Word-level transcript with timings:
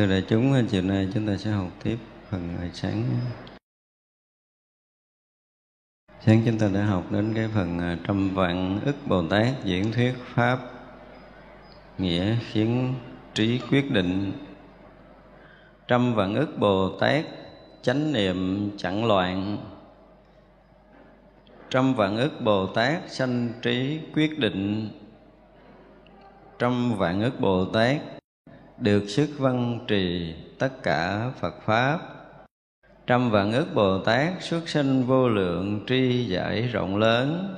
thưa 0.00 0.06
đại 0.06 0.24
chúng 0.28 0.66
chiều 0.70 0.82
nay 0.82 1.08
chúng 1.14 1.26
ta 1.26 1.36
sẽ 1.36 1.50
học 1.50 1.68
tiếp 1.82 1.96
phần 2.30 2.56
ngày 2.56 2.70
sáng. 2.74 3.04
Sáng 6.20 6.42
chúng 6.46 6.58
ta 6.58 6.68
đã 6.74 6.84
học 6.84 7.12
đến 7.12 7.32
cái 7.34 7.48
phần 7.54 7.78
à, 7.78 7.98
trăm 8.08 8.34
vạn 8.34 8.80
ức 8.84 8.96
bồ 9.06 9.28
tát 9.28 9.64
diễn 9.64 9.92
thuyết 9.92 10.14
pháp, 10.34 10.58
nghĩa 11.98 12.36
khiến 12.50 12.94
trí 13.34 13.60
quyết 13.70 13.90
định. 13.90 14.32
Trăm 15.88 16.14
vạn 16.14 16.34
ức 16.34 16.58
bồ 16.58 16.98
tát 16.98 17.24
chánh 17.82 18.12
niệm 18.12 18.70
chẳng 18.76 19.04
loạn. 19.04 19.58
Trăm 21.70 21.94
vạn 21.94 22.16
ức 22.16 22.40
bồ 22.40 22.66
tát 22.66 23.02
sanh 23.10 23.52
trí 23.62 24.00
quyết 24.14 24.38
định. 24.38 24.90
Trăm 26.58 26.94
vạn 26.94 27.22
ức 27.22 27.40
Bồ 27.40 27.64
Tát 27.64 27.96
được 28.80 29.04
sức 29.08 29.28
văn 29.38 29.78
trì 29.86 30.34
tất 30.58 30.82
cả 30.82 31.30
Phật 31.40 31.54
Pháp. 31.64 31.98
Trăm 33.06 33.30
vạn 33.30 33.52
ức 33.52 33.66
Bồ 33.74 33.98
Tát 33.98 34.42
xuất 34.42 34.68
sinh 34.68 35.02
vô 35.02 35.28
lượng 35.28 35.80
tri 35.86 36.24
giải 36.24 36.62
rộng 36.62 36.96
lớn. 36.96 37.56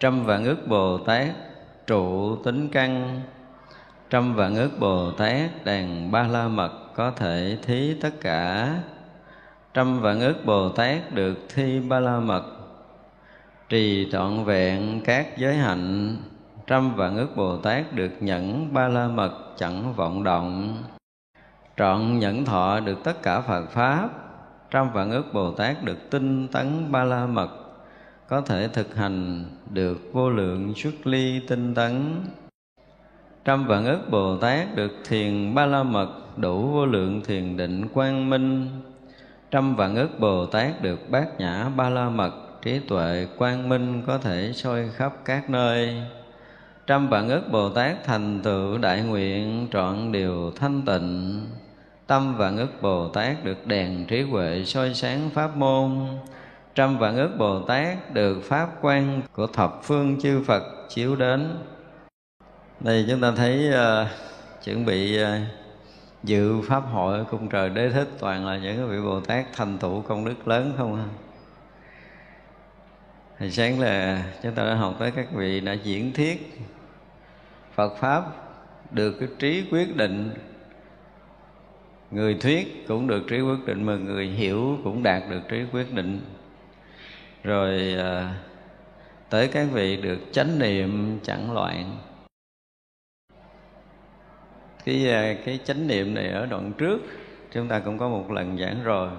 Trăm 0.00 0.24
vạn 0.24 0.44
ức 0.44 0.68
Bồ 0.68 0.98
Tát 0.98 1.28
trụ 1.86 2.36
tính 2.36 2.68
căn. 2.68 3.20
Trăm 4.10 4.34
vạn 4.34 4.56
ức 4.56 4.70
Bồ 4.78 5.10
Tát 5.10 5.64
đàn 5.64 6.10
ba 6.10 6.22
la 6.22 6.48
mật 6.48 6.72
có 6.94 7.10
thể 7.10 7.58
thí 7.62 7.94
tất 7.94 8.20
cả. 8.20 8.74
Trăm 9.74 10.00
vạn 10.00 10.20
ức 10.20 10.36
Bồ 10.44 10.68
Tát 10.68 11.14
được 11.14 11.38
thi 11.54 11.80
ba 11.80 12.00
la 12.00 12.20
mật 12.20 12.44
trì 13.68 14.08
trọn 14.12 14.44
vẹn 14.44 15.00
các 15.04 15.38
giới 15.38 15.54
hạnh 15.54 16.16
trăm 16.68 16.94
vạn 16.94 17.16
ước 17.16 17.36
Bồ 17.36 17.56
Tát 17.56 17.92
được 17.92 18.10
nhẫn 18.20 18.72
ba 18.72 18.88
la 18.88 19.08
mật 19.08 19.32
chẳng 19.56 19.92
vọng 19.92 20.24
động. 20.24 20.82
Trọn 21.76 22.18
nhẫn 22.18 22.44
thọ 22.44 22.80
được 22.80 22.98
tất 23.04 23.22
cả 23.22 23.40
Phật 23.40 23.66
pháp, 23.70 24.08
trăm 24.70 24.92
vạn 24.92 25.10
ước 25.10 25.24
Bồ 25.32 25.50
Tát 25.50 25.84
được 25.84 26.10
tinh 26.10 26.48
tấn 26.48 26.92
ba 26.92 27.04
la 27.04 27.26
mật, 27.26 27.50
có 28.28 28.40
thể 28.40 28.68
thực 28.68 28.96
hành 28.96 29.44
được 29.70 29.98
vô 30.12 30.30
lượng 30.30 30.74
xuất 30.74 31.06
ly 31.06 31.40
tinh 31.48 31.74
tấn. 31.74 32.24
Trăm 33.44 33.66
vạn 33.66 33.86
ước 33.86 34.00
Bồ 34.10 34.36
Tát 34.36 34.74
được 34.74 34.92
thiền 35.08 35.54
ba 35.54 35.66
la 35.66 35.82
mật 35.82 36.08
đủ 36.36 36.66
vô 36.66 36.86
lượng 36.86 37.20
thiền 37.24 37.56
định 37.56 37.88
quang 37.88 38.30
minh. 38.30 38.68
Trăm 39.50 39.76
vạn 39.76 39.96
ước 39.96 40.20
Bồ 40.20 40.46
Tát 40.46 40.82
được 40.82 41.10
bát 41.10 41.40
nhã 41.40 41.68
ba 41.76 41.90
la 41.90 42.08
mật 42.08 42.32
trí 42.62 42.78
tuệ 42.78 43.26
quang 43.38 43.68
minh 43.68 44.02
có 44.06 44.18
thể 44.18 44.52
soi 44.54 44.88
khắp 44.88 45.12
các 45.24 45.50
nơi 45.50 46.02
trăm 46.88 47.08
vạn 47.08 47.28
ức 47.28 47.42
bồ 47.50 47.70
tát 47.70 48.04
thành 48.04 48.40
tựu 48.42 48.78
đại 48.78 49.00
nguyện 49.00 49.68
trọn 49.72 50.12
điều 50.12 50.52
thanh 50.56 50.82
tịnh. 50.82 51.40
Tâm 52.06 52.36
vạn 52.36 52.58
ức 52.58 52.82
bồ 52.82 53.08
tát 53.08 53.44
được 53.44 53.66
đèn 53.66 54.06
trí 54.06 54.22
huệ 54.22 54.64
soi 54.64 54.94
sáng 54.94 55.30
pháp 55.34 55.56
môn. 55.56 56.06
Trăm 56.74 56.98
vạn 56.98 57.16
ức 57.16 57.30
bồ 57.38 57.60
tát 57.60 58.14
được 58.14 58.40
pháp 58.44 58.68
quan 58.80 59.22
của 59.32 59.46
thập 59.46 59.80
phương 59.82 60.20
chư 60.20 60.42
phật 60.46 60.62
chiếu 60.88 61.16
đến. 61.16 61.56
Đây 62.80 63.06
chúng 63.10 63.20
ta 63.20 63.32
thấy 63.36 63.70
uh, 63.70 64.08
chuẩn 64.64 64.84
bị 64.84 65.22
uh, 65.22 65.28
dự 66.24 66.60
pháp 66.68 66.80
hội 66.80 67.18
ở 67.18 67.24
cung 67.30 67.48
trời 67.48 67.70
đế 67.70 67.90
thích. 67.90 68.08
Toàn 68.18 68.46
là 68.46 68.58
những 68.58 68.88
vị 68.88 69.00
bồ 69.00 69.20
tát 69.20 69.46
thành 69.52 69.78
tựu 69.78 70.00
công 70.00 70.24
đức 70.24 70.48
lớn 70.48 70.72
không 70.76 70.96
ha 70.96 71.04
thì 73.38 73.50
sáng 73.50 73.80
là 73.80 74.24
chúng 74.42 74.52
ta 74.52 74.64
đã 74.64 74.74
học 74.74 74.96
tới 74.98 75.10
các 75.10 75.32
vị 75.32 75.60
đã 75.60 75.72
diễn 75.72 76.12
thuyết. 76.12 76.58
Phật 77.78 77.96
Pháp 77.96 78.24
được 78.90 79.16
cái 79.20 79.28
trí 79.38 79.64
quyết 79.70 79.96
định, 79.96 80.30
Người 82.10 82.34
thuyết 82.34 82.84
cũng 82.88 83.06
được 83.06 83.22
trí 83.28 83.40
quyết 83.40 83.66
định 83.66 83.84
Mà 83.84 83.96
người 83.96 84.26
hiểu 84.26 84.78
cũng 84.84 85.02
đạt 85.02 85.22
được 85.30 85.40
trí 85.48 85.56
quyết 85.72 85.94
định. 85.94 86.20
Rồi 87.44 87.94
à, 87.98 88.34
tới 89.30 89.48
các 89.48 89.68
vị 89.72 89.96
được 89.96 90.18
chánh 90.32 90.58
niệm 90.58 91.18
chẳng 91.22 91.52
loạn. 91.52 91.96
Cái 94.84 95.10
à, 95.10 95.34
cái 95.44 95.58
chánh 95.64 95.86
niệm 95.86 96.14
này 96.14 96.28
ở 96.28 96.46
đoạn 96.46 96.72
trước, 96.78 96.98
chúng 97.52 97.68
ta 97.68 97.78
cũng 97.78 97.98
có 97.98 98.08
một 98.08 98.30
lần 98.30 98.58
giảng 98.58 98.82
rồi. 98.84 99.10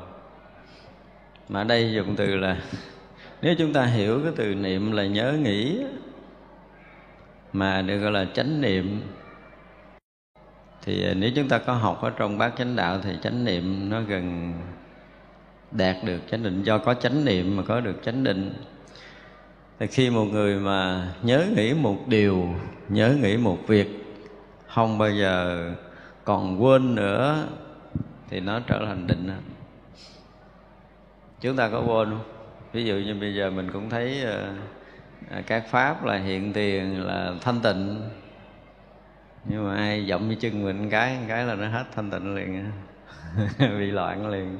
Mà 1.50 1.64
đây 1.64 1.94
dùng 1.94 2.16
từ 2.16 2.36
là, 2.36 2.62
nếu 3.42 3.56
chúng 3.58 3.74
ta 3.74 3.86
hiểu 3.86 4.20
cái 4.24 4.34
từ 4.36 4.56
niệm 4.56 4.92
là 4.92 5.06
nhớ 5.06 5.38
nghĩ 5.44 5.86
mà 7.54 7.82
được 7.82 7.98
gọi 7.98 8.12
là 8.12 8.26
chánh 8.34 8.62
niệm. 8.62 9.02
Thì 10.82 11.06
à, 11.06 11.14
nếu 11.14 11.32
chúng 11.36 11.48
ta 11.48 11.58
có 11.58 11.74
học 11.74 12.02
ở 12.02 12.10
trong 12.10 12.38
bát 12.38 12.54
chánh 12.58 12.76
đạo 12.76 13.00
thì 13.04 13.16
chánh 13.22 13.46
niệm 13.46 13.90
nó 13.90 14.02
gần 14.02 14.54
đạt 15.72 15.96
được 16.04 16.20
chánh 16.32 16.44
định. 16.44 16.64
Do 16.64 16.78
có 16.78 16.94
chánh 16.94 17.26
niệm 17.26 17.58
mà 17.58 17.64
có 17.68 17.80
được 17.80 17.96
chánh 18.04 18.24
định. 18.24 18.54
Thì 19.80 19.88
khi 19.88 20.10
một 20.10 20.26
người 20.26 20.60
mà 20.60 21.08
nhớ 21.24 21.46
nghĩ 21.56 21.74
một 21.74 22.08
điều 22.08 22.48
nhớ 22.90 23.16
nghĩ 23.22 23.38
một 23.38 23.58
việc 23.68 23.88
không 24.68 24.98
bao 24.98 25.12
giờ 25.12 25.74
còn 26.24 26.64
quên 26.64 26.96
nữa 26.96 27.48
thì 28.30 28.40
nó 28.40 28.60
trở 28.60 28.86
thành 28.86 29.08
định. 29.08 29.32
Chúng 31.42 31.56
ta 31.56 31.70
có 31.70 31.80
quên 31.80 32.10
không? 32.10 32.24
Ví 32.74 32.86
dụ 32.86 32.96
như 32.96 33.16
bây 33.16 33.36
giờ 33.36 33.50
mình 33.50 33.70
cũng 33.74 33.90
thấy 33.90 34.24
uh, 34.24 34.56
À, 35.30 35.42
các 35.48 35.64
pháp 35.68 36.04
là 36.04 36.18
hiện 36.18 36.54
tiền, 36.54 37.04
là 37.04 37.34
thanh 37.42 37.60
tịnh. 37.62 38.10
Nhưng 39.46 39.68
mà 39.68 39.76
ai 39.76 40.06
dậm 40.10 40.28
với 40.28 40.38
chân 40.40 40.64
mình 40.64 40.90
cái 40.90 41.18
cái 41.28 41.46
là 41.46 41.56
nó 41.56 41.68
hết 41.68 41.86
thanh 41.96 42.12
tịnh 42.12 42.36
liền. 42.36 42.72
Bị 43.60 43.92
loạn 43.92 44.30
liền. 44.30 44.60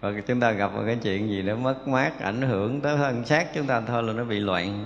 Và 0.00 0.12
chúng 0.26 0.40
ta 0.40 0.50
gặp 0.50 0.72
một 0.74 0.82
cái 0.86 0.98
chuyện 1.02 1.28
gì 1.28 1.42
nó 1.42 1.56
mất 1.56 1.88
mát, 1.88 2.20
ảnh 2.20 2.42
hưởng 2.42 2.80
tới 2.80 2.96
thân 2.96 3.24
xác 3.24 3.54
chúng 3.54 3.66
ta 3.66 3.80
thôi 3.80 4.02
là 4.02 4.12
nó 4.12 4.24
bị 4.24 4.38
loạn. 4.38 4.84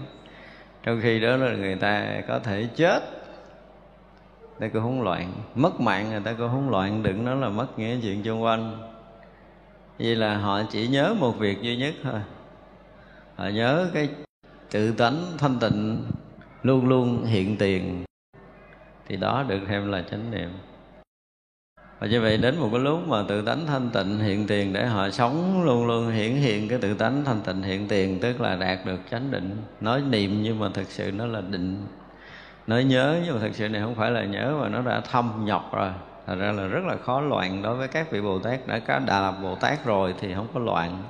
Trong 0.83 1.01
khi 1.03 1.21
đó 1.21 1.37
là 1.37 1.57
người 1.57 1.77
ta 1.77 2.21
có 2.29 2.39
thể 2.39 2.69
chết 2.77 3.03
ta 4.63 4.69
cũng 4.69 4.83
không 4.83 5.03
loạn. 5.03 5.33
Mất 5.55 5.81
mạng 5.81 6.11
người 6.11 6.21
ta 6.21 6.33
cũng 6.33 6.49
không 6.49 6.71
loạn, 6.71 7.03
đừng 7.03 7.25
nói 7.25 7.37
là 7.37 7.49
mất 7.49 7.79
nghĩa 7.79 7.97
chuyện 8.03 8.25
xung 8.25 8.43
quanh. 8.43 8.79
Vì 9.99 10.15
là 10.15 10.37
họ 10.37 10.63
chỉ 10.71 10.89
nhớ 10.89 11.15
một 11.19 11.39
việc 11.39 11.63
duy 11.63 11.77
nhất 11.77 11.95
thôi. 12.03 12.21
Họ 13.37 13.49
nhớ 13.49 13.91
cái 13.95 14.09
tự 14.73 14.93
tánh 14.93 15.25
thanh 15.39 15.59
tịnh 15.59 16.05
luôn 16.63 16.89
luôn 16.89 17.25
hiện 17.25 17.57
tiền, 17.57 18.05
thì 19.09 19.17
đó 19.17 19.45
được 19.49 19.61
thêm 19.69 19.93
là 19.93 20.03
chánh 20.03 20.31
niệm. 20.31 20.49
Và 21.99 22.07
như 22.07 22.21
vậy 22.21 22.37
đến 22.37 22.59
một 22.59 22.69
cái 22.73 22.81
lúc 22.81 23.09
mà 23.09 23.25
tự 23.29 23.43
tánh 23.43 23.67
thanh 23.67 23.91
tịnh 23.91 24.19
hiện 24.19 24.47
tiền 24.47 24.73
để 24.73 24.87
họ 24.87 25.11
sống 25.11 25.65
luôn 25.65 25.87
luôn 25.87 26.11
hiển 26.11 26.33
hiện 26.33 26.69
cái 26.69 26.79
tự 26.79 26.95
tánh 26.95 27.25
thanh 27.25 27.41
tịnh 27.41 27.63
hiện 27.63 27.89
tiền, 27.89 28.19
tức 28.21 28.41
là 28.41 28.57
đạt 28.57 28.79
được 28.87 29.01
chánh 29.11 29.31
định. 29.31 29.57
Nói 29.81 30.03
niệm 30.11 30.43
nhưng 30.43 30.59
mà 30.59 30.69
thực 30.75 30.91
sự 30.91 31.13
nó 31.13 31.27
là 31.27 31.41
định. 31.41 31.87
Nói 32.67 32.85
nhớ 32.85 33.21
nhưng 33.25 33.35
mà 33.35 33.41
thực 33.41 33.55
sự 33.55 33.69
này 33.69 33.83
không 33.83 33.95
phải 33.95 34.11
là 34.11 34.25
nhớ 34.25 34.57
mà 34.61 34.69
nó 34.69 34.83
đã 34.83 35.01
thâm 35.01 35.45
nhập 35.45 35.63
rồi. 35.73 35.91
Thật 36.27 36.35
ra 36.39 36.53
là 36.53 36.67
rất 36.67 36.85
là 36.85 36.97
khó 36.97 37.21
loạn 37.21 37.63
đối 37.63 37.77
với 37.77 37.89
các 37.89 38.11
vị 38.11 38.21
bồ 38.21 38.39
tát. 38.39 38.67
Đã 38.67 38.79
có 38.79 38.99
đà 38.99 39.21
lạt 39.21 39.39
bồ 39.43 39.55
tát 39.55 39.85
rồi 39.85 40.15
thì 40.21 40.35
không 40.35 40.47
có 40.55 40.61
loạn 40.61 41.03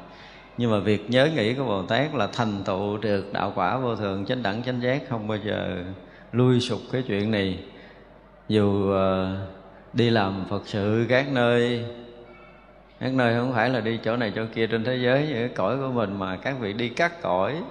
nhưng 0.56 0.70
mà 0.70 0.78
việc 0.78 1.10
nhớ 1.10 1.30
nghĩ 1.34 1.54
của 1.54 1.64
bồ 1.64 1.82
tát 1.82 2.14
là 2.14 2.26
thành 2.26 2.64
tựu 2.64 2.96
được 2.98 3.32
đạo 3.32 3.52
quả 3.54 3.78
vô 3.78 3.96
thường 3.96 4.26
chánh 4.26 4.42
đẳng 4.42 4.62
chánh 4.62 4.82
giác 4.82 5.02
không 5.08 5.28
bao 5.28 5.38
giờ 5.38 5.84
lui 6.32 6.60
sụp 6.60 6.80
cái 6.92 7.02
chuyện 7.08 7.30
này. 7.30 7.58
Dù 8.48 8.92
uh, 8.92 9.38
đi 9.92 10.10
làm 10.10 10.44
phật 10.50 10.62
sự 10.66 11.06
các 11.08 11.32
nơi 11.32 11.84
các 13.00 13.14
nơi 13.14 13.34
không 13.34 13.52
phải 13.52 13.70
là 13.70 13.80
đi 13.80 13.98
chỗ 14.04 14.16
này 14.16 14.32
chỗ 14.34 14.42
kia 14.54 14.66
trên 14.66 14.84
thế 14.84 14.96
giới 14.96 15.26
những 15.26 15.38
cái 15.38 15.48
cõi 15.48 15.76
của 15.78 15.90
mình 15.92 16.18
mà 16.18 16.36
các 16.36 16.56
vị 16.60 16.72
đi 16.72 16.88
cắt 16.88 17.22
cõi 17.22 17.62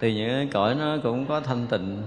thì 0.00 0.14
những 0.14 0.30
cái 0.30 0.48
cõi 0.52 0.74
nó 0.74 0.96
cũng 1.02 1.26
có 1.26 1.40
thanh 1.40 1.66
tịnh. 1.66 2.02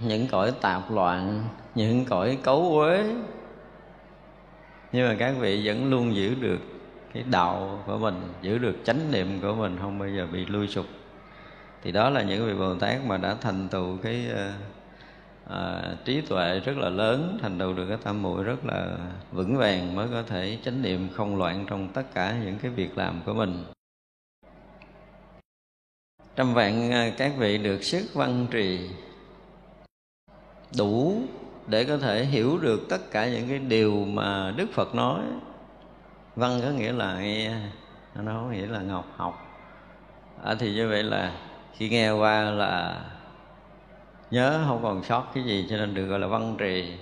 Những 0.00 0.26
cõi 0.26 0.52
tạp 0.60 0.90
loạn 0.90 1.44
những 1.74 2.04
cõi 2.04 2.38
cấu 2.42 2.78
uế. 2.78 3.04
Nhưng 4.92 5.08
mà 5.08 5.16
các 5.18 5.34
vị 5.38 5.62
vẫn 5.64 5.90
luôn 5.90 6.14
giữ 6.14 6.34
được 6.34 6.58
cái 7.14 7.24
đạo 7.30 7.82
của 7.86 7.98
mình 7.98 8.14
giữ 8.42 8.58
được 8.58 8.76
chánh 8.84 9.10
niệm 9.10 9.40
của 9.42 9.54
mình 9.54 9.78
không 9.80 9.98
bao 9.98 10.08
giờ 10.08 10.26
bị 10.32 10.46
lui 10.46 10.68
sụp. 10.68 10.86
Thì 11.82 11.92
đó 11.92 12.10
là 12.10 12.22
những 12.22 12.46
vị 12.46 12.54
bồ 12.54 12.74
tát 12.74 13.04
mà 13.04 13.16
đã 13.16 13.36
thành 13.40 13.68
tựu 13.68 13.96
cái 14.02 14.26
uh, 14.32 15.52
à, 15.52 15.96
trí 16.04 16.20
tuệ 16.20 16.60
rất 16.60 16.76
là 16.76 16.88
lớn 16.88 17.38
thành 17.42 17.58
tựu 17.58 17.72
được 17.72 17.86
cái 17.88 17.98
tam 18.04 18.22
muội 18.22 18.44
rất 18.44 18.64
là 18.64 18.96
vững 19.32 19.56
vàng 19.56 19.94
mới 19.94 20.08
có 20.08 20.22
thể 20.22 20.58
chánh 20.64 20.82
niệm 20.82 21.08
không 21.12 21.36
loạn 21.36 21.66
trong 21.68 21.88
tất 21.88 22.14
cả 22.14 22.36
những 22.44 22.58
cái 22.62 22.70
việc 22.70 22.98
làm 22.98 23.20
của 23.26 23.34
mình. 23.34 23.64
Trăm 26.36 26.54
vạn 26.54 26.90
ờ, 26.90 27.10
các 27.16 27.32
vị 27.38 27.58
được 27.58 27.82
sức 27.82 28.14
văn 28.14 28.46
trì 28.50 28.90
đủ 30.78 31.22
để 31.66 31.84
có 31.84 31.98
thể 31.98 32.24
hiểu 32.24 32.58
được 32.58 32.80
tất 32.88 33.10
cả 33.10 33.28
những 33.28 33.48
cái 33.48 33.58
điều 33.58 34.04
mà 34.04 34.54
Đức 34.56 34.66
Phật 34.72 34.94
nói 34.94 35.20
văn 36.36 36.60
có 36.62 36.68
nghĩa 36.68 36.92
là 36.92 37.18
nghe 37.20 37.52
nó 38.14 38.32
không 38.32 38.52
nghĩa 38.52 38.66
là 38.66 38.80
ngọc 38.80 39.06
học. 39.16 39.46
À, 40.44 40.54
thì 40.58 40.74
như 40.74 40.88
vậy 40.88 41.02
là 41.02 41.32
khi 41.72 41.88
nghe 41.88 42.10
qua 42.10 42.42
là 42.42 43.00
nhớ 44.30 44.60
không 44.66 44.82
còn 44.82 45.04
sót 45.04 45.26
cái 45.34 45.44
gì 45.44 45.66
cho 45.70 45.76
nên 45.76 45.94
được 45.94 46.06
gọi 46.06 46.18
là 46.18 46.26
văn 46.26 46.54
trì. 46.58 46.94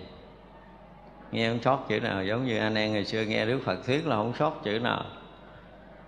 Nghe 1.32 1.48
không 1.48 1.62
sót 1.62 1.88
chữ 1.88 2.00
nào 2.00 2.24
giống 2.24 2.46
như 2.46 2.58
anh 2.58 2.74
em 2.74 2.92
ngày 2.92 3.04
xưa 3.04 3.22
nghe 3.22 3.46
đức 3.46 3.60
phật 3.64 3.86
thuyết 3.86 4.06
là 4.06 4.16
không 4.16 4.32
sót 4.38 4.64
chữ 4.64 4.78
nào. 4.78 5.04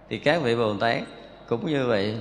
Thì 0.09 0.19
các 0.19 0.43
vị 0.43 0.57
bồ 0.57 0.75
tát 0.77 1.03
cũng 1.49 1.67
như 1.67 1.87
vậy. 1.87 2.17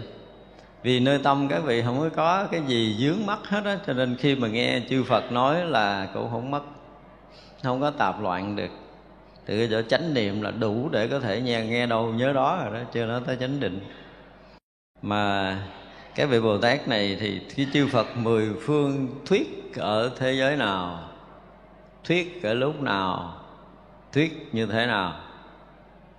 Vì 0.83 0.99
nơi 0.99 1.19
tâm 1.23 1.47
các 1.47 1.63
vị 1.63 1.81
không 1.81 1.99
có 1.99 2.09
có 2.09 2.47
cái 2.51 2.61
gì 2.67 2.97
dướng 2.99 3.25
mắt 3.25 3.39
hết 3.43 3.61
á 3.65 3.77
cho 3.87 3.93
nên 3.93 4.15
khi 4.19 4.35
mà 4.35 4.47
nghe 4.47 4.81
chư 4.89 5.03
phật 5.03 5.31
nói 5.31 5.65
là 5.65 6.07
cũng 6.13 6.29
không 6.31 6.51
mất 6.51 6.63
không 7.63 7.81
có 7.81 7.91
tạp 7.91 8.21
loạn 8.21 8.55
được 8.55 8.69
từ 9.45 9.57
cái 9.57 9.67
chỗ 9.71 9.81
chánh 9.89 10.13
niệm 10.13 10.41
là 10.41 10.51
đủ 10.51 10.89
để 10.89 11.07
có 11.07 11.19
thể 11.19 11.41
nghe 11.41 11.65
nghe 11.65 11.87
đâu, 11.87 12.13
nhớ 12.13 12.33
đó 12.33 12.61
rồi 12.63 12.73
đó, 12.73 12.79
chưa 12.93 13.05
nói 13.05 13.21
tới 13.25 13.37
chánh 13.39 13.59
định. 13.59 13.79
Mà 15.01 15.57
cái 16.15 16.25
vị 16.25 16.41
bồ 16.41 16.57
tát 16.57 16.87
này 16.87 17.17
thì 17.19 17.41
cái 17.55 17.67
chư 17.73 17.87
phật 17.87 18.07
mười 18.17 18.49
phương 18.61 19.07
thuyết 19.25 19.71
ở 19.75 20.11
thế 20.17 20.33
giới 20.33 20.55
nào, 20.55 21.09
thuyết 22.03 22.43
ở 22.43 22.53
lúc 22.53 22.81
nào, 22.81 23.37
thuyết 24.13 24.49
như 24.51 24.65
thế 24.65 24.85
nào, 24.85 25.19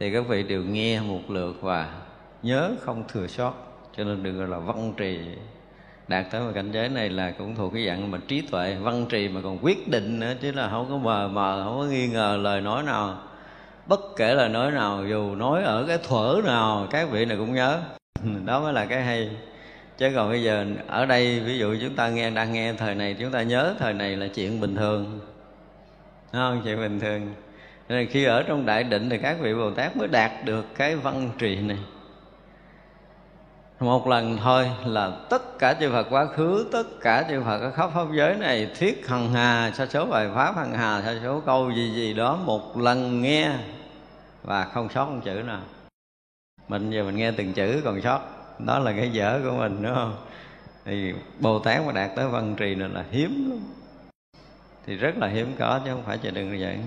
thì 0.00 0.12
các 0.12 0.28
vị 0.28 0.42
đều 0.42 0.64
nghe 0.64 1.00
một 1.00 1.20
lượt 1.28 1.56
và 1.60 2.00
nhớ 2.42 2.74
không 2.80 3.04
thừa 3.08 3.26
sót. 3.26 3.54
Cho 3.96 4.04
nên 4.04 4.22
đừng 4.22 4.38
gọi 4.38 4.48
là 4.48 4.58
văn 4.58 4.94
trì 4.96 5.18
đạt 6.12 6.30
tới 6.30 6.40
một 6.40 6.50
cảnh 6.54 6.72
giới 6.72 6.88
này 6.88 7.08
là 7.08 7.30
cũng 7.30 7.54
thuộc 7.54 7.72
cái 7.74 7.86
dạng 7.86 8.10
mà 8.10 8.18
trí 8.28 8.40
tuệ, 8.40 8.74
văn 8.74 9.06
trì 9.08 9.28
mà 9.28 9.40
còn 9.44 9.58
quyết 9.62 9.88
định 9.88 10.20
nữa, 10.20 10.32
chứ 10.40 10.52
là 10.52 10.68
không 10.68 10.86
có 10.90 10.96
mờ 10.96 11.28
mờ 11.28 11.62
không 11.64 11.78
có 11.78 11.84
nghi 11.84 12.08
ngờ 12.08 12.38
lời 12.42 12.60
nói 12.60 12.82
nào. 12.82 13.18
Bất 13.86 14.00
kể 14.16 14.34
lời 14.34 14.48
nói 14.48 14.70
nào, 14.70 15.04
dù 15.08 15.34
nói 15.34 15.62
ở 15.62 15.84
cái 15.88 15.98
thuở 16.08 16.40
nào, 16.44 16.86
các 16.90 17.10
vị 17.10 17.24
này 17.24 17.36
cũng 17.36 17.54
nhớ. 17.54 17.80
Đó 18.44 18.60
mới 18.60 18.72
là 18.72 18.86
cái 18.86 19.02
hay. 19.02 19.30
Chứ 19.98 20.12
còn 20.14 20.30
bây 20.30 20.42
giờ 20.42 20.66
ở 20.86 21.06
đây, 21.06 21.40
ví 21.40 21.58
dụ 21.58 21.76
chúng 21.80 21.96
ta 21.96 22.08
nghe, 22.08 22.30
đang 22.30 22.52
nghe 22.52 22.72
thời 22.72 22.94
này, 22.94 23.16
chúng 23.18 23.30
ta 23.30 23.42
nhớ 23.42 23.74
thời 23.78 23.94
này 23.94 24.16
là 24.16 24.26
chuyện 24.34 24.60
bình 24.60 24.76
thường. 24.76 25.20
Đúng 26.32 26.42
không? 26.42 26.60
Chuyện 26.64 26.78
bình 26.78 27.00
thường. 27.00 27.34
Nên 27.88 28.06
khi 28.06 28.24
ở 28.24 28.42
trong 28.42 28.66
đại 28.66 28.84
định 28.84 29.10
thì 29.10 29.18
các 29.18 29.36
vị 29.40 29.54
bồ 29.54 29.70
tát 29.70 29.96
mới 29.96 30.08
đạt 30.08 30.30
được 30.44 30.66
cái 30.76 30.96
văn 30.96 31.30
trì 31.38 31.56
này 31.56 31.78
một 33.82 34.06
lần 34.06 34.36
thôi 34.36 34.70
là 34.84 35.12
tất 35.30 35.58
cả 35.58 35.74
chư 35.80 35.90
Phật 35.90 36.06
quá 36.10 36.26
khứ, 36.26 36.68
tất 36.72 36.86
cả 37.00 37.24
chư 37.28 37.42
Phật 37.42 37.58
ở 37.58 37.70
khắp 37.70 37.90
pháp 37.94 38.06
giới 38.16 38.36
này 38.36 38.70
thuyết 38.78 39.08
hằng 39.08 39.32
hà, 39.32 39.72
sa 39.74 39.86
số 39.86 40.06
bài 40.06 40.28
pháp 40.34 40.56
hằng 40.56 40.72
hà, 40.72 41.02
sa 41.02 41.20
số 41.22 41.42
câu 41.46 41.70
gì 41.70 41.92
gì 41.94 42.14
đó 42.14 42.36
một 42.36 42.78
lần 42.78 43.22
nghe 43.22 43.52
và 44.42 44.64
không 44.64 44.88
sót 44.94 45.06
một 45.06 45.20
chữ 45.24 45.42
nào. 45.46 45.60
Mình 46.68 46.90
giờ 46.90 47.04
mình 47.04 47.16
nghe 47.16 47.30
từng 47.30 47.52
chữ 47.52 47.80
còn 47.84 48.00
sót. 48.02 48.20
Đó 48.58 48.78
là 48.78 48.92
cái 48.92 49.10
dở 49.10 49.40
của 49.44 49.52
mình, 49.52 49.82
đúng 49.82 49.94
không? 49.94 50.16
Thì 50.84 51.14
bồ 51.40 51.58
tát 51.58 51.86
mà 51.86 51.92
đạt 51.92 52.10
tới 52.16 52.28
văn 52.28 52.54
trì 52.56 52.74
này 52.74 52.88
là 52.88 53.04
hiếm 53.10 53.50
lắm. 53.50 53.60
Thì 54.86 54.96
rất 54.96 55.16
là 55.16 55.26
hiếm 55.28 55.54
có 55.58 55.80
chứ 55.84 55.90
không 55.90 56.02
phải 56.06 56.18
chờ 56.18 56.30
đừng 56.30 56.60
vậy. 56.60 56.78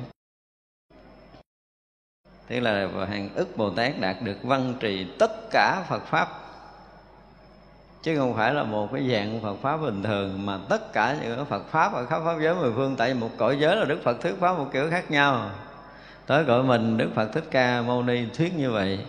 Tức 2.48 2.60
là 2.60 2.88
hàng 3.10 3.30
ức 3.36 3.58
bồ 3.58 3.70
tát 3.70 4.00
đạt 4.00 4.16
được 4.22 4.38
văn 4.44 4.74
trì 4.80 5.06
tất 5.20 5.32
cả 5.52 5.84
phật 5.90 6.04
pháp 6.06 6.45
chứ 8.06 8.18
không 8.18 8.36
phải 8.36 8.54
là 8.54 8.64
một 8.64 8.94
cái 8.94 9.10
dạng 9.12 9.42
Phật 9.42 9.56
pháp 9.62 9.78
bình 9.78 10.04
thường 10.04 10.46
mà 10.46 10.60
tất 10.70 10.94
cả 10.94 11.16
những 11.22 11.46
Phật 11.46 11.68
pháp 11.70 11.94
ở 11.94 12.06
khắp 12.06 12.22
pháp 12.26 12.36
giới 12.42 12.56
mười 12.56 12.72
phương, 12.72 12.96
tại 12.96 13.14
vì 13.14 13.20
một 13.20 13.30
cõi 13.38 13.58
giới 13.60 13.76
là 13.76 13.86
Đức 13.86 14.04
Phật 14.04 14.22
thuyết 14.22 14.40
pháp 14.40 14.58
một 14.58 14.68
kiểu 14.74 14.90
khác 14.90 15.12
nhau. 15.12 15.50
Tới 16.28 16.44
cõi 16.46 16.64
mình, 16.64 16.98
Đức 16.98 17.10
Phật 17.16 17.28
thích 17.34 17.44
ca 17.52 17.82
mâu 17.82 18.04
ni 18.04 18.26
thuyết 18.38 18.54
như 18.58 18.72
vậy. 18.72 19.00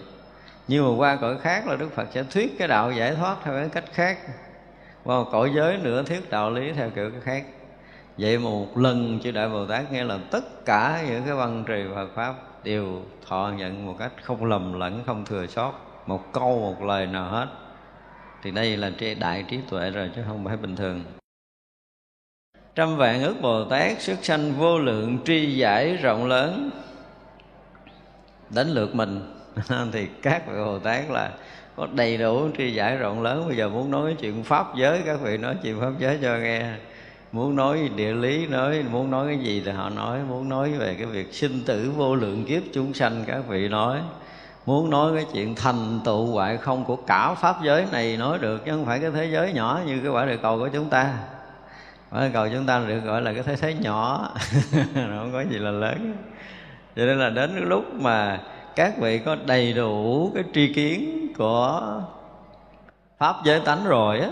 Nhưng 0.69 0.85
mà 0.85 0.97
qua 0.97 1.17
cõi 1.17 1.39
khác 1.39 1.67
là 1.67 1.77
đức 1.77 1.93
phật 1.93 2.09
sẽ 2.11 2.23
thuyết 2.23 2.59
cái 2.59 2.69
đạo 2.69 2.93
giải 2.93 3.15
thoát 3.15 3.37
theo 3.45 3.55
cái 3.55 3.69
cách 3.69 3.85
khác. 3.93 4.19
Qua 5.05 5.17
một 5.17 5.29
cõi 5.33 5.51
giới 5.55 5.79
nữa 5.79 6.03
thuyết 6.03 6.31
đạo 6.31 6.51
lý 6.51 6.73
theo 6.73 6.91
kiểu 6.91 7.11
khác. 7.23 7.45
Vậy 8.19 8.39
mà 8.39 8.51
một 8.51 8.79
lần 8.79 9.21
chư 9.23 9.31
đại 9.31 9.49
bồ 9.49 9.67
tát 9.67 9.93
nghe 9.93 10.05
là 10.05 10.19
tất 10.31 10.65
cả 10.65 11.03
những 11.09 11.25
cái 11.25 11.35
văn 11.35 11.65
trì 11.67 11.85
Phật 11.95 12.09
pháp 12.15 12.35
đều 12.65 13.03
thọ 13.29 13.53
nhận 13.57 13.87
một 13.87 13.95
cách 13.99 14.13
không 14.23 14.45
lầm 14.45 14.81
lẫn, 14.81 15.03
không 15.07 15.25
thừa 15.25 15.47
sót. 15.47 15.73
Một 16.07 16.33
câu, 16.33 16.59
một 16.61 16.83
lời 16.83 17.07
nào 17.07 17.31
hết 17.31 17.47
thì 18.43 18.51
đây 18.51 18.77
là 18.77 18.91
đại 19.19 19.45
trí 19.49 19.59
tuệ 19.71 19.91
rồi, 19.91 20.11
chứ 20.17 20.23
không 20.27 20.45
phải 20.45 20.57
bình 20.57 20.77
thường. 20.77 21.05
Trăm 22.75 22.97
vạn 22.97 23.23
ước 23.23 23.35
bồ 23.41 23.65
tát 23.65 24.01
xuất 24.01 24.25
sanh 24.25 24.53
vô 24.53 24.79
lượng, 24.79 25.19
tri 25.25 25.57
giải 25.57 25.97
rộng 25.97 26.27
lớn. 26.27 26.71
Đến 28.51 28.69
lượt 28.69 28.95
mình. 28.95 29.33
Thì 29.93 30.07
các 30.23 30.47
vị 30.47 30.55
bồ 30.57 30.79
tát 30.79 31.11
là 31.11 31.31
có 31.77 31.89
đầy 31.95 32.17
đủ 32.17 32.49
tri 32.59 32.75
giải 32.75 32.97
rộng 32.97 33.23
lớn. 33.23 33.45
Bây 33.49 33.57
giờ 33.57 33.69
muốn 33.69 33.91
nói 33.91 34.17
chuyện 34.21 34.45
pháp 34.45 34.67
giới, 34.77 35.03
các 35.07 35.21
vị 35.23 35.37
nói 35.37 35.57
chuyện 35.63 35.81
pháp 35.81 35.93
giới 35.99 36.19
cho 36.23 36.37
nghe. 36.37 36.75
Muốn 37.33 37.57
nói 37.57 37.91
địa 37.97 38.13
lý 38.13 38.47
nói, 38.47 38.83
muốn 38.83 39.11
nói 39.11 39.27
cái 39.27 39.45
gì 39.45 39.63
thì 39.65 39.71
họ 39.71 39.91
nói. 39.91 40.21
Muốn 40.29 40.49
nói 40.49 40.73
về 40.73 40.95
cái 40.95 41.07
việc 41.07 41.35
sinh 41.35 41.63
tử 41.67 41.93
vô 41.97 42.15
lượng 42.15 42.45
kiếp 42.45 42.63
chúng 42.73 42.95
sanh, 42.95 43.25
các 43.27 43.49
vị 43.49 43.69
nói 43.69 44.01
muốn 44.67 44.91
nói 44.91 45.13
cái 45.15 45.27
chuyện 45.33 45.55
thành 45.55 46.01
tựu 46.05 46.27
hoại 46.27 46.57
không 46.57 46.85
của 46.85 46.97
cả 46.97 47.35
pháp 47.35 47.57
giới 47.63 47.87
này 47.93 48.17
nói 48.17 48.39
được, 48.39 48.65
chứ 48.65 48.71
không 48.71 48.87
phải 48.87 49.01
cái 49.01 49.11
thế 49.11 49.27
giới 49.33 49.53
nhỏ 49.53 49.81
như 49.87 50.01
cái 50.01 50.11
quả 50.11 50.27
địa 50.27 50.37
cầu 50.37 50.59
của 50.59 50.69
chúng 50.69 50.89
ta. 50.89 51.15
Quả 52.11 52.21
địa 52.21 52.31
cầu 52.33 52.49
chúng 52.53 52.67
ta 52.67 52.79
được 52.79 53.01
gọi 53.01 53.23
là 53.23 53.33
cái 53.33 53.43
thế 53.43 53.57
giới 53.57 53.75
nhỏ 53.75 54.31
không 54.95 55.31
có 55.33 55.41
gì 55.51 55.59
là 55.59 55.71
lớn. 55.71 56.15
Cho 56.97 57.07
nên 57.07 57.19
là 57.19 57.31
đến 57.31 57.51
cái 57.53 57.65
lúc 57.65 57.85
mà 57.95 58.41
các 58.77 58.99
vị 58.99 59.19
có 59.19 59.37
đầy 59.47 59.73
đủ 59.73 60.31
cái 60.35 60.45
tri 60.55 60.73
kiến 60.73 61.27
của 61.39 61.83
pháp 63.19 63.37
giới 63.45 63.61
tánh 63.61 63.85
rồi 63.85 64.21
á, 64.21 64.29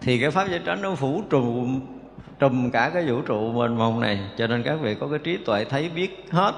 thì 0.00 0.18
cái 0.20 0.30
pháp 0.30 0.48
giới 0.48 0.58
tánh 0.58 0.82
nó 0.82 0.94
phủ 0.94 1.22
trùm 1.30 1.80
trùm 2.38 2.70
cả 2.70 2.90
cái 2.94 3.04
vũ 3.06 3.20
trụ 3.20 3.52
mênh 3.52 3.78
mông 3.78 4.00
này. 4.00 4.20
Cho 4.38 4.46
nên 4.46 4.62
các 4.62 4.74
vị 4.80 4.94
có 4.94 5.08
cái 5.08 5.18
trí 5.18 5.36
tuệ 5.36 5.64
thấy 5.64 5.88
biết 5.88 6.26
hết 6.30 6.52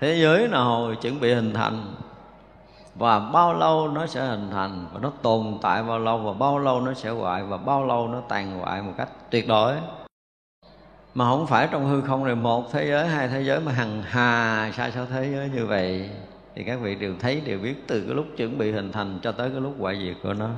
thế 0.00 0.14
giới 0.22 0.48
nào 0.48 0.94
chuẩn 1.02 1.20
bị 1.20 1.34
hình 1.34 1.54
thành 1.54 1.94
và 2.98 3.18
bao 3.18 3.54
lâu 3.54 3.88
nó 3.88 4.06
sẽ 4.06 4.26
hình 4.26 4.50
thành 4.50 4.86
và 4.92 5.00
nó 5.02 5.12
tồn 5.22 5.58
tại 5.62 5.82
bao 5.82 5.98
lâu 5.98 6.18
và 6.18 6.32
bao 6.32 6.58
lâu 6.58 6.80
nó 6.80 6.94
sẽ 6.94 7.10
hoại 7.10 7.42
và 7.42 7.56
bao 7.56 7.86
lâu 7.86 8.08
nó 8.08 8.20
tàn 8.28 8.60
hoại 8.60 8.82
một 8.82 8.92
cách 8.96 9.08
tuyệt 9.30 9.48
đối. 9.48 9.74
Mà 11.14 11.24
không 11.24 11.46
phải 11.46 11.68
trong 11.70 11.86
hư 11.86 12.00
không 12.00 12.24
này, 12.24 12.34
một 12.34 12.72
thế 12.72 12.86
giới, 12.86 13.06
hai 13.06 13.28
thế 13.28 13.42
giới 13.42 13.60
mà 13.60 13.72
hằng 13.72 14.02
hà, 14.06 14.72
xa 14.76 14.90
số 14.90 15.04
thế 15.10 15.30
giới 15.32 15.50
như 15.54 15.66
vậy, 15.66 16.10
thì 16.54 16.64
các 16.64 16.80
vị 16.80 16.94
đều 16.94 17.14
thấy, 17.20 17.40
đều 17.40 17.58
biết 17.58 17.84
từ 17.86 18.00
cái 18.00 18.14
lúc 18.14 18.26
chuẩn 18.36 18.58
bị 18.58 18.72
hình 18.72 18.92
thành 18.92 19.18
cho 19.22 19.32
tới 19.32 19.50
cái 19.50 19.60
lúc 19.60 19.74
hoại 19.78 19.98
diệt 20.00 20.16
của 20.22 20.34
nó. 20.34 20.48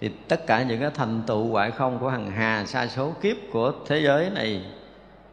Thì 0.00 0.10
tất 0.28 0.46
cả 0.46 0.62
những 0.62 0.80
cái 0.80 0.90
thành 0.94 1.22
tựu 1.26 1.48
hoại 1.48 1.70
không 1.70 1.98
của 1.98 2.08
hằng 2.08 2.30
hà 2.30 2.64
sa 2.66 2.86
số 2.86 3.12
kiếp 3.22 3.36
của 3.52 3.72
thế 3.86 4.00
giới 4.00 4.30
này, 4.30 4.64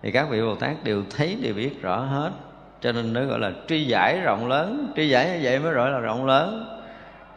thì 0.02 0.12
các 0.12 0.30
vị 0.30 0.42
bồ 0.42 0.56
tát 0.56 0.84
đều 0.84 1.04
thấy, 1.10 1.36
đều 1.36 1.54
biết 1.54 1.82
rõ 1.82 2.00
hết 2.00 2.32
cho 2.82 2.92
nên 2.92 3.14
nó 3.14 3.26
gọi 3.26 3.40
là 3.40 3.52
tri 3.68 3.86
giải 3.86 4.22
rộng 4.24 4.48
lớn. 4.48 4.92
Tri 4.96 5.10
giải 5.10 5.30
như 5.30 5.40
vậy 5.44 5.60
mới 5.60 5.74
gọi 5.74 5.92
là 5.92 6.00
rộng 6.00 6.26
lớn. 6.26 6.66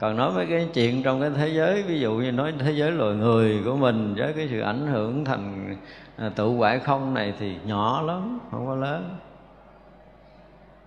Còn 0.01 0.17
nói 0.17 0.33
mấy 0.33 0.47
cái 0.47 0.69
chuyện 0.75 1.03
trong 1.03 1.21
cái 1.21 1.31
thế 1.37 1.49
giới, 1.49 1.83
ví 1.83 2.01
dụ 2.01 2.13
như 2.13 2.33
nói 2.33 2.53
thế 2.59 2.73
giới 2.73 2.91
loài 2.91 3.15
người 3.15 3.63
của 3.65 3.77
mình 3.77 4.15
với 4.17 4.33
cái 4.33 4.49
sự 4.51 4.61
ảnh 4.61 4.87
hưởng 4.87 5.25
thành 5.25 5.77
à, 6.17 6.31
tự 6.37 6.47
hoại 6.47 6.79
không 6.79 7.15
này 7.15 7.33
thì 7.39 7.55
nhỏ 7.67 8.03
lắm, 8.03 8.39
không 8.51 8.67
có 8.67 8.75
lớn 8.75 9.17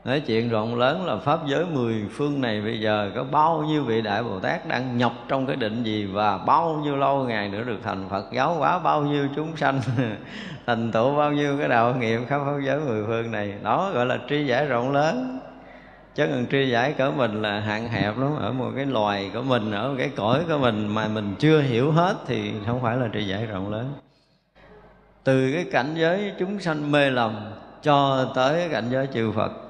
nói 0.07 0.19
chuyện 0.19 0.49
rộng 0.49 0.75
lớn 0.75 1.05
là 1.05 1.17
pháp 1.17 1.39
giới 1.47 1.65
mười 1.65 2.05
phương 2.11 2.41
này 2.41 2.61
bây 2.61 2.79
giờ 2.79 3.11
có 3.15 3.23
bao 3.23 3.63
nhiêu 3.67 3.83
vị 3.83 4.01
đại 4.01 4.23
bồ 4.23 4.39
tát 4.39 4.67
đang 4.67 4.97
nhập 4.97 5.11
trong 5.27 5.45
cái 5.45 5.55
định 5.55 5.83
gì 5.83 6.05
và 6.05 6.37
bao 6.37 6.81
nhiêu 6.83 6.95
lâu 6.95 7.23
ngày 7.23 7.49
nữa 7.49 7.63
được 7.63 7.79
thành 7.83 8.09
phật 8.09 8.25
giáo 8.33 8.53
hóa, 8.53 8.79
bao 8.79 9.01
nhiêu 9.01 9.27
chúng 9.35 9.57
sanh, 9.57 9.81
thành 10.65 10.91
tựu, 10.91 11.15
bao 11.15 11.31
nhiêu 11.31 11.57
cái 11.59 11.67
đạo 11.67 11.95
nghiệp 11.95 12.19
khắp 12.27 12.41
pháp 12.45 12.59
giới 12.65 12.79
mười 12.79 13.05
phương 13.05 13.31
này. 13.31 13.53
Đó 13.63 13.91
gọi 13.93 14.05
là 14.05 14.17
tri 14.29 14.45
giải 14.45 14.65
rộng 14.65 14.91
lớn. 14.91 15.39
Chứ 16.15 16.27
còn 16.27 16.45
tri 16.51 16.69
giải 16.69 16.93
cỡ 16.93 17.11
mình 17.11 17.41
là 17.41 17.59
hạn 17.59 17.87
hẹp 17.87 18.17
lắm, 18.17 18.35
ở 18.39 18.51
một 18.51 18.71
cái 18.75 18.85
loài 18.85 19.31
của 19.33 19.41
mình, 19.41 19.71
ở 19.71 19.89
một 19.89 19.95
cái 19.97 20.09
cõi 20.15 20.43
của 20.49 20.57
mình 20.57 20.87
mà 20.87 21.07
mình 21.07 21.35
chưa 21.39 21.61
hiểu 21.61 21.91
hết 21.91 22.15
thì 22.27 22.53
không 22.65 22.81
phải 22.81 22.97
là 22.97 23.09
tri 23.13 23.27
giải 23.27 23.45
rộng 23.45 23.71
lớn. 23.71 23.93
Từ 25.23 25.51
cái 25.53 25.65
cảnh 25.71 25.93
giới 25.95 26.33
chúng 26.39 26.59
sanh 26.59 26.91
mê 26.91 27.09
lầm 27.09 27.51
cho 27.81 28.25
tới 28.35 28.69
cảnh 28.69 28.85
giới 28.89 29.07
chư 29.13 29.31
Phật 29.31 29.66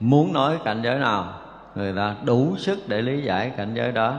muốn 0.00 0.32
nói 0.32 0.58
cảnh 0.64 0.80
giới 0.82 0.98
nào, 0.98 1.34
người 1.74 1.92
ta 1.96 2.14
đủ 2.24 2.56
sức 2.58 2.88
để 2.88 3.02
lý 3.02 3.22
giải 3.22 3.52
cảnh 3.56 3.74
giới 3.74 3.92
đó. 3.92 4.18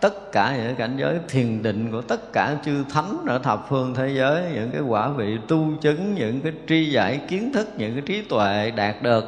Tất 0.00 0.32
cả 0.32 0.56
những 0.56 0.76
cảnh 0.76 0.96
giới 0.96 1.18
thiền 1.28 1.62
định 1.62 1.92
của 1.92 2.00
tất 2.00 2.32
cả 2.32 2.56
chư 2.64 2.84
thánh 2.90 3.18
ở 3.26 3.38
thập 3.38 3.68
phương 3.68 3.94
thế 3.94 4.08
giới, 4.08 4.44
những 4.54 4.70
cái 4.70 4.80
quả 4.80 5.08
vị 5.08 5.38
tu 5.48 5.66
chứng, 5.80 6.14
những 6.14 6.40
cái 6.40 6.52
tri 6.68 6.90
giải 6.90 7.20
kiến 7.28 7.52
thức, 7.52 7.68
những 7.76 7.92
cái 7.92 8.02
trí 8.06 8.22
tuệ 8.22 8.70
đạt 8.76 9.02
được, 9.02 9.24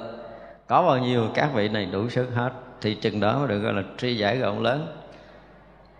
có 0.66 0.82
bao 0.82 0.98
nhiêu 0.98 1.28
các 1.34 1.50
vị 1.54 1.68
này 1.68 1.88
đủ 1.92 2.08
sức 2.08 2.28
hết, 2.34 2.50
thì 2.80 2.94
chừng 2.94 3.20
đó 3.20 3.38
mới 3.38 3.48
được 3.48 3.58
gọi 3.58 3.72
là 3.72 3.82
tri 3.98 4.16
giải 4.16 4.38
rộng 4.38 4.62
lớn. 4.62 4.86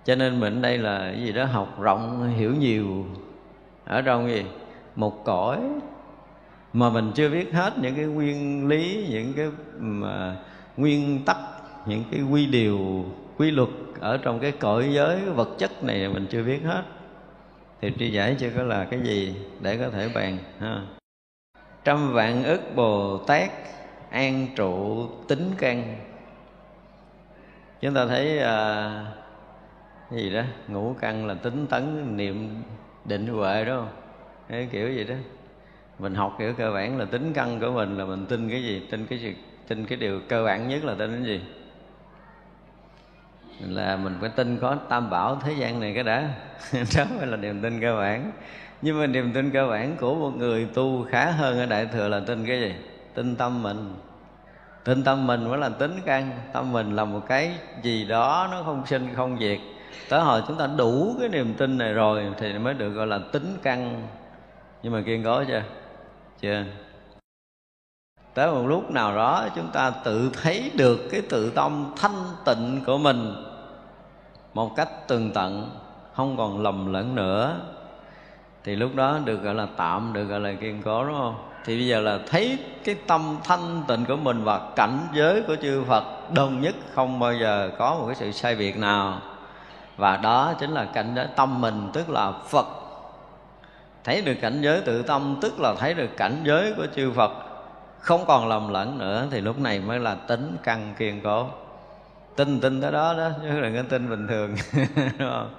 Cho 0.05 0.15
nên 0.15 0.41
mình 0.41 0.63
đây 0.63 0.79
là 0.79 1.13
gì 1.13 1.33
đó 1.33 1.45
học 1.45 1.81
rộng, 1.81 2.33
hiểu 2.37 2.55
nhiều. 2.59 3.05
Ở 3.85 4.03
trong 4.03 4.29
gì? 4.29 4.45
Một 4.97 5.25
cõi 5.25 5.59
mà 6.73 6.91
mình 6.91 7.13
chưa 7.15 7.29
biết 7.29 7.53
hết 7.53 7.79
những 7.79 7.95
cái 7.95 8.05
nguyên 8.05 8.69
lý 8.69 9.07
những 9.11 9.33
cái 9.37 9.51
mà 9.79 10.37
nguyên 10.77 11.25
tắc 11.25 11.37
những 11.87 12.05
cái 12.11 12.21
quy 12.23 12.47
điều 12.47 13.05
quy 13.37 13.51
luật 13.51 13.69
ở 14.01 14.17
trong 14.17 14.41
cái 14.41 14.53
cõi 14.53 14.89
giới 14.93 15.21
vật 15.21 15.49
chất 15.59 15.85
này 15.85 16.09
mình 16.09 16.27
chưa 16.31 16.43
biết 16.43 16.61
hết. 16.65 16.83
Thì 17.81 17.93
tri 17.99 18.11
giải 18.11 18.37
chưa 18.39 18.51
có 18.57 18.63
là 18.63 18.85
cái 18.85 19.01
gì 19.01 19.35
để 19.61 19.77
có 19.77 19.91
thể 19.91 20.09
bàn 20.15 20.39
ha? 20.59 20.83
Trăm 21.85 22.13
vạn 22.13 22.45
ức 22.45 22.61
bồ 22.75 23.19
tát 23.19 23.51
an 24.11 24.47
trụ 24.57 25.07
tính 25.29 25.51
căn. 25.59 25.97
Chúng 27.81 27.95
ta 27.95 28.07
thấy 28.07 28.39
à, 28.39 29.07
cái 30.11 30.21
gì 30.21 30.31
đó 30.35 30.43
ngũ 30.69 30.95
căn 31.01 31.27
là 31.27 31.35
tính 31.35 31.67
tấn 31.67 32.17
niệm 32.17 32.63
định 33.05 33.27
huệ 33.27 33.65
đó 33.65 33.87
cái 34.49 34.69
kiểu 34.73 34.93
gì 34.93 35.05
đó 35.05 35.15
mình 35.99 36.15
học 36.15 36.37
kiểu 36.39 36.53
cơ 36.55 36.73
bản 36.73 36.99
là 36.99 37.05
tính 37.05 37.33
căn 37.33 37.61
của 37.61 37.71
mình 37.71 37.99
là 37.99 38.05
mình 38.05 38.27
tin 38.27 38.51
cái 38.51 38.63
gì, 38.63 38.83
tin 38.91 39.07
cái 39.07 39.19
gì, 39.19 39.35
tin 39.69 39.87
cái 39.87 39.99
điều 39.99 40.21
cơ 40.29 40.45
bản 40.45 40.69
nhất 40.69 40.85
là 40.85 40.95
tin 40.95 41.11
cái 41.11 41.25
gì. 41.25 41.41
Là 43.61 43.97
mình 43.97 44.17
phải 44.21 44.31
tin 44.31 44.59
có 44.59 44.77
tam 44.89 45.11
bảo 45.11 45.39
thế 45.45 45.53
gian 45.53 45.81
này 45.81 45.95
cái 45.95 46.05
đã. 46.05 46.29
Đó 46.97 47.05
mới 47.19 47.27
là 47.27 47.37
niềm 47.37 47.63
tin 47.63 47.81
cơ 47.81 47.97
bản. 47.97 48.33
Nhưng 48.83 49.01
mà 49.01 49.07
niềm 49.07 49.33
tin 49.33 49.51
cơ 49.51 49.69
bản 49.69 49.97
của 49.97 50.15
một 50.15 50.37
người 50.37 50.69
tu 50.75 51.07
khá 51.11 51.31
hơn 51.31 51.59
ở 51.59 51.67
đại 51.67 51.87
thừa 51.87 52.09
là 52.09 52.21
tin 52.21 52.47
cái 52.47 52.61
gì? 52.61 52.75
Tin 53.15 53.37
tâm 53.37 53.63
mình. 53.63 53.95
Tin 54.85 55.05
tâm 55.05 55.27
mình 55.27 55.49
mới 55.49 55.59
là 55.59 55.69
tính 55.69 55.97
căn 56.05 56.31
tâm 56.53 56.73
mình 56.73 56.97
là 56.97 57.05
một 57.05 57.21
cái 57.29 57.55
gì 57.83 58.05
đó 58.05 58.49
nó 58.51 58.63
không 58.63 58.87
sinh, 58.87 59.09
không 59.17 59.39
diệt. 59.41 59.59
Tới 60.09 60.21
hồi 60.21 60.43
chúng 60.49 60.59
ta 60.59 60.69
đủ 60.79 61.17
cái 61.21 61.29
niềm 61.29 61.55
tin 61.55 61.79
này 61.79 61.93
rồi 61.93 62.25
thì 62.39 62.59
mới 62.59 62.75
được 62.75 62.91
gọi 62.91 63.07
là 63.07 63.19
tính 63.33 63.59
căn 63.63 64.09
nhưng 64.83 64.93
mà 64.93 65.03
kiên 65.07 65.25
cố 65.25 65.45
chưa? 65.45 65.63
Chưa? 66.43 66.65
Tới 68.35 68.51
một 68.51 68.67
lúc 68.67 68.91
nào 68.91 69.17
đó 69.17 69.49
chúng 69.57 69.71
ta 69.73 69.91
tự 69.91 70.31
thấy 70.43 70.71
được 70.75 71.09
cái 71.11 71.23
tự 71.23 71.51
tâm 71.51 71.93
thanh 71.97 72.25
tịnh 72.45 72.81
của 72.87 72.99
mình 72.99 73.45
một 74.55 74.77
cách 74.77 75.09
tường 75.09 75.31
tận, 75.35 75.71
không 76.15 76.37
còn 76.37 76.63
lầm 76.63 76.93
lẫn 76.93 77.15
nữa. 77.15 77.61
Thì 78.65 78.77
lúc 78.77 78.95
đó 78.95 79.19
được 79.25 79.43
gọi 79.43 79.55
là 79.55 79.67
tạm, 79.77 80.13
được 80.13 80.25
gọi 80.25 80.41
là 80.41 80.53
kiên 80.53 80.83
cố, 80.83 81.05
đúng 81.05 81.17
không? 81.19 81.35
Thì 81.65 81.79
bây 81.79 81.87
giờ 81.87 82.01
là 82.01 82.19
thấy 82.27 82.59
cái 82.85 82.95
tâm 83.07 83.37
thanh 83.45 83.83
tịnh 83.89 84.05
của 84.05 84.17
mình 84.17 84.45
và 84.45 84.71
cảnh 84.77 84.99
giới 85.15 85.43
của 85.43 85.57
chư 85.57 85.85
Phật 85.85 86.05
đồng 86.35 86.61
nhất 86.61 86.75
không 86.95 87.19
bao 87.19 87.35
giờ 87.35 87.71
có 87.79 87.95
một 87.95 88.05
cái 88.07 88.15
sự 88.15 88.33
sai 88.33 88.55
biệt 88.55 88.79
nào. 88.79 89.21
Và 89.97 90.17
đó 90.17 90.55
chính 90.61 90.71
là 90.71 90.85
cảnh 90.85 91.13
giới 91.17 91.27
tâm 91.37 91.61
mình, 91.61 91.91
tức 91.93 92.11
là 92.11 92.33
Phật 92.33 92.67
thấy 94.05 94.23
được 94.23 94.35
cảnh 94.41 94.63
giới 94.63 94.81
tự 94.81 95.03
tâm, 95.03 95.39
tức 95.43 95.61
là 95.61 95.75
thấy 95.79 95.95
được 95.95 96.17
cảnh 96.17 96.43
giới 96.45 96.73
của 96.77 96.87
chư 96.97 97.13
Phật. 97.13 97.33
Không 98.01 98.25
còn 98.27 98.49
lầm 98.49 98.69
lẫn 98.69 98.99
nữa, 98.99 99.27
thì 99.31 99.41
lúc 99.41 99.59
này 99.59 99.81
mới 99.81 99.99
là 99.99 100.15
tính 100.15 100.57
căn 100.63 100.95
kiên 100.99 101.21
cố. 101.25 101.49
Tin 102.37 102.61
tin 102.61 102.81
tới 102.81 102.93
đó 102.93 103.15
đó, 103.19 103.31
chứ 103.43 103.61
đừng 103.61 103.77
có 103.77 103.83
tin 103.89 104.11
bình 104.11 104.29
thường, 104.29 104.57
đúng 104.97 105.31
không? 105.31 105.55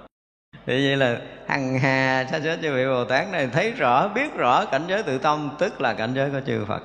Thì 0.66 0.86
vậy 0.86 0.96
là 0.96 1.18
hằng 1.46 1.78
hà 1.78 2.26
sa 2.30 2.40
số 2.44 2.50
chư 2.62 2.74
vị 2.74 2.86
bồ 2.86 3.04
tát 3.04 3.30
này 3.32 3.48
thấy 3.52 3.70
rõ, 3.70 4.08
biết 4.08 4.34
rõ 4.34 4.64
cảnh 4.64 4.82
giới 4.88 5.02
tự 5.02 5.18
tâm, 5.18 5.50
tức 5.58 5.80
là 5.80 5.94
cảnh 5.94 6.12
giới 6.14 6.30
của 6.30 6.40
chư 6.46 6.64
phật. 6.64 6.82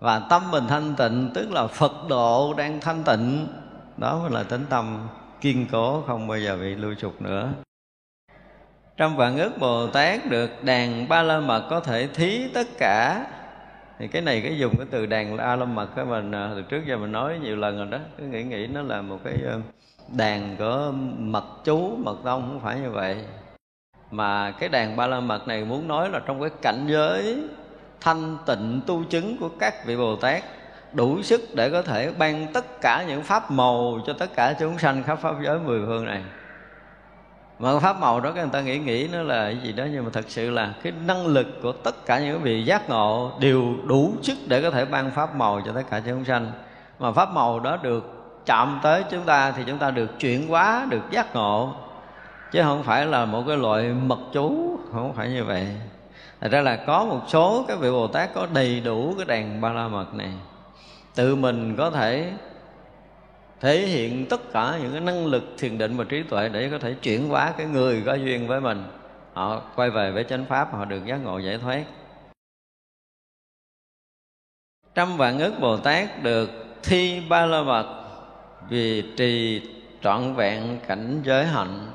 Và 0.00 0.22
tâm 0.30 0.50
mình 0.50 0.64
thanh 0.68 0.94
tịnh, 0.96 1.30
tức 1.34 1.50
là 1.50 1.66
phật 1.66 1.92
độ 2.08 2.54
đang 2.54 2.80
thanh 2.80 3.04
tịnh. 3.04 3.46
Đó 3.96 4.18
mới 4.18 4.30
là 4.30 4.42
tính 4.42 4.64
tâm 4.70 5.08
kiên 5.40 5.66
cố, 5.72 6.02
không 6.06 6.28
bao 6.28 6.38
giờ 6.38 6.56
bị 6.56 6.74
lưu 6.74 6.94
trục 6.94 7.22
nữa 7.22 7.48
trong 9.02 9.16
vạn 9.16 9.38
ước 9.38 9.58
bồ 9.58 9.86
tát 9.86 10.30
được 10.30 10.64
đàn 10.64 11.08
ba 11.08 11.22
la 11.22 11.40
mật 11.40 11.66
có 11.70 11.80
thể 11.80 12.08
thí 12.14 12.48
tất 12.54 12.66
cả. 12.78 13.26
Thì 13.98 14.08
cái 14.08 14.22
này 14.22 14.40
cái 14.40 14.58
dùng 14.58 14.76
cái 14.76 14.86
từ 14.90 15.06
đàn 15.06 15.36
ba 15.36 15.56
la 15.56 15.64
mật 15.64 15.86
cái 15.96 16.04
mình 16.04 16.32
à, 16.32 16.50
từ 16.54 16.62
trước 16.62 16.82
giờ 16.86 16.96
mình 16.96 17.12
nói 17.12 17.38
nhiều 17.42 17.56
lần 17.56 17.76
rồi 17.76 17.86
đó. 17.86 17.98
Cứ 18.18 18.24
nghĩ 18.24 18.42
nghĩ 18.42 18.66
nó 18.66 18.82
là 18.82 19.02
một 19.02 19.18
cái 19.24 19.34
đàn 20.16 20.56
của 20.58 20.92
mật 21.18 21.44
chú, 21.64 21.96
mật 21.96 22.16
tông, 22.24 22.42
không 22.42 22.60
phải 22.60 22.80
như 22.80 22.90
vậy. 22.90 23.16
Mà 24.10 24.50
cái 24.50 24.68
đàn 24.68 24.96
ba 24.96 25.06
la 25.06 25.20
mật 25.20 25.48
này 25.48 25.64
muốn 25.64 25.88
nói 25.88 26.10
là 26.10 26.20
trong 26.26 26.40
cái 26.40 26.50
cảnh 26.62 26.84
giới 26.88 27.42
thanh 28.00 28.36
tịnh 28.46 28.80
tu 28.86 29.04
chứng 29.04 29.36
của 29.36 29.48
các 29.48 29.86
vị 29.86 29.96
bồ 29.96 30.16
tát, 30.16 30.42
đủ 30.92 31.22
sức 31.22 31.40
để 31.54 31.70
có 31.70 31.82
thể 31.82 32.12
ban 32.18 32.52
tất 32.52 32.80
cả 32.80 33.04
những 33.08 33.22
pháp 33.22 33.50
màu 33.50 33.98
cho 34.06 34.12
tất 34.12 34.34
cả 34.36 34.54
chúng 34.60 34.78
sanh 34.78 35.02
khắp 35.02 35.18
pháp 35.22 35.34
giới 35.44 35.58
mười 35.58 35.80
phương 35.86 36.04
này 36.04 36.22
mà 37.62 37.78
pháp 37.78 38.00
màu 38.00 38.20
đó 38.20 38.32
các 38.34 38.42
người 38.42 38.50
ta 38.52 38.60
nghĩ 38.60 38.78
nghĩ 38.78 39.08
nó 39.12 39.22
là 39.22 39.44
cái 39.44 39.58
gì 39.62 39.72
đó, 39.72 39.84
nhưng 39.92 40.04
mà 40.04 40.10
thật 40.12 40.24
sự 40.28 40.50
là 40.50 40.74
cái 40.82 40.92
năng 41.06 41.26
lực 41.26 41.46
của 41.62 41.72
tất 41.72 42.06
cả 42.06 42.18
những 42.18 42.42
vị 42.42 42.64
giác 42.64 42.90
ngộ 42.90 43.32
đều 43.40 43.74
đủ 43.86 44.14
sức 44.22 44.38
để 44.46 44.62
có 44.62 44.70
thể 44.70 44.84
ban 44.84 45.10
pháp 45.10 45.36
màu 45.36 45.60
cho 45.66 45.72
tất 45.72 45.82
cả 45.90 46.00
chúng 46.06 46.24
sanh. 46.24 46.52
Mà 46.98 47.12
pháp 47.12 47.32
màu 47.32 47.60
đó 47.60 47.76
được 47.82 48.24
chạm 48.46 48.80
tới 48.82 49.04
chúng 49.10 49.24
ta 49.24 49.52
thì 49.52 49.62
chúng 49.66 49.78
ta 49.78 49.90
được 49.90 50.18
chuyển 50.18 50.48
hóa, 50.48 50.86
được 50.90 51.10
giác 51.10 51.34
ngộ. 51.34 51.74
Chứ 52.52 52.62
không 52.62 52.82
phải 52.82 53.06
là 53.06 53.24
một 53.24 53.44
cái 53.46 53.56
loại 53.56 53.88
mật 53.88 54.18
chú, 54.32 54.78
không 54.92 55.12
phải 55.14 55.28
như 55.28 55.44
vậy. 55.44 55.66
Thật 56.40 56.48
ra 56.52 56.60
là 56.60 56.76
có 56.76 57.04
một 57.04 57.20
số 57.28 57.64
các 57.68 57.78
vị 57.78 57.90
bồ 57.90 58.06
tát 58.06 58.34
có 58.34 58.46
đầy 58.54 58.80
đủ 58.80 59.14
cái 59.16 59.26
đèn 59.26 59.60
ba 59.60 59.72
la 59.72 59.88
mật 59.88 60.14
này. 60.14 60.32
Tự 61.14 61.36
mình 61.36 61.76
có 61.76 61.90
thể 61.90 62.32
thể 63.62 63.78
hiện 63.78 64.26
tất 64.26 64.52
cả 64.52 64.78
những 64.82 64.92
cái 64.92 65.00
năng 65.00 65.26
lực 65.26 65.44
thiền 65.58 65.78
định 65.78 65.96
và 65.96 66.04
trí 66.08 66.22
tuệ 66.22 66.48
để 66.48 66.70
có 66.70 66.78
thể 66.78 66.94
chuyển 67.02 67.28
hóa 67.28 67.54
cái 67.56 67.66
người 67.66 68.02
có 68.06 68.14
duyên 68.14 68.46
với 68.46 68.60
mình. 68.60 68.84
Họ 69.32 69.62
quay 69.76 69.90
về 69.90 70.10
với 70.10 70.24
chánh 70.24 70.44
pháp, 70.44 70.72
họ 70.72 70.84
được 70.84 71.06
giác 71.06 71.16
ngộ 71.16 71.38
giải 71.38 71.58
thoát. 71.58 71.84
Trăm 74.94 75.16
vạn 75.16 75.38
ức 75.38 75.52
bồ 75.60 75.76
tát 75.76 76.22
được 76.22 76.50
thi 76.82 77.22
ba 77.28 77.46
la 77.46 77.62
mật 77.62 78.04
vì 78.68 79.04
trì 79.16 79.62
trọn 80.02 80.34
vẹn 80.34 80.78
cảnh 80.86 81.22
giới 81.24 81.46
hạnh. 81.46 81.86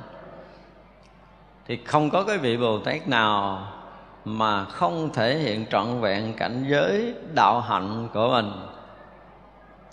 Thì 1.66 1.80
không 1.86 2.10
có 2.10 2.24
cái 2.24 2.38
vị 2.38 2.58
bồ 2.58 2.80
tát 2.80 3.08
nào 3.08 3.68
mà 4.26 4.66
không 4.66 5.14
thể 5.14 5.38
hiện 5.38 5.66
trọn 5.66 6.02
vẹn 6.02 6.34
cảnh 6.34 6.66
giới 6.70 7.14
đạo 7.34 7.62
hạnh 7.62 8.08
của 8.14 8.30
mình 8.30 8.52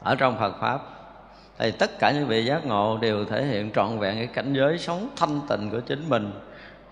ở 0.02 0.14
trong 0.14 0.38
Phật 0.38 0.60
pháp 0.60 0.93
thì 1.58 1.70
tất 1.70 1.98
cả 1.98 2.10
những 2.10 2.26
vị 2.26 2.44
giác 2.44 2.66
ngộ 2.66 2.98
đều 2.98 3.24
thể 3.24 3.44
hiện 3.44 3.70
trọn 3.70 3.98
vẹn 3.98 4.16
cái 4.16 4.26
cảnh 4.26 4.52
giới 4.52 4.78
sống 4.78 5.08
thanh 5.16 5.40
tịnh 5.48 5.70
của 5.70 5.80
chính 5.80 6.08
mình. 6.08 6.32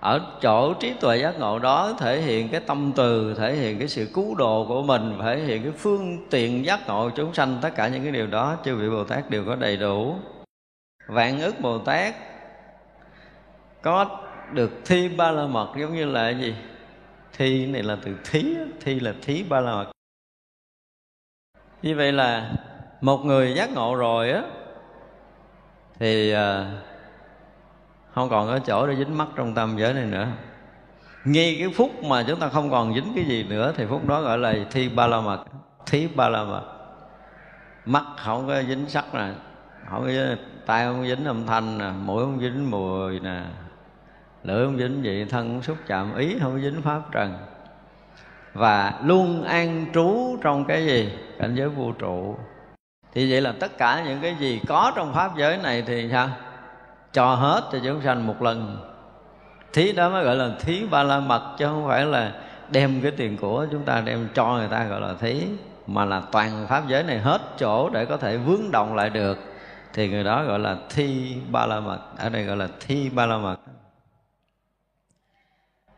Ở 0.00 0.20
chỗ 0.40 0.74
trí 0.74 0.92
tuệ 1.00 1.16
giác 1.16 1.38
ngộ 1.38 1.58
đó 1.58 1.94
thể 1.98 2.20
hiện 2.20 2.48
cái 2.48 2.60
tâm 2.60 2.92
từ, 2.96 3.34
thể 3.38 3.54
hiện 3.54 3.78
cái 3.78 3.88
sự 3.88 4.08
cứu 4.14 4.34
độ 4.34 4.64
của 4.68 4.82
mình, 4.82 5.18
thể 5.22 5.38
hiện 5.38 5.62
cái 5.62 5.72
phương 5.72 6.26
tiện 6.30 6.64
giác 6.64 6.80
ngộ 6.86 7.10
chúng 7.10 7.34
sanh. 7.34 7.58
Tất 7.62 7.70
cả 7.74 7.88
những 7.88 8.02
cái 8.02 8.12
điều 8.12 8.26
đó, 8.26 8.56
chư 8.64 8.76
vị 8.76 8.90
bồ 8.90 9.04
tát 9.04 9.30
đều 9.30 9.44
có 9.46 9.56
đầy 9.56 9.76
đủ. 9.76 10.16
Vạn 11.06 11.40
ức 11.40 11.60
bồ 11.60 11.78
tát 11.78 12.14
có 13.82 14.22
được 14.52 14.70
thi 14.84 15.08
ba 15.08 15.30
la 15.30 15.46
mật 15.46 15.68
giống 15.80 15.94
như 15.94 16.04
là 16.04 16.30
gì? 16.30 16.54
Thi 17.32 17.66
này 17.66 17.82
là 17.82 17.96
từ 18.04 18.16
thí 18.24 18.56
thi 18.80 19.00
là 19.00 19.14
thí 19.22 19.42
ba 19.42 19.60
la 19.60 19.72
mật. 19.72 19.92
Như 21.82 21.96
vậy 21.96 22.12
là 22.12 22.52
một 23.02 23.24
người 23.24 23.54
giác 23.54 23.72
ngộ 23.72 23.94
rồi 23.94 24.30
á 24.30 24.42
thì 25.98 26.32
à, 26.32 26.70
không 28.14 28.28
còn 28.28 28.48
có 28.48 28.58
chỗ 28.58 28.86
để 28.86 28.96
dính 28.96 29.18
mắt 29.18 29.28
trong 29.36 29.54
tâm 29.54 29.76
giới 29.78 29.94
này 29.94 30.04
nữa. 30.04 30.28
Ngay 31.24 31.56
cái 31.58 31.68
phút 31.76 32.04
mà 32.04 32.24
chúng 32.28 32.40
ta 32.40 32.48
không 32.48 32.70
còn 32.70 32.94
dính 32.94 33.12
cái 33.14 33.24
gì 33.24 33.42
nữa 33.42 33.72
thì 33.76 33.86
phút 33.86 34.08
đó 34.08 34.22
gọi 34.22 34.38
là 34.38 34.54
thi 34.70 34.88
ba 34.88 35.06
la 35.06 35.20
mật. 35.20 35.44
Thí 35.86 36.08
ba 36.08 36.28
la 36.28 36.44
mật. 36.44 36.62
Mắt 37.84 38.04
không 38.16 38.46
có 38.46 38.62
dính 38.62 38.88
sắc 38.88 39.14
nè 39.14 39.28
không 39.90 40.02
có 40.02 40.08
dính, 40.08 40.36
tay 40.66 40.84
không 40.84 41.06
dính 41.06 41.24
âm 41.24 41.46
thanh 41.46 41.78
nè 41.78 41.90
mũi 42.04 42.24
không 42.24 42.40
dính 42.40 42.70
mùi 42.70 43.20
nè 43.20 43.42
lưỡi 44.42 44.66
không 44.66 44.78
dính 44.78 45.04
gì 45.04 45.24
thân 45.24 45.48
không 45.48 45.62
xúc 45.62 45.76
chạm 45.86 46.16
ý 46.16 46.36
không 46.42 46.60
dính 46.60 46.82
pháp 46.82 47.02
trần. 47.12 47.34
Và 48.52 49.00
luôn 49.04 49.44
an 49.44 49.86
trú 49.94 50.36
trong 50.42 50.64
cái 50.64 50.86
gì? 50.86 51.12
Cảnh 51.38 51.54
giới 51.54 51.68
vũ 51.68 51.92
trụ 51.92 52.36
thì 53.14 53.30
vậy 53.30 53.40
là 53.40 53.52
tất 53.60 53.78
cả 53.78 54.02
những 54.06 54.20
cái 54.20 54.34
gì 54.34 54.60
có 54.68 54.92
trong 54.96 55.14
pháp 55.14 55.36
giới 55.36 55.56
này 55.56 55.82
thì 55.82 56.08
sao? 56.12 56.28
Cho 57.12 57.34
hết 57.34 57.62
cho 57.72 57.78
chúng 57.84 58.02
sanh 58.02 58.26
một 58.26 58.42
lần. 58.42 58.78
Thí 59.72 59.92
đó 59.92 60.08
mới 60.08 60.24
gọi 60.24 60.36
là 60.36 60.50
thí 60.60 60.86
ba 60.86 61.02
la 61.02 61.20
mật, 61.20 61.54
chứ 61.58 61.66
không 61.66 61.86
phải 61.88 62.04
là 62.04 62.32
đem 62.70 63.00
cái 63.02 63.10
tiền 63.10 63.36
của 63.36 63.66
chúng 63.70 63.84
ta, 63.84 64.00
đem 64.00 64.28
cho 64.34 64.46
người 64.46 64.68
ta 64.68 64.84
gọi 64.84 65.00
là 65.00 65.14
thí, 65.20 65.46
mà 65.86 66.04
là 66.04 66.22
toàn 66.32 66.66
pháp 66.68 66.88
giới 66.88 67.02
này 67.02 67.18
hết 67.18 67.40
chỗ 67.58 67.90
để 67.90 68.04
có 68.04 68.16
thể 68.16 68.36
vướng 68.36 68.70
động 68.70 68.94
lại 68.94 69.10
được. 69.10 69.38
Thì 69.92 70.08
người 70.08 70.24
đó 70.24 70.44
gọi 70.44 70.58
là 70.58 70.76
thi 70.90 71.36
ba 71.50 71.66
la 71.66 71.80
mật, 71.80 71.98
ở 72.18 72.28
đây 72.28 72.44
gọi 72.44 72.56
là 72.56 72.68
thi 72.80 73.10
ba 73.10 73.26
la 73.26 73.38
mật. 73.38 73.56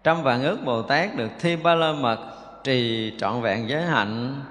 Trăm 0.04 0.22
vạn 0.22 0.42
ước 0.42 0.58
bồ 0.64 0.82
tát 0.82 1.16
được 1.16 1.30
thi 1.40 1.56
ba 1.56 1.74
la 1.74 1.92
mật, 1.92 2.18
trì 2.64 3.12
trọn 3.18 3.40
vẹn 3.40 3.68
giới 3.68 3.82
hạnh 3.82 4.42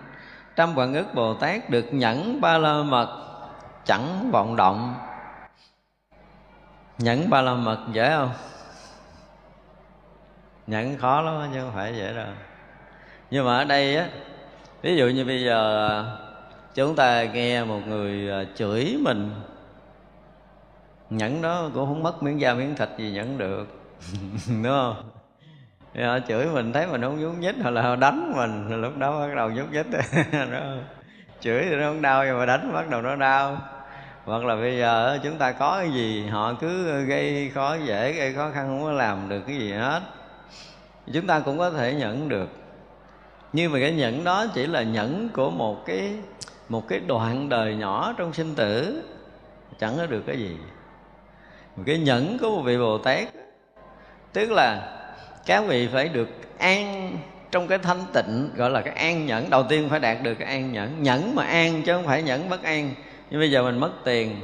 trăm 0.56 0.76
vạn 0.76 0.94
ức 0.94 1.06
bồ 1.14 1.34
tát 1.34 1.70
được 1.70 1.86
nhẫn 1.92 2.42
ba 2.42 2.58
la 2.58 2.84
mật, 2.84 3.10
chẳng 3.86 4.30
vọng 4.32 4.56
động. 4.56 4.96
Nhẫn 6.98 7.30
ba 7.30 7.42
la 7.42 7.54
mật 7.54 7.80
dễ 7.92 8.10
không? 8.10 8.32
Nhẫn 10.68 10.98
khó 10.98 11.22
lắm 11.22 11.50
chứ 11.54 11.60
không 11.62 11.72
phải 11.76 11.96
dễ 11.96 12.14
đâu. 12.14 12.28
Nhưng 13.32 13.46
mà 13.46 13.58
ở 13.58 13.64
đây 13.64 13.96
á, 13.96 14.10
ví 14.82 14.98
dụ 14.98 15.08
như 15.08 15.26
bây 15.26 15.44
giờ, 15.44 16.18
chúng 16.74 16.96
ta 16.96 17.24
nghe 17.24 17.64
một 17.64 17.80
người 17.88 18.32
à, 18.32 18.44
chửi 18.56 18.98
mình, 19.02 19.32
nhẫn 21.10 21.42
đó 21.42 21.70
cũng 21.74 21.86
không 21.86 22.04
mất 22.04 22.24
miếng 22.24 22.42
da 22.42 22.54
miếng 22.54 22.76
thịt 22.76 22.90
gì 22.98 23.12
nhẫn 23.12 23.38
được. 23.38 23.68
Đúng 24.48 24.64
không? 24.64 25.13
Thì 25.94 26.04
họ 26.04 26.20
chửi 26.28 26.46
mình 26.46 26.74
thấy 26.74 26.88
mình 26.88 27.02
không 27.02 27.20
nhúc 27.20 27.38
nhích, 27.38 27.56
hoặc 27.62 27.70
là 27.70 27.82
họ 27.82 27.96
đánh 27.96 28.34
mình. 28.36 28.66
Thì 28.70 28.76
lúc 28.76 28.98
đó 28.98 29.20
bắt 29.20 29.36
đầu 29.36 29.50
nhúc 29.50 29.72
nhích. 29.72 29.86
Đó. 30.52 30.60
chửi 31.40 31.66
thì 31.70 31.76
nó 31.76 31.84
không 31.88 32.02
đau, 32.02 32.26
nhưng 32.26 32.40
mà 32.40 32.46
đánh 32.46 32.74
bắt 32.74 32.90
đầu 32.90 33.02
nó 33.02 33.16
đau. 33.16 33.58
Hoặc 34.26 34.46
là 34.46 34.56
bây 34.56 34.78
giờ 34.78 35.20
chúng 35.24 35.38
ta 35.38 35.52
có 35.52 35.78
cái 35.80 35.92
gì, 35.92 36.28
họ 36.28 36.54
cứ 36.54 37.02
gây 37.04 37.52
khó 37.56 37.76
dễ, 37.86 38.14
gây 38.14 38.34
khó 38.34 38.52
khăn, 38.54 38.68
không 38.68 38.84
có 38.84 38.92
làm 38.92 39.30
được 39.30 39.42
cái 39.48 39.56
gì 39.58 39.74
hết. 39.74 40.02
Chúng 41.14 41.28
ta 41.28 41.40
cũng 41.40 41.58
có 41.58 41.70
thể 41.70 41.94
nhận 41.94 42.30
được. 42.30 42.50
Nhưng 43.54 43.72
mà 43.72 43.80
cái 43.80 43.92
nhẫn 43.92 44.24
đó 44.24 44.46
chỉ 44.54 44.68
là 44.68 44.84
nhẫn 44.84 45.30
của 45.34 45.52
một 45.52 45.86
cái 45.86 46.16
một 46.70 46.88
cái 46.88 47.00
đoạn 47.00 47.50
đời 47.50 47.76
nhỏ 47.76 48.14
trong 48.18 48.34
sinh 48.34 48.56
tử. 48.56 49.04
Chẳng 49.80 49.94
có 49.98 50.06
được 50.06 50.24
cái 50.28 50.38
gì. 50.38 50.58
Một 51.76 51.84
cái 51.86 52.00
nhẫn 52.00 52.38
của 52.42 52.50
một 52.50 52.62
vị 52.62 52.78
bồ 52.78 52.98
tát 52.98 53.28
tức 54.34 54.52
là 54.52 55.00
các 55.46 55.64
vị 55.68 55.88
phải 55.94 56.10
được 56.10 56.30
an 56.60 57.18
trong 57.52 57.68
cái 57.68 57.78
thanh 57.78 58.06
tịnh, 58.14 58.50
gọi 58.56 58.70
là 58.70 58.82
cái 58.82 58.94
an 58.94 59.26
nhẫn. 59.26 59.50
Đầu 59.50 59.64
tiên 59.64 59.90
phải 59.90 60.00
đạt 60.00 60.18
được 60.24 60.36
cái 60.36 60.48
an 60.48 60.74
nhẫn. 60.74 61.04
Nhẫn 61.04 61.36
mà 61.36 61.44
an 61.44 61.84
chứ 61.86 61.94
không 61.94 62.06
phải 62.06 62.24
nhẫn 62.24 62.50
bất 62.50 62.64
an. 62.64 62.92
Nhưng 63.30 63.40
bây 63.40 63.52
giờ 63.52 63.64
mình 63.64 63.80
mất 63.80 63.92
tiền, 64.04 64.42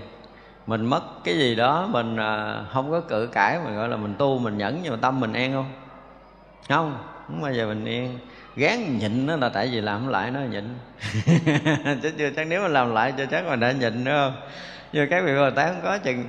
mình 0.68 0.86
mất 0.86 1.02
cái 1.24 1.38
gì 1.38 1.56
đó, 1.56 1.88
mình 1.92 2.18
à, 2.18 2.62
không 2.74 2.92
có 2.92 3.02
cự 3.02 3.28
cãi 3.28 3.60
mà 3.66 3.72
gọi 3.72 3.90
là 3.90 3.98
mình 3.98 4.16
tu, 4.18 4.40
mình 4.40 4.58
nhẫn, 4.58 4.80
nhưng 4.84 4.92
mà 4.92 5.00
tâm 5.02 5.20
mình 5.20 5.34
an 5.34 5.54
không? 5.54 5.72
Không 6.70 6.98
không 7.30 7.42
bao 7.42 7.54
giờ 7.54 7.68
mình 7.68 7.86
yên 7.86 8.20
gán 8.56 8.98
nhịn 8.98 9.26
nó 9.26 9.36
là 9.36 9.50
tại 9.50 9.70
vì 9.72 9.82
làm 9.82 10.08
lại 10.08 10.32
nó 10.32 10.40
nhịn. 10.40 10.64
Chứ 12.02 12.12
chưa, 12.18 12.30
chắc 12.36 12.48
nếu 12.48 12.62
mà 12.62 12.68
làm 12.68 12.94
lại 12.94 13.14
cho 13.18 13.26
chắc 13.26 13.46
mình 13.46 13.60
đã 13.60 13.72
nhịn 13.72 14.04
nữa 14.04 14.32
không? 14.32 14.50
Nhưng 14.94 15.10
các 15.10 15.24
vị 15.26 15.36
bồ 15.36 15.52
tát 15.52 15.72
không 15.72 15.82
có 15.84 15.98
chừng. 15.98 16.26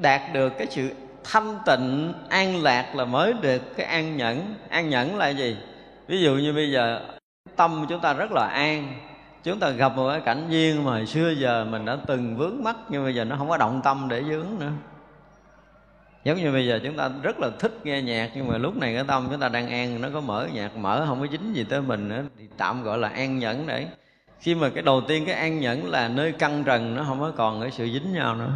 Đạt 0.00 0.20
được 0.32 0.52
cái 0.58 0.66
sự 0.70 0.90
thanh 1.32 1.58
tịnh, 1.66 2.12
an 2.28 2.62
lạc 2.62 2.94
là 2.94 3.04
mới 3.04 3.32
được 3.32 3.76
cái 3.76 3.86
an 3.86 4.16
nhẫn. 4.16 4.54
An 4.68 4.90
nhẫn 4.90 5.16
là 5.16 5.28
gì? 5.28 5.56
Ví 6.06 6.20
dụ 6.22 6.34
như 6.34 6.52
bây 6.52 6.70
giờ, 6.70 7.00
tâm 7.56 7.86
chúng 7.88 8.00
ta 8.00 8.12
rất 8.12 8.32
là 8.32 8.46
an. 8.46 9.00
Chúng 9.44 9.58
ta 9.58 9.70
gặp 9.70 9.96
một 9.96 10.10
cái 10.10 10.20
cảnh 10.20 10.46
duyên 10.48 10.84
mà 10.84 11.04
xưa 11.04 11.30
giờ 11.30 11.64
mình 11.64 11.84
đã 11.84 11.96
từng 12.06 12.36
vướng 12.36 12.62
mắc, 12.62 12.76
nhưng 12.88 13.04
bây 13.04 13.14
giờ 13.14 13.24
nó 13.24 13.36
không 13.36 13.48
có 13.48 13.56
động 13.56 13.80
tâm 13.84 14.06
để 14.08 14.20
vướng 14.20 14.46
nữa. 14.60 14.70
Giống 16.24 16.36
như 16.36 16.52
bây 16.52 16.66
giờ 16.66 16.80
chúng 16.84 16.96
ta 16.96 17.10
rất 17.22 17.38
là 17.38 17.50
thích 17.58 17.72
nghe 17.84 18.02
nhạc, 18.02 18.30
nhưng 18.34 18.48
mà 18.48 18.58
lúc 18.58 18.76
này 18.76 18.94
cái 18.94 19.04
tâm 19.04 19.28
chúng 19.30 19.40
ta 19.40 19.48
đang 19.48 19.68
an, 19.68 20.00
nó 20.00 20.08
có 20.14 20.20
mở 20.20 20.48
nhạc, 20.52 20.76
mở 20.76 21.04
không 21.06 21.20
có 21.20 21.26
dính 21.26 21.56
gì 21.56 21.64
tới 21.64 21.80
mình 21.80 22.08
nữa, 22.08 22.22
thì 22.38 22.48
tạm 22.56 22.82
gọi 22.82 22.98
là 22.98 23.08
an 23.08 23.38
nhẫn 23.38 23.66
đấy. 23.66 23.86
Khi 24.40 24.54
mà 24.54 24.68
cái 24.74 24.82
đầu 24.82 25.00
tiên 25.00 25.24
cái 25.26 25.34
an 25.34 25.60
nhẫn 25.60 25.90
là 25.90 26.08
nơi 26.08 26.32
căng 26.32 26.64
trần, 26.64 26.94
nó 26.94 27.04
không 27.04 27.20
có 27.20 27.32
còn 27.36 27.60
cái 27.60 27.70
sự 27.70 27.84
dính 27.84 28.12
nhau 28.12 28.34
nữa 28.34 28.52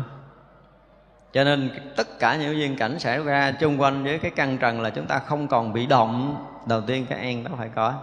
cho 1.32 1.44
nên 1.44 1.70
tất 1.96 2.18
cả 2.18 2.36
những 2.36 2.56
duyên 2.56 2.76
cảnh 2.76 2.98
xảy 2.98 3.22
ra 3.22 3.52
chung 3.52 3.80
quanh 3.80 4.04
với 4.04 4.18
cái 4.18 4.30
căn 4.30 4.58
trần 4.58 4.80
là 4.80 4.90
chúng 4.90 5.06
ta 5.06 5.18
không 5.18 5.48
còn 5.48 5.72
bị 5.72 5.86
động. 5.86 6.44
Đầu 6.66 6.80
tiên 6.80 7.06
cái 7.10 7.18
an 7.18 7.44
đó 7.44 7.50
phải 7.58 7.68
có. 7.74 7.94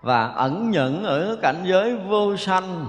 Và 0.00 0.26
ẩn 0.26 0.70
nhẫn 0.70 1.04
ở 1.04 1.36
cảnh 1.42 1.62
giới 1.64 1.96
vô 1.96 2.36
sanh. 2.36 2.86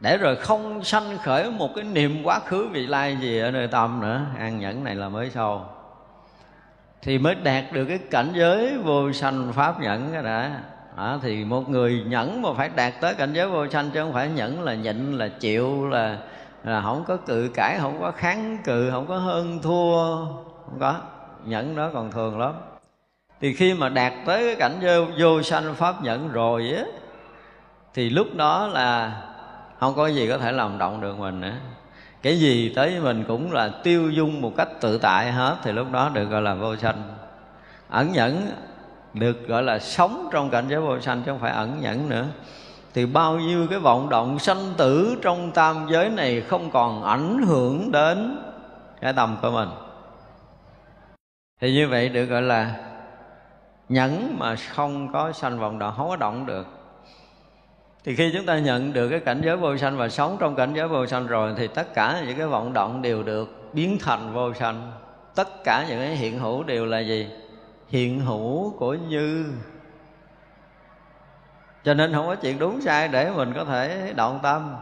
Để 0.00 0.16
rồi 0.16 0.36
không 0.36 0.84
sanh 0.84 1.18
khởi 1.18 1.50
một 1.50 1.70
cái 1.74 1.84
niệm 1.84 2.22
quá 2.24 2.40
khứ 2.40 2.68
vị 2.72 2.86
lai 2.86 3.16
gì 3.20 3.38
ở 3.38 3.50
nơi 3.50 3.68
tâm 3.68 4.00
nữa 4.00 4.20
an 4.38 4.58
nhẫn 4.58 4.84
này 4.84 4.94
là 4.94 5.08
mới 5.08 5.30
sâu 5.30 5.62
thì 7.04 7.18
mới 7.18 7.34
đạt 7.34 7.64
được 7.72 7.84
cái 7.84 7.98
cảnh 8.10 8.30
giới 8.34 8.78
vô 8.78 9.12
sanh 9.12 9.52
pháp 9.52 9.80
nhẫn 9.80 10.12
cái 10.12 10.22
đã. 10.22 10.60
À, 10.96 11.18
thì 11.22 11.44
một 11.44 11.68
người 11.68 12.02
nhẫn 12.06 12.42
mà 12.42 12.48
phải 12.56 12.70
đạt 12.76 12.92
tới 13.00 13.14
cảnh 13.14 13.32
giới 13.32 13.48
vô 13.48 13.68
sanh 13.68 13.90
chứ 13.90 14.00
không 14.02 14.12
phải 14.12 14.28
nhẫn 14.28 14.62
là 14.62 14.74
nhịn 14.74 15.18
là 15.18 15.28
chịu 15.28 15.88
là 15.88 16.18
là 16.64 16.82
không 16.82 17.04
có 17.06 17.16
cự 17.16 17.50
cãi 17.54 17.78
không 17.80 18.00
có 18.00 18.10
kháng 18.10 18.58
cự 18.64 18.90
không 18.90 19.06
có 19.06 19.18
hơn 19.18 19.58
thua. 19.62 20.16
Không 20.64 20.78
có. 20.80 20.94
Nhẫn 21.44 21.76
đó 21.76 21.90
còn 21.94 22.10
thường 22.10 22.38
lắm. 22.38 22.52
Thì 23.40 23.54
khi 23.54 23.74
mà 23.74 23.88
đạt 23.88 24.12
tới 24.26 24.44
cái 24.44 24.54
cảnh 24.54 24.78
vô, 24.82 25.04
vô 25.18 25.42
sanh 25.42 25.74
pháp 25.74 26.02
nhẫn 26.02 26.32
rồi 26.32 26.72
á 26.76 26.84
thì 27.94 28.10
lúc 28.10 28.26
đó 28.34 28.66
là 28.66 29.22
không 29.80 29.94
có 29.94 30.06
gì 30.06 30.28
có 30.28 30.38
thể 30.38 30.52
làm 30.52 30.78
động 30.78 31.00
được 31.00 31.18
mình 31.18 31.40
nữa. 31.40 31.52
Cái 32.22 32.38
gì 32.38 32.72
tới 32.76 32.90
với 32.90 33.00
mình 33.00 33.24
cũng 33.28 33.52
là 33.52 33.70
tiêu 33.82 34.10
dung 34.10 34.40
một 34.40 34.52
cách 34.56 34.68
tự 34.80 34.98
tại 34.98 35.32
hết 35.32 35.56
thì 35.62 35.72
lúc 35.72 35.92
đó 35.92 36.10
được 36.14 36.24
gọi 36.24 36.42
là 36.42 36.54
vô 36.54 36.76
sanh. 36.76 37.02
Ẩn 37.88 38.12
nhẫn 38.12 38.50
được 39.14 39.48
gọi 39.48 39.62
là 39.62 39.78
sống 39.78 40.28
trong 40.32 40.50
cảnh 40.50 40.64
giới 40.68 40.80
vô 40.80 41.00
sanh 41.00 41.22
chứ 41.22 41.30
không 41.32 41.40
phải 41.40 41.52
ẩn 41.52 41.80
nhẫn 41.80 42.08
nữa 42.08 42.24
thì 42.94 43.06
bao 43.06 43.36
nhiêu 43.36 43.66
cái 43.70 43.78
vọng 43.78 44.08
động 44.08 44.38
sanh 44.38 44.74
tử 44.76 45.16
trong 45.22 45.50
tam 45.50 45.86
giới 45.90 46.08
này 46.08 46.40
không 46.40 46.70
còn 46.70 47.02
ảnh 47.02 47.42
hưởng 47.42 47.92
đến 47.92 48.38
cái 49.00 49.12
tâm 49.12 49.36
của 49.42 49.50
mình. 49.50 49.68
Thì 51.60 51.72
như 51.72 51.88
vậy 51.88 52.08
được 52.08 52.24
gọi 52.24 52.42
là 52.42 52.74
nhẫn 53.88 54.36
mà 54.38 54.56
không 54.56 55.12
có 55.12 55.32
sanh 55.32 55.58
vọng 55.58 55.78
động, 55.78 55.94
không 55.96 56.08
có 56.08 56.16
động 56.16 56.46
được. 56.46 56.66
Thì 58.04 58.14
khi 58.16 58.30
chúng 58.32 58.46
ta 58.46 58.58
nhận 58.58 58.92
được 58.92 59.08
cái 59.08 59.20
cảnh 59.20 59.42
giới 59.44 59.56
vô 59.56 59.76
sanh 59.76 59.96
và 59.96 60.08
sống 60.08 60.36
trong 60.40 60.54
cảnh 60.54 60.72
giới 60.74 60.88
vô 60.88 61.06
sanh 61.06 61.26
rồi, 61.26 61.54
thì 61.56 61.66
tất 61.66 61.94
cả 61.94 62.22
những 62.26 62.38
cái 62.38 62.46
vọng 62.46 62.72
động 62.72 63.02
đều 63.02 63.22
được 63.22 63.70
biến 63.72 63.98
thành 64.00 64.32
vô 64.34 64.54
sanh. 64.54 64.92
Tất 65.34 65.64
cả 65.64 65.86
những 65.88 65.98
cái 65.98 66.16
hiện 66.16 66.38
hữu 66.38 66.62
đều 66.62 66.86
là 66.86 66.98
gì? 66.98 67.28
Hiện 67.88 68.20
hữu 68.20 68.70
của 68.78 68.94
như 68.94 69.44
cho 71.84 71.94
nên 71.94 72.12
không 72.12 72.26
có 72.26 72.34
chuyện 72.34 72.58
đúng 72.58 72.80
sai 72.80 73.08
để 73.08 73.30
mình 73.30 73.52
có 73.54 73.64
thể 73.64 74.12
động 74.16 74.40
tâm. 74.42 74.76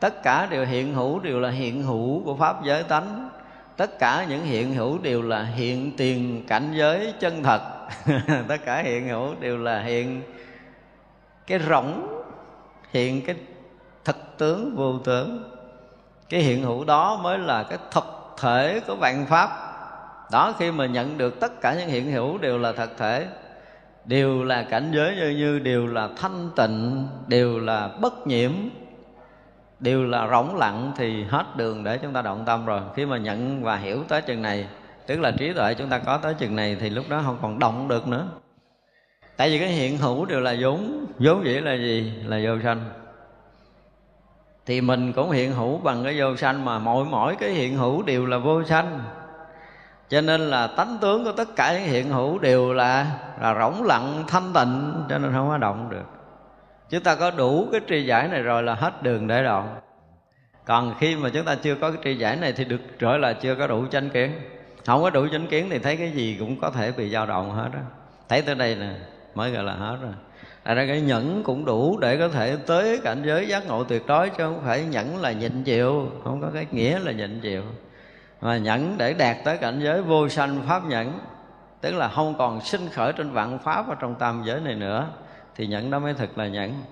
Tất 0.00 0.22
cả 0.22 0.46
đều 0.50 0.64
hiện 0.64 0.94
hữu, 0.94 1.18
đều 1.18 1.40
là 1.40 1.50
hiện 1.50 1.82
hữu 1.82 2.24
của 2.24 2.36
pháp 2.36 2.64
giới 2.64 2.82
tánh. 2.82 3.28
Tất 3.76 3.98
cả 3.98 4.26
những 4.28 4.44
hiện 4.44 4.74
hữu 4.74 4.98
đều 4.98 5.22
là 5.22 5.42
hiện 5.42 5.92
tiền 5.96 6.44
cảnh 6.48 6.72
giới 6.74 7.14
chân 7.20 7.42
thật. 7.42 7.60
Tất 8.48 8.56
cả 8.64 8.78
hiện 8.78 9.08
hữu 9.08 9.34
đều 9.40 9.58
là 9.58 9.80
hiện 9.80 10.22
cái 11.46 11.58
rỗng, 11.68 12.22
hiện 12.90 13.26
cái 13.26 13.36
thực 14.04 14.38
tướng, 14.38 14.76
vô 14.76 14.98
tướng. 14.98 15.52
Cái 16.28 16.40
hiện 16.40 16.62
hữu 16.62 16.84
đó 16.84 17.20
mới 17.22 17.38
là 17.38 17.62
cái 17.62 17.78
thực 17.90 18.34
thể 18.38 18.80
của 18.86 18.94
vạn 18.96 19.26
pháp. 19.26 19.50
Đó, 20.30 20.54
khi 20.58 20.70
mà 20.70 20.86
nhận 20.86 21.18
được 21.18 21.40
tất 21.40 21.60
cả 21.60 21.74
những 21.74 21.88
hiện 21.88 22.12
hữu 22.12 22.38
đều 22.38 22.58
là 22.58 22.72
thật 22.72 22.90
thể 22.98 23.26
đều 24.06 24.44
là 24.44 24.62
cảnh 24.62 24.90
giới 24.94 25.16
như 25.16 25.28
như 25.28 25.58
đều 25.58 25.86
là 25.86 26.08
thanh 26.16 26.50
tịnh, 26.56 27.08
đều 27.26 27.58
là 27.58 27.88
bất 28.00 28.26
nhiễm, 28.26 28.52
đều 29.80 30.04
là 30.04 30.28
rỗng 30.30 30.56
lặng 30.56 30.92
thì 30.96 31.24
hết 31.24 31.56
đường 31.56 31.84
để 31.84 31.98
chúng 31.98 32.12
ta 32.12 32.22
động 32.22 32.42
tâm 32.46 32.66
rồi. 32.66 32.80
Khi 32.94 33.06
mà 33.06 33.18
nhận 33.18 33.62
và 33.62 33.76
hiểu 33.76 34.04
tới 34.08 34.22
chừng 34.22 34.42
này, 34.42 34.66
tức 35.06 35.20
là 35.20 35.30
trí 35.30 35.52
tuệ 35.52 35.74
chúng 35.74 35.88
ta 35.88 35.98
có 35.98 36.18
tới 36.18 36.34
chừng 36.34 36.56
này 36.56 36.76
thì 36.80 36.90
lúc 36.90 37.04
đó 37.08 37.22
không 37.24 37.38
còn 37.42 37.58
động 37.58 37.88
được 37.88 38.08
nữa. 38.08 38.28
Tại 39.36 39.50
vì 39.50 39.58
cái 39.58 39.68
hiện 39.68 39.98
hữu 39.98 40.24
đều 40.24 40.40
là 40.40 40.56
vốn 40.60 41.06
vốn 41.18 41.44
dĩ 41.44 41.60
là 41.60 41.74
gì? 41.74 42.12
Là 42.26 42.40
vô 42.44 42.60
sanh. 42.62 42.80
Thì 44.66 44.80
mình 44.80 45.12
cũng 45.12 45.30
hiện 45.30 45.52
hữu 45.52 45.78
bằng 45.78 46.04
cái 46.04 46.20
vô 46.20 46.36
sanh 46.36 46.64
mà 46.64 46.78
mỗi 46.78 47.04
mỗi 47.04 47.36
cái 47.36 47.50
hiện 47.50 47.76
hữu 47.76 48.02
đều 48.02 48.26
là 48.26 48.38
vô 48.38 48.64
sanh 48.64 49.00
cho 50.08 50.20
nên 50.20 50.40
là 50.40 50.66
tánh 50.66 50.98
tướng 51.00 51.24
của 51.24 51.32
tất 51.32 51.48
cả 51.56 51.72
những 51.72 51.88
hiện 51.88 52.10
hữu 52.10 52.38
đều 52.38 52.72
là 52.72 53.06
là 53.40 53.54
rỗng 53.58 53.82
lặng, 53.82 54.24
thanh 54.28 54.52
tịnh, 54.54 55.04
cho 55.08 55.18
nên 55.18 55.32
không 55.32 55.48
có 55.48 55.58
động 55.58 55.90
được. 55.90 56.04
Chúng 56.90 57.02
ta 57.02 57.14
có 57.14 57.30
đủ 57.30 57.68
cái 57.72 57.80
tri 57.88 58.06
giải 58.06 58.28
này 58.28 58.42
rồi 58.42 58.62
là 58.62 58.74
hết 58.74 59.02
đường 59.02 59.26
để 59.26 59.42
động 59.42 59.76
còn 60.66 60.94
khi 60.98 61.16
mà 61.16 61.28
chúng 61.28 61.44
ta 61.44 61.54
chưa 61.54 61.74
có 61.74 61.90
cái 61.90 62.00
tri 62.04 62.14
giải 62.14 62.36
này 62.36 62.52
thì 62.52 62.64
được 62.64 62.80
gọi 62.98 63.18
là 63.18 63.32
chưa 63.32 63.54
có 63.54 63.66
đủ 63.66 63.86
chánh 63.90 64.10
kiến. 64.10 64.32
Không 64.86 65.02
có 65.02 65.10
đủ 65.10 65.26
chánh 65.32 65.46
kiến 65.46 65.66
thì 65.70 65.78
thấy 65.78 65.96
cái 65.96 66.10
gì 66.10 66.36
cũng 66.38 66.60
có 66.60 66.70
thể 66.70 66.92
bị 66.92 67.10
dao 67.10 67.26
động 67.26 67.50
hết 67.50 67.68
á. 67.72 67.80
Thấy 68.28 68.42
tới 68.42 68.54
đây 68.54 68.74
nè, 68.74 68.90
mới 69.34 69.50
gọi 69.50 69.64
là 69.64 69.72
hết 69.72 69.96
rồi. 70.02 70.12
Tại 70.64 70.74
ra 70.74 70.86
cái 70.86 71.00
nhẫn 71.00 71.42
cũng 71.44 71.64
đủ 71.64 71.98
để 71.98 72.16
có 72.16 72.28
thể 72.28 72.56
tới 72.66 73.00
cảnh 73.04 73.22
giới 73.26 73.48
giác 73.48 73.66
ngộ 73.66 73.84
tuyệt 73.84 74.06
đối, 74.06 74.28
chứ 74.28 74.36
không 74.38 74.62
phải 74.64 74.84
nhẫn 74.84 75.16
là 75.16 75.32
nhịn 75.32 75.64
chịu, 75.64 76.10
không 76.24 76.40
có 76.40 76.48
cái 76.54 76.66
nghĩa 76.70 76.98
là 76.98 77.12
nhịn 77.12 77.40
chịu 77.40 77.62
mà 78.40 78.58
nhẫn 78.58 78.98
để 78.98 79.14
đạt 79.14 79.36
tới 79.44 79.58
cảnh 79.58 79.80
giới 79.82 80.02
vô 80.02 80.28
sanh 80.28 80.62
pháp 80.68 80.84
nhẫn, 80.84 81.18
tức 81.80 81.94
là 81.94 82.08
không 82.08 82.34
còn 82.38 82.60
sinh 82.60 82.88
khởi 82.88 83.12
trên 83.12 83.30
vạn 83.30 83.58
pháp 83.58 83.88
ở 83.88 83.94
trong 83.94 84.14
tam 84.14 84.42
giới 84.44 84.60
này 84.60 84.74
nữa, 84.74 85.06
thì 85.54 85.66
nhẫn 85.66 85.90
đó 85.90 85.98
mới 85.98 86.14
thực 86.14 86.38
là 86.38 86.48
nhẫn. 86.48 86.82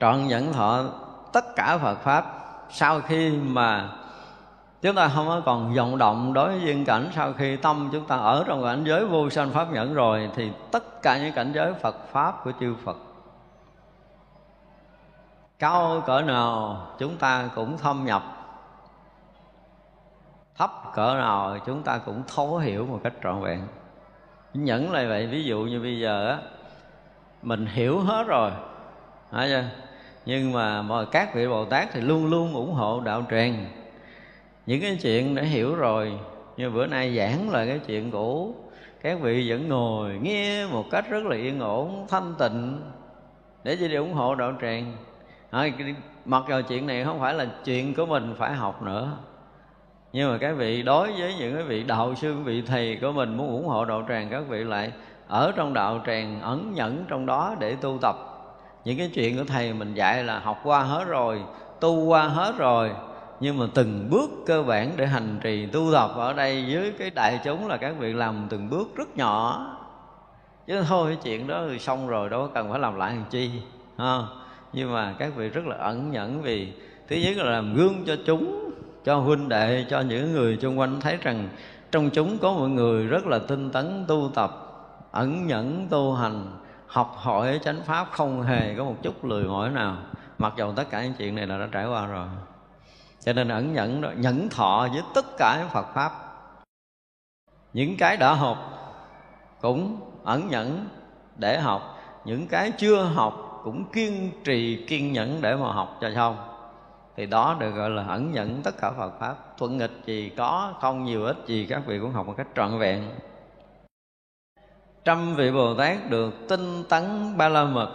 Trọn 0.00 0.26
nhẫn 0.26 0.52
thọ 0.52 0.84
tất 1.32 1.44
cả 1.56 1.78
Phật 1.78 1.94
pháp, 1.94 2.24
sau 2.70 3.00
khi 3.00 3.30
mà 3.30 3.88
chúng 4.82 4.94
ta 4.94 5.08
không 5.14 5.26
có 5.26 5.42
còn 5.46 5.74
vọng 5.74 5.98
động 5.98 6.32
đối 6.32 6.48
với 6.48 6.60
duyên 6.60 6.84
cảnh, 6.84 7.10
sau 7.14 7.32
khi 7.32 7.56
tâm 7.56 7.88
chúng 7.92 8.06
ta 8.06 8.16
ở 8.16 8.44
trong 8.46 8.64
cảnh 8.64 8.84
giới 8.84 9.06
vô 9.06 9.30
sanh 9.30 9.50
pháp 9.50 9.72
nhẫn 9.72 9.94
rồi, 9.94 10.30
thì 10.36 10.50
tất 10.70 11.02
cả 11.02 11.18
những 11.18 11.32
cảnh 11.32 11.52
giới 11.54 11.74
Phật 11.74 11.96
pháp 12.12 12.44
của 12.44 12.52
chư 12.60 12.74
Phật 12.84 12.96
cao 15.60 16.02
cỡ 16.06 16.22
nào 16.22 16.86
chúng 16.98 17.16
ta 17.16 17.50
cũng 17.54 17.78
thâm 17.78 18.04
nhập 18.04 18.22
thấp 20.56 20.70
cỡ 20.94 21.14
nào 21.14 21.58
chúng 21.66 21.82
ta 21.82 21.98
cũng 21.98 22.22
thấu 22.34 22.58
hiểu 22.58 22.86
một 22.86 23.00
cách 23.02 23.12
trọn 23.22 23.42
vẹn 23.42 23.60
nhẫn 24.54 24.92
lại 24.92 25.06
vậy, 25.06 25.26
ví 25.26 25.44
dụ 25.44 25.60
như 25.60 25.80
bây 25.80 26.00
giờ 26.00 26.28
á, 26.28 26.38
mình 27.42 27.66
hiểu 27.66 28.00
hết 28.00 28.24
rồi 28.26 28.50
phải 29.30 29.48
chưa? 29.48 29.64
nhưng 30.26 30.52
mà 30.52 30.82
mọi 30.82 31.06
các 31.06 31.34
vị 31.34 31.48
bồ 31.48 31.64
tát 31.64 31.88
thì 31.92 32.00
luôn 32.00 32.26
luôn 32.26 32.54
ủng 32.54 32.72
hộ 32.72 33.00
đạo 33.00 33.22
tràng. 33.30 33.66
những 34.66 34.80
cái 34.80 34.98
chuyện 35.02 35.34
đã 35.34 35.42
hiểu 35.42 35.74
rồi, 35.74 36.18
như 36.56 36.70
bữa 36.70 36.86
nay 36.86 37.16
giảng 37.16 37.50
là 37.50 37.66
cái 37.66 37.78
chuyện 37.86 38.10
cũ, 38.10 38.54
các 39.02 39.20
vị 39.20 39.50
vẫn 39.50 39.68
ngồi 39.68 40.18
nghe 40.22 40.66
một 40.66 40.84
cách 40.90 41.04
rất 41.10 41.24
là 41.24 41.36
yên 41.36 41.60
ổn, 41.60 42.06
thanh 42.08 42.34
tịnh 42.38 42.82
để 43.64 43.76
chỉ 43.76 43.88
đi 43.88 43.94
ủng 43.94 44.12
hộ 44.12 44.34
đạo 44.34 44.52
tràng 44.60 44.96
à, 45.50 45.68
mặc 46.24 46.42
dù 46.48 46.60
chuyện 46.68 46.86
này 46.86 47.04
không 47.04 47.20
phải 47.20 47.34
là 47.34 47.46
chuyện 47.64 47.94
của 47.94 48.06
mình 48.06 48.34
phải 48.38 48.52
học 48.52 48.82
nữa. 48.82 49.10
Nhưng 50.12 50.32
mà 50.32 50.38
các 50.38 50.52
vị 50.52 50.82
đối 50.82 51.12
với 51.12 51.34
những 51.38 51.54
cái 51.54 51.62
vị 51.62 51.82
đạo 51.82 52.14
sư 52.14 52.34
vị 52.34 52.62
thầy 52.62 52.98
của 53.00 53.12
mình 53.12 53.36
muốn 53.36 53.48
ủng 53.48 53.66
hộ 53.66 53.84
đạo 53.84 54.04
tràng 54.08 54.28
các 54.30 54.48
vị 54.48 54.64
lại 54.64 54.92
ở 55.28 55.52
trong 55.56 55.74
đạo 55.74 56.00
tràng 56.06 56.40
ẩn 56.40 56.72
nhẫn 56.74 57.04
trong 57.08 57.26
đó 57.26 57.54
để 57.58 57.76
tu 57.76 57.98
tập. 58.02 58.16
Những 58.84 58.98
cái 58.98 59.10
chuyện 59.14 59.38
của 59.38 59.44
thầy 59.44 59.72
mình 59.72 59.94
dạy 59.94 60.24
là 60.24 60.38
học 60.38 60.60
qua 60.64 60.82
hết 60.82 61.04
rồi 61.04 61.42
tu 61.80 62.04
qua 62.04 62.22
hết 62.22 62.54
rồi 62.58 62.90
nhưng 63.40 63.58
mà 63.58 63.66
từng 63.74 64.08
bước 64.10 64.30
cơ 64.46 64.62
bản 64.62 64.92
để 64.96 65.06
hành 65.06 65.38
trì 65.42 65.66
tu 65.66 65.92
tập 65.92 66.10
ở 66.16 66.32
đây 66.32 66.66
với 66.72 66.92
cái 66.98 67.10
đại 67.10 67.40
chúng 67.44 67.68
là 67.68 67.76
các 67.76 67.94
vị 67.98 68.12
làm 68.12 68.46
từng 68.50 68.70
bước 68.70 68.96
rất 68.96 69.16
nhỏ. 69.16 69.66
Chứ 70.66 70.82
thôi 70.88 71.06
cái 71.08 71.18
chuyện 71.22 71.46
đó 71.46 71.62
thì 71.70 71.78
xong 71.78 72.08
rồi 72.08 72.30
đâu 72.30 72.40
có 72.40 72.46
cần 72.54 72.70
phải 72.70 72.80
làm 72.80 72.96
lại 72.96 73.14
làm 73.14 73.24
chi 73.30 73.50
ha 73.98 74.18
nhưng 74.72 74.92
mà 74.92 75.14
các 75.18 75.32
vị 75.36 75.48
rất 75.48 75.66
là 75.66 75.76
ẩn 75.76 76.10
nhẫn 76.10 76.42
vì 76.42 76.72
thứ 77.08 77.16
nhất 77.16 77.36
là 77.36 77.44
làm 77.44 77.74
gương 77.74 78.04
cho 78.06 78.16
chúng, 78.26 78.70
cho 79.04 79.16
huynh 79.16 79.48
đệ, 79.48 79.84
cho 79.90 80.00
những 80.00 80.32
người 80.32 80.58
xung 80.62 80.78
quanh 80.78 81.00
thấy 81.00 81.16
rằng 81.16 81.48
trong 81.90 82.10
chúng 82.10 82.38
có 82.38 82.52
một 82.52 82.66
người 82.66 83.06
rất 83.06 83.26
là 83.26 83.38
tinh 83.38 83.70
tấn, 83.70 84.04
tu 84.08 84.30
tập, 84.34 84.50
ẩn 85.10 85.46
nhẫn, 85.46 85.86
tu 85.90 86.14
hành, 86.14 86.46
học 86.86 87.14
hỏi 87.16 87.60
chánh 87.62 87.82
pháp 87.82 88.08
không 88.10 88.42
hề 88.42 88.74
có 88.74 88.84
một 88.84 88.96
chút 89.02 89.24
lười 89.24 89.44
mỏi 89.44 89.70
nào. 89.70 89.96
Mặc 90.38 90.52
dù 90.56 90.72
tất 90.76 90.90
cả 90.90 91.02
những 91.02 91.14
chuyện 91.18 91.34
này 91.34 91.46
là 91.46 91.58
đã 91.58 91.68
trải 91.72 91.86
qua 91.86 92.06
rồi. 92.06 92.26
Cho 93.24 93.32
nên 93.32 93.48
ẩn 93.48 93.72
nhẫn 93.72 94.20
nhẫn 94.20 94.48
thọ 94.48 94.88
với 94.92 95.02
tất 95.14 95.26
cả 95.38 95.56
những 95.58 95.68
Phật 95.68 95.86
pháp. 95.94 96.12
Những 97.72 97.96
cái 97.96 98.16
đã 98.16 98.34
học 98.34 98.58
cũng 99.60 100.00
ẩn 100.24 100.48
nhẫn 100.48 100.88
để 101.36 101.60
học, 101.60 101.98
những 102.24 102.48
cái 102.48 102.72
chưa 102.78 103.02
học 103.02 103.49
cũng 103.64 103.84
kiên 103.92 104.30
trì, 104.44 104.84
kiên 104.86 105.12
nhẫn 105.12 105.38
để 105.40 105.56
mà 105.56 105.72
học 105.72 105.98
cho 106.00 106.10
xong. 106.14 106.36
Thì 107.16 107.26
đó 107.26 107.56
được 107.60 107.70
gọi 107.70 107.90
là 107.90 108.04
ẩn 108.04 108.32
nhẫn 108.32 108.60
tất 108.62 108.74
cả 108.80 108.90
Phật 108.90 109.12
pháp. 109.20 109.36
Thuận 109.58 109.76
nghịch 109.76 109.90
gì 110.06 110.30
có, 110.36 110.74
không 110.80 111.04
nhiều 111.04 111.24
ít 111.24 111.36
gì 111.46 111.66
các 111.70 111.82
vị 111.86 111.98
cũng 111.98 112.12
học 112.12 112.26
một 112.26 112.34
cách 112.36 112.46
trọn 112.56 112.78
vẹn. 112.78 113.10
Trăm 115.04 115.34
vị 115.34 115.50
Bồ 115.50 115.74
Tát 115.74 116.10
được 116.10 116.34
tinh 116.48 116.84
tấn 116.88 117.36
ba 117.36 117.48
la 117.48 117.64
mật, 117.64 117.90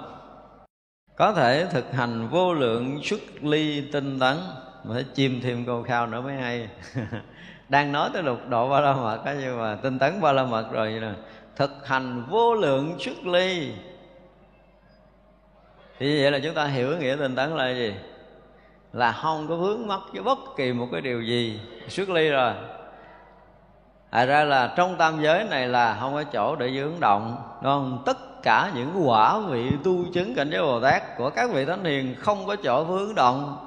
có 1.16 1.34
thể 1.34 1.66
thực 1.66 1.94
hành 1.94 2.28
vô 2.28 2.54
lượng 2.54 3.04
xuất 3.04 3.20
ly 3.42 3.90
tinh 3.92 4.20
tấn. 4.20 4.38
Mà 4.84 4.94
phải 4.94 5.06
chim 5.14 5.40
thêm 5.44 5.66
câu 5.66 5.84
khao 5.84 6.08
nữa 6.08 6.22
mới 6.22 6.36
hay. 6.36 6.70
Đang 7.70 7.92
nói 7.92 8.10
tới 8.14 8.24
lục 8.24 8.40
độ 8.50 8.70
ba 8.70 8.82
la 8.82 8.94
mật 8.94 9.22
á, 9.26 9.36
nhưng 9.42 9.60
mà 9.60 9.76
tinh 9.76 10.00
tấn 10.00 10.22
ba 10.22 10.32
la 10.32 10.44
mật 10.44 10.72
rồi 10.72 10.98
nè. 11.02 11.12
Thực 11.56 11.88
hành 11.88 12.26
vô 12.30 12.54
lượng 12.54 13.00
xuất 13.00 13.26
ly 13.26 13.74
thì 16.00 16.22
vậy 16.22 16.32
là 16.32 16.40
chúng 16.44 16.54
ta 16.54 16.66
hiểu 16.66 16.98
nghĩa 16.98 17.16
tinh 17.20 17.36
tấn 17.36 17.56
là 17.56 17.70
gì? 17.70 17.94
Là 18.94 19.12
không 19.12 19.48
có 19.48 19.56
vướng 19.56 19.88
mắc 19.88 20.00
với 20.14 20.24
bất 20.24 20.38
kỳ 20.58 20.74
một 20.74 20.88
cái 20.92 21.02
điều 21.02 21.22
gì 21.22 21.60
xuất 21.88 22.10
ly 22.10 22.30
rồi. 22.30 22.54
Thật 24.12 24.26
ra 24.26 24.44
là 24.44 24.74
trong 24.78 24.98
tam 24.98 25.22
giới 25.22 25.44
này 25.44 25.68
là 25.68 25.98
không 26.00 26.14
có 26.14 26.24
chỗ 26.24 26.56
để 26.56 26.72
dưỡng 26.76 27.00
động 27.00 27.36
Đúng 27.62 27.72
không? 27.72 28.04
Tất 28.06 28.44
cả 28.44 28.72
những 28.76 28.92
quả 29.06 29.40
vị 29.40 29.72
tu 29.84 30.06
chứng 30.14 30.36
cảnh 30.36 30.50
giới 30.52 30.62
Bồ 30.62 30.80
Tát 30.80 31.18
Của 31.18 31.30
các 31.30 31.52
vị 31.52 31.66
Thánh 31.66 31.84
Hiền 31.84 32.16
không 32.20 32.46
có 32.46 32.56
chỗ 32.56 32.84
vướng 32.84 33.16
động. 33.16 33.58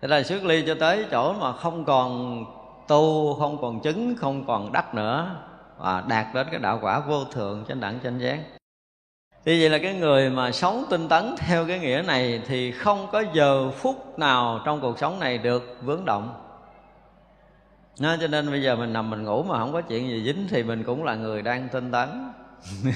Thế 0.00 0.08
là 0.08 0.22
xuất 0.22 0.44
ly 0.44 0.64
cho 0.66 0.74
tới 0.80 1.06
chỗ 1.10 1.32
mà 1.32 1.52
không 1.52 1.84
còn 1.84 2.44
tu, 2.88 3.34
không 3.34 3.58
còn 3.60 3.80
chứng, 3.80 4.16
không 4.16 4.44
còn 4.46 4.72
đắc 4.72 4.94
nữa 4.94 5.30
Và 5.78 6.02
đạt 6.08 6.26
đến 6.34 6.46
cái 6.50 6.60
đạo 6.60 6.78
quả 6.82 7.00
vô 7.00 7.24
thượng 7.24 7.64
trên 7.68 7.80
đẳng 7.80 7.98
chánh 8.02 8.20
giác. 8.20 8.38
Thì 9.46 9.60
vậy 9.60 9.70
là 9.70 9.78
cái 9.78 9.94
người 9.94 10.30
mà 10.30 10.52
sống 10.52 10.84
tinh 10.90 11.08
tấn 11.08 11.34
theo 11.38 11.66
cái 11.66 11.78
nghĩa 11.78 12.02
này 12.06 12.40
Thì 12.46 12.72
không 12.72 13.08
có 13.12 13.24
giờ 13.32 13.70
phút 13.70 14.18
nào 14.18 14.60
trong 14.64 14.80
cuộc 14.80 14.98
sống 14.98 15.20
này 15.20 15.38
được 15.38 15.76
vướng 15.82 16.04
động. 16.04 16.34
Nó 18.00 18.16
cho 18.20 18.26
nên 18.26 18.50
bây 18.50 18.62
giờ 18.62 18.76
mình 18.76 18.92
nằm 18.92 19.10
mình 19.10 19.24
ngủ 19.24 19.42
mà 19.42 19.58
không 19.58 19.72
có 19.72 19.80
chuyện 19.80 20.08
gì 20.08 20.22
dính 20.24 20.46
thì 20.50 20.62
mình 20.62 20.84
cũng 20.84 21.04
là 21.04 21.14
người 21.14 21.42
đang 21.42 21.68
tinh 21.68 21.92
tấn. 21.92 22.08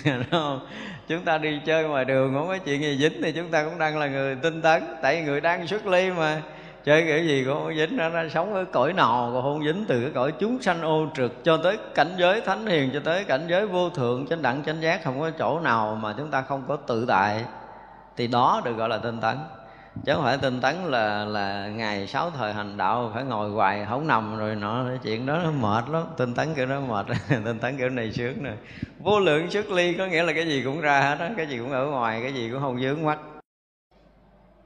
Không? 0.31 0.67
chúng 1.09 1.25
ta 1.25 1.39
đi 1.39 1.61
chơi 1.67 1.85
ngoài 1.85 2.05
đường 2.05 2.35
không 2.35 2.49
có 2.49 2.59
chuyện 2.59 2.83
gì 2.83 2.99
dính 2.99 3.23
thì 3.23 3.33
chúng 3.33 3.51
ta 3.51 3.65
cũng 3.65 3.79
đang 3.79 3.99
là 3.99 4.07
người 4.07 4.37
tinh 4.43 4.63
tấn, 4.63 4.83
tại 5.03 5.17
vì 5.17 5.23
người 5.23 5.41
đang 5.41 5.67
xuất 5.67 5.87
ly 5.87 6.11
mà 6.11 6.43
chơi 6.85 7.03
kiểu 7.03 7.25
gì 7.25 7.45
cũng 7.45 7.55
không 7.55 7.75
dính 7.75 7.97
nó, 7.97 8.09
nó 8.09 8.29
sống 8.29 8.55
ở 8.55 8.65
cõi 8.65 8.93
nào 8.93 9.31
còn 9.35 9.43
không 9.43 9.65
dính 9.65 9.85
từ 9.89 10.01
cái 10.01 10.11
cõi 10.15 10.33
chúng 10.39 10.63
sanh 10.63 10.83
ô 10.83 11.07
trực 11.17 11.45
cho 11.45 11.57
tới 11.57 11.79
cảnh 11.95 12.15
giới 12.19 12.41
thánh 12.41 12.67
hiền 12.67 12.91
cho 12.93 13.01
tới 13.05 13.25
cảnh 13.25 13.47
giới 13.49 13.67
vô 13.67 13.91
thượng 13.91 14.27
chánh 14.27 14.43
đẳng 14.43 14.63
chánh 14.67 14.83
giác 14.83 15.05
không 15.05 15.21
có 15.21 15.31
chỗ 15.31 15.61
nào 15.61 15.99
mà 16.03 16.15
chúng 16.19 16.31
ta 16.31 16.43
không 16.43 16.65
có 16.69 16.77
tự 16.77 17.05
tại. 17.09 17.45
Thì 18.17 18.27
đó 18.27 18.63
được 18.65 18.77
gọi 18.77 18.89
là 18.89 18.99
tinh 18.99 19.21
tấn. 19.21 19.37
Chứ 20.05 20.13
không 20.15 20.25
phải 20.25 20.39
tinh 20.39 20.61
tấn 20.61 20.75
là 20.85 21.25
là 21.25 21.69
ngày 21.69 22.07
sáu 22.07 22.31
thời 22.31 22.53
hành 22.53 22.77
đạo 22.77 23.11
phải 23.15 23.25
ngồi 23.25 23.51
hoài 23.51 23.87
không 23.89 24.07
nằm 24.07 24.39
rồi 24.39 24.55
nọ 24.55 24.85
chuyện 25.03 25.27
đó 25.27 25.39
nó 25.45 25.51
mệt 25.51 25.91
lắm. 25.91 26.05
Tinh 26.17 26.35
tấn 26.35 26.55
kiểu 26.55 26.67
đó 26.67 26.81
mệt 26.81 27.07
tinh 27.45 27.59
tấn 27.59 27.79
kiểu 27.79 27.89
này 27.89 28.13
sướng 28.13 28.43
nè. 28.43 28.53
Vô 28.99 29.21
lượng 29.21 29.51
xuất 29.51 29.71
ly 29.71 29.95
có 29.95 30.07
nghĩa 30.07 30.23
là 30.23 30.33
cái 30.33 30.47
gì 30.47 30.63
cũng 30.65 30.81
ra 30.81 31.01
hết 31.01 31.19
á 31.19 31.31
cái 31.37 31.47
gì 31.47 31.59
cũng 31.59 31.73
ở 31.73 31.87
ngoài 31.87 32.21
cái 32.23 32.33
gì 32.33 32.51
cũng 32.53 32.61
không 32.61 32.81
dướng 32.81 33.05
mắt 33.05 33.19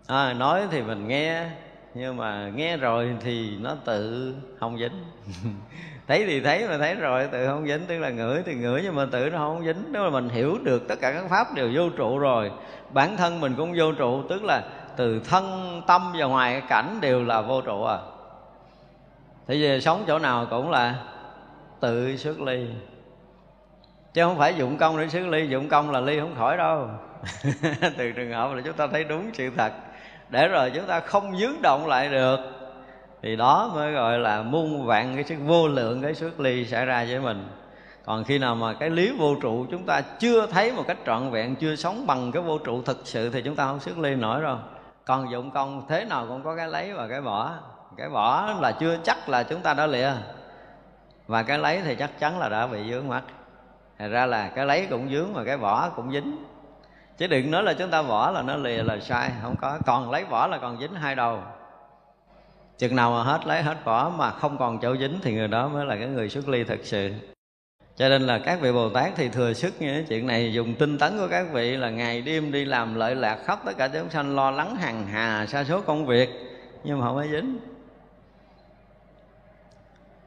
à, 0.06 0.32
nói 0.32 0.62
thì 0.70 0.82
mình 0.82 1.08
nghe 1.08 1.46
nhưng 1.94 2.16
mà 2.16 2.50
nghe 2.54 2.76
rồi 2.76 3.16
thì 3.20 3.56
nó 3.60 3.76
tự 3.84 4.34
không 4.60 4.78
dính. 4.78 5.04
Thấy 6.08 6.24
thì 6.26 6.40
thấy 6.40 6.68
mà 6.68 6.78
thấy 6.78 6.94
rồi, 6.94 7.28
tự 7.32 7.46
không 7.46 7.66
dính. 7.66 7.80
Tức 7.86 7.98
là 7.98 8.10
ngửi 8.10 8.42
thì 8.46 8.54
ngửi 8.54 8.80
nhưng 8.84 8.94
mà 8.94 9.06
tự 9.10 9.30
nó 9.30 9.38
không 9.38 9.64
dính. 9.64 9.92
Đó 9.92 10.02
là 10.02 10.10
mình 10.10 10.28
hiểu 10.28 10.58
được 10.62 10.88
tất 10.88 10.94
cả 11.00 11.12
các 11.12 11.24
pháp 11.30 11.54
đều 11.54 11.70
vô 11.74 11.90
trụ 11.96 12.18
rồi. 12.18 12.50
Bản 12.90 13.16
thân 13.16 13.40
mình 13.40 13.54
cũng 13.56 13.74
vô 13.76 13.92
trụ, 13.92 14.22
tức 14.28 14.44
là 14.44 14.62
từ 14.96 15.20
thân, 15.20 15.82
tâm 15.86 16.12
và 16.18 16.26
ngoài 16.26 16.60
cái 16.60 16.68
cảnh 16.68 16.98
đều 17.00 17.24
là 17.24 17.40
vô 17.40 17.60
trụ 17.60 17.84
à. 17.84 17.98
Thì 19.46 19.62
về 19.62 19.80
sống 19.80 20.04
chỗ 20.06 20.18
nào 20.18 20.46
cũng 20.50 20.70
là 20.70 20.94
tự 21.80 22.16
xuất 22.16 22.40
ly. 22.40 22.66
Chứ 24.14 24.24
không 24.24 24.38
phải 24.38 24.54
dụng 24.54 24.76
công 24.76 24.98
để 24.98 25.08
xuất 25.08 25.26
ly. 25.26 25.48
Dụng 25.48 25.68
công 25.68 25.90
là 25.90 26.00
ly 26.00 26.20
không 26.20 26.34
khỏi 26.36 26.56
đâu. 26.56 26.88
Từ 27.96 28.12
trường 28.12 28.32
hợp 28.32 28.54
là 28.54 28.62
chúng 28.64 28.76
ta 28.76 28.86
thấy 28.86 29.04
đúng 29.04 29.30
sự 29.34 29.50
thật 29.56 29.72
để 30.28 30.48
rồi 30.48 30.70
chúng 30.74 30.86
ta 30.86 31.00
không 31.00 31.36
dướng 31.38 31.62
động 31.62 31.86
lại 31.86 32.08
được. 32.08 32.40
Thì 33.22 33.36
đó 33.36 33.70
mới 33.74 33.92
gọi 33.92 34.18
là 34.18 34.42
muôn 34.42 34.86
vạn 34.86 35.14
cái 35.14 35.24
sức, 35.24 35.36
vô 35.46 35.68
lượng 35.68 36.02
cái 36.02 36.14
sức 36.14 36.40
ly 36.40 36.66
xảy 36.66 36.86
ra 36.86 37.04
với 37.08 37.20
mình. 37.20 37.48
Còn 38.04 38.24
khi 38.24 38.38
nào 38.38 38.54
mà 38.54 38.72
cái 38.72 38.90
lý 38.90 39.12
vô 39.18 39.34
trụ 39.42 39.66
chúng 39.70 39.86
ta 39.86 40.00
chưa 40.00 40.46
thấy 40.46 40.72
một 40.72 40.84
cách 40.86 40.98
trọn 41.06 41.30
vẹn, 41.30 41.56
chưa 41.56 41.76
sống 41.76 42.06
bằng 42.06 42.32
cái 42.32 42.42
vô 42.42 42.58
trụ 42.58 42.82
thực 42.82 43.00
sự 43.04 43.30
thì 43.30 43.42
chúng 43.42 43.56
ta 43.56 43.64
không 43.64 43.80
sức 43.80 43.98
ly 43.98 44.14
nổi 44.14 44.40
rồi. 44.40 44.56
còn 45.04 45.30
dụng 45.30 45.50
công 45.50 45.86
thế 45.88 46.04
nào 46.04 46.26
cũng 46.28 46.42
có 46.42 46.56
cái 46.56 46.68
lấy 46.68 46.92
và 46.92 47.08
cái 47.08 47.20
bỏ. 47.20 47.50
Cái 47.96 48.08
bỏ 48.08 48.54
là 48.60 48.72
chưa 48.72 48.96
chắc 49.04 49.28
là 49.28 49.42
chúng 49.42 49.60
ta 49.60 49.74
đã 49.74 49.86
lìa. 49.86 50.12
Và 51.26 51.42
cái 51.42 51.58
lấy 51.58 51.80
thì 51.84 51.96
chắc 51.96 52.18
chắn 52.18 52.38
là 52.38 52.48
đã 52.48 52.66
bị 52.66 52.90
dướng 52.90 53.08
mắt 53.08 53.22
Thật 53.98 54.08
ra 54.08 54.26
là 54.26 54.48
cái 54.48 54.66
lấy 54.66 54.86
cũng 54.90 55.10
dướng 55.10 55.32
mà 55.32 55.44
cái 55.44 55.56
bỏ 55.56 55.88
cũng 55.96 56.12
dính. 56.12 56.36
Chứ 57.18 57.26
đừng 57.26 57.50
nói 57.50 57.62
là 57.62 57.74
chúng 57.74 57.90
ta 57.90 58.02
bỏ 58.02 58.30
là 58.30 58.42
nó 58.42 58.56
lìa 58.56 58.82
là 58.82 58.98
sai 59.00 59.30
Không 59.42 59.56
có, 59.60 59.78
còn 59.86 60.10
lấy 60.10 60.24
bỏ 60.24 60.46
là 60.46 60.58
còn 60.58 60.80
dính 60.80 60.94
hai 60.94 61.14
đầu. 61.14 61.42
Chừng 62.78 62.96
nào 62.96 63.10
mà 63.10 63.22
hết 63.22 63.46
lấy 63.46 63.62
hết 63.62 63.84
bỏ 63.84 64.12
mà 64.16 64.30
không 64.30 64.58
còn 64.58 64.78
chỗ 64.80 64.96
dính 64.96 65.18
Thì 65.22 65.34
người 65.34 65.48
đó 65.48 65.68
mới 65.68 65.86
là 65.86 65.96
cái 65.96 66.06
người 66.06 66.28
xuất 66.28 66.48
ly 66.48 66.64
thật 66.64 66.78
sự. 66.82 67.12
Cho 67.96 68.08
nên 68.08 68.22
là 68.22 68.38
các 68.38 68.60
vị 68.60 68.72
Bồ 68.72 68.88
Tát 68.88 69.12
thì 69.16 69.28
thừa 69.28 69.52
sức 69.52 69.74
như 69.80 70.04
chuyện 70.08 70.26
này 70.26 70.52
dùng 70.52 70.74
tinh 70.74 70.98
tấn 70.98 71.18
của 71.18 71.28
các 71.30 71.46
vị 71.52 71.76
là 71.76 71.90
ngày 71.90 72.22
đêm 72.22 72.52
đi 72.52 72.64
làm 72.64 72.94
lợi 72.94 73.14
lạc 73.14 73.38
khắp 73.44 73.58
tất 73.64 73.72
cả 73.76 73.88
chúng 73.88 74.10
sanh 74.10 74.36
lo 74.36 74.50
lắng 74.50 74.76
hàng 74.76 75.06
hà 75.06 75.46
sa 75.46 75.64
số 75.64 75.80
công 75.80 76.06
việc 76.06 76.30
nhưng 76.84 77.00
mà 77.00 77.06
không 77.06 77.16
có 77.16 77.26
dính. 77.26 77.58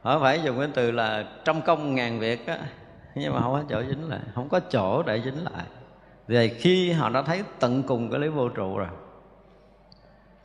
Họ 0.02 0.18
phải 0.18 0.42
dùng 0.42 0.58
cái 0.58 0.68
từ 0.74 0.90
là 0.90 1.24
trong 1.44 1.62
công 1.62 1.94
ngàn 1.94 2.18
việc 2.18 2.46
á 2.46 2.58
nhưng 3.14 3.34
mà 3.34 3.40
không 3.40 3.52
có 3.52 3.62
chỗ 3.68 3.82
dính 3.88 4.08
lại 4.08 4.20
không 4.34 4.48
có 4.48 4.60
chỗ 4.60 5.02
để 5.02 5.20
dính 5.24 5.44
lại 5.44 5.64
vì 6.28 6.48
khi 6.48 6.92
họ 6.92 7.08
đã 7.08 7.22
thấy 7.22 7.42
tận 7.60 7.82
cùng 7.82 8.10
cái 8.10 8.20
lý 8.20 8.28
vô 8.28 8.48
trụ 8.48 8.78
rồi, 8.78 8.88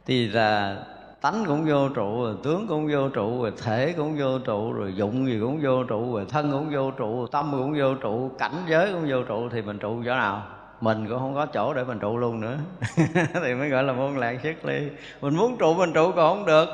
thì 0.05 0.27
là 0.27 0.77
tánh 1.21 1.43
cũng 1.47 1.65
vô 1.65 1.89
trụ, 1.89 2.23
rồi 2.23 2.35
tướng 2.43 2.67
cũng 2.67 2.87
vô 2.91 3.09
trụ, 3.09 3.41
rồi 3.41 3.51
thể 3.63 3.93
cũng 3.97 4.17
vô 4.19 4.39
trụ, 4.39 4.73
rồi 4.73 4.93
dụng 4.95 5.27
gì 5.27 5.39
cũng 5.41 5.59
vô 5.63 5.83
trụ, 5.83 6.15
rồi 6.15 6.25
thân 6.29 6.51
cũng 6.51 6.69
vô 6.73 6.91
trụ 6.91 7.27
tâm 7.27 7.51
cũng 7.51 7.75
vô 7.79 7.95
trụ, 7.95 8.31
cảnh 8.39 8.63
giới 8.67 8.93
cũng 8.93 9.05
vô 9.09 9.23
trụ, 9.23 9.49
thì 9.49 9.61
mình 9.61 9.79
trụ 9.79 10.01
chỗ 10.05 10.15
nào? 10.15 10.43
Mình 10.81 11.07
cũng 11.09 11.19
không 11.19 11.35
có 11.35 11.45
chỗ 11.45 11.73
để 11.73 11.83
mình 11.83 11.99
trụ 11.99 12.17
luôn 12.17 12.41
nữa. 12.41 12.57
Thì 13.43 13.53
mới 13.53 13.69
gọi 13.69 13.83
là 13.83 13.93
môn 13.93 14.15
lạc 14.15 14.39
xuất 14.43 14.65
ly 14.65 14.89
mình 15.21 15.35
muốn 15.35 15.57
trụ, 15.57 15.73
mình 15.73 15.93
trụ 15.93 16.11
còn 16.15 16.35
không 16.35 16.45
được. 16.45 16.67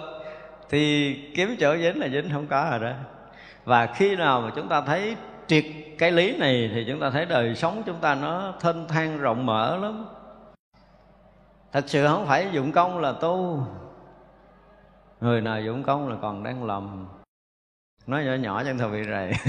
Thì 0.69 1.13
kiếm 1.35 1.55
chỗ 1.59 1.77
dính 1.77 1.99
là 1.99 2.07
dính 2.07 2.29
không 2.33 2.47
có 2.47 2.67
rồi 2.71 2.79
đó. 2.79 2.97
Và 3.65 3.85
khi 3.85 4.15
nào 4.15 4.41
mà 4.41 4.51
chúng 4.55 4.67
ta 4.67 4.81
thấy 4.81 5.15
triệt 5.49 5.65
cái 5.97 6.11
lý 6.11 6.37
này 6.37 6.71
thì 6.73 6.85
chúng 6.87 6.99
ta 6.99 7.09
thấy 7.09 7.25
đời 7.25 7.55
sống 7.55 7.83
chúng 7.85 7.99
ta 8.01 8.15
nó 8.15 8.53
thênh 8.59 8.87
thang 8.87 9.17
rộng 9.17 9.45
mở 9.45 9.77
lắm. 9.77 10.05
Thật 11.71 11.83
sự 11.87 12.07
không 12.07 12.25
phải 12.27 12.47
dụng 12.51 12.71
công 12.71 12.99
là 12.99 13.11
tu. 13.11 13.67
Người 15.21 15.41
nào 15.41 15.61
dụng 15.61 15.83
công 15.83 16.09
là 16.09 16.15
còn 16.21 16.43
đang 16.43 16.63
lầm. 16.63 17.07
Nói 18.07 18.23
nhỏ 18.25 18.33
nhỏ 18.33 18.63
chân 18.63 18.77
thôi 18.77 18.91
bị 18.91 19.03
rầy. 19.03 19.33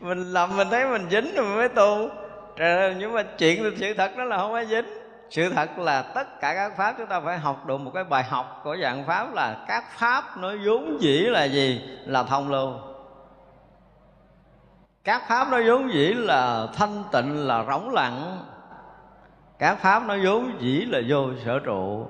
Mình 0.00 0.18
lầm 0.18 0.56
mình 0.56 0.68
thấy 0.70 0.86
mình 0.86 1.06
dính 1.10 1.34
rồi 1.34 1.44
mình 1.44 1.56
mới 1.56 1.68
tu. 1.68 2.08
Trời 2.56 2.94
nhưng 2.98 3.12
mà 3.12 3.22
chuyện 3.22 3.74
sự 3.76 3.94
thật 3.94 4.16
đó 4.16 4.24
là 4.24 4.38
không 4.38 4.54
ai 4.54 4.66
dính 4.66 4.84
sự 5.30 5.48
thật 5.48 5.78
là 5.78 6.02
tất 6.02 6.40
cả 6.40 6.54
các 6.54 6.76
pháp 6.76 6.94
chúng 6.98 7.06
ta 7.06 7.20
phải 7.20 7.38
học 7.38 7.66
được 7.66 7.78
một 7.78 7.90
cái 7.94 8.04
bài 8.04 8.24
học 8.24 8.60
của 8.64 8.76
dạng 8.82 9.06
pháp 9.06 9.34
là 9.34 9.64
các 9.68 9.84
pháp 9.90 10.24
nó 10.38 10.52
vốn 10.66 11.00
dĩ 11.00 11.20
là 11.20 11.44
gì? 11.44 11.82
Là 12.04 12.22
thông 12.22 12.50
lưu. 12.50 12.72
Các 15.04 15.22
pháp 15.28 15.48
nó 15.50 15.60
vốn 15.66 15.92
dĩ 15.92 16.14
là 16.14 16.66
thanh 16.74 17.04
tịnh, 17.12 17.46
là 17.46 17.64
rỗng 17.68 17.90
lặng. 17.90 18.44
Các 19.58 19.74
pháp 19.74 20.02
nó 20.06 20.16
vốn 20.24 20.52
dĩ 20.60 20.80
là 20.80 21.00
vô 21.08 21.26
sở 21.44 21.58
trụ. 21.58 22.06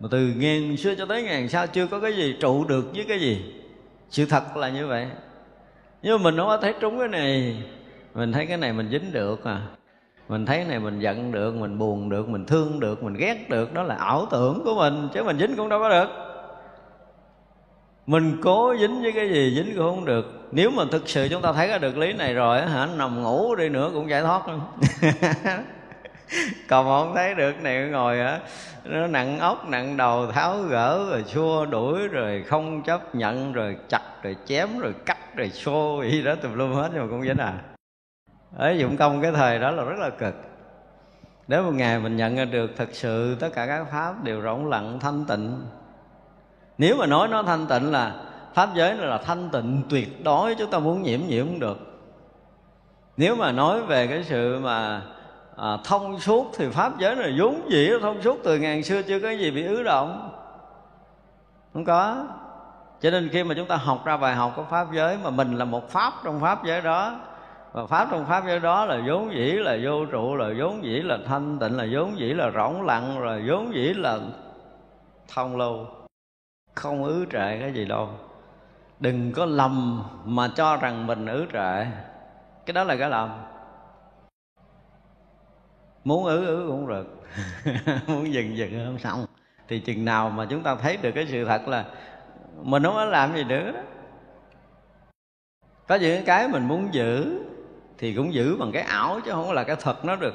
Mà 0.00 0.08
từ 0.10 0.32
ngàn 0.36 0.76
xưa 0.76 0.94
cho 0.94 1.06
tới 1.06 1.22
ngàn 1.22 1.48
sau 1.48 1.66
chưa 1.66 1.86
có 1.86 2.00
cái 2.00 2.16
gì 2.16 2.36
trụ 2.40 2.64
được 2.64 2.84
với 2.94 3.04
cái 3.08 3.20
gì. 3.20 3.54
Sự 4.10 4.26
thật 4.26 4.56
là 4.56 4.68
như 4.68 4.86
vậy. 4.86 5.06
Nhưng 6.02 6.18
mà 6.18 6.24
mình 6.24 6.36
không 6.36 6.46
có 6.46 6.56
thấy 6.56 6.74
trúng 6.80 6.98
cái 6.98 7.08
này, 7.08 7.62
mình 8.14 8.32
thấy 8.32 8.46
cái 8.46 8.56
này 8.56 8.72
mình 8.72 8.88
dính 8.90 9.12
được 9.12 9.44
à 9.44 9.60
mình 10.30 10.46
thấy 10.46 10.64
này 10.64 10.78
mình 10.78 10.98
giận 11.00 11.32
được, 11.32 11.54
mình 11.54 11.78
buồn 11.78 12.08
được, 12.08 12.28
mình 12.28 12.44
thương 12.44 12.80
được, 12.80 13.02
mình 13.02 13.14
ghét 13.14 13.48
được, 13.48 13.74
đó 13.74 13.82
là 13.82 13.94
ảo 13.94 14.26
tưởng 14.30 14.62
của 14.64 14.74
mình, 14.74 15.08
chứ 15.14 15.22
mình 15.22 15.38
dính 15.38 15.56
cũng 15.56 15.68
đâu 15.68 15.80
có 15.80 15.88
được. 15.88 16.08
Mình 18.06 18.38
cố 18.42 18.74
dính 18.80 19.02
với 19.02 19.12
cái 19.12 19.28
gì 19.28 19.54
dính 19.56 19.76
cũng 19.76 19.96
không 19.96 20.04
được. 20.04 20.48
Nếu 20.52 20.70
mà 20.70 20.84
thực 20.92 21.08
sự 21.08 21.28
chúng 21.30 21.42
ta 21.42 21.52
thấy 21.52 21.68
ra 21.68 21.78
được 21.78 21.98
lý 21.98 22.12
này 22.12 22.34
rồi 22.34 22.60
hả, 22.60 22.88
nằm 22.96 23.22
ngủ 23.22 23.54
đi 23.54 23.68
nữa 23.68 23.90
cũng 23.94 24.10
giải 24.10 24.22
thoát 24.22 24.48
luôn. 24.48 24.60
Còn 26.68 26.84
mà 26.84 26.90
không 26.90 27.12
thấy 27.14 27.34
được 27.34 27.62
này, 27.62 27.88
ngồi 27.88 28.18
hả 28.18 28.40
nó 28.84 29.06
nặng 29.06 29.38
ốc, 29.38 29.68
nặng 29.68 29.96
đầu, 29.96 30.26
tháo 30.32 30.58
gỡ, 30.58 31.06
rồi 31.10 31.24
xua 31.26 31.66
đuổi, 31.66 32.08
rồi 32.08 32.44
không 32.46 32.82
chấp 32.82 33.14
nhận, 33.14 33.52
rồi 33.52 33.76
chặt, 33.88 34.22
rồi 34.22 34.36
chém, 34.46 34.78
rồi 34.78 34.94
cắt, 35.06 35.36
rồi 35.36 35.50
xô 35.50 36.02
gì 36.10 36.22
đó 36.22 36.34
tùm 36.34 36.54
lum 36.54 36.72
hết, 36.72 36.90
nhưng 36.92 37.02
mà 37.02 37.08
cũng 37.10 37.22
dính 37.22 37.38
à 37.38 37.54
ấy 38.56 38.78
dụng 38.78 38.96
công 38.96 39.22
cái 39.22 39.32
thời 39.32 39.58
đó 39.58 39.70
là 39.70 39.84
rất 39.84 39.98
là 39.98 40.10
cực. 40.10 40.34
Nếu 41.48 41.62
một 41.62 41.74
ngày 41.74 41.98
mình 41.98 42.16
nhận 42.16 42.36
ra 42.36 42.44
được 42.44 42.70
thật 42.76 42.88
sự 42.92 43.36
tất 43.40 43.48
cả 43.54 43.66
các 43.66 43.86
pháp 43.92 44.24
đều 44.24 44.42
rỗng 44.42 44.66
lặng 44.66 44.98
thanh 45.00 45.24
tịnh. 45.24 45.66
Nếu 46.78 46.96
mà 46.96 47.06
nói 47.06 47.28
nó 47.28 47.42
thanh 47.42 47.66
tịnh 47.66 47.92
là 47.92 48.14
pháp 48.54 48.68
giới 48.74 48.94
là 48.94 49.18
thanh 49.18 49.48
tịnh 49.52 49.82
tuyệt 49.90 50.24
đối 50.24 50.54
chúng 50.54 50.70
ta 50.70 50.78
muốn 50.78 51.02
nhiễm 51.02 51.20
nhiễm 51.28 51.46
cũng 51.46 51.60
được. 51.60 51.78
Nếu 53.16 53.36
mà 53.36 53.52
nói 53.52 53.82
về 53.82 54.06
cái 54.06 54.24
sự 54.24 54.58
mà 54.58 55.02
à, 55.56 55.76
thông 55.84 56.20
suốt 56.20 56.52
thì 56.56 56.68
pháp 56.68 56.98
giới 56.98 57.16
là 57.16 57.28
vốn 57.38 57.70
dĩ 57.70 57.90
thông 58.02 58.22
suốt 58.22 58.38
từ 58.44 58.58
ngàn 58.58 58.82
xưa 58.82 59.02
chưa 59.02 59.20
có 59.20 59.30
gì 59.30 59.50
bị 59.50 59.66
ứ 59.66 59.82
động. 59.82 60.30
Không 61.72 61.84
có. 61.84 62.26
Cho 63.00 63.10
nên 63.10 63.28
khi 63.28 63.44
mà 63.44 63.54
chúng 63.54 63.68
ta 63.68 63.76
học 63.76 64.04
ra 64.04 64.16
bài 64.16 64.34
học 64.34 64.52
của 64.56 64.64
pháp 64.70 64.86
giới 64.92 65.18
mà 65.24 65.30
mình 65.30 65.58
là 65.58 65.64
một 65.64 65.90
pháp 65.90 66.12
trong 66.24 66.40
pháp 66.40 66.64
giới 66.64 66.80
đó 66.80 67.20
và 67.72 67.86
pháp 67.86 68.08
trong 68.10 68.26
pháp 68.26 68.44
giới 68.46 68.60
đó 68.60 68.84
là 68.84 69.00
vốn 69.06 69.34
dĩ 69.34 69.52
là 69.52 69.78
vô 69.84 70.06
trụ, 70.06 70.34
là 70.34 70.54
vốn 70.58 70.84
dĩ 70.84 71.02
là 71.02 71.18
thanh 71.26 71.58
tịnh, 71.58 71.76
là 71.76 71.86
vốn 71.92 72.18
dĩ 72.18 72.32
là 72.32 72.50
rỗng 72.50 72.82
lặng, 72.82 73.22
là 73.22 73.40
vốn 73.48 73.74
dĩ 73.74 73.94
là 73.94 74.18
thông 75.28 75.56
lưu. 75.56 75.86
Không 76.74 77.04
ứ 77.04 77.26
trệ 77.32 77.60
cái 77.60 77.72
gì 77.72 77.84
đâu. 77.84 78.08
Đừng 79.00 79.32
có 79.32 79.46
lầm 79.46 80.04
mà 80.24 80.48
cho 80.56 80.76
rằng 80.76 81.06
mình 81.06 81.26
ứ 81.26 81.46
trệ. 81.52 81.84
Cái 82.66 82.74
đó 82.74 82.84
là 82.84 82.96
cái 82.96 83.10
lầm. 83.10 83.30
Muốn 86.04 86.24
ứ 86.24 86.46
ứ 86.46 86.64
cũng 86.68 86.88
được. 86.88 87.22
Muốn 88.06 88.32
dừng 88.32 88.56
dừng 88.56 88.86
không 88.86 88.98
xong. 88.98 89.26
Thì 89.68 89.80
chừng 89.80 90.04
nào 90.04 90.30
mà 90.30 90.46
chúng 90.50 90.62
ta 90.62 90.74
thấy 90.74 90.96
được 90.96 91.12
cái 91.14 91.26
sự 91.26 91.44
thật 91.44 91.68
là 91.68 91.84
mình 92.62 92.82
không 92.82 92.94
có 92.94 93.04
làm 93.04 93.36
gì 93.36 93.44
nữa. 93.44 93.72
Có 95.88 95.94
những 95.94 96.24
cái 96.24 96.48
mình 96.48 96.68
muốn 96.68 96.88
giữ 96.92 97.40
thì 98.00 98.14
cũng 98.14 98.34
giữ 98.34 98.56
bằng 98.56 98.72
cái 98.72 98.82
ảo 98.82 99.20
chứ 99.24 99.30
không 99.32 99.52
là 99.52 99.64
cái 99.64 99.76
thật 99.76 100.04
nó 100.04 100.16
được. 100.16 100.34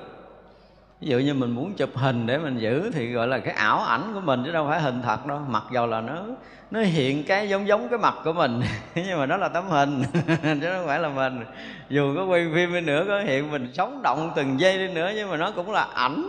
Ví 1.01 1.08
dụ 1.08 1.19
như 1.19 1.34
mình 1.34 1.51
muốn 1.51 1.73
chụp 1.73 1.89
hình 1.95 2.25
để 2.25 2.38
mình 2.38 2.58
giữ 2.58 2.91
thì 2.93 3.12
gọi 3.12 3.28
là 3.28 3.39
cái 3.39 3.54
ảo 3.54 3.80
ảnh 3.80 4.12
của 4.13 4.19
mình 4.19 4.41
chứ 4.45 4.51
đâu 4.51 4.67
phải 4.69 4.82
hình 4.82 5.01
thật 5.01 5.25
đâu, 5.25 5.39
mặc 5.47 5.63
dầu 5.71 5.88
là 5.88 6.01
nó 6.01 6.23
nó 6.71 6.80
hiện 6.80 7.23
cái 7.23 7.49
giống 7.49 7.67
giống 7.67 7.89
cái 7.89 7.99
mặt 7.99 8.13
của 8.23 8.34
mình, 8.34 8.62
nhưng 8.95 9.19
mà 9.19 9.25
nó 9.25 9.38
là 9.38 9.49
tấm 9.49 9.67
hình, 9.69 10.04
chứ 10.62 10.73
không 10.73 10.88
phải 10.88 10.99
là 10.99 11.10
mình. 11.10 11.45
Dù 11.89 12.15
có 12.15 12.25
quay 12.25 12.47
phim 12.56 12.73
đi 12.73 12.82
nữa, 12.82 13.06
có 13.08 13.19
hiện 13.19 13.51
mình 13.51 13.73
sống 13.73 14.01
động 14.04 14.32
từng 14.36 14.60
giây 14.60 14.78
đi 14.78 14.93
nữa, 14.93 15.12
nhưng 15.15 15.30
mà 15.30 15.38
nó 15.38 15.51
cũng 15.51 15.71
là 15.71 15.88
ảnh 15.93 16.25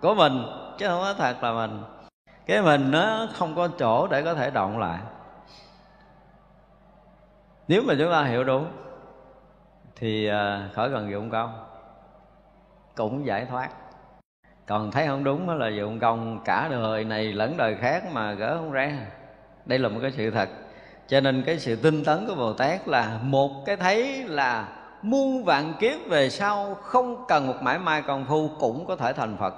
của 0.00 0.14
mình, 0.14 0.42
chứ 0.78 0.86
không 0.88 1.00
có 1.00 1.14
thật 1.14 1.42
là 1.42 1.52
mình. 1.52 1.82
Cái 2.46 2.62
mình 2.62 2.90
nó 2.90 3.28
không 3.34 3.54
có 3.54 3.68
chỗ 3.78 4.06
để 4.06 4.22
có 4.22 4.34
thể 4.34 4.50
động 4.50 4.78
lại. 4.78 4.98
Nếu 7.68 7.82
mà 7.82 7.94
chúng 7.98 8.12
ta 8.12 8.24
hiểu 8.24 8.44
đúng 8.44 8.66
thì 10.00 10.26
à, 10.26 10.68
khỏi 10.74 10.90
cần 10.90 11.10
dụng 11.10 11.30
công. 11.30 11.64
Cũng 12.96 13.26
giải 13.26 13.44
thoát. 13.44 13.68
Còn 14.66 14.90
thấy 14.90 15.06
không 15.06 15.24
đúng 15.24 15.58
là 15.58 15.68
dụng 15.68 15.98
công 15.98 16.44
cả 16.44 16.68
đời 16.70 17.04
này 17.04 17.24
lẫn 17.32 17.56
đời 17.56 17.76
khác 17.80 18.04
mà 18.12 18.32
gỡ 18.32 18.56
không 18.56 18.72
ra. 18.72 18.92
Đây 19.64 19.78
là 19.78 19.88
một 19.88 19.98
cái 20.02 20.10
sự 20.10 20.30
thật. 20.30 20.48
Cho 21.08 21.20
nên 21.20 21.42
cái 21.42 21.58
sự 21.58 21.76
tinh 21.76 22.04
tấn 22.04 22.26
của 22.26 22.34
bồ 22.34 22.52
tát 22.52 22.88
là 22.88 23.18
một 23.22 23.50
cái 23.66 23.76
thấy 23.76 24.24
là 24.24 24.68
muôn 25.02 25.44
vạn 25.44 25.74
kiếp 25.80 26.06
về 26.08 26.30
sau 26.30 26.74
không 26.74 27.24
cần 27.28 27.46
một 27.46 27.62
mãi 27.62 27.78
mai 27.78 28.02
công 28.02 28.24
phu 28.28 28.50
cũng 28.58 28.86
có 28.86 28.96
thể 28.96 29.12
thành 29.12 29.36
phật. 29.36 29.54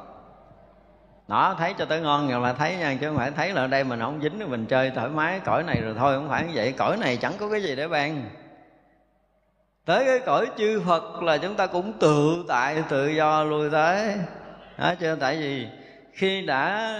Nó 1.28 1.54
thấy 1.58 1.74
cho 1.78 1.84
tới 1.84 2.00
ngon 2.00 2.28
rồi 2.28 2.40
mà 2.40 2.52
thấy 2.52 2.76
nha, 2.76 2.96
chứ 3.00 3.08
không 3.08 3.16
phải 3.16 3.30
thấy 3.30 3.52
là 3.52 3.62
ở 3.62 3.66
đây 3.66 3.84
mình 3.84 4.00
không 4.00 4.20
dính, 4.22 4.50
mình 4.50 4.66
chơi 4.66 4.90
thoải 4.90 5.08
mái, 5.08 5.40
cõi 5.44 5.62
này 5.62 5.80
rồi 5.80 5.94
thôi, 5.98 6.16
không 6.16 6.28
phải 6.28 6.44
như 6.44 6.52
vậy. 6.54 6.74
Cõi 6.78 6.96
này 6.96 7.16
chẳng 7.16 7.32
có 7.40 7.50
cái 7.50 7.62
gì 7.62 7.76
để 7.76 7.88
ban 7.88 8.22
tới 9.90 10.04
cái 10.04 10.18
cõi 10.18 10.50
chư 10.58 10.82
phật 10.86 11.22
là 11.22 11.38
chúng 11.38 11.54
ta 11.54 11.66
cũng 11.66 11.92
tự 11.92 12.44
tại, 12.48 12.82
tự 12.88 13.08
do 13.08 13.44
lui 13.44 13.70
tới. 13.70 14.16
Đó 14.78 14.94
chứ 15.00 15.16
tại 15.20 15.36
vì 15.36 15.66
khi 16.12 16.46
đã 16.46 16.94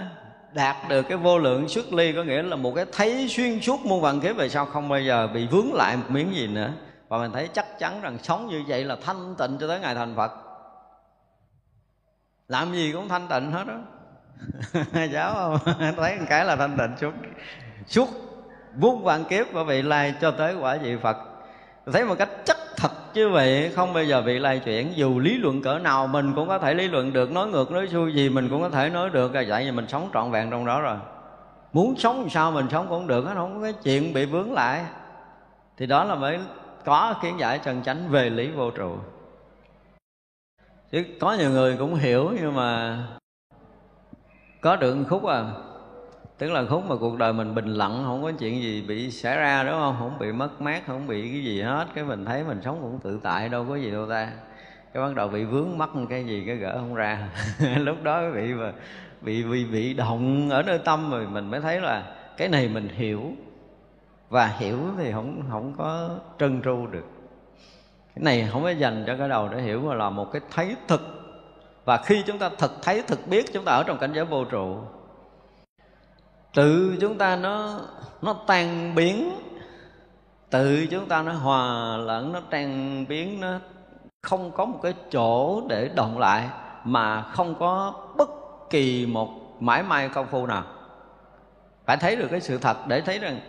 đạt 0.52 0.76
được 0.88 1.02
cái 1.02 1.18
vô 1.18 1.38
lượng 1.38 1.68
xuất 1.68 1.92
ly, 1.92 2.12
có 2.12 2.22
nghĩa 2.22 2.42
là 2.42 2.56
một 2.56 2.72
cái 2.74 2.86
thấy 2.92 3.28
xuyên 3.28 3.60
suốt 3.60 3.80
muôn 3.86 4.00
vạn 4.00 4.20
kiếp 4.20 4.36
về 4.36 4.48
sau 4.48 4.66
không 4.66 4.88
bao 4.88 5.00
giờ 5.00 5.28
bị 5.34 5.46
vướng 5.46 5.74
lại 5.74 5.96
một 5.96 6.02
miếng 6.08 6.34
gì 6.34 6.46
nữa. 6.46 6.70
Và 7.08 7.18
mình 7.18 7.32
thấy 7.32 7.48
chắc 7.52 7.78
chắn 7.78 8.00
rằng 8.00 8.18
sống 8.22 8.48
như 8.48 8.62
vậy 8.68 8.84
là 8.84 8.96
thanh 9.04 9.34
tịnh 9.38 9.58
cho 9.60 9.68
tới 9.68 9.80
ngày 9.80 9.94
thành 9.94 10.16
phật. 10.16 10.32
Làm 12.48 12.72
gì 12.72 12.92
cũng 12.92 13.08
thanh 13.08 13.28
tịnh 13.28 13.52
hết 13.52 13.64
đó 13.66 13.78
giáo 15.12 15.34
không? 15.34 15.74
Thấy 15.96 16.16
một 16.18 16.26
cái 16.28 16.44
là 16.44 16.56
thanh 16.56 16.78
tịnh 16.78 16.96
suốt 17.00 17.12
suốt 17.86 18.08
vuốt 18.76 19.02
vạn 19.02 19.24
kiếp 19.24 19.52
và 19.52 19.62
vị 19.62 19.82
lai 19.82 20.14
cho 20.20 20.30
tới 20.30 20.54
quả 20.54 20.76
vị 20.82 20.96
phật. 21.02 21.16
Thấy 21.92 22.04
một 22.04 22.14
cách 22.18 22.28
chắc 22.44 22.56
thật 22.76 23.14
chứ 23.14 23.28
vậy, 23.28 23.72
không 23.76 23.92
bao 23.92 24.04
giờ 24.04 24.22
bị 24.22 24.38
lay 24.38 24.58
chuyển. 24.58 24.92
Dù 24.96 25.18
lý 25.18 25.38
luận 25.38 25.62
cỡ 25.62 25.78
nào, 25.78 26.06
mình 26.06 26.32
cũng 26.34 26.48
có 26.48 26.58
thể 26.58 26.74
lý 26.74 26.88
luận 26.88 27.12
được, 27.12 27.32
nói 27.32 27.48
ngược, 27.48 27.70
nói 27.70 27.88
xuôi 27.92 28.14
gì, 28.14 28.28
mình 28.28 28.48
cũng 28.48 28.62
có 28.62 28.68
thể 28.68 28.90
nói 28.90 29.10
được. 29.10 29.34
Là 29.34 29.44
vậy 29.48 29.64
thì 29.64 29.70
mình 29.70 29.88
sống 29.88 30.10
trọn 30.14 30.30
vẹn 30.30 30.50
trong 30.50 30.66
đó 30.66 30.80
rồi. 30.80 30.96
Muốn 31.72 31.96
sống 31.96 32.28
sao, 32.30 32.50
mình 32.50 32.66
sống 32.70 32.86
cũng 32.88 33.06
được 33.06 33.26
không 33.34 33.54
có 33.54 33.62
cái 33.62 33.72
chuyện 33.82 34.12
bị 34.14 34.24
vướng 34.24 34.52
lại. 34.52 34.84
Thì 35.76 35.86
đó 35.86 36.04
là 36.04 36.14
mới 36.14 36.38
có 36.84 37.14
kiến 37.22 37.40
giải 37.40 37.58
chân 37.58 37.82
chánh 37.82 38.08
về 38.08 38.30
lý 38.30 38.48
vô 38.48 38.70
trụ. 38.70 38.96
Chứ 40.92 41.04
có 41.20 41.32
nhiều 41.32 41.50
người 41.50 41.76
cũng 41.76 41.94
hiểu, 41.94 42.30
nhưng 42.40 42.54
mà 42.54 42.98
có 44.60 44.76
được 44.76 44.96
khúc 45.08 45.24
à 45.24 45.44
tức 46.40 46.52
là 46.52 46.64
khúc 46.64 46.84
mà 46.84 46.96
cuộc 47.00 47.18
đời 47.18 47.32
mình 47.32 47.54
bình 47.54 47.66
lặng, 47.66 48.02
không 48.04 48.22
có 48.22 48.32
chuyện 48.38 48.62
gì 48.62 48.82
bị 48.82 49.10
xảy 49.10 49.36
ra, 49.36 49.62
đúng 49.62 49.72
không? 49.72 49.96
Không 49.98 50.18
bị 50.18 50.32
mất 50.32 50.60
mát, 50.60 50.82
không 50.86 51.06
bị 51.06 51.22
cái 51.22 51.44
gì 51.44 51.62
hết. 51.62 51.86
Cái 51.94 52.04
mình 52.04 52.24
thấy 52.24 52.44
mình 52.44 52.60
sống 52.62 52.78
cũng 52.82 52.98
tự 53.02 53.20
tại, 53.22 53.48
đâu 53.48 53.66
có 53.68 53.76
gì 53.76 53.90
đâu 53.90 54.06
ta. 54.10 54.30
Cái 54.94 55.02
bắt 55.02 55.14
đầu 55.14 55.28
bị 55.28 55.44
vướng 55.44 55.78
mắc 55.78 55.90
cái 56.10 56.24
gì, 56.24 56.44
cái 56.46 56.56
gỡ 56.56 56.78
không 56.78 56.94
ra. 56.94 57.28
Lúc 57.76 58.02
đó 58.02 58.30
bị 58.34 58.54
mà, 58.54 58.72
bị 59.20 59.44
bị 59.44 59.64
bị 59.64 59.94
động 59.94 60.50
ở 60.50 60.62
nơi 60.62 60.78
tâm 60.78 61.10
rồi 61.10 61.26
mình 61.26 61.50
mới 61.50 61.60
thấy 61.60 61.80
là 61.80 62.16
cái 62.36 62.48
này 62.48 62.68
mình 62.68 62.88
hiểu. 62.88 63.22
Và 64.28 64.46
hiểu 64.46 64.78
thì 64.98 65.12
không 65.12 65.42
không 65.50 65.74
có 65.78 66.10
trân 66.38 66.62
tru 66.62 66.86
được. 66.86 67.06
Cái 68.14 68.24
này 68.24 68.48
không 68.52 68.62
phải 68.62 68.76
dành 68.76 69.04
cho 69.06 69.16
cái 69.16 69.28
đầu 69.28 69.48
để 69.48 69.62
hiểu 69.62 69.80
mà 69.80 69.94
là 69.94 70.10
một 70.10 70.32
cái 70.32 70.42
thấy 70.50 70.76
thực. 70.88 71.00
Và 71.84 71.96
khi 71.96 72.22
chúng 72.26 72.38
ta 72.38 72.50
thực, 72.58 72.72
thấy 72.82 73.02
thực 73.02 73.28
biết, 73.28 73.52
chúng 73.52 73.64
ta 73.64 73.72
ở 73.72 73.84
trong 73.86 73.98
cảnh 73.98 74.12
giới 74.14 74.24
vô 74.24 74.44
trụ 74.44 74.78
tự 76.54 76.96
chúng 77.00 77.18
ta 77.18 77.36
nó 77.36 77.80
nó 78.22 78.34
tan 78.46 78.94
biến. 78.94 79.30
Tự 80.50 80.86
chúng 80.90 81.06
ta 81.06 81.22
nó 81.22 81.32
hòa 81.32 81.96
lẫn, 81.96 82.32
nó 82.32 82.40
tan 82.50 83.04
biến, 83.08 83.40
nó 83.40 83.58
không 84.22 84.50
có 84.50 84.64
một 84.64 84.78
cái 84.82 84.94
chỗ 85.10 85.62
để 85.68 85.90
động 85.94 86.18
lại, 86.18 86.48
mà 86.84 87.22
không 87.22 87.54
có 87.54 87.94
bất 88.16 88.30
kỳ 88.70 89.06
một 89.06 89.28
mãi 89.60 89.82
may 89.82 90.08
công 90.08 90.26
phu 90.26 90.46
nào. 90.46 90.62
Phải 91.86 91.96
thấy 91.96 92.16
được 92.16 92.28
cái 92.30 92.40
sự 92.40 92.58
thật 92.58 92.76
để 92.86 93.00
thấy 93.00 93.18
rằng 93.18 93.40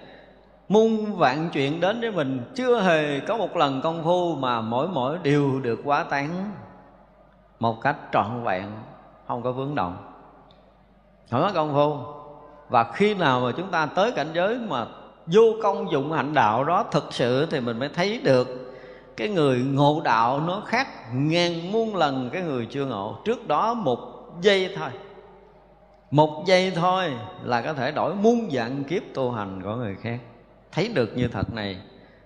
muôn 0.69 1.15
vạn 1.15 1.49
chuyện 1.53 1.79
đến 1.79 2.01
với 2.01 2.11
mình 2.11 2.51
chưa 2.55 2.81
hề 2.81 3.19
có 3.19 3.37
một 3.37 3.55
lần 3.55 3.81
công 3.81 4.03
phu 4.03 4.35
mà 4.35 4.61
mỗi 4.61 4.87
mỗi 4.87 5.17
đều 5.23 5.59
được 5.59 5.79
quá 5.83 6.03
tán 6.03 6.51
một 7.59 7.81
cách 7.81 7.95
trọn 8.13 8.43
vẹn, 8.43 8.71
không 9.27 9.41
có 9.41 9.51
vướng 9.51 9.75
động. 9.75 9.97
Không 11.31 11.41
có 11.41 11.51
công 11.53 11.73
phu 11.73 12.20
và 12.71 12.83
khi 12.93 13.13
nào 13.13 13.39
mà 13.39 13.51
chúng 13.57 13.71
ta 13.71 13.85
tới 13.85 14.11
cảnh 14.11 14.29
giới 14.33 14.57
mà 14.57 14.85
vô 15.25 15.41
công 15.63 15.91
dụng 15.91 16.11
hạnh 16.11 16.33
đạo 16.33 16.63
đó 16.63 16.85
thực 16.91 17.13
sự 17.13 17.45
thì 17.45 17.59
mình 17.59 17.79
mới 17.79 17.89
thấy 17.89 18.19
được 18.23 18.47
cái 19.17 19.29
người 19.29 19.59
ngộ 19.59 20.01
đạo 20.03 20.41
nó 20.47 20.63
khác 20.65 20.87
ngàn 21.13 21.71
muôn 21.71 21.95
lần 21.95 22.29
cái 22.33 22.41
người 22.41 22.67
chưa 22.71 22.85
ngộ. 22.85 23.17
Trước 23.25 23.47
đó 23.47 23.73
một 23.73 23.99
giây 24.41 24.75
thôi. 24.75 24.89
Một 26.11 26.43
giây 26.47 26.71
thôi 26.75 27.13
là 27.43 27.61
có 27.61 27.73
thể 27.73 27.91
đổi 27.91 28.15
muôn 28.15 28.49
dạng 28.51 28.83
kiếp 28.83 29.01
tu 29.13 29.31
hành 29.31 29.61
của 29.63 29.75
người 29.75 29.95
khác. 30.01 30.19
Thấy 30.71 30.87
được 30.87 31.17
như 31.17 31.27
thật 31.27 31.53
này 31.53 31.77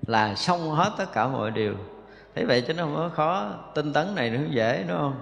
là 0.08 0.36
xong 0.36 0.72
hết 0.72 0.92
tất 0.98 1.14
cả 1.14 1.28
mọi 1.28 1.52
điều. 1.52 1.74
Thế 2.36 2.46
vậy 2.46 2.62
chứ 2.62 2.74
nó 2.74 2.84
không 2.84 2.96
có 2.96 3.10
khó 3.16 3.46
tinh 3.74 3.94
tấn 3.94 4.16
này 4.16 4.30
nó 4.30 4.40
dễ, 4.50 4.86
đúng 4.88 4.98
không? 4.98 5.16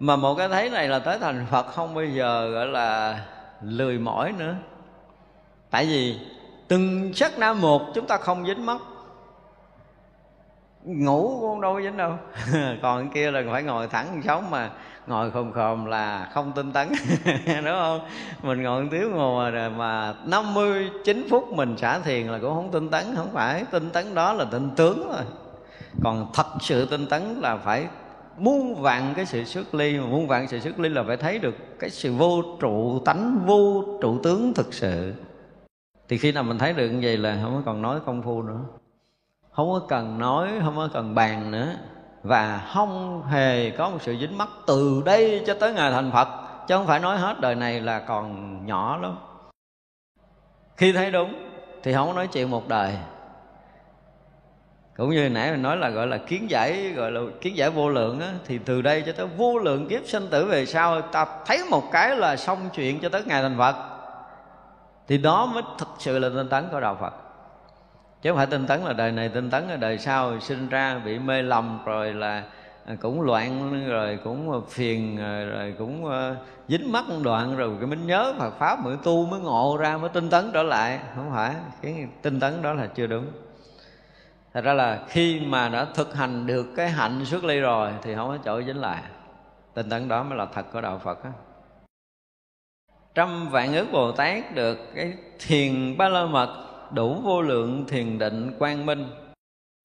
Mà 0.00 0.16
một 0.16 0.34
cái 0.34 0.48
thấy 0.48 0.70
này 0.70 0.88
là 0.88 0.98
tới 0.98 1.18
thành 1.18 1.46
phật 1.50 1.66
không? 1.66 1.94
Bao 1.94 2.04
giờ 2.04 2.50
gọi 2.50 2.66
là 2.66 3.20
lười 3.62 3.98
mỏi 3.98 4.32
nữa. 4.38 4.54
Tại 5.70 5.86
vì 5.86 6.18
từng 6.68 7.12
sắc 7.14 7.38
na 7.38 7.52
một 7.52 7.82
chúng 7.94 8.06
ta 8.06 8.16
không 8.16 8.46
dính 8.46 8.66
mất 8.66 8.78
ngủ 10.84 11.38
cũng 11.40 11.60
đâu 11.60 11.74
có 11.74 11.80
dính 11.80 11.96
đâu. 11.96 12.12
Còn 12.82 13.10
kia 13.10 13.30
là 13.30 13.42
phải 13.52 13.62
ngồi 13.62 13.88
thẳng 13.88 14.22
sống 14.24 14.50
mà. 14.50 14.70
Ngồi 15.06 15.30
khom 15.30 15.52
khom 15.52 15.84
là 15.84 16.28
không 16.32 16.52
tinh 16.52 16.72
tấn. 16.72 16.88
Đúng 17.46 17.64
không? 17.64 18.00
Mình 18.42 18.62
ngồi 18.62 18.82
một 18.82 18.88
tiếng 18.90 19.10
ngồi 19.10 19.50
mà, 19.50 19.68
mà 19.68 20.14
59 20.26 21.26
phút 21.30 21.48
mình 21.52 21.76
xả 21.76 21.98
thiền 21.98 22.26
là 22.26 22.38
cũng 22.38 22.54
không 22.54 22.70
tinh 22.70 22.90
tấn. 22.90 23.04
Không 23.16 23.30
phải 23.32 23.64
tinh 23.70 23.90
tấn 23.90 24.14
đó 24.14 24.32
là 24.32 24.44
tinh 24.50 24.70
tướng 24.76 25.08
rồi 25.08 25.24
còn 26.02 26.26
thật 26.34 26.46
sự 26.60 26.86
tinh 26.86 27.06
tấn 27.06 27.22
là 27.40 27.56
phải 27.56 27.86
muôn 28.38 28.74
vạn 28.74 29.12
cái 29.16 29.26
sự 29.26 29.44
xuất 29.44 29.74
ly, 29.74 29.98
mà 29.98 30.06
muôn 30.06 30.26
vạn 30.28 30.48
sự 30.48 30.60
xuất 30.60 30.80
ly 30.80 30.88
là 30.88 31.04
phải 31.06 31.16
thấy 31.16 31.38
được 31.38 31.54
cái 31.78 31.90
sự 31.90 32.12
vô 32.12 32.42
trụ 32.60 33.02
tánh, 33.04 33.38
vô 33.46 33.84
trụ 34.00 34.18
tướng 34.22 34.54
thực 34.54 34.74
sự. 34.74 35.14
Thì 36.08 36.18
khi 36.18 36.32
nào 36.32 36.42
mình 36.42 36.58
thấy 36.58 36.72
được 36.72 36.88
như 36.88 37.00
vậy 37.02 37.16
là 37.16 37.38
không 37.42 37.54
có 37.54 37.62
còn 37.66 37.82
nói 37.82 38.00
công 38.06 38.22
phu 38.22 38.42
nữa. 38.42 38.60
Không 39.50 39.72
có 39.72 39.80
cần 39.88 40.18
nói, 40.18 40.48
không 40.64 40.76
có 40.76 40.88
cần 40.92 41.14
bàn 41.14 41.50
nữa. 41.50 41.74
Và 42.22 42.70
không 42.74 43.22
hề 43.22 43.70
có 43.70 43.90
một 43.90 43.98
sự 44.00 44.16
dính 44.20 44.38
mắc 44.38 44.48
từ 44.66 45.02
đây 45.04 45.42
cho 45.46 45.54
tới 45.54 45.72
ngày 45.72 45.92
thành 45.92 46.10
phật. 46.12 46.28
Chứ 46.68 46.76
không 46.76 46.86
phải 46.86 47.00
nói 47.00 47.18
hết 47.18 47.40
đời 47.40 47.54
này 47.54 47.80
là 47.80 47.98
còn 47.98 48.66
nhỏ 48.66 48.96
lắm. 48.96 49.16
Khi 50.76 50.92
thấy 50.92 51.10
đúng, 51.10 51.34
thì 51.82 51.92
không 51.92 52.08
có 52.08 52.14
nói 52.14 52.26
chuyện 52.26 52.50
một 52.50 52.68
đời 52.68 52.98
cũng 54.98 55.10
như 55.10 55.28
nãy 55.28 55.50
mình 55.50 55.62
nói 55.62 55.76
là 55.76 55.90
gọi 55.90 56.06
là 56.06 56.18
kiến 56.18 56.50
giải, 56.50 56.92
gọi 56.96 57.12
là 57.12 57.20
kiến 57.40 57.56
giải 57.56 57.70
vô 57.70 57.88
lượng 57.88 58.20
á, 58.20 58.32
thì 58.46 58.58
từ 58.58 58.82
đây 58.82 59.02
cho 59.06 59.12
tới 59.12 59.26
vô 59.26 59.58
lượng 59.58 59.88
kiếp 59.88 60.00
sinh 60.06 60.26
tử 60.30 60.44
về 60.44 60.66
sau, 60.66 61.00
ta 61.00 61.26
thấy 61.46 61.64
một 61.70 61.92
cái 61.92 62.16
là 62.16 62.36
xong 62.36 62.58
chuyện 62.74 63.00
cho 63.00 63.08
tới 63.08 63.22
ngày 63.26 63.42
thành 63.42 63.58
phật. 63.58 63.76
Thì 65.08 65.18
đó 65.18 65.46
mới 65.46 65.62
thực 65.78 65.88
sự 65.98 66.18
là 66.18 66.28
tinh 66.28 66.48
tấn 66.48 66.64
của 66.72 66.80
đạo 66.80 66.96
phật. 67.00 67.14
Chứ 68.22 68.30
không 68.30 68.36
phải 68.36 68.46
tinh 68.46 68.66
tấn 68.66 68.80
là 68.80 68.92
đời 68.92 69.12
này, 69.12 69.28
tinh 69.28 69.50
tấn 69.50 69.68
là 69.68 69.76
đời 69.76 69.98
sau, 69.98 70.40
sinh 70.40 70.68
ra 70.68 70.98
bị 71.04 71.18
mê 71.18 71.42
lầm 71.42 71.78
rồi 71.84 72.14
là 72.14 72.42
à, 72.86 72.94
cũng 73.00 73.20
loạn, 73.20 73.84
rồi 73.88 74.18
cũng 74.24 74.52
à, 74.52 74.58
phiền 74.68 75.18
à, 75.20 75.44
rồi 75.44 75.74
cũng 75.78 76.10
dính 76.68 76.92
mắc 76.92 77.04
đoạn 77.24 77.56
rồi 77.56 77.70
cái 77.80 77.86
mình 77.86 78.06
nhớ 78.06 78.34
Phật 78.38 78.58
pháp, 78.58 78.84
mới 78.84 78.96
tu, 79.04 79.26
mới 79.26 79.40
ngộ 79.40 79.76
ra, 79.80 79.96
mới 79.96 80.08
tinh 80.08 80.30
tấn 80.30 80.50
trở 80.52 80.62
lại. 80.62 80.98
Không 81.14 81.30
phải, 81.34 81.54
cái 81.82 82.06
tinh 82.22 82.40
tấn 82.40 82.62
đó 82.62 82.72
là 82.72 82.86
chưa 82.86 83.06
đúng 83.06 83.26
thật 84.58 84.64
ra 84.64 84.74
là 84.74 85.02
khi 85.08 85.40
mà 85.40 85.68
đã 85.68 85.86
thực 85.94 86.14
hành 86.14 86.46
được 86.46 86.66
cái 86.76 86.88
hạnh 86.88 87.24
xuất 87.24 87.44
ly 87.44 87.60
rồi 87.60 87.92
thì 88.02 88.14
không 88.14 88.28
có 88.28 88.38
chỗ 88.44 88.62
dính 88.62 88.80
lại. 88.80 89.02
Tinh 89.74 89.90
tấn 89.90 90.08
đó 90.08 90.22
mới 90.22 90.38
là 90.38 90.46
thật 90.54 90.66
của 90.72 90.80
đạo 90.80 91.00
phật 91.04 91.24
á. 91.24 91.30
Trăm 93.14 93.48
vạn 93.48 93.74
ước 93.74 93.86
bồ 93.92 94.12
tát 94.12 94.54
được 94.54 94.78
cái 94.94 95.14
thiền 95.46 95.96
ba 95.98 96.08
la 96.08 96.26
mật 96.26 96.64
đủ 96.90 97.20
vô 97.24 97.42
lượng 97.42 97.84
thiền 97.88 98.18
định 98.18 98.52
quang 98.58 98.86
minh. 98.86 99.10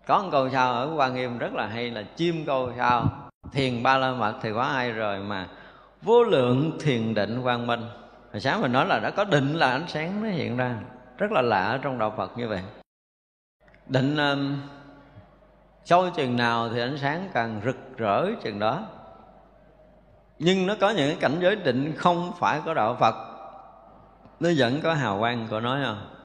Có 0.08 0.24
một 0.24 0.30
câu 0.32 0.50
sao 0.50 0.74
ở 0.74 0.94
quan 0.96 1.16
nghiêm 1.16 1.38
rất 1.38 1.54
là 1.54 1.68
hay 1.68 1.92
là 1.92 2.04
chim 2.16 2.44
câu 2.46 2.72
sao, 2.78 3.06
thiền 3.52 3.84
ba 3.84 3.98
la 3.98 4.12
mật 4.12 4.34
thì 4.42 4.50
có 4.54 4.62
ai 4.62 4.92
rồi 4.92 5.20
mà 5.20 5.48
vô 6.02 6.24
lượng 6.24 6.78
thiền 6.82 7.14
định 7.14 7.42
quang 7.44 7.68
minh. 7.68 7.82
Hồi 8.32 8.40
sáng 8.40 8.62
mình 8.62 8.72
nói 8.72 8.86
là 8.86 9.00
đã 9.00 9.10
có 9.10 9.24
định 9.24 9.54
là 9.54 9.72
ánh 9.72 9.88
sáng 9.88 10.24
nó 10.24 10.30
hiện 10.30 10.58
ra. 10.58 10.76
Rất 11.18 11.32
là 11.32 11.42
lạ 11.42 11.64
ở 11.64 11.78
trong 11.78 11.98
đạo 11.98 12.14
phật 12.18 12.38
như 12.38 12.48
vậy 12.48 12.62
định 13.94 14.18
um, 14.18 14.62
sâu 15.86 16.10
chừng 16.10 16.38
nào 16.38 16.70
thì 16.70 16.80
ánh 16.80 16.98
sáng 16.98 17.30
càng 17.34 17.62
rực 17.66 17.98
rỡ 17.98 18.28
chừng 18.44 18.60
đó. 18.60 18.88
Nhưng 20.40 20.68
nó 20.68 20.76
có 20.82 20.90
những 20.90 21.10
cái 21.10 21.18
cảnh 21.22 21.38
giới 21.42 21.56
định 21.56 21.94
không 21.98 22.32
phải 22.40 22.62
có 22.66 22.74
đạo 22.74 22.98
phật. 23.00 23.16
Nó 24.40 24.50
vẫn 24.58 24.82
có 24.84 24.94
hào 24.94 25.20
quang 25.20 25.48
của 25.50 25.60
nó 25.60 25.80
không? 25.86 26.24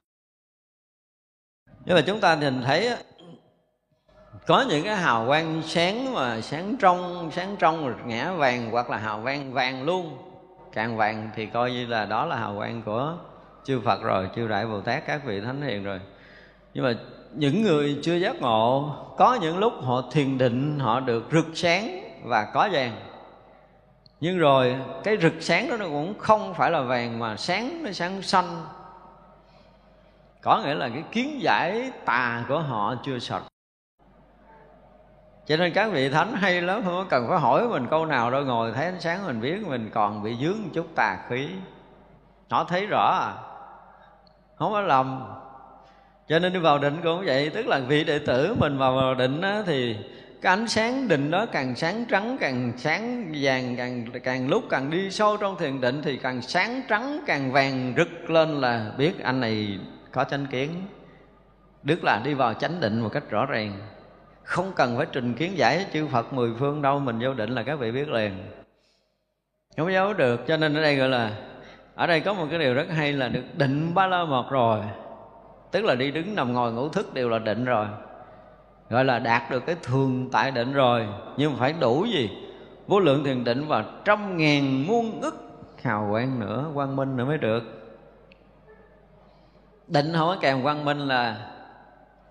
Nhưng 1.85 1.95
mà 1.95 2.01
chúng 2.01 2.19
ta 2.19 2.35
nhìn 2.35 2.61
thấy 2.61 2.97
có 4.47 4.65
những 4.69 4.83
cái 4.83 4.95
hào 4.95 5.27
quang 5.27 5.61
sáng 5.65 6.13
mà 6.13 6.41
sáng 6.41 6.75
trong 6.79 7.31
sáng 7.31 7.55
trong 7.59 7.87
rồi 7.87 7.95
ngã 8.05 8.31
vàng 8.31 8.71
hoặc 8.71 8.89
là 8.89 8.97
hào 8.97 9.21
quang 9.23 9.53
vàng 9.53 9.83
luôn. 9.83 10.17
Càng 10.73 10.97
vàng 10.97 11.29
thì 11.35 11.45
coi 11.45 11.71
như 11.71 11.85
là 11.85 12.05
đó 12.05 12.25
là 12.25 12.35
hào 12.35 12.55
quang 12.57 12.81
của 12.81 13.17
chư 13.63 13.81
Phật 13.85 14.01
rồi 14.01 14.29
chư 14.35 14.47
Đại 14.47 14.65
Bồ 14.65 14.81
Tát 14.81 15.05
các 15.05 15.21
vị 15.25 15.41
thánh 15.41 15.61
hiền 15.61 15.83
rồi. 15.83 16.01
Nhưng 16.73 16.83
mà 16.83 16.93
những 17.33 17.61
người 17.61 17.99
chưa 18.03 18.15
giác 18.15 18.41
ngộ, 18.41 18.95
có 19.17 19.37
những 19.41 19.57
lúc 19.57 19.73
họ 19.81 20.01
thiền 20.11 20.37
định, 20.37 20.79
họ 20.79 20.99
được 20.99 21.23
rực 21.31 21.45
sáng 21.53 22.01
và 22.23 22.51
có 22.53 22.69
vàng. 22.71 22.95
Nhưng 24.19 24.37
rồi, 24.37 24.75
cái 25.03 25.17
rực 25.21 25.33
sáng 25.39 25.69
đó 25.69 25.77
nó 25.77 25.85
cũng 25.85 26.19
không 26.19 26.53
phải 26.53 26.71
là 26.71 26.81
vàng 26.81 27.19
mà 27.19 27.35
sáng, 27.35 27.83
nó 27.83 27.91
sáng 27.91 28.21
xanh. 28.21 28.65
Có 30.41 30.61
nghĩa 30.61 30.73
là 30.73 30.89
cái 30.89 31.03
kiến 31.11 31.41
giải 31.41 31.91
tà 32.05 32.45
của 32.47 32.59
họ 32.59 32.95
chưa 33.03 33.19
sạch. 33.19 33.43
Cho 35.45 35.57
nên 35.57 35.73
các 35.73 35.91
vị 35.91 36.09
thánh 36.09 36.33
hay 36.33 36.61
lắm, 36.61 36.81
không 36.83 36.93
có 36.93 37.05
cần 37.09 37.27
phải 37.29 37.39
hỏi 37.39 37.67
mình 37.67 37.87
câu 37.89 38.05
nào 38.05 38.31
đâu, 38.31 38.43
ngồi 38.43 38.71
thấy 38.71 38.85
ánh 38.85 38.99
sáng 38.99 39.27
mình 39.27 39.41
biết 39.41 39.67
mình 39.67 39.89
còn 39.93 40.23
bị 40.23 40.37
dướng 40.41 40.63
một 40.63 40.69
chút 40.73 40.87
tà 40.95 41.17
khí. 41.29 41.49
Họ 42.49 42.63
thấy 42.63 42.85
rõ 42.85 43.11
à 43.11 43.49
không 44.55 44.71
có 44.71 44.81
lầm 44.81 45.23
cho 46.29 46.39
nên 46.39 46.53
đi 46.53 46.59
vào 46.59 46.79
định 46.79 46.97
cũng 47.03 47.25
vậy 47.25 47.49
tức 47.49 47.67
là 47.67 47.79
vị 47.79 48.03
đệ 48.03 48.19
tử 48.19 48.55
mình 48.59 48.77
vào 48.77 49.15
định 49.15 49.41
á, 49.41 49.63
thì 49.65 49.95
cái 50.41 50.53
ánh 50.53 50.67
sáng 50.67 51.07
định 51.07 51.31
đó 51.31 51.45
càng 51.45 51.75
sáng 51.75 52.05
trắng 52.09 52.37
càng 52.39 52.73
sáng 52.77 53.33
vàng 53.41 53.75
càng 53.77 54.05
càng 54.23 54.49
lúc 54.49 54.63
càng 54.69 54.89
đi 54.89 55.11
sâu 55.11 55.37
trong 55.37 55.57
thiền 55.57 55.81
định 55.81 56.01
thì 56.01 56.17
càng 56.17 56.41
sáng 56.41 56.81
trắng 56.89 57.19
càng 57.25 57.51
vàng 57.51 57.93
rực 57.97 58.29
lên 58.29 58.61
là 58.61 58.91
biết 58.97 59.23
anh 59.23 59.39
này 59.39 59.79
có 60.11 60.23
chánh 60.23 60.45
kiến. 60.45 60.69
Đức 61.83 62.03
là 62.03 62.21
đi 62.25 62.33
vào 62.33 62.53
chánh 62.53 62.79
định 62.79 62.99
một 62.99 63.09
cách 63.13 63.29
rõ 63.29 63.45
ràng. 63.45 63.79
Không 64.43 64.71
cần 64.75 64.97
phải 64.97 65.05
trình 65.11 65.33
kiến 65.33 65.57
giải 65.57 65.85
chư 65.93 66.07
Phật 66.07 66.33
mười 66.33 66.51
phương 66.59 66.81
đâu 66.81 66.99
mình 66.99 67.19
vô 67.21 67.33
định 67.33 67.49
là 67.49 67.63
các 67.63 67.79
vị 67.79 67.91
biết 67.91 68.09
liền. 68.09 68.31
Không 69.77 69.93
giấu 69.93 70.13
được 70.13 70.47
cho 70.47 70.57
nên 70.57 70.73
ở 70.73 70.81
đây 70.81 70.95
gọi 70.95 71.09
là 71.09 71.31
ở 71.95 72.07
đây 72.07 72.19
có 72.19 72.33
một 72.33 72.47
cái 72.49 72.59
điều 72.59 72.73
rất 72.73 72.87
hay 72.89 73.13
là 73.13 73.27
được 73.27 73.43
định 73.57 73.93
ba 73.93 74.07
la 74.07 74.25
mật 74.25 74.45
rồi 74.51 74.79
tức 75.71 75.85
là 75.85 75.95
đi 75.95 76.11
đứng 76.11 76.35
nằm 76.35 76.53
ngồi 76.53 76.71
ngủ 76.71 76.89
thức 76.89 77.13
đều 77.13 77.29
là 77.29 77.39
định 77.39 77.65
rồi. 77.65 77.87
Gọi 78.89 79.05
là 79.05 79.19
đạt 79.19 79.51
được 79.51 79.65
cái 79.65 79.75
thường 79.83 80.29
tại 80.31 80.51
định 80.51 80.73
rồi. 80.73 81.07
Nhưng 81.37 81.55
phải 81.55 81.73
đủ 81.73 82.05
gì? 82.05 82.29
Vô 82.87 82.99
lượng 82.99 83.23
thiền 83.23 83.43
định 83.43 83.67
và 83.67 83.85
trăm 84.05 84.37
ngàn 84.37 84.87
muôn 84.87 85.21
ức 85.21 85.35
hào 85.83 86.07
quang 86.11 86.39
nữa, 86.39 86.65
quang 86.73 86.95
minh 86.95 87.17
nữa 87.17 87.25
mới 87.25 87.37
được. 87.37 87.63
Định 89.87 90.13
không 90.13 90.27
có 90.27 90.37
kèm 90.41 90.63
quang 90.63 90.85
minh 90.85 90.99
là 90.99 91.51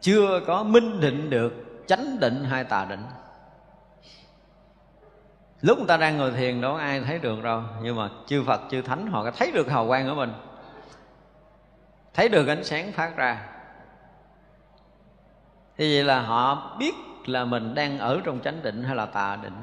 chưa 0.00 0.40
có 0.46 0.62
minh 0.62 1.00
định 1.00 1.30
được, 1.30 1.52
chánh 1.86 2.20
định 2.20 2.44
hay 2.44 2.64
tà 2.64 2.84
định. 2.84 3.02
Lúc 5.60 5.78
người 5.78 5.86
ta 5.86 5.96
đang 5.96 6.16
ngồi 6.16 6.30
thiền 6.30 6.60
đâu 6.60 6.74
ai 6.74 7.00
thấy 7.00 7.18
được 7.18 7.42
đâu. 7.42 7.62
Nhưng 7.82 7.96
mà 7.96 8.08
chư 8.26 8.42
phật, 8.46 8.60
chư 8.70 8.82
thánh 8.82 9.06
họ 9.06 9.24
có 9.24 9.30
thấy 9.30 9.52
được 9.52 9.70
hào 9.70 9.86
quang 9.86 10.08
của 10.08 10.14
mình 10.14 10.32
thấy 12.14 12.28
được 12.28 12.46
ánh 12.46 12.64
sáng 12.64 12.92
phát 12.92 13.16
ra. 13.16 13.48
Thì 15.76 15.94
vậy 15.94 16.04
là 16.04 16.20
họ 16.20 16.76
biết 16.78 16.94
là 17.26 17.44
mình 17.44 17.74
đang 17.74 17.98
ở 17.98 18.20
trong 18.24 18.40
chánh 18.40 18.62
định 18.62 18.82
hay 18.82 18.96
là 18.96 19.06
tà 19.06 19.36
định. 19.36 19.56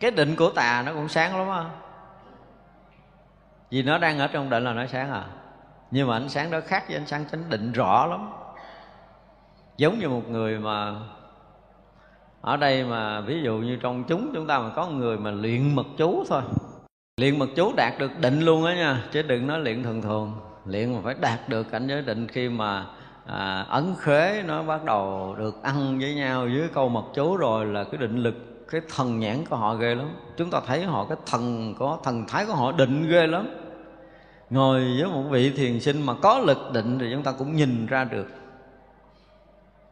Cái 0.00 0.10
định 0.10 0.36
của 0.36 0.50
tà 0.50 0.82
nó 0.86 0.92
cũng 0.92 1.08
sáng 1.08 1.38
lắm 1.38 1.48
á. 1.48 1.64
Vì 3.70 3.82
nó 3.82 3.98
đang 3.98 4.18
ở 4.18 4.26
trong 4.26 4.50
định 4.50 4.64
là 4.64 4.72
nó 4.72 4.86
sáng 4.86 5.10
à. 5.10 5.24
Nhưng 5.90 6.08
mà 6.08 6.16
ánh 6.16 6.28
sáng 6.28 6.50
đó 6.50 6.60
khác 6.66 6.84
với 6.88 6.96
ánh 6.96 7.06
sáng 7.06 7.24
chánh 7.32 7.50
định 7.50 7.72
rõ 7.72 8.06
lắm. 8.06 8.30
Giống 9.76 9.98
như 9.98 10.08
một 10.08 10.28
người 10.28 10.58
mà 10.58 10.94
ở 12.40 12.56
đây 12.56 12.84
mà 12.84 13.20
ví 13.20 13.42
dụ 13.42 13.58
như 13.58 13.78
trong 13.82 14.04
chúng 14.04 14.30
chúng 14.34 14.46
ta 14.46 14.58
mà 14.58 14.70
có 14.76 14.86
người 14.86 15.18
mà 15.18 15.30
luyện 15.30 15.74
mật 15.74 15.86
chú 15.98 16.24
thôi. 16.28 16.42
Luyện 17.16 17.38
mật 17.38 17.48
chú 17.56 17.72
đạt 17.76 17.92
được 17.98 18.18
định 18.18 18.40
luôn 18.40 18.64
á 18.64 18.74
nha, 18.74 19.04
chứ 19.12 19.22
đừng 19.22 19.46
nói 19.46 19.60
luyện 19.60 19.82
thường 19.82 20.02
thường 20.02 20.40
luyện 20.66 20.94
mà 20.94 21.00
phải 21.04 21.14
đạt 21.20 21.48
được 21.48 21.70
cảnh 21.70 21.86
giới 21.86 22.02
định 22.02 22.28
khi 22.28 22.48
mà 22.48 22.86
à, 23.26 23.66
ấn 23.68 23.94
khế 24.00 24.42
nó 24.46 24.62
bắt 24.62 24.84
đầu 24.84 25.34
được 25.38 25.62
ăn 25.62 25.98
với 25.98 26.14
nhau 26.14 26.48
dưới 26.48 26.68
câu 26.74 26.88
mật 26.88 27.04
chú 27.14 27.36
rồi 27.36 27.66
là 27.66 27.84
cái 27.84 28.00
định 28.00 28.16
lực 28.16 28.34
cái 28.72 28.80
thần 28.96 29.20
nhãn 29.20 29.44
của 29.50 29.56
họ 29.56 29.74
ghê 29.74 29.94
lắm. 29.94 30.10
Chúng 30.36 30.50
ta 30.50 30.60
thấy 30.66 30.84
họ 30.84 31.06
cái 31.08 31.16
thần 31.26 31.74
có 31.78 31.98
thần 32.04 32.24
thái 32.28 32.46
của 32.46 32.54
họ 32.54 32.72
định 32.72 33.08
ghê 33.08 33.26
lắm. 33.26 33.48
Ngồi 34.50 34.80
với 34.80 35.10
một 35.10 35.22
vị 35.30 35.50
thiền 35.50 35.80
sinh 35.80 36.06
mà 36.06 36.14
có 36.22 36.38
lực 36.38 36.58
định 36.72 36.98
thì 36.98 37.06
chúng 37.12 37.22
ta 37.22 37.32
cũng 37.32 37.56
nhìn 37.56 37.86
ra 37.86 38.04
được. 38.04 38.26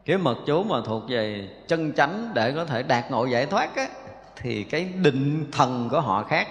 Cái 0.04 0.18
mật 0.18 0.36
chú 0.46 0.64
mà 0.64 0.76
thuộc 0.84 1.02
về 1.08 1.48
chân 1.68 1.92
chánh 1.92 2.30
để 2.34 2.52
có 2.52 2.64
thể 2.64 2.82
đạt 2.82 3.10
ngộ 3.10 3.26
giải 3.26 3.46
thoát 3.46 3.76
á 3.76 3.86
thì 4.36 4.64
cái 4.64 4.92
định 5.02 5.46
thần 5.52 5.88
của 5.90 6.00
họ 6.00 6.22
khác. 6.22 6.48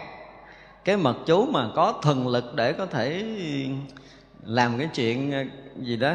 Cái 0.86 0.98
mật 0.98 1.16
chú 1.26 1.46
mà 1.46 1.70
có 1.76 1.94
thần 2.02 2.28
lực 2.28 2.56
để 2.56 2.74
có 2.74 2.86
thể 2.86 3.26
làm 4.44 4.78
cái 4.78 4.90
chuyện 4.94 5.32
ờ, 5.32 5.44
gì 5.76 5.98
đó, 5.98 6.14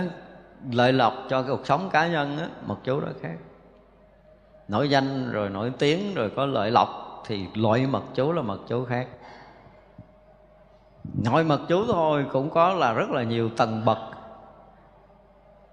lợi 0.72 0.93
lộc 0.93 1.14
cho 1.29 1.43
cái 1.43 1.51
cuộc 1.51 1.66
sống 1.66 1.91
cá 1.93 2.07
nhân 2.07 2.39
á, 2.39 2.49
một 2.66 2.77
chú 2.85 3.01
đó 3.01 3.09
khác. 3.22 3.37
Nổi 4.68 4.91
danh 4.91 5.33
rồi 5.33 5.51
nổi 5.51 5.72
tiếng 5.79 6.14
rồi 6.14 6.31
có 6.37 6.47
lợi 6.47 6.70
lộc 6.70 7.22
thì 7.27 7.47
loại 7.55 7.87
mật 7.87 8.03
chú 8.14 8.33
là 8.33 8.43
mật 8.43 8.59
chú 8.68 8.85
khác. 8.85 9.09
Nội 11.25 11.45
mật 11.45 11.61
chú 11.68 11.87
thôi 11.87 12.27
cũng 12.33 12.51
có 12.51 12.72
là 12.72 12.93
rất 12.93 13.11
là 13.11 13.22
nhiều 13.22 13.51
tầng 13.57 13.85
bậc, 13.85 13.99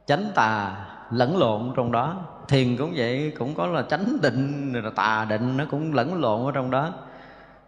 chánh 0.05 0.31
tà, 0.35 0.85
lẫn 1.11 1.37
lộn 1.37 1.73
trong 1.75 1.91
đó. 1.91 2.15
Thiền 2.47 2.77
cũng 2.77 2.93
vậy, 2.95 3.33
cũng 3.39 3.55
có 3.55 3.67
là 3.67 3.81
chánh 3.81 4.17
định, 4.21 4.73
rồi 4.73 4.83
là 4.83 4.89
tà 4.95 5.25
định, 5.29 5.57
nó 5.57 5.65
cũng 5.71 5.93
lẫn 5.93 6.21
lộn 6.21 6.45
ở 6.45 6.51
trong 6.51 6.71
đó 6.71 6.89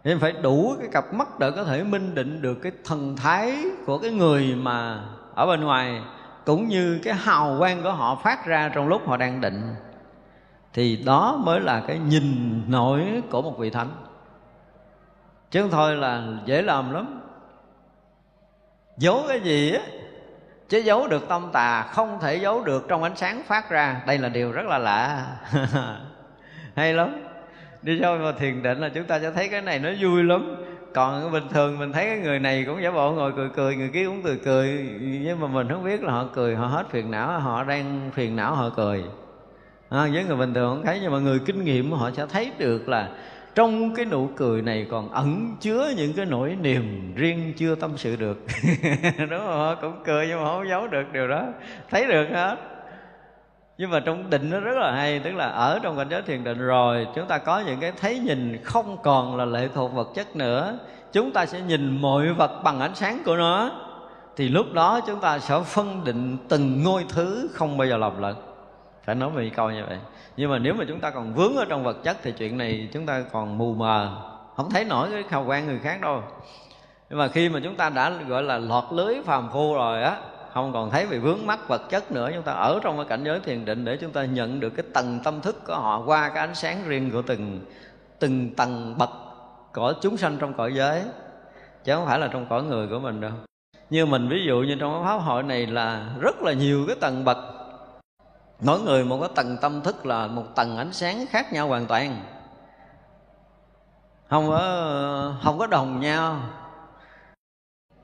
nên 0.04 0.20
phải 0.20 0.32
đủ 0.32 0.74
cái 0.78 0.88
cặp 0.92 1.14
mắt 1.14 1.38
để 1.38 1.50
có 1.50 1.64
thể 1.64 1.84
minh 1.84 2.14
định 2.14 2.42
được 2.42 2.54
cái 2.54 2.72
thần 2.84 3.16
thái 3.16 3.64
của 3.86 3.98
cái 3.98 4.10
người 4.10 4.54
mà 4.54 5.04
ở 5.34 5.46
bên 5.46 5.60
ngoài, 5.60 6.02
cũng 6.44 6.68
như 6.68 7.00
cái 7.04 7.14
hào 7.14 7.56
quang 7.58 7.82
của 7.82 7.92
họ 7.92 8.20
phát 8.24 8.46
ra 8.46 8.70
trong 8.74 8.88
lúc 8.88 9.08
họ 9.08 9.16
đang 9.16 9.40
định. 9.40 9.74
Thì 10.72 10.96
đó 10.96 11.40
mới 11.44 11.60
là 11.60 11.82
cái 11.88 11.98
nhìn 11.98 12.60
nổi 12.68 13.22
của 13.30 13.42
một 13.42 13.58
vị 13.58 13.70
thánh. 13.70 13.90
Chứ 15.50 15.62
không 15.62 15.70
thôi 15.70 15.96
là 15.96 16.22
dễ 16.44 16.62
làm 16.62 16.92
lắm. 16.92 17.20
Giấu 18.96 19.24
cái 19.28 19.40
gì 19.40 19.72
á, 19.72 19.80
chứ 20.68 20.78
giấu 20.78 21.08
được 21.08 21.28
tâm 21.28 21.50
tà, 21.52 21.82
không 21.82 22.18
thể 22.20 22.36
giấu 22.36 22.64
được 22.64 22.84
trong 22.88 23.02
ánh 23.02 23.16
sáng 23.16 23.42
phát 23.46 23.70
ra. 23.70 24.02
Đây 24.06 24.18
là 24.18 24.28
điều 24.28 24.52
rất 24.52 24.66
là 24.66 24.78
lạ. 24.78 25.26
Hay 26.76 26.92
lắm 26.92 27.23
đi 27.84 27.98
sâu 28.00 28.18
vào 28.18 28.32
thiền 28.32 28.62
định 28.62 28.78
là 28.78 28.88
chúng 28.88 29.04
ta 29.04 29.20
sẽ 29.20 29.30
thấy 29.30 29.48
cái 29.48 29.62
này 29.62 29.78
nó 29.78 29.90
vui 30.00 30.22
lắm. 30.22 30.56
Còn 30.94 31.32
bình 31.32 31.48
thường 31.50 31.78
mình 31.78 31.92
thấy 31.92 32.04
cái 32.04 32.18
người 32.18 32.38
này 32.38 32.64
cũng 32.66 32.82
giả 32.82 32.90
bộ 32.90 33.12
ngồi 33.12 33.32
cười 33.36 33.48
cười 33.48 33.76
người 33.76 33.88
kia 33.88 34.06
cũng 34.06 34.22
cười 34.22 34.36
cười. 34.44 34.68
Nhưng 35.00 35.40
mà 35.40 35.46
mình 35.46 35.68
không 35.68 35.84
biết 35.84 36.02
là 36.02 36.12
họ 36.12 36.28
cười 36.34 36.56
họ 36.56 36.66
hết 36.66 36.90
phiền 36.90 37.10
não 37.10 37.40
họ 37.40 37.64
đang 37.64 38.10
phiền 38.14 38.36
não 38.36 38.54
họ 38.54 38.70
cười. 38.76 39.04
À, 39.88 40.08
với 40.12 40.24
người 40.24 40.36
bình 40.36 40.54
thường 40.54 40.74
không 40.74 40.84
thấy 40.86 40.98
nhưng 41.02 41.12
mà 41.12 41.18
người 41.18 41.38
kinh 41.38 41.64
nghiệm 41.64 41.92
họ 41.92 42.10
sẽ 42.10 42.26
thấy 42.26 42.50
được 42.58 42.88
là 42.88 43.08
trong 43.54 43.94
cái 43.94 44.04
nụ 44.04 44.28
cười 44.36 44.62
này 44.62 44.86
còn 44.90 45.10
ẩn 45.10 45.56
chứa 45.60 45.92
những 45.96 46.12
cái 46.12 46.26
nỗi 46.26 46.56
niềm 46.60 47.14
riêng 47.14 47.52
chưa 47.56 47.74
tâm 47.74 47.90
sự 47.96 48.16
được. 48.16 48.38
Đúng 49.18 49.28
không 49.28 49.46
họ 49.46 49.74
cũng 49.74 50.02
cười 50.04 50.26
nhưng 50.28 50.38
mà 50.38 50.44
không 50.44 50.68
giấu 50.68 50.88
được 50.88 51.04
điều 51.12 51.28
đó. 51.28 51.46
Thấy 51.90 52.06
được 52.06 52.26
hết 52.30 52.73
nhưng 53.78 53.90
mà 53.90 54.00
trong 54.00 54.30
định 54.30 54.50
nó 54.50 54.60
rất 54.60 54.76
là 54.76 54.92
hay, 54.92 55.18
tức 55.18 55.34
là 55.34 55.48
ở 55.48 55.78
trong 55.82 55.96
cảnh 55.96 56.08
giới 56.10 56.22
thiền 56.22 56.44
định 56.44 56.58
rồi, 56.58 57.06
chúng 57.14 57.26
ta 57.26 57.38
có 57.38 57.60
những 57.60 57.80
cái 57.80 57.92
thấy 57.92 58.18
nhìn 58.18 58.60
không 58.64 58.96
còn 59.02 59.36
là 59.36 59.44
lệ 59.44 59.68
thuộc 59.74 59.92
vật 59.92 60.08
chất 60.14 60.36
nữa. 60.36 60.78
Chúng 61.12 61.32
ta 61.32 61.46
sẽ 61.46 61.60
nhìn 61.60 62.00
mọi 62.00 62.32
vật 62.32 62.62
bằng 62.64 62.80
ánh 62.80 62.94
sáng 62.94 63.22
của 63.24 63.36
nó. 63.36 63.70
Thì 64.36 64.48
lúc 64.48 64.66
đó 64.72 65.00
chúng 65.06 65.20
ta 65.20 65.38
sẽ 65.38 65.60
phân 65.66 66.04
định 66.04 66.36
từng 66.48 66.82
ngôi 66.82 67.04
thứ 67.08 67.48
không 67.52 67.76
bao 67.76 67.88
giờ 67.88 67.96
lầm 67.96 68.22
lẫn 68.22 68.36
phải 69.04 69.14
nói 69.14 69.30
một 69.30 69.40
câu 69.56 69.70
như 69.70 69.84
vậy. 69.88 69.98
Nhưng 70.36 70.50
mà 70.50 70.58
nếu 70.58 70.74
mà 70.74 70.84
chúng 70.88 71.00
ta 71.00 71.10
còn 71.10 71.34
vướng 71.34 71.56
ở 71.56 71.64
trong 71.68 71.84
vật 71.84 71.96
chất 72.04 72.16
thì 72.22 72.32
chuyện 72.32 72.58
này 72.58 72.88
chúng 72.92 73.06
ta 73.06 73.22
còn 73.32 73.58
mù 73.58 73.74
mờ. 73.74 74.22
Không 74.56 74.70
thấy 74.70 74.84
nổi 74.84 75.08
cái 75.10 75.22
hào 75.30 75.44
quang 75.44 75.66
người 75.66 75.78
khác 75.78 76.00
đâu. 76.00 76.22
Nhưng 77.10 77.18
mà 77.18 77.28
khi 77.28 77.48
mà 77.48 77.60
chúng 77.64 77.76
ta 77.76 77.90
đã 77.90 78.10
gọi 78.28 78.42
là 78.42 78.58
lọt 78.58 78.84
lưới 78.90 79.14
phàm 79.24 79.48
phu 79.52 79.74
rồi 79.74 80.02
á 80.02 80.16
không 80.54 80.72
còn 80.72 80.90
thấy 80.90 81.06
bị 81.06 81.18
vướng 81.18 81.46
mắc 81.46 81.68
vật 81.68 81.82
chất 81.90 82.12
nữa. 82.12 82.30
Chúng 82.34 82.42
ta 82.42 82.52
ở 82.52 82.80
trong 82.82 82.96
cái 82.96 83.06
cảnh 83.08 83.24
giới 83.24 83.40
thiền 83.40 83.64
định 83.64 83.84
để 83.84 83.96
chúng 83.96 84.12
ta 84.12 84.24
nhận 84.24 84.60
được 84.60 84.70
cái 84.70 84.86
tầng 84.94 85.20
tâm 85.24 85.40
thức 85.40 85.66
của 85.66 85.74
họ 85.74 86.02
qua 86.06 86.28
cái 86.28 86.38
ánh 86.38 86.54
sáng 86.54 86.84
riêng 86.86 87.10
của 87.10 87.22
từng 87.22 87.60
từng 88.18 88.54
tầng 88.54 88.94
bậc 88.98 89.10
của 89.72 89.92
chúng 90.00 90.16
sanh 90.16 90.36
trong 90.38 90.54
cõi 90.54 90.74
giới. 90.74 91.02
Chứ 91.84 91.94
không 91.94 92.06
phải 92.06 92.18
là 92.18 92.28
trong 92.32 92.46
cõi 92.50 92.62
người 92.62 92.88
của 92.88 92.98
mình 92.98 93.20
đâu. 93.20 93.30
Như 93.90 94.06
mình, 94.06 94.28
ví 94.28 94.44
dụ 94.46 94.56
như 94.56 94.76
trong 94.80 94.92
cái 94.92 95.02
pháp 95.04 95.16
hội 95.16 95.42
này 95.42 95.66
là 95.66 96.08
rất 96.20 96.42
là 96.42 96.52
nhiều 96.52 96.84
cái 96.86 96.96
tầng 97.00 97.24
bậc. 97.24 97.38
Mỗi 98.60 98.80
người 98.80 99.04
một 99.04 99.18
cái 99.20 99.30
tầng 99.34 99.56
tâm 99.60 99.80
thức 99.80 100.06
là 100.06 100.26
một 100.26 100.44
tầng 100.54 100.76
ánh 100.76 100.92
sáng 100.92 101.24
khác 101.30 101.52
nhau 101.52 101.68
hoàn 101.68 101.86
toàn. 101.86 102.20
Không 104.30 104.48
có 104.48 105.34
không 105.42 105.58
có 105.58 105.66
đồng 105.66 106.00
nhau 106.00 106.40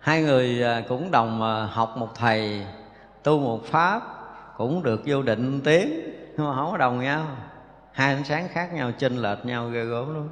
hai 0.00 0.22
người 0.22 0.62
à, 0.62 0.82
cũng 0.88 1.10
đồng 1.10 1.42
à, 1.42 1.68
học 1.72 1.96
một 1.96 2.14
thầy, 2.14 2.66
tu 3.22 3.38
một 3.38 3.64
pháp, 3.64 4.02
cũng 4.56 4.82
được 4.82 5.00
vô 5.06 5.22
định 5.22 5.60
tiến 5.64 6.00
nhưng 6.36 6.46
mà 6.46 6.54
không 6.54 6.70
có 6.70 6.76
đồng 6.76 7.00
nhau. 7.00 7.26
Hai 7.92 8.14
ánh 8.14 8.24
sáng 8.24 8.48
khác 8.48 8.74
nhau, 8.74 8.90
chênh 8.98 9.16
lệch 9.16 9.46
nhau 9.46 9.68
ghê 9.68 9.84
gớm 9.84 10.14
luôn 10.14 10.28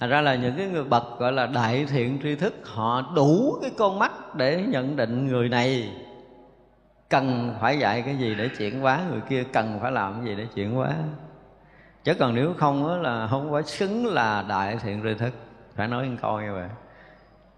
Thành 0.00 0.10
ra 0.10 0.20
là 0.20 0.34
những 0.34 0.54
cái 0.56 0.66
người 0.66 0.84
bậc, 0.84 1.18
gọi 1.18 1.32
là 1.32 1.46
đại 1.46 1.86
thiện 1.90 2.20
tri 2.22 2.34
thức, 2.34 2.54
Họ 2.64 3.12
đủ 3.16 3.58
cái 3.62 3.70
con 3.78 3.98
mắt 3.98 4.34
để 4.34 4.64
nhận 4.68 4.96
định 4.96 5.26
người 5.26 5.48
này. 5.48 5.92
Cần 7.08 7.54
phải 7.60 7.78
dạy 7.78 8.02
cái 8.02 8.16
gì 8.16 8.34
để 8.34 8.48
chuyển 8.58 8.80
hóa 8.80 9.00
Người 9.10 9.20
kia, 9.28 9.44
cần 9.52 9.78
phải 9.82 9.92
làm 9.92 10.14
cái 10.14 10.24
gì 10.24 10.34
để 10.42 10.46
chuyển 10.54 10.74
hóa. 10.74 10.94
Chứ 12.04 12.14
còn 12.14 12.34
nếu 12.34 12.54
không 12.58 12.88
đó 12.88 12.96
là 12.96 13.26
không 13.26 13.52
phải 13.52 13.62
xứng 13.62 14.06
là 14.06 14.44
đại 14.48 14.76
thiện 14.82 15.02
tri 15.02 15.14
thức. 15.14 15.32
Phải 15.74 15.88
nói 15.88 16.08
một 16.08 16.16
câu 16.22 16.40
như 16.40 16.52
vậy 16.52 16.68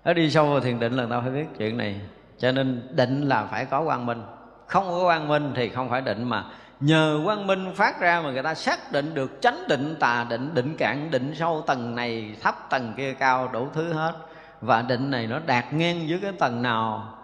ở 0.06 0.14
đi 0.14 0.30
sâu 0.30 0.46
vào 0.46 0.60
thiền 0.60 0.78
định 0.78 0.92
là 0.92 1.06
tao 1.10 1.20
phải 1.20 1.30
biết 1.30 1.46
chuyện 1.58 1.76
này. 1.76 2.00
Cho 2.38 2.52
nên 2.52 2.88
định 2.90 3.28
là 3.28 3.44
phải 3.44 3.64
có 3.64 3.84
quang 3.84 4.06
minh. 4.06 4.22
Không 4.66 4.84
có 4.90 5.04
quang 5.04 5.28
minh 5.28 5.52
thì 5.56 5.68
không 5.68 5.90
phải 5.90 6.00
định 6.00 6.24
mà 6.24 6.44
nhờ 6.80 7.20
quang 7.24 7.46
minh 7.46 7.72
phát 7.74 8.00
ra 8.00 8.20
mà 8.20 8.30
người 8.30 8.42
ta 8.42 8.54
xác 8.54 8.92
định 8.92 9.14
được 9.14 9.38
chánh 9.40 9.68
định, 9.68 9.96
tà 10.00 10.26
định 10.30 10.54
định 10.54 10.76
cạn, 10.78 11.10
định 11.10 11.34
sâu, 11.34 11.64
tầng 11.66 11.94
này, 11.94 12.36
thấp, 12.42 12.54
tầng 12.70 12.92
kia, 12.96 13.12
cao, 13.12 13.48
đủ 13.52 13.68
thứ 13.74 13.92
hết. 13.92 14.12
Và 14.60 14.82
định 14.82 15.10
này 15.10 15.26
nó 15.26 15.38
đạt 15.46 15.72
ngang 15.72 16.06
với 16.08 16.18
cái 16.22 16.32
tầng 16.32 16.62
nào, 16.62 17.14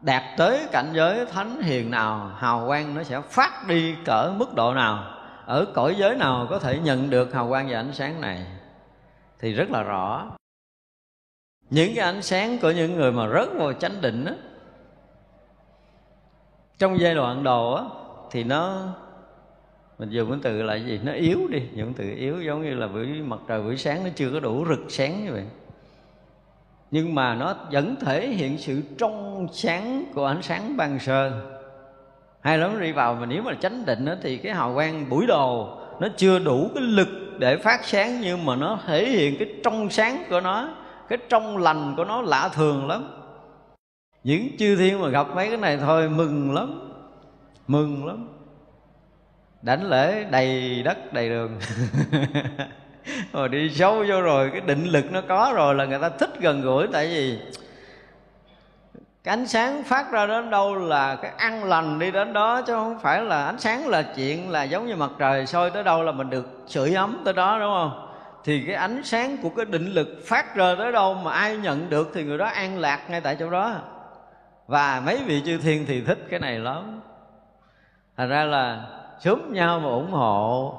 đạt 0.00 0.22
tới 0.36 0.66
cảnh 0.72 0.88
giới 0.92 1.26
thánh 1.26 1.62
hiền 1.62 1.90
nào, 1.90 2.30
hào 2.38 2.66
quang 2.66 2.94
nó 2.94 3.02
sẽ 3.02 3.20
phát 3.20 3.68
đi 3.68 3.94
cỡ 4.04 4.32
mức 4.36 4.54
độ 4.54 4.74
nào. 4.74 5.04
Ở 5.46 5.64
cõi 5.74 5.94
giới 5.98 6.16
nào 6.16 6.46
có 6.50 6.58
thể 6.58 6.78
nhận 6.78 7.10
được 7.10 7.34
hào 7.34 7.48
quang 7.48 7.66
và 7.68 7.78
ánh 7.78 7.92
sáng 7.92 8.20
này? 8.20 8.46
Thì 9.40 9.52
rất 9.52 9.70
là 9.70 9.82
rõ 9.82 10.26
những 11.70 11.94
cái 11.94 12.04
ánh 12.04 12.22
sáng 12.22 12.58
của 12.58 12.70
những 12.70 12.96
người 12.96 13.12
mà 13.12 13.28
rớt 13.28 13.48
vào 13.54 13.72
chánh 13.72 14.00
định 14.00 14.24
đó 14.24 14.32
trong 16.78 17.00
giai 17.00 17.14
đoạn 17.14 17.44
đầu 17.44 17.74
á 17.74 17.82
thì 18.30 18.44
nó 18.44 18.82
mình 19.98 20.10
dùng 20.10 20.30
cái 20.30 20.38
từ 20.42 20.62
là 20.62 20.74
gì? 20.74 21.00
Nó 21.04 21.12
yếu 21.12 21.48
đi 21.48 21.62
dùng 21.74 21.94
từ 21.94 22.10
yếu 22.16 22.42
giống 22.42 22.62
như 22.62 22.74
là 22.74 22.86
buổi 22.86 23.06
mặt 23.06 23.38
trời 23.48 23.62
buổi 23.62 23.76
sáng 23.76 24.04
nó 24.04 24.10
chưa 24.14 24.30
có 24.32 24.40
đủ 24.40 24.64
rực 24.68 24.84
sáng 24.88 25.24
như 25.24 25.32
vậy. 25.32 25.44
Nhưng 26.90 27.14
mà 27.14 27.34
nó 27.34 27.54
vẫn 27.72 27.96
thể 28.00 28.28
hiện 28.28 28.58
sự 28.58 28.82
trong 28.98 29.46
sáng 29.52 30.04
của 30.14 30.26
ánh 30.26 30.42
sáng 30.42 30.76
ban 30.76 30.98
sơ. 30.98 31.32
Hay 32.40 32.58
lắm 32.58 32.80
đi 32.80 32.92
vào 32.92 33.14
mà 33.14 33.26
nếu 33.26 33.42
mà 33.42 33.54
chánh 33.60 33.86
định 33.86 34.04
đó, 34.04 34.14
thì 34.22 34.36
cái 34.36 34.52
hào 34.52 34.74
quang 34.74 35.08
buổi 35.08 35.26
đầu 35.26 35.78
nó 36.00 36.08
chưa 36.16 36.38
đủ 36.38 36.70
cái 36.74 36.82
lực 36.82 37.08
để 37.38 37.56
phát 37.56 37.84
sáng 37.84 38.20
nhưng 38.20 38.44
mà 38.44 38.56
nó 38.56 38.78
thể 38.86 39.08
hiện 39.08 39.36
cái 39.38 39.48
trong 39.64 39.90
sáng 39.90 40.24
của 40.30 40.40
nó 40.40 40.74
cái 41.08 41.18
trong 41.28 41.58
lành 41.58 41.94
của 41.96 42.04
nó 42.04 42.22
lạ 42.22 42.50
thường 42.52 42.86
lắm. 42.86 43.10
Những 44.24 44.48
chư 44.58 44.76
thiên 44.76 45.00
mà 45.00 45.08
gặp 45.08 45.26
mấy 45.34 45.48
cái 45.48 45.56
này 45.56 45.78
thôi, 45.78 46.08
mừng 46.08 46.54
lắm 46.54 46.86
mừng 47.68 48.06
lắm. 48.06 48.28
Đánh 49.62 49.88
lễ 49.88 50.24
đầy 50.30 50.82
đất, 50.84 51.12
đầy 51.12 51.28
đường. 51.28 51.60
Rồi 53.32 53.48
đi 53.48 53.70
sâu 53.74 54.04
vô 54.08 54.20
rồi, 54.20 54.50
cái 54.52 54.60
định 54.60 54.84
lực 54.84 55.12
nó 55.12 55.20
có 55.28 55.52
rồi 55.56 55.74
là 55.74 55.84
người 55.84 55.98
ta 55.98 56.08
thích 56.08 56.30
gần 56.40 56.62
gũi, 56.62 56.86
tại 56.92 57.06
vì 57.06 57.38
cái 59.24 59.32
ánh 59.32 59.46
sáng 59.46 59.82
phát 59.82 60.12
ra 60.12 60.26
đến 60.26 60.50
đâu 60.50 60.74
là 60.74 61.16
cái 61.16 61.32
ăn 61.36 61.64
lành 61.64 61.98
đi 61.98 62.10
đến 62.10 62.32
đó, 62.32 62.62
chứ 62.62 62.72
không 62.72 62.98
phải 62.98 63.22
là 63.22 63.46
ánh 63.46 63.58
sáng 63.58 63.88
là 63.88 64.02
chuyện 64.02 64.50
là 64.50 64.62
giống 64.62 64.86
như 64.86 64.96
mặt 64.96 65.10
trời 65.18 65.46
soi 65.46 65.70
tới 65.70 65.84
đâu 65.84 66.02
là 66.02 66.12
mình 66.12 66.30
được 66.30 66.46
sưởi 66.66 66.94
ấm 66.94 67.22
tới 67.24 67.34
đó, 67.34 67.58
đúng 67.58 67.70
không? 67.70 68.05
Thì 68.46 68.62
cái 68.66 68.74
ánh 68.74 69.04
sáng 69.04 69.36
của 69.42 69.48
cái 69.48 69.64
định 69.64 69.86
lực 69.86 70.08
phát 70.26 70.56
ra 70.56 70.74
tới 70.78 70.92
đâu 70.92 71.14
mà 71.14 71.32
ai 71.32 71.56
nhận 71.56 71.90
được 71.90 72.10
thì 72.14 72.24
người 72.24 72.38
đó 72.38 72.46
an 72.46 72.78
lạc 72.78 73.10
ngay 73.10 73.20
tại 73.20 73.36
chỗ 73.36 73.50
đó. 73.50 73.74
Và 74.66 75.02
mấy 75.06 75.18
vị 75.26 75.42
chư 75.46 75.58
thiên 75.58 75.86
thì 75.86 76.00
thích 76.00 76.18
cái 76.30 76.40
này 76.40 76.58
lắm. 76.58 77.00
Thành 78.16 78.28
ra 78.28 78.44
là 78.44 78.86
sớm 79.20 79.52
nhau 79.52 79.80
mà 79.80 79.88
ủng 79.88 80.10
hộ. 80.10 80.74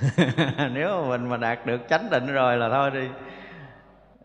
Nếu 0.72 1.02
mà 1.02 1.08
mình 1.08 1.28
mà 1.28 1.36
đạt 1.36 1.66
được 1.66 1.80
chánh 1.88 2.10
định 2.10 2.26
rồi 2.26 2.56
là 2.56 2.68
thôi 2.68 2.90
đi. 2.90 3.08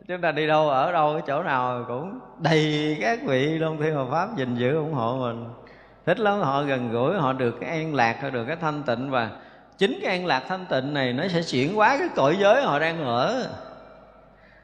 Chúng 0.07 0.21
ta 0.21 0.31
đi 0.31 0.47
đâu, 0.47 0.69
ở 0.69 0.91
đâu, 0.91 1.13
cái 1.13 1.23
chỗ 1.27 1.43
nào 1.43 1.85
cũng 1.87 2.19
đầy 2.39 2.97
các 3.01 3.19
vị 3.25 3.57
long 3.59 3.81
thiên 3.81 3.95
hộ 3.95 4.07
pháp 4.11 4.37
gìn 4.37 4.55
giữ 4.55 4.75
ủng 4.75 4.93
hộ 4.93 5.17
mình. 5.19 5.45
Thích 6.05 6.19
lắm, 6.19 6.39
họ 6.39 6.63
gần 6.63 6.91
gũi, 6.91 7.17
họ 7.17 7.33
được 7.33 7.57
cái 7.61 7.69
an 7.69 7.95
lạc, 7.95 8.21
họ 8.21 8.29
được 8.29 8.45
cái 8.45 8.55
thanh 8.55 8.83
tịnh 8.83 9.09
và 9.09 9.29
chính 9.77 9.99
cái 10.01 10.17
an 10.17 10.25
lạc 10.25 10.43
thanh 10.47 10.65
tịnh 10.69 10.93
này 10.93 11.13
nó 11.13 11.27
sẽ 11.27 11.41
chuyển 11.43 11.75
hóa 11.75 11.97
cái 11.99 12.09
cõi 12.15 12.37
giới 12.39 12.63
họ 12.63 12.79
đang 12.79 13.05
ở. 13.05 13.49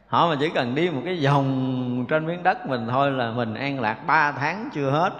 Họ 0.07 0.29
mà 0.29 0.35
chỉ 0.39 0.49
cần 0.49 0.75
đi 0.75 0.89
một 0.89 1.01
cái 1.05 1.25
vòng 1.25 2.05
trên 2.09 2.25
miếng 2.27 2.43
đất 2.43 2.67
mình 2.67 2.87
thôi 2.89 3.11
là 3.11 3.31
mình 3.31 3.53
an 3.53 3.79
lạc 3.79 3.97
ba 4.07 4.31
tháng 4.31 4.69
chưa 4.73 4.89
hết. 4.89 5.11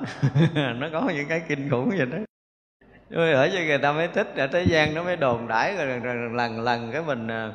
Nó 0.76 0.88
có 0.94 1.10
những 1.16 1.28
cái 1.28 1.42
kinh 1.48 1.70
khủng 1.70 1.90
vậy 1.90 2.06
đó. 2.06 2.18
Rồi 3.10 3.32
ở 3.34 3.50
cho 3.54 3.60
người 3.60 3.78
ta 3.78 3.92
mới 3.92 4.08
thích 4.08 4.34
ở 4.36 4.48
thế 4.48 4.64
gian 4.64 4.94
nó 4.94 5.04
mới 5.04 5.16
đồn 5.16 5.48
đãi 5.48 5.76
rồi 5.76 5.86
lần 5.88 6.36
lần, 6.36 6.62
lần 6.62 6.92
cái 6.92 7.02
mình 7.02 7.28
à, 7.28 7.52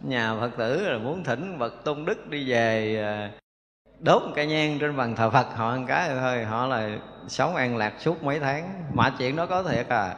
nhà 0.00 0.34
phật 0.40 0.50
tử 0.58 0.88
là 0.90 0.98
muốn 0.98 1.24
thỉnh 1.24 1.58
bậc 1.58 1.84
tôn 1.84 2.04
đức 2.04 2.30
đi 2.30 2.50
về 2.50 2.96
à, 3.04 3.30
đốt 3.98 4.22
một 4.22 4.32
cây 4.34 4.46
nhang 4.46 4.78
trên 4.78 4.96
bàn 4.96 5.16
thờ 5.16 5.30
phật 5.30 5.46
họ 5.56 5.70
ăn 5.70 5.86
cái 5.86 6.08
thôi 6.20 6.44
họ 6.44 6.66
là 6.66 6.90
sống 7.28 7.56
an 7.56 7.76
lạc 7.76 7.92
suốt 7.98 8.22
mấy 8.22 8.40
tháng. 8.40 8.84
Mà 8.94 9.12
chuyện 9.18 9.36
đó 9.36 9.46
có 9.46 9.62
thiệt 9.62 9.88
à 9.88 10.14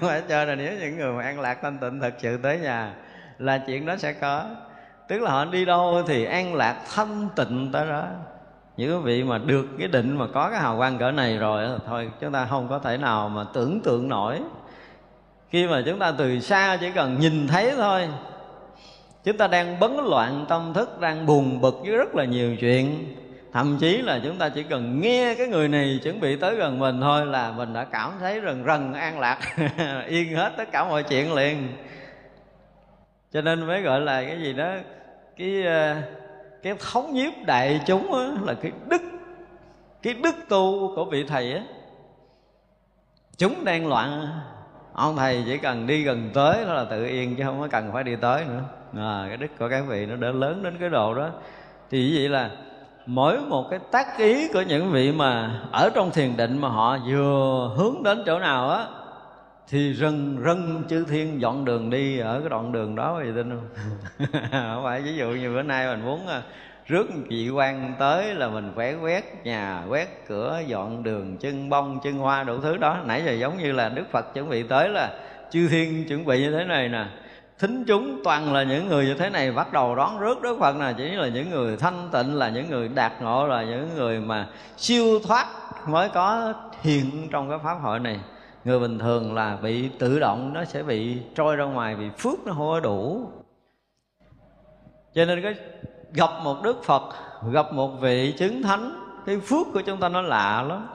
phải 0.00 0.22
cho 0.28 0.44
là 0.44 0.54
nếu 0.54 0.72
những 0.80 0.96
người 0.96 1.12
mà 1.12 1.22
an 1.22 1.40
lạc 1.40 1.58
thanh 1.62 1.78
tịnh 1.78 2.00
thật 2.00 2.14
sự 2.18 2.38
tới 2.42 2.58
nhà 2.58 2.94
là 3.38 3.58
chuyện 3.58 3.86
đó 3.86 3.96
sẽ 3.96 4.12
có. 4.12 4.44
Tức 5.08 5.22
là 5.22 5.30
họ 5.30 5.44
đi 5.44 5.64
đâu 5.64 6.02
thì 6.06 6.24
an 6.24 6.54
lạc 6.54 6.76
thanh 6.94 7.28
tịnh 7.36 7.70
tới 7.72 7.86
đó. 7.88 8.04
Những 8.76 8.96
quý 8.96 9.02
vị 9.04 9.24
mà 9.24 9.38
được 9.38 9.66
cái 9.78 9.88
định 9.88 10.18
mà 10.18 10.26
có 10.34 10.50
cái 10.50 10.60
hào 10.60 10.76
quang 10.76 10.98
cỡ 10.98 11.10
này 11.10 11.38
rồi 11.38 11.68
thôi, 11.86 12.10
chúng 12.20 12.32
ta 12.32 12.46
không 12.50 12.68
có 12.68 12.78
thể 12.78 12.96
nào 12.96 13.28
mà 13.28 13.44
tưởng 13.54 13.80
tượng 13.80 14.08
nổi. 14.08 14.40
Khi 15.50 15.66
mà 15.66 15.82
chúng 15.86 15.98
ta 15.98 16.12
từ 16.18 16.40
xa 16.40 16.76
chỉ 16.80 16.90
cần 16.90 17.20
nhìn 17.20 17.48
thấy 17.48 17.72
thôi, 17.76 18.08
chúng 19.24 19.36
ta 19.36 19.46
đang 19.46 19.80
bấn 19.80 19.96
loạn 20.04 20.46
tâm 20.48 20.72
thức, 20.74 21.00
đang 21.00 21.26
buồn 21.26 21.60
bực 21.60 21.74
với 21.82 21.96
rất 21.96 22.14
là 22.14 22.24
nhiều 22.24 22.56
chuyện 22.60 23.16
thậm 23.56 23.78
chí 23.78 24.02
là 24.02 24.20
chúng 24.24 24.38
ta 24.38 24.48
chỉ 24.48 24.62
cần 24.62 25.00
nghe 25.00 25.34
cái 25.38 25.46
người 25.46 25.68
này 25.68 26.00
chuẩn 26.02 26.20
bị 26.20 26.36
tới 26.36 26.56
gần 26.56 26.78
mình 26.78 27.00
thôi 27.00 27.26
là 27.26 27.52
mình 27.52 27.72
đã 27.72 27.84
cảm 27.84 28.12
thấy 28.20 28.40
rần 28.44 28.64
rần 28.66 28.92
an 28.92 29.18
lạc 29.18 29.38
yên 30.06 30.36
hết 30.36 30.52
tất 30.56 30.72
cả 30.72 30.84
mọi 30.84 31.02
chuyện 31.02 31.34
liền. 31.34 31.68
Cho 33.32 33.40
nên 33.40 33.66
mới 33.66 33.82
gọi 33.82 34.00
là 34.00 34.22
cái 34.22 34.40
gì 34.42 34.52
đó 34.52 34.74
cái 35.36 35.62
ờ, 35.66 35.96
cái 36.62 36.74
thống 36.92 37.14
nhiếp 37.14 37.32
đại 37.46 37.80
chúng 37.86 38.12
đó, 38.12 38.26
là 38.42 38.54
cái 38.54 38.72
đức 38.88 39.02
cái 40.02 40.14
đức 40.14 40.34
tu 40.48 40.92
của 40.96 41.04
vị 41.04 41.24
thầy 41.28 41.52
á. 41.52 41.62
Chúng 43.38 43.64
đang 43.64 43.88
loạn 43.88 44.28
ông 44.92 45.16
thầy 45.16 45.42
chỉ 45.46 45.58
cần 45.58 45.86
đi 45.86 46.02
gần 46.02 46.30
tới 46.34 46.64
đó 46.66 46.72
là 46.72 46.84
tự 46.84 47.06
yên 47.06 47.36
chứ 47.36 47.44
không 47.44 47.60
có 47.60 47.68
cần 47.68 47.92
phải 47.92 48.04
đi 48.04 48.16
tới 48.16 48.44
nữa. 48.44 48.62
À, 48.96 49.24
cái 49.28 49.36
đức 49.36 49.58
của 49.58 49.68
các 49.68 49.84
vị 49.88 50.06
nó 50.06 50.16
đã 50.16 50.28
lớn 50.28 50.62
đến 50.62 50.76
cái 50.80 50.88
độ 50.88 51.14
đó. 51.14 51.30
Thì 51.90 52.18
vậy 52.18 52.28
là 52.28 52.50
mỗi 53.06 53.40
một 53.40 53.70
cái 53.70 53.78
tác 53.90 54.18
ý 54.18 54.48
của 54.48 54.62
những 54.62 54.92
vị 54.92 55.12
mà 55.12 55.60
ở 55.72 55.90
trong 55.94 56.10
thiền 56.10 56.36
định 56.36 56.58
mà 56.60 56.68
họ 56.68 56.98
vừa 57.08 57.74
hướng 57.76 58.02
đến 58.02 58.22
chỗ 58.26 58.38
nào 58.38 58.70
á, 58.70 58.84
thì 59.68 59.94
rần 59.94 60.38
rần 60.44 60.84
chư 60.88 61.04
thiên 61.04 61.40
dọn 61.40 61.64
đường 61.64 61.90
đi 61.90 62.18
ở 62.18 62.40
cái 62.40 62.48
đoạn 62.48 62.72
đường 62.72 62.94
đó, 62.94 63.20
thì 63.24 63.30
tin 63.36 63.50
không? 63.50 63.68
Không 64.52 64.84
phải, 64.84 65.00
ví 65.00 65.16
dụ 65.16 65.28
như 65.30 65.54
bữa 65.54 65.62
nay 65.62 65.86
mình 65.86 66.04
muốn 66.04 66.26
à, 66.26 66.42
rước 66.86 67.06
chị 67.30 67.50
quan 67.50 67.94
tới 67.98 68.34
là 68.34 68.48
mình 68.48 68.72
phải 68.76 68.94
quét 68.94 69.44
nhà, 69.44 69.82
quét 69.88 70.24
cửa, 70.28 70.60
dọn 70.66 71.02
đường 71.02 71.36
chân 71.36 71.70
bông 71.70 72.00
chân 72.02 72.18
hoa, 72.18 72.44
đủ 72.44 72.60
thứ 72.60 72.76
đó. 72.76 72.98
Nãy 73.06 73.22
giờ 73.26 73.32
giống 73.32 73.58
như 73.58 73.72
là 73.72 73.88
đức 73.88 74.04
phật 74.12 74.34
chuẩn 74.34 74.48
bị 74.48 74.62
tới 74.62 74.88
là 74.88 75.10
chư 75.50 75.68
thiên 75.68 76.08
chuẩn 76.08 76.24
bị 76.24 76.40
như 76.40 76.52
thế 76.52 76.64
này 76.64 76.88
nè 76.88 77.04
thính 77.58 77.84
chúng 77.84 78.20
toàn 78.24 78.52
là 78.52 78.62
những 78.62 78.88
người 78.88 79.04
như 79.04 79.14
thế 79.14 79.30
này 79.30 79.52
bắt 79.52 79.72
đầu 79.72 79.94
đón 79.96 80.18
rước 80.18 80.42
đức 80.42 80.56
phật 80.60 80.76
là 80.76 80.92
chỉ 80.92 81.10
là 81.10 81.28
những 81.28 81.50
người 81.50 81.76
thanh 81.76 82.08
tịnh 82.12 82.34
là 82.34 82.48
những 82.48 82.70
người 82.70 82.88
đạt 82.88 83.12
ngộ 83.22 83.46
là 83.46 83.64
những 83.64 83.94
người 83.94 84.20
mà 84.20 84.48
siêu 84.76 85.20
thoát 85.26 85.46
mới 85.88 86.08
có 86.08 86.52
hiện 86.82 87.28
trong 87.30 87.50
cái 87.50 87.58
pháp 87.58 87.74
hội 87.74 87.98
này. 87.98 88.20
Người 88.64 88.78
bình 88.78 88.98
thường 88.98 89.34
là 89.34 89.56
bị 89.62 89.88
tự 89.98 90.18
động 90.18 90.52
nó 90.52 90.64
sẽ 90.64 90.82
bị 90.82 91.18
trôi 91.34 91.56
ra 91.56 91.64
ngoài 91.64 91.94
vì 91.94 92.10
phước 92.18 92.46
nó 92.46 92.52
không 92.52 92.68
có 92.68 92.80
đủ. 92.80 93.30
Cho 95.14 95.24
nên 95.24 95.42
cái 95.42 95.54
gặp 96.12 96.30
một 96.42 96.62
đức 96.62 96.84
phật 96.84 97.02
gặp 97.52 97.72
một 97.72 97.88
vị 98.00 98.34
chứng 98.38 98.62
thánh 98.62 99.06
cái 99.26 99.40
phước 99.40 99.66
của 99.72 99.80
chúng 99.80 100.00
ta 100.00 100.08
nó 100.08 100.22
lạ 100.22 100.62
lắm. 100.62 100.88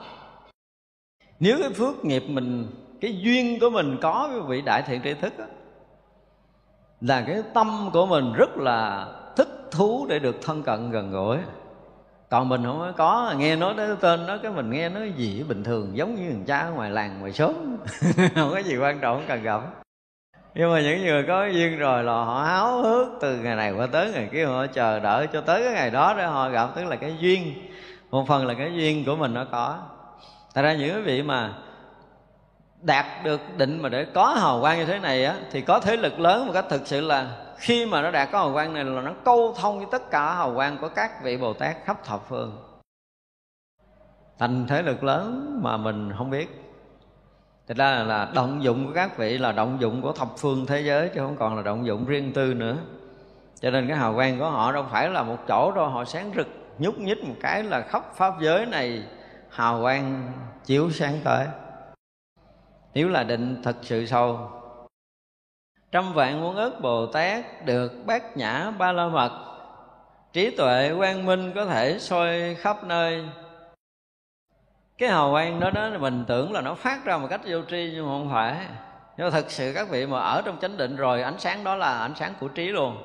Nếu 1.40 1.58
cái 1.60 1.70
phước 1.70 2.04
nghiệp 2.04 2.22
mình 2.28 2.66
cái 3.00 3.18
duyên 3.22 3.60
của 3.60 3.70
mình 3.70 3.96
có 4.02 4.28
với 4.32 4.40
vị 4.40 4.62
đại 4.66 4.82
thiện 4.86 5.00
tri 5.04 5.14
thức 5.14 5.38
đó, 5.38 5.44
là 7.02 7.24
cái 7.26 7.42
tâm 7.54 7.90
của 7.92 8.06
mình 8.06 8.32
rất 8.32 8.56
là 8.56 9.06
thích 9.36 9.68
thú 9.70 10.06
để 10.08 10.18
được 10.18 10.36
thân 10.42 10.62
cận, 10.62 10.90
gần 10.90 11.10
gũi. 11.10 11.36
Còn 12.30 12.48
mình 12.48 12.64
không 12.64 12.92
có, 12.96 13.34
nghe 13.36 13.56
nói 13.56 13.74
tới 13.76 13.96
tên 14.00 14.26
đó, 14.26 14.36
cái 14.42 14.52
mình 14.52 14.70
nghe 14.70 14.88
nói 14.88 15.12
gì 15.16 15.44
bình 15.48 15.64
thường, 15.64 15.96
giống 15.96 16.14
như 16.14 16.30
thằng 16.30 16.44
cha 16.44 16.68
ngoài 16.68 16.90
làng, 16.90 17.20
ngoài 17.20 17.32
xóm. 17.32 17.52
Không 18.34 18.50
có 18.50 18.58
gì 18.58 18.76
quan 18.76 19.00
trọng, 19.00 19.16
không 19.16 19.24
cần 19.28 19.42
gặp. 19.42 19.60
Nhưng 20.54 20.72
mà 20.72 20.80
những 20.80 21.04
người 21.04 21.24
có 21.28 21.46
duyên 21.46 21.78
rồi 21.78 22.04
là 22.04 22.12
họ 22.12 22.44
háo 22.44 22.82
hức 22.82 23.08
từ 23.20 23.38
ngày 23.38 23.56
này 23.56 23.72
qua 23.72 23.86
tới 23.86 24.10
ngày 24.12 24.28
kia, 24.32 24.46
họ 24.46 24.66
chờ 24.66 25.00
đợi 25.00 25.26
cho 25.32 25.40
tới 25.40 25.64
cái 25.64 25.72
ngày 25.72 25.90
đó 25.90 26.14
để 26.16 26.26
họ 26.26 26.48
gặp, 26.48 26.68
tức 26.74 26.84
là 26.84 26.96
cái 26.96 27.16
duyên. 27.20 27.54
Một 28.10 28.24
phần 28.28 28.46
là 28.46 28.54
cái 28.54 28.72
duyên 28.74 29.04
của 29.04 29.16
mình 29.16 29.34
nó 29.34 29.44
có. 29.44 29.78
Tại 30.54 30.64
ra 30.64 30.72
những 30.72 30.94
quý 30.94 31.02
vị 31.02 31.22
mà 31.22 31.52
đạt 32.82 33.06
được 33.24 33.40
định 33.56 33.82
mà 33.82 33.88
để 33.88 34.06
có 34.14 34.26
hào 34.26 34.60
quang 34.60 34.78
như 34.78 34.84
thế 34.84 34.98
này 34.98 35.24
á 35.24 35.36
thì 35.50 35.60
có 35.60 35.80
thế 35.80 35.96
lực 35.96 36.20
lớn 36.20 36.46
một 36.46 36.52
cách 36.52 36.64
thực 36.68 36.86
sự 36.86 37.00
là 37.00 37.36
khi 37.56 37.86
mà 37.86 38.02
nó 38.02 38.10
đạt 38.10 38.28
có 38.32 38.38
hào 38.38 38.52
quang 38.52 38.74
này 38.74 38.84
là 38.84 39.00
nó 39.00 39.12
câu 39.24 39.54
thông 39.60 39.78
với 39.78 39.86
tất 39.90 40.10
cả 40.10 40.34
hào 40.34 40.54
quang 40.54 40.78
của 40.78 40.88
các 40.88 41.22
vị 41.22 41.36
bồ 41.36 41.52
tát 41.52 41.76
khắp 41.84 42.04
thập 42.04 42.28
phương. 42.28 42.58
Thành 44.38 44.66
thế 44.68 44.82
lực 44.82 45.04
lớn 45.04 45.58
mà 45.62 45.76
mình 45.76 46.12
không 46.18 46.30
biết. 46.30 46.58
Thật 47.68 47.76
ra 47.76 47.90
là, 47.90 48.04
là 48.04 48.28
động 48.34 48.62
dụng 48.62 48.86
của 48.86 48.92
các 48.94 49.16
vị 49.16 49.38
là 49.38 49.52
động 49.52 49.76
dụng 49.80 50.02
của 50.02 50.12
thập 50.12 50.28
phương 50.38 50.66
thế 50.66 50.80
giới 50.80 51.08
chứ 51.08 51.20
không 51.20 51.36
còn 51.36 51.56
là 51.56 51.62
động 51.62 51.86
dụng 51.86 52.06
riêng 52.06 52.32
tư 52.32 52.54
nữa. 52.54 52.76
Cho 53.60 53.70
nên 53.70 53.88
cái 53.88 53.96
hào 53.96 54.14
quang 54.14 54.38
của 54.38 54.50
họ 54.50 54.72
đâu 54.72 54.84
phải 54.90 55.08
là 55.08 55.22
một 55.22 55.36
chỗ 55.48 55.72
đâu 55.72 55.86
họ 55.86 56.04
sáng 56.04 56.32
rực 56.36 56.46
nhúc 56.78 56.98
nhích 56.98 57.24
một 57.24 57.34
cái 57.40 57.62
là 57.62 57.80
khắp 57.80 58.14
pháp 58.14 58.34
giới 58.40 58.66
này 58.66 59.02
hào 59.50 59.80
quang 59.82 60.32
chiếu 60.64 60.90
sáng 60.90 61.18
tới 61.24 61.46
nếu 62.94 63.08
là 63.08 63.24
định 63.24 63.62
thật 63.62 63.76
sự 63.82 64.06
sâu 64.06 64.50
trăm 65.92 66.12
vạn 66.12 66.40
muôn 66.40 66.56
ức 66.56 66.80
bồ 66.80 67.06
tát 67.06 67.64
được 67.64 67.92
bát 68.06 68.36
nhã 68.36 68.70
ba 68.70 68.92
la 68.92 69.08
mật. 69.08 69.30
Trí 70.32 70.56
tuệ 70.56 70.94
quang 70.98 71.26
minh 71.26 71.52
có 71.54 71.64
thể 71.64 71.98
soi 71.98 72.54
khắp 72.54 72.84
nơi. 72.84 73.24
Cái 74.98 75.08
hào 75.08 75.30
quang 75.30 75.60
đó 75.60 75.70
đó, 75.70 75.90
mình 75.98 76.24
tưởng 76.28 76.52
là 76.52 76.60
nó 76.60 76.74
phát 76.74 77.04
ra 77.04 77.18
một 77.18 77.26
cách 77.30 77.40
vô 77.44 77.58
tri 77.70 77.90
nhưng 77.94 78.06
mà 78.06 78.12
không 78.12 78.30
phải. 78.32 78.56
Nhưng 79.16 79.26
mà 79.26 79.30
thật 79.30 79.50
sự 79.50 79.72
các 79.74 79.88
vị 79.88 80.06
mà 80.06 80.20
ở 80.20 80.42
trong 80.42 80.58
chánh 80.60 80.76
định 80.76 80.96
rồi, 80.96 81.22
ánh 81.22 81.38
sáng 81.38 81.64
đó 81.64 81.76
là 81.76 81.98
ánh 81.98 82.14
sáng 82.14 82.34
của 82.40 82.48
trí 82.48 82.68
luôn. 82.68 82.96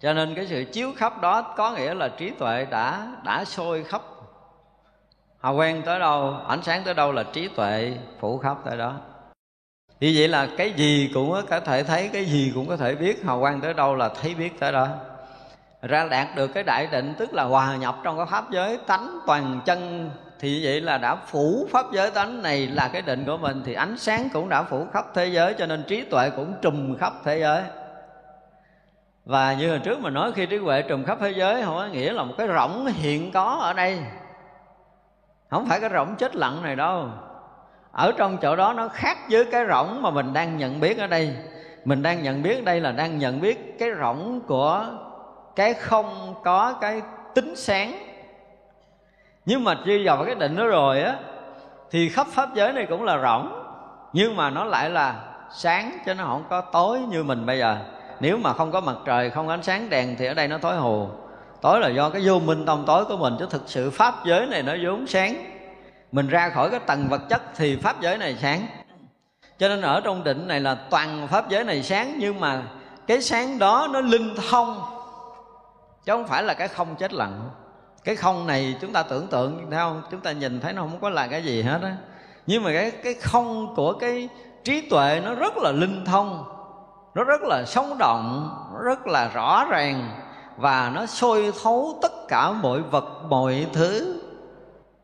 Cho 0.00 0.12
nên 0.12 0.34
cái 0.34 0.46
sự 0.46 0.64
chiếu 0.72 0.92
khắp 0.96 1.20
đó 1.20 1.54
có 1.56 1.72
nghĩa 1.72 1.94
là 1.94 2.08
trí 2.08 2.30
tuệ 2.30 2.66
đã 2.70 3.16
đã 3.24 3.44
sôi 3.44 3.84
khắp 3.84 4.02
hào 5.46 5.56
quang 5.56 5.82
tới 5.82 5.98
đâu, 5.98 6.36
ánh 6.48 6.62
sáng 6.62 6.82
tới 6.84 6.94
đâu 6.94 7.12
là 7.12 7.22
trí 7.22 7.48
tuệ 7.48 7.92
phủ 8.20 8.38
khắp 8.38 8.56
tới 8.64 8.76
đó. 8.76 8.94
Như 10.00 10.12
vậy 10.16 10.28
là 10.28 10.48
cái 10.56 10.70
gì 10.70 11.10
cũng 11.14 11.30
có 11.50 11.60
thể 11.60 11.82
thấy, 11.82 12.10
cái 12.12 12.24
gì 12.24 12.52
cũng 12.54 12.68
có 12.68 12.76
thể 12.76 12.94
biết. 12.94 13.24
Hào 13.24 13.40
quang 13.40 13.60
tới 13.60 13.74
đâu 13.74 13.94
là 13.94 14.08
thấy 14.08 14.34
biết 14.34 14.60
tới 14.60 14.72
đó. 14.72 14.88
Ra 15.82 16.08
đạt 16.10 16.28
được 16.36 16.46
cái 16.46 16.62
đại 16.62 16.86
định, 16.86 17.14
tức 17.18 17.34
là 17.34 17.44
hòa 17.44 17.76
nhập 17.76 17.96
trong 18.02 18.16
cái 18.16 18.26
pháp 18.26 18.50
giới, 18.50 18.78
tánh 18.86 19.18
toàn 19.26 19.60
chân, 19.64 20.10
thì 20.40 20.64
vậy 20.64 20.80
là 20.80 20.98
đã 20.98 21.14
phủ 21.14 21.68
pháp 21.70 21.86
giới 21.92 22.10
tánh 22.10 22.42
này 22.42 22.66
là 22.66 22.88
cái 22.88 23.02
định 23.02 23.24
của 23.26 23.36
mình, 23.36 23.62
thì 23.66 23.74
ánh 23.74 23.98
sáng 23.98 24.28
cũng 24.32 24.48
đã 24.48 24.62
phủ 24.62 24.86
khắp 24.92 25.04
thế 25.14 25.26
giới, 25.26 25.54
cho 25.54 25.66
nên 25.66 25.84
trí 25.88 26.04
tuệ 26.04 26.30
cũng 26.30 26.54
trùm 26.62 26.96
khắp 26.96 27.12
thế 27.24 27.38
giới. 27.40 27.62
Và 29.24 29.52
như 29.52 29.70
hồi 29.70 29.78
trước 29.78 30.00
mà 30.00 30.10
nói, 30.10 30.32
khi 30.32 30.46
trí 30.46 30.56
huệ 30.56 30.82
trùm 30.82 31.04
khắp 31.04 31.18
thế 31.20 31.30
giới, 31.30 31.62
không 31.62 31.76
có 31.76 31.86
nghĩa 31.86 32.12
là 32.12 32.22
một 32.22 32.34
cái 32.38 32.48
rỗng 32.48 32.86
hiện 32.86 33.32
có 33.32 33.58
ở 33.60 33.72
đây 33.72 33.98
không 35.50 35.66
phải 35.66 35.80
cái 35.80 35.90
rỗng 35.90 36.16
chết 36.16 36.36
lặng 36.36 36.62
này 36.62 36.76
đâu. 36.76 37.08
Ở 37.92 38.12
trong 38.16 38.38
chỗ 38.42 38.56
đó 38.56 38.72
nó 38.72 38.88
khác 38.88 39.18
với 39.30 39.44
cái 39.44 39.64
rỗng 39.68 40.02
mà 40.02 40.10
mình 40.10 40.32
đang 40.32 40.56
nhận 40.56 40.80
biết 40.80 40.98
ở 40.98 41.06
đây. 41.06 41.36
Mình 41.84 42.02
đang 42.02 42.22
nhận 42.22 42.42
biết 42.42 42.54
ở 42.54 42.62
đây 42.64 42.80
là 42.80 42.92
đang 42.92 43.18
nhận 43.18 43.40
biết 43.40 43.78
cái 43.78 43.90
rỗng 44.00 44.40
của 44.46 44.84
cái 45.56 45.74
không 45.74 46.34
có 46.44 46.74
cái 46.80 47.02
tính 47.34 47.56
sáng. 47.56 47.92
Nhưng 49.44 49.64
mà 49.64 49.74
khi 49.84 50.06
vào 50.06 50.24
cái 50.24 50.34
định 50.34 50.56
đó 50.56 50.66
rồi 50.66 51.02
á, 51.02 51.14
thì 51.90 52.08
khắp 52.08 52.26
pháp 52.26 52.54
giới 52.54 52.72
này 52.72 52.86
cũng 52.88 53.04
là 53.04 53.18
rỗng, 53.18 53.62
nhưng 54.12 54.36
mà 54.36 54.50
nó 54.50 54.64
lại 54.64 54.90
là 54.90 55.14
sáng 55.50 55.98
chứ 56.06 56.14
nó 56.14 56.24
không 56.24 56.44
có 56.50 56.60
tối 56.60 57.00
như 57.00 57.22
mình 57.22 57.46
bây 57.46 57.58
giờ. 57.58 57.76
Nếu 58.20 58.38
mà 58.38 58.52
không 58.52 58.72
có 58.72 58.80
mặt 58.80 58.96
trời, 59.04 59.30
không 59.30 59.46
có 59.46 59.52
ánh 59.52 59.62
sáng 59.62 59.90
đèn 59.90 60.16
thì 60.18 60.26
ở 60.26 60.34
đây 60.34 60.48
nó 60.48 60.58
tối 60.58 60.76
hù 60.76 61.08
tối 61.66 61.80
là 61.80 61.88
do 61.88 62.10
cái 62.10 62.22
vô 62.24 62.38
minh 62.38 62.66
tâm 62.66 62.84
tối 62.86 63.04
của 63.04 63.16
mình, 63.16 63.36
chứ 63.38 63.46
thực 63.50 63.62
sự 63.66 63.90
pháp 63.90 64.14
giới 64.24 64.46
này 64.46 64.62
nó 64.62 64.72
vốn 64.82 65.06
sáng. 65.06 65.34
Mình 66.12 66.28
ra 66.28 66.48
khỏi 66.48 66.70
cái 66.70 66.80
tầng 66.80 67.08
vật 67.08 67.20
chất 67.28 67.42
thì 67.56 67.76
pháp 67.76 68.00
giới 68.00 68.18
này 68.18 68.36
sáng. 68.42 68.66
Cho 69.58 69.68
nên 69.68 69.82
ở 69.82 70.00
trong 70.00 70.24
định 70.24 70.48
này 70.48 70.60
là 70.60 70.74
toàn 70.90 71.28
pháp 71.28 71.48
giới 71.48 71.64
này 71.64 71.82
sáng, 71.82 72.14
nhưng 72.18 72.40
mà 72.40 72.62
cái 73.06 73.22
sáng 73.22 73.58
đó 73.58 73.88
nó 73.92 74.00
linh 74.00 74.34
thông. 74.50 74.80
Chứ 76.04 76.12
không 76.12 76.26
phải 76.26 76.42
là 76.42 76.54
cái 76.54 76.68
không 76.68 76.96
chết 76.96 77.12
lặng. 77.12 77.50
Cái 78.04 78.16
không 78.16 78.46
này 78.46 78.76
chúng 78.80 78.92
ta 78.92 79.02
tưởng 79.02 79.26
tượng, 79.26 79.70
thấy 79.70 79.78
không? 79.78 80.02
Chúng 80.10 80.20
ta 80.20 80.32
nhìn 80.32 80.60
thấy 80.60 80.72
nó 80.72 80.82
không 80.82 81.00
có 81.00 81.10
là 81.10 81.26
cái 81.26 81.42
gì 81.44 81.62
hết 81.62 81.78
á. 81.82 81.96
Nhưng 82.46 82.62
mà 82.62 82.70
cái 82.72 82.90
cái 82.90 83.14
không 83.14 83.74
của 83.76 83.92
cái 83.92 84.28
trí 84.64 84.80
tuệ 84.80 85.20
nó 85.24 85.34
rất 85.34 85.56
là 85.56 85.72
linh 85.72 86.04
thông. 86.04 86.44
Nó 87.14 87.24
rất 87.24 87.40
là 87.42 87.64
sống 87.64 87.98
động, 87.98 88.50
nó 88.74 88.82
rất 88.82 89.06
là 89.06 89.30
rõ 89.34 89.64
ràng 89.70 90.22
và 90.56 90.90
nó 90.94 91.06
sôi 91.06 91.52
thấu 91.62 91.98
tất 92.02 92.12
cả 92.28 92.52
mọi 92.52 92.82
vật 92.82 93.04
mọi 93.28 93.66
thứ. 93.72 94.22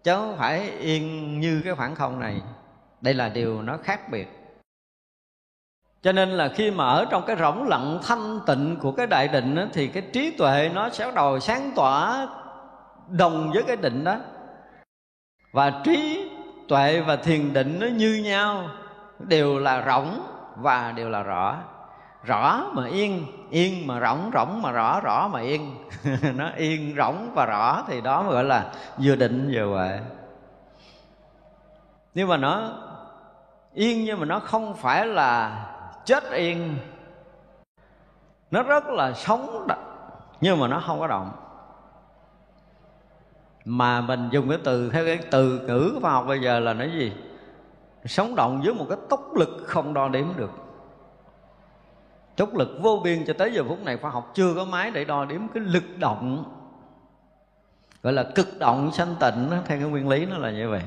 Chứ 0.05 0.14
không 0.14 0.36
phải 0.38 0.70
yên 0.70 1.40
như 1.40 1.61
cái 1.64 1.74
khoảng 1.74 1.94
không 1.94 2.20
này. 2.20 2.42
Đây 3.00 3.14
là 3.14 3.28
điều 3.28 3.62
nó 3.62 3.76
khác 3.82 4.11
biệt. 4.11 4.38
Cho 6.03 6.12
nên 6.12 6.30
là 6.30 6.48
khi 6.48 6.70
mà 6.70 6.84
ở 6.84 7.05
trong 7.05 7.22
cái 7.26 7.36
rỗng 7.36 7.68
lặng 7.68 7.98
thanh 8.03 8.40
tịnh 8.46 8.76
của 8.80 8.92
cái 8.92 9.07
đại 9.07 9.28
định 9.28 9.55
đó, 9.55 9.64
thì 9.72 9.86
cái 9.86 10.03
trí 10.12 10.30
tuệ 10.30 10.70
nó 10.74 10.90
sẽ 10.90 11.05
bắt 11.05 11.14
đầu 11.14 11.40
sáng 11.40 11.70
tỏa 11.74 12.28
đồng 13.09 13.50
với 13.55 13.62
cái 13.62 13.76
định 13.76 14.05
đó. 14.05 14.16
Và 15.53 15.80
trí 15.84 16.30
tuệ 16.68 17.00
và 17.00 17.16
thiền 17.16 17.53
định 17.53 17.76
nó 17.80 17.86
như 17.86 18.20
nhau. 18.24 18.68
Đều 19.18 19.59
là 19.59 19.84
rỗng 19.86 20.20
và 20.57 20.92
đều 20.92 21.09
là 21.09 21.22
rõ 21.22 21.59
rõ 22.25 22.70
mà 22.73 22.87
yên 22.87 23.27
yên 23.51 23.87
mà 23.87 24.01
rỗng 24.01 24.31
rỗng 24.35 24.62
mà 24.62 24.73
rõ 24.73 25.01
rõ 25.01 25.29
mà 25.29 25.41
yên. 25.41 25.75
Nó 26.37 26.51
yên, 26.57 26.95
rỗng 26.97 27.31
và 27.35 27.47
rõ 27.47 27.85
thì 27.87 28.01
đó 28.01 28.23
gọi 28.23 28.45
là 28.45 28.73
vừa 28.99 29.16
định 29.16 29.51
vừa 29.55 29.66
huệ. 29.66 30.01
Nhưng 32.14 32.29
mà 32.29 32.37
nó 32.37 32.73
yên 33.73 34.05
nhưng 34.05 34.20
mà 34.20 34.27
nó 34.27 34.39
không 34.39 34.75
phải 34.75 35.07
là 35.07 35.64
chết 36.05 36.31
yên. 36.31 36.77
Nó 38.51 38.62
rất 38.62 38.85
là 38.87 39.12
sống 39.12 39.66
nhưng 40.41 40.61
mà 40.61 40.68
nó 40.68 40.83
không 40.87 41.01
có 41.01 41.07
động. 41.07 41.31
Mà 43.64 44.01
mình 44.01 44.29
dùng 44.33 44.49
cái 44.49 44.59
từ, 44.64 44.91
theo 44.91 45.05
cái 45.05 45.18
từ 45.31 45.59
ngữ 45.59 45.99
khoa 46.01 46.11
học 46.11 46.25
bây 46.29 46.41
giờ 46.41 46.61
là 46.61 46.73
nó 46.73 46.85
gì? 46.85 47.12
Sống 48.05 48.35
động 48.35 48.61
với 48.64 48.75
một 48.75 48.87
cái 48.89 48.99
tốc 49.09 49.37
lực 49.37 49.49
không 49.66 49.95
đo 49.95 50.09
đếm 50.09 50.27
được 50.37 50.51
tốc 52.37 52.55
lực 52.55 52.78
vô 52.83 53.01
biên 53.05 53.24
cho 53.24 53.33
tới 53.33 53.53
giờ 53.53 53.64
phút 53.68 53.85
này 53.85 53.97
khoa 53.97 54.11
học 54.11 54.30
chưa 54.35 54.55
có 54.55 54.64
máy 54.64 54.91
để 54.91 55.05
đo 55.05 55.24
đếm 55.24 55.41
cái 55.55 55.62
lực 55.62 55.85
động, 55.99 56.45
gọi 58.03 58.12
là 58.12 58.24
cực 58.35 58.59
động 58.59 58.93
sanh 58.93 59.14
tịnh 59.20 59.51
theo 59.51 59.78
cái 59.78 59.89
nguyên 59.89 60.09
lý 60.09 60.26
nó 60.26 60.39
là 60.39 60.51
như 60.51 60.70
vậy. 60.70 60.83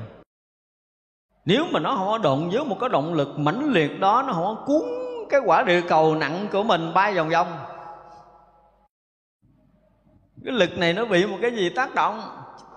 Nếu 1.44 1.64
mà 1.72 1.80
nó 1.80 1.96
không 1.96 2.06
có 2.06 2.18
động 2.18 2.50
với 2.50 2.64
một 2.64 2.76
cái 2.80 2.88
động 2.88 3.14
lực 3.14 3.38
mãnh 3.38 3.72
liệt 3.72 4.00
đó, 4.00 4.24
nó 4.26 4.32
không 4.32 4.44
có 4.44 4.64
cuốn 4.66 4.82
cái 5.30 5.40
quả 5.44 5.62
địa 5.62 5.80
cầu 5.88 6.14
nặng 6.14 6.46
của 6.52 6.62
mình 6.62 6.94
bay 6.94 7.14
vòng 7.14 7.28
vòng. 7.28 7.58
Cái 10.44 10.54
lực 10.54 10.78
này 10.78 10.92
nó 10.92 11.04
bị 11.04 11.26
một 11.26 11.38
cái 11.42 11.50
gì 11.50 11.70
tác 11.70 11.94
động, 11.94 12.20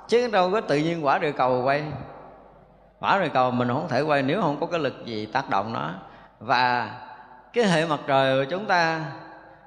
chứ 0.07 0.29
đâu 0.31 0.51
có 0.51 0.61
tự 0.61 0.77
nhiên 0.77 1.05
quả 1.05 1.17
địa 1.19 1.31
cầu 1.31 1.61
quay. 1.63 1.83
Quả 2.99 3.19
địa 3.19 3.29
cầu 3.29 3.51
mình 3.51 3.67
không 3.67 3.87
thể 3.89 4.01
quay 4.01 4.23
nếu 4.23 4.41
không 4.41 4.59
có 4.59 4.65
cái 4.65 4.79
lực 4.79 5.05
gì 5.05 5.25
tác 5.25 5.49
động 5.49 5.73
nó. 5.73 5.91
Và 6.39 6.91
cái 7.53 7.67
hệ 7.67 7.85
mặt 7.85 7.99
trời 8.07 8.45
của 8.45 8.51
chúng 8.51 8.65
ta, 8.65 9.05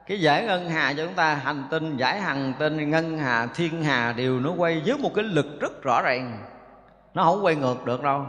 cái 0.06 0.20
giải 0.20 0.44
ngân 0.44 0.68
hà 0.68 0.92
cho 0.96 1.04
chúng 1.04 1.14
ta, 1.14 1.34
hành 1.34 1.64
tinh, 1.70 1.96
giải 1.96 2.20
hành 2.20 2.54
tinh, 2.58 2.90
ngân 2.90 3.18
hà, 3.18 3.46
thiên 3.46 3.84
hà 3.84 4.12
đều 4.12 4.40
nó 4.40 4.50
quay 4.56 4.82
với 4.86 4.98
một 4.98 5.10
cái 5.14 5.24
lực 5.24 5.46
rất 5.60 5.82
rõ 5.82 6.02
ràng. 6.02 6.38
Nó 7.14 7.24
không 7.24 7.44
quay 7.44 7.54
ngược 7.54 7.84
được 7.84 8.02
đâu. 8.02 8.26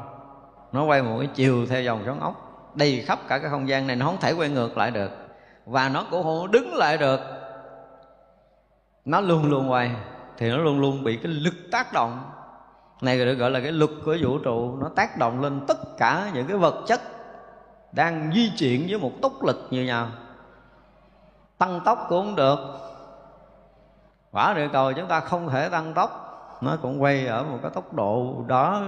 Nó 0.72 0.84
quay 0.84 1.02
một 1.02 1.18
cái 1.20 1.30
chiều 1.36 1.66
theo 1.66 1.82
dòng 1.82 2.02
xoắn 2.06 2.20
ốc, 2.20 2.34
đầy 2.76 3.04
khắp 3.08 3.20
cả 3.28 3.40
cái 3.40 3.50
không 3.50 3.70
gian 3.70 3.88
này, 3.88 3.96
nó 3.96 4.06
không 4.06 4.20
thể 4.22 4.32
quay 4.32 4.50
ngược 4.50 4.78
lại 4.78 4.92
được. 4.92 5.12
Và 5.66 5.90
nó 5.90 6.06
cũng 6.12 6.24
không 6.24 6.52
đứng 6.52 6.76
lại 6.76 6.98
được. 6.98 7.20
Nó 9.06 9.22
luôn 9.22 9.50
luôn 9.50 9.72
quay, 9.72 9.92
thì 10.38 10.50
nó 10.50 10.58
luôn 10.58 10.80
luôn 10.80 11.04
bị 11.04 11.18
cái 11.24 11.32
lực 11.32 11.54
tác 11.72 11.94
động. 11.94 12.30
Này 13.02 13.18
được 13.18 13.34
gọi 13.34 13.52
là 13.52 13.60
cái 13.60 13.72
lực 13.72 13.92
của 14.06 14.18
vũ 14.22 14.38
trụ, 14.38 14.78
nó 14.82 14.90
tác 14.96 15.18
động 15.18 15.42
lên 15.42 15.62
tất 15.68 15.98
cả 15.98 16.30
những 16.34 16.48
cái 16.48 16.58
vật 16.58 16.84
chất 16.88 17.02
đang 17.94 18.32
di 18.34 18.52
chuyển 18.58 18.88
với 18.90 19.00
một 19.00 19.12
tốc 19.22 19.44
lực 19.44 19.68
như 19.72 19.86
nhau. 19.86 20.08
Tăng 21.58 21.80
tốc 21.86 22.06
cũng 22.10 22.26
không 22.26 22.36
được. 22.36 22.60
Quả 24.32 24.54
địa 24.54 24.68
cầu 24.74 24.94
chúng 24.94 25.08
ta 25.08 25.20
không 25.20 25.50
thể 25.50 25.70
tăng 25.70 25.94
tốc. 25.94 26.20
Nó 26.62 26.78
cũng 26.82 27.02
quay 27.02 27.28
ở 27.28 27.44
một 27.44 27.58
cái 27.62 27.72
tốc 27.72 27.94
độ 27.94 28.44
đó 28.48 28.82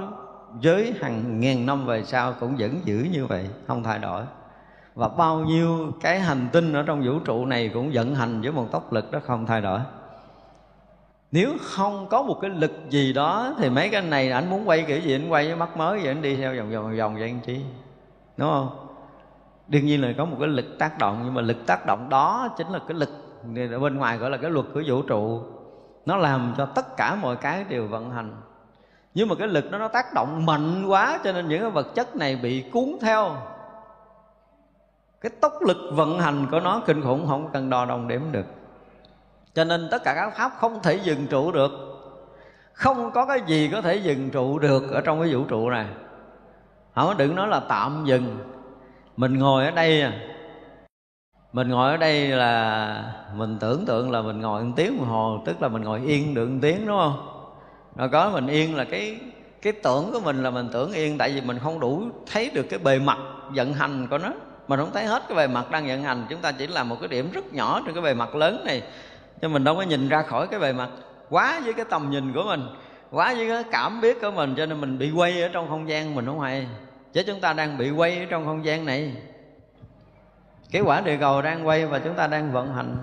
với 0.63 0.93
hàng 1.01 1.39
ngàn 1.39 1.65
năm 1.65 1.85
về 1.85 2.03
sau 2.03 2.33
cũng 2.39 2.55
vẫn 2.55 2.81
giữ 2.83 3.07
như 3.11 3.25
vậy, 3.25 3.49
không 3.67 3.83
thay 3.83 3.99
đổi. 3.99 4.23
Và 4.95 5.07
bao 5.07 5.39
nhiêu 5.39 5.91
cái 6.01 6.19
hành 6.19 6.47
tinh 6.51 6.73
ở 6.73 6.83
trong 6.83 7.03
vũ 7.05 7.19
trụ 7.19 7.45
này 7.45 7.71
cũng 7.73 7.91
vận 7.93 8.15
hành 8.15 8.41
với 8.41 8.51
một 8.51 8.67
tốc 8.71 8.93
lực 8.93 9.11
đó 9.11 9.19
không 9.25 9.45
thay 9.45 9.61
đổi. 9.61 9.79
Nếu 11.31 11.49
không 11.61 12.07
có 12.09 12.23
một 12.23 12.37
cái 12.41 12.51
lực 12.51 12.71
gì 12.89 13.13
đó 13.13 13.53
thì 13.57 13.69
mấy 13.69 13.89
cái 13.89 14.01
này 14.01 14.31
anh 14.31 14.49
muốn 14.49 14.69
quay 14.69 14.83
kiểu 14.87 14.99
gì 14.99 15.15
anh 15.15 15.29
quay 15.29 15.47
với 15.47 15.55
mắt 15.55 15.77
mới 15.77 15.99
vậy, 15.99 16.07
anh 16.07 16.21
đi 16.21 16.35
theo 16.35 16.55
vòng 16.55 16.71
vòng 16.71 16.97
vòng 16.97 17.15
vậy 17.15 17.23
anh 17.23 17.39
chi? 17.39 17.61
Đúng 18.37 18.49
không? 18.49 18.84
Đương 19.67 19.85
nhiên 19.85 20.01
là 20.01 20.13
có 20.17 20.25
một 20.25 20.37
cái 20.39 20.47
lực 20.47 20.65
tác 20.79 20.97
động, 20.97 21.21
nhưng 21.23 21.33
mà 21.33 21.41
lực 21.41 21.65
tác 21.65 21.85
động 21.85 22.09
đó 22.09 22.49
chính 22.57 22.67
là 22.67 22.79
cái 22.87 22.97
lực 22.97 23.09
ở 23.71 23.79
bên 23.79 23.95
ngoài 23.95 24.17
gọi 24.17 24.29
là 24.29 24.37
cái 24.37 24.51
luật 24.51 24.65
của 24.73 24.81
vũ 24.87 25.01
trụ. 25.01 25.43
Nó 26.05 26.17
làm 26.17 26.53
cho 26.57 26.65
tất 26.65 26.97
cả 26.97 27.15
mọi 27.15 27.35
cái 27.35 27.63
đều 27.63 27.87
vận 27.87 28.11
hành. 28.11 28.35
Nhưng 29.13 29.29
mà 29.29 29.35
cái 29.35 29.47
lực 29.47 29.71
đó 29.71 29.77
nó 29.77 29.87
tác 29.87 30.13
động 30.13 30.45
mạnh 30.45 30.85
quá, 30.87 31.19
cho 31.23 31.31
nên 31.31 31.47
những 31.47 31.61
cái 31.61 31.69
vật 31.69 31.95
chất 31.95 32.15
này 32.15 32.35
bị 32.35 32.61
cuốn 32.61 32.97
theo. 33.01 33.35
Cái 35.21 35.31
tốc 35.41 35.53
lực 35.61 35.77
vận 35.91 36.19
hành 36.19 36.47
của 36.51 36.59
nó 36.59 36.81
kinh 36.85 37.01
khủng, 37.01 37.27
không 37.27 37.49
cần 37.53 37.69
đo 37.69 37.85
đồng 37.85 38.07
điểm 38.07 38.31
được. 38.31 38.45
Cho 39.53 39.63
nên 39.63 39.87
tất 39.91 40.03
cả 40.03 40.13
các 40.15 40.33
pháp 40.37 40.51
không 40.57 40.79
thể 40.83 40.95
dừng 40.95 41.27
trụ 41.27 41.51
được. 41.51 41.71
Không 42.73 43.11
có 43.11 43.25
cái 43.25 43.41
gì 43.47 43.69
có 43.73 43.81
thể 43.81 43.95
dừng 43.95 44.29
trụ 44.29 44.59
được 44.59 44.91
ở 44.91 45.01
trong 45.01 45.21
cái 45.21 45.33
vũ 45.33 45.43
trụ 45.43 45.69
này. 45.69 45.85
Không 46.95 47.17
đừng 47.17 47.35
nói 47.35 47.47
là 47.47 47.61
tạm 47.69 48.03
dừng 48.05 48.37
mình 49.17 49.39
ngồi 49.39 49.65
ở 49.65 49.71
đây 49.71 50.01
à. 50.01 50.13
mình 51.53 51.69
ngồi 51.69 51.91
ở 51.91 51.97
đây 51.97 52.27
là 52.27 53.13
mình 53.35 53.57
tưởng 53.59 53.85
tượng 53.85 54.11
là 54.11 54.21
mình 54.21 54.41
ngồi 54.41 54.63
một 54.63 54.73
tiếng 54.75 54.97
đồng 54.97 55.07
hồ, 55.07 55.41
tức 55.45 55.61
là 55.61 55.67
mình 55.67 55.81
ngồi 55.81 56.01
yên 56.05 56.33
được 56.33 56.47
một 56.49 56.59
tiếng, 56.61 56.87
đúng 56.87 56.97
không? 56.97 57.27
Rồi 57.95 58.09
có 58.09 58.29
mình 58.29 58.47
yên 58.47 58.75
là 58.75 58.83
cái 58.83 59.19
cái 59.61 59.73
tưởng 59.73 60.11
của 60.11 60.19
mình 60.19 60.43
là 60.43 60.49
mình 60.49 60.69
tưởng 60.73 60.91
yên, 60.91 61.17
tại 61.17 61.31
vì 61.31 61.41
mình 61.41 61.59
không 61.59 61.79
đủ 61.79 62.03
thấy 62.31 62.51
được 62.53 62.65
cái 62.69 62.79
bề 62.79 62.99
mặt 62.99 63.17
vận 63.55 63.73
hành 63.73 64.07
của 64.07 64.17
nó. 64.17 64.31
Mình 64.67 64.79
không 64.79 64.91
thấy 64.93 65.05
hết 65.05 65.23
cái 65.27 65.37
bề 65.37 65.47
mặt 65.47 65.71
đang 65.71 65.87
vận 65.87 66.03
hành, 66.03 66.25
chúng 66.29 66.41
ta 66.41 66.51
chỉ 66.51 66.67
là 66.67 66.83
một 66.83 66.95
cái 66.99 67.07
điểm 67.07 67.31
rất 67.33 67.53
nhỏ 67.53 67.81
trên 67.85 67.95
cái 67.95 68.03
bề 68.03 68.13
mặt 68.13 68.35
lớn 68.35 68.63
này. 68.65 68.81
Cho 69.41 69.49
mình 69.49 69.63
đâu 69.63 69.75
có 69.75 69.81
nhìn 69.81 70.09
ra 70.09 70.21
khỏi 70.21 70.47
cái 70.47 70.59
bề 70.59 70.73
mặt 70.73 70.89
quá 71.29 71.61
với 71.63 71.73
cái 71.73 71.85
tầm 71.89 72.11
nhìn 72.11 72.33
của 72.33 72.43
mình, 72.43 72.61
quá 73.11 73.33
với 73.37 73.47
cái 73.47 73.63
cảm 73.71 74.01
biết 74.01 74.21
của 74.21 74.31
mình, 74.31 74.53
cho 74.57 74.65
nên 74.65 74.81
mình 74.81 74.97
bị 74.97 75.11
quay 75.11 75.41
ở 75.41 75.49
trong 75.53 75.69
không 75.69 75.89
gian 75.89 76.15
mình 76.15 76.25
không 76.25 76.39
hay 76.39 76.67
chứ 77.15 77.23
chúng 77.27 77.39
ta 77.39 77.53
đang 77.53 77.77
bị 77.77 77.91
quay 77.91 78.19
ở 78.19 78.25
trong 78.29 78.45
không 78.45 78.65
gian 78.65 78.85
này. 78.85 79.13
Cái 80.71 80.81
quả 80.81 81.01
địa 81.01 81.17
cầu 81.17 81.41
đang 81.41 81.67
quay 81.67 81.85
và 81.85 81.99
chúng 81.99 82.15
ta 82.15 82.27
đang 82.27 82.51
vận 82.51 82.73
hành. 82.73 82.97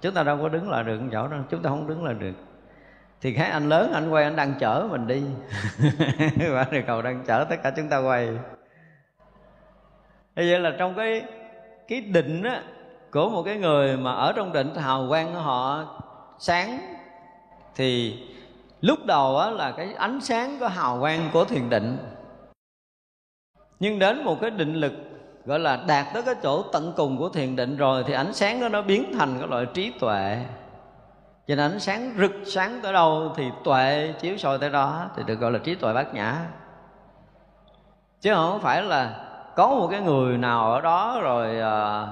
Chúng 0.00 0.14
ta 0.14 0.22
đâu 0.22 0.38
có 0.42 0.48
đứng 0.48 0.70
lại 0.70 0.84
được 0.84 1.00
chỗ 1.12 1.28
đó 1.28 1.36
chúng 1.50 1.62
ta 1.62 1.70
không 1.70 1.86
đứng 1.86 2.04
lại 2.04 2.14
được. 2.14 2.32
Thì 3.20 3.32
cái 3.32 3.50
anh 3.50 3.68
lớn 3.68 3.92
anh 3.94 4.10
quay 4.10 4.24
anh 4.24 4.36
đang 4.36 4.54
chở 4.58 4.88
mình 4.90 5.06
đi. 5.06 5.22
Quả 6.52 6.66
địa 6.70 6.82
cầu 6.86 7.02
đang 7.02 7.24
chở 7.26 7.44
tất 7.44 7.56
cả 7.62 7.70
chúng 7.76 7.88
ta 7.88 7.98
quay. 7.98 8.26
Như 10.36 10.46
vậy 10.50 10.60
là 10.60 10.72
trong 10.78 10.94
cái 10.94 11.22
cái 11.88 12.00
định 12.00 12.42
á, 12.42 12.62
của 13.10 13.28
một 13.28 13.42
cái 13.42 13.56
người 13.56 13.96
mà 13.96 14.12
ở 14.12 14.32
trong 14.32 14.52
định 14.52 14.74
hào 14.74 15.06
quang 15.08 15.32
của 15.32 15.40
họ 15.40 15.84
sáng 16.38 16.78
thì 17.74 18.18
lúc 18.80 18.98
đầu 19.06 19.38
á, 19.38 19.50
là 19.50 19.72
cái 19.76 19.94
ánh 19.94 20.20
sáng 20.20 20.56
của 20.60 20.68
hào 20.68 21.00
quang 21.00 21.30
của 21.32 21.44
thiền 21.44 21.70
định 21.70 21.98
nhưng 23.80 23.98
đến 23.98 24.24
một 24.24 24.40
cái 24.40 24.50
định 24.50 24.74
lực 24.74 24.92
gọi 25.46 25.58
là 25.58 25.78
đạt 25.86 26.06
tới 26.14 26.22
cái 26.22 26.34
chỗ 26.42 26.62
tận 26.62 26.92
cùng 26.96 27.18
của 27.18 27.28
thiền 27.28 27.56
định 27.56 27.76
rồi 27.76 28.04
thì 28.06 28.12
ánh 28.12 28.32
sáng 28.32 28.60
đó 28.60 28.68
nó 28.68 28.82
biến 28.82 29.12
thành 29.18 29.38
cái 29.38 29.48
loại 29.48 29.66
trí 29.74 29.92
tuệ. 30.00 30.38
Cho 31.48 31.56
nên 31.56 31.70
ánh 31.70 31.80
sáng 31.80 32.14
rực 32.18 32.32
sáng 32.46 32.80
tới 32.82 32.92
đâu 32.92 33.32
thì 33.36 33.44
tuệ 33.64 34.14
chiếu 34.20 34.36
soi 34.36 34.58
tới 34.58 34.70
đó 34.70 35.10
thì 35.16 35.22
được 35.26 35.34
gọi 35.34 35.52
là 35.52 35.58
trí 35.58 35.74
tuệ 35.74 35.94
bát 35.94 36.14
nhã. 36.14 36.36
Chứ 38.20 38.34
không 38.34 38.60
phải 38.60 38.82
là 38.82 39.26
có 39.56 39.68
một 39.68 39.88
cái 39.90 40.00
người 40.00 40.38
nào 40.38 40.72
ở 40.72 40.80
đó 40.80 41.20
rồi 41.22 41.60
à, 41.60 42.06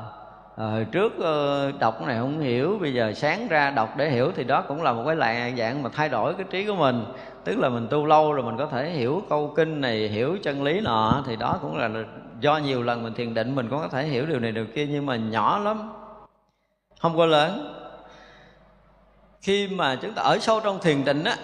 à, 0.56 0.64
hồi 0.64 0.86
trước 0.92 1.12
à, 1.24 1.36
đọc 1.78 2.02
này 2.06 2.18
không 2.18 2.40
hiểu 2.40 2.78
bây 2.80 2.94
giờ 2.94 3.12
sáng 3.12 3.48
ra 3.48 3.70
đọc 3.70 3.96
để 3.96 4.10
hiểu 4.10 4.32
thì 4.36 4.44
đó 4.44 4.64
cũng 4.68 4.82
là 4.82 4.92
một 4.92 5.02
cái 5.06 5.16
lạ 5.16 5.50
dạng 5.58 5.82
mà 5.82 5.90
thay 5.92 6.08
đổi 6.08 6.34
cái 6.34 6.46
trí 6.50 6.66
của 6.66 6.74
mình 6.74 7.04
tức 7.48 7.58
là 7.58 7.68
mình 7.68 7.86
tu 7.90 8.06
lâu 8.06 8.32
rồi 8.32 8.44
mình 8.44 8.56
có 8.58 8.66
thể 8.66 8.90
hiểu 8.90 9.22
câu 9.28 9.52
kinh 9.56 9.80
này, 9.80 10.08
hiểu 10.08 10.38
chân 10.42 10.62
lý 10.62 10.80
nọ, 10.80 11.22
thì 11.26 11.36
đó 11.36 11.58
cũng 11.62 11.76
là 11.76 11.90
do 12.40 12.58
nhiều 12.58 12.82
lần 12.82 13.02
mình 13.02 13.14
thiền 13.14 13.34
định 13.34 13.54
mình 13.54 13.68
cũng 13.68 13.78
có 13.78 13.88
thể 13.88 14.06
hiểu 14.06 14.26
điều 14.26 14.40
này, 14.40 14.52
điều 14.52 14.66
kia, 14.66 14.86
nhưng 14.86 15.06
mà 15.06 15.16
nhỏ 15.16 15.58
lắm, 15.58 15.90
không 17.00 17.16
có 17.16 17.26
lớn. 17.26 17.74
Khi 19.40 19.68
mà 19.68 19.98
chúng 20.02 20.14
ta 20.14 20.22
ở 20.22 20.38
sâu 20.38 20.60
trong 20.60 20.78
thiền 20.80 21.04
định 21.04 21.24
á, 21.24 21.36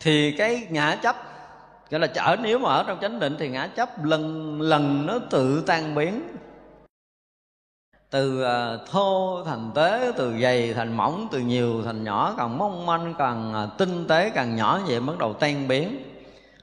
thì 0.00 0.32
cái 0.38 0.66
ngã 0.70 0.96
chấp, 1.02 1.16
gọi 1.90 2.00
là 2.00 2.06
chở, 2.06 2.36
nếu 2.42 2.58
mà 2.58 2.68
ở 2.74 2.84
trong 2.86 2.98
chánh 3.00 3.20
định 3.20 3.36
thì 3.38 3.48
ngã 3.48 3.66
chấp 3.66 4.04
lần 4.04 4.60
lần 4.60 5.06
nó 5.06 5.18
tự 5.30 5.62
tan 5.66 5.94
biến 5.94 6.22
từ 8.10 8.42
ờ, 8.42 8.84
thô 8.90 9.42
thành 9.44 9.70
tế 9.74 10.12
từ 10.16 10.38
dày 10.42 10.74
thành 10.74 10.96
mỏng 10.96 11.28
từ 11.30 11.38
nhiều 11.38 11.82
thành 11.84 12.04
nhỏ 12.04 12.34
càng 12.36 12.58
mong 12.58 12.86
manh 12.86 13.14
càng 13.18 13.52
ờ, 13.52 13.70
tinh 13.78 14.08
tế 14.08 14.30
càng 14.30 14.56
nhỏ 14.56 14.80
vậy 14.86 15.00
bắt 15.00 15.18
đầu 15.18 15.32
tan 15.32 15.68
biến. 15.68 16.02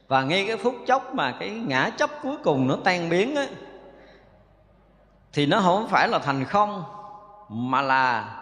Và 0.08 0.24
ngay 0.24 0.46
cái 0.48 0.58
phút 0.58 0.76
chốc 0.88 1.16
mà 1.16 1.32
cái 1.40 1.50
ngã 1.50 1.90
chấp 1.98 2.10
cuối 2.24 2.38
cùng 2.44 2.68
nó 2.68 2.76
tan 2.84 3.10
biến 3.10 3.36
ấy, 3.36 3.50
thì 5.34 5.46
nó 5.46 5.60
không 5.60 5.88
phải 5.88 6.08
là 6.08 6.20
thành 6.20 6.46
không 6.46 6.84
mà 7.50 7.82
là 7.82 8.36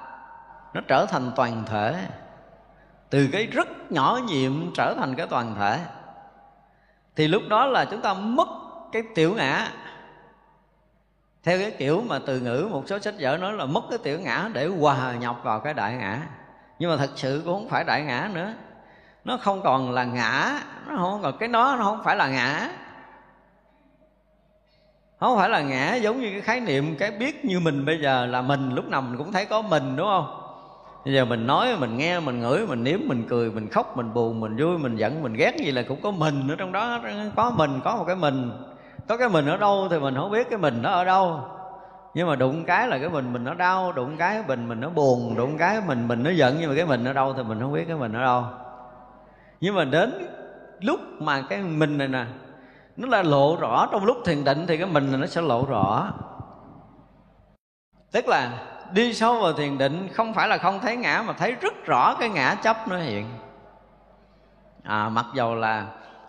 nó 0.74 0.82
trở 0.88 1.06
thành 1.06 1.32
toàn 1.36 1.64
thể. 1.66 2.08
Từ 3.10 3.28
cái 3.32 3.46
rất 3.46 3.92
nhỏ 3.92 4.20
nhiệm 4.28 4.74
trở 4.74 4.94
thành 4.94 5.16
cái 5.16 5.28
toàn 5.28 5.56
thể. 5.60 5.80
Thì 7.16 7.28
lúc 7.28 7.44
đó 7.50 7.66
là 7.66 7.86
chúng 7.86 8.02
ta 8.02 8.14
mất 8.14 8.48
cái 8.92 9.04
tiểu 9.16 9.34
ngã 9.34 9.72
theo 11.46 11.60
cái 11.60 11.72
kiểu 11.72 12.04
mà 12.08 12.20
từ 12.26 12.40
ngữ 12.40 12.68
một 12.72 12.84
số 12.88 13.00
sách 13.00 13.14
vở 13.20 13.38
nói 13.38 13.54
là 13.54 13.66
mất 13.66 13.82
cái 13.90 14.00
tiểu 14.04 14.20
ngã 14.20 14.50
để 14.54 14.68
hòa 14.68 15.14
nhập 15.14 15.36
vào 15.44 15.60
cái 15.60 15.74
đại 15.74 15.94
ngã. 15.94 16.22
Nhưng 16.80 16.90
mà 16.90 16.98
thật 16.98 17.10
sự 17.16 17.42
cũng 17.46 17.54
không 17.54 17.70
phải 17.70 17.84
đại 17.84 18.02
ngã 18.02 18.30
nữa. 18.34 18.54
Nó 19.26 19.38
không 19.38 19.62
còn 19.64 19.92
là 19.92 20.04
ngã, 20.04 20.60
nó 20.88 20.98
không 20.98 21.22
còn, 21.24 21.38
cái 21.38 21.50
nó 21.50 21.76
nó 21.76 21.84
không 21.84 22.02
phải 22.04 22.16
là 22.16 22.28
ngã. 22.28 22.70
Không 25.20 25.38
phải 25.38 25.50
là 25.50 25.62
ngã 25.62 25.96
giống 25.96 26.22
như 26.22 26.32
cái 26.32 26.42
khái 26.42 26.60
niệm 26.60 26.96
cái 27.00 27.12
biết 27.12 27.46
như 27.46 27.60
mình 27.60 27.86
bây 27.86 28.02
giờ 28.02 28.26
là 28.26 28.42
mình, 28.42 28.76
lúc 28.76 28.88
nào 28.88 29.02
mình 29.02 29.18
cũng 29.18 29.32
thấy 29.32 29.46
có 29.46 29.62
mình, 29.62 29.96
đúng 29.96 30.08
không? 30.08 30.42
Bây 31.06 31.14
giờ 31.14 31.26
mình 31.26 31.48
nói, 31.48 31.78
mình 31.78 31.98
nghe, 31.98 32.20
mình 32.20 32.40
ngửi, 32.40 32.68
mình 32.68 32.84
nếm, 32.84 33.00
mình 33.06 33.26
cười, 33.30 33.52
mình 33.52 33.70
khóc, 33.70 33.98
mình 33.98 34.14
buồn, 34.14 34.40
mình 34.40 34.58
vui, 34.58 34.78
mình 34.78 34.96
giận, 34.96 35.24
mình 35.24 35.34
ghét 35.34 35.56
gì 35.58 35.72
là 35.72 35.84
cũng 35.88 36.02
có 36.02 36.12
mình 36.12 36.48
ở 36.48 36.56
trong 36.56 36.72
đó. 36.72 37.00
Có 37.36 37.50
mình, 37.50 37.80
có 37.84 37.96
một 37.96 38.04
cái 38.08 38.16
mình 38.16 38.52
có 39.08 39.18
cái 39.18 39.30
mình 39.30 39.46
ở 39.46 39.58
đâu 39.58 39.88
thì 39.92 40.00
mình 40.00 40.16
không 40.16 40.32
biết 40.32 40.50
cái 40.50 40.60
mình 40.60 40.82
nó 40.82 40.90
ở 40.90 41.06
đâu. 41.06 41.40
Nhưng 42.14 42.28
mà 42.28 42.36
đụng 42.36 42.66
cái 42.66 42.88
là 42.88 42.98
cái 43.00 43.10
mình 43.10 43.34
mình 43.34 43.44
nó 43.44 43.54
đau 43.54 43.92
đụng 43.92 44.18
cái 44.18 44.44
mình 44.48 44.68
mình 44.68 44.80
nó 44.80 44.90
buồn 44.90 45.36
đụng 45.38 45.58
cái 45.58 45.82
mình 45.88 46.08
mình 46.08 46.24
nó 46.24 46.30
giận 46.30 46.58
nhưng 46.60 46.70
mà 46.70 46.76
cái 46.76 46.86
mình 46.86 47.06
ở 47.06 47.14
đâu 47.14 47.34
thì 47.34 47.44
mình 47.44 47.60
không 47.60 47.74
biết 47.74 47.86
cái 47.88 47.98
mình 47.98 48.14
ở 48.14 48.22
đâu. 48.22 48.44
Nhưng 49.62 49.76
mà 49.76 49.84
đến 49.84 50.28
lúc 50.82 51.00
mà 51.20 51.42
cái 51.42 51.62
mình 51.62 51.98
này 51.98 52.08
nè 52.08 52.26
nó 52.98 53.08
là 53.08 53.24
lộ 53.24 53.58
rõ 53.60 53.88
trong 53.92 54.06
lúc 54.06 54.18
thiền 54.26 54.44
định 54.44 54.66
thì 54.68 54.78
cái 54.78 54.88
mình 54.88 55.12
này 55.12 55.22
nó 55.22 55.28
sẽ 55.28 55.42
lộ 55.42 55.66
rõ. 55.66 56.14
Tức 58.12 58.28
là 58.28 58.52
đi 58.92 59.14
sâu 59.14 59.42
vào 59.42 59.54
thiền 59.54 59.78
định 59.78 60.08
không 60.14 60.34
phải 60.34 60.48
là 60.48 60.58
không 60.58 60.80
thấy 60.80 60.98
ngã 60.98 61.24
mà 61.28 61.34
thấy 61.34 61.52
rất 61.52 61.86
rõ 61.86 62.16
cái 62.20 62.30
ngã 62.30 62.56
chấp 62.56 62.88
nó 62.88 62.98
hiện. 62.98 63.26
À, 64.84 65.10
mặc 65.10 65.26
dầu 65.36 65.56
là 65.56 65.86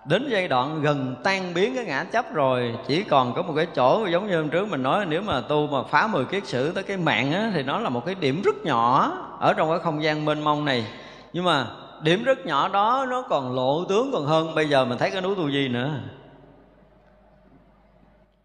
đến 0.07 0.29
giai 0.31 0.49
đoạn 0.49 0.83
gần 0.83 1.17
tan 1.23 1.55
biến 1.55 1.75
cái 1.75 1.85
ngã 1.85 2.05
chấp 2.05 2.33
rồi 2.33 2.75
chỉ 2.87 3.03
còn 3.03 3.35
có 3.35 3.43
một 3.43 3.53
cái 3.57 3.67
chỗ 3.75 4.07
giống 4.07 4.29
như 4.29 4.37
hôm 4.37 4.49
trước 4.49 4.69
mình 4.69 4.83
nói 4.83 5.07
nếu 5.07 5.23
mà 5.23 5.41
tu 5.41 5.67
mà 5.67 5.83
phá 5.83 6.07
mười 6.07 6.25
kiết 6.25 6.47
sử 6.47 6.73
tới 6.73 6.85
cái 6.85 6.97
mạng 6.97 7.33
á, 7.33 7.51
thì 7.55 7.63
nó 7.63 7.81
là 7.81 7.89
một 7.89 8.07
cái 8.07 8.15
điểm 8.15 8.43
rất 8.43 8.57
nhỏ 8.65 9.13
ở 9.41 9.55
trong 9.55 9.71
cái 9.71 9.79
không 9.79 10.03
gian 10.03 10.25
mênh 10.25 10.45
mông 10.45 10.65
này. 10.65 10.87
Nhưng 11.33 11.45
mà 11.45 11.67
điểm 12.01 12.25
rất 12.25 12.47
nhỏ 12.47 12.69
đó 12.69 13.07
nó 13.11 13.23
còn 13.23 13.55
lộ 13.55 13.85
tướng 13.85 14.11
còn 14.13 14.27
hơn 14.27 14.55
bây 14.55 14.69
giờ 14.69 14.85
mình 14.85 14.99
thấy 14.99 15.11
cái 15.11 15.21
núi 15.21 15.35
tu 15.37 15.51
di 15.51 15.69
nữa. 15.69 15.91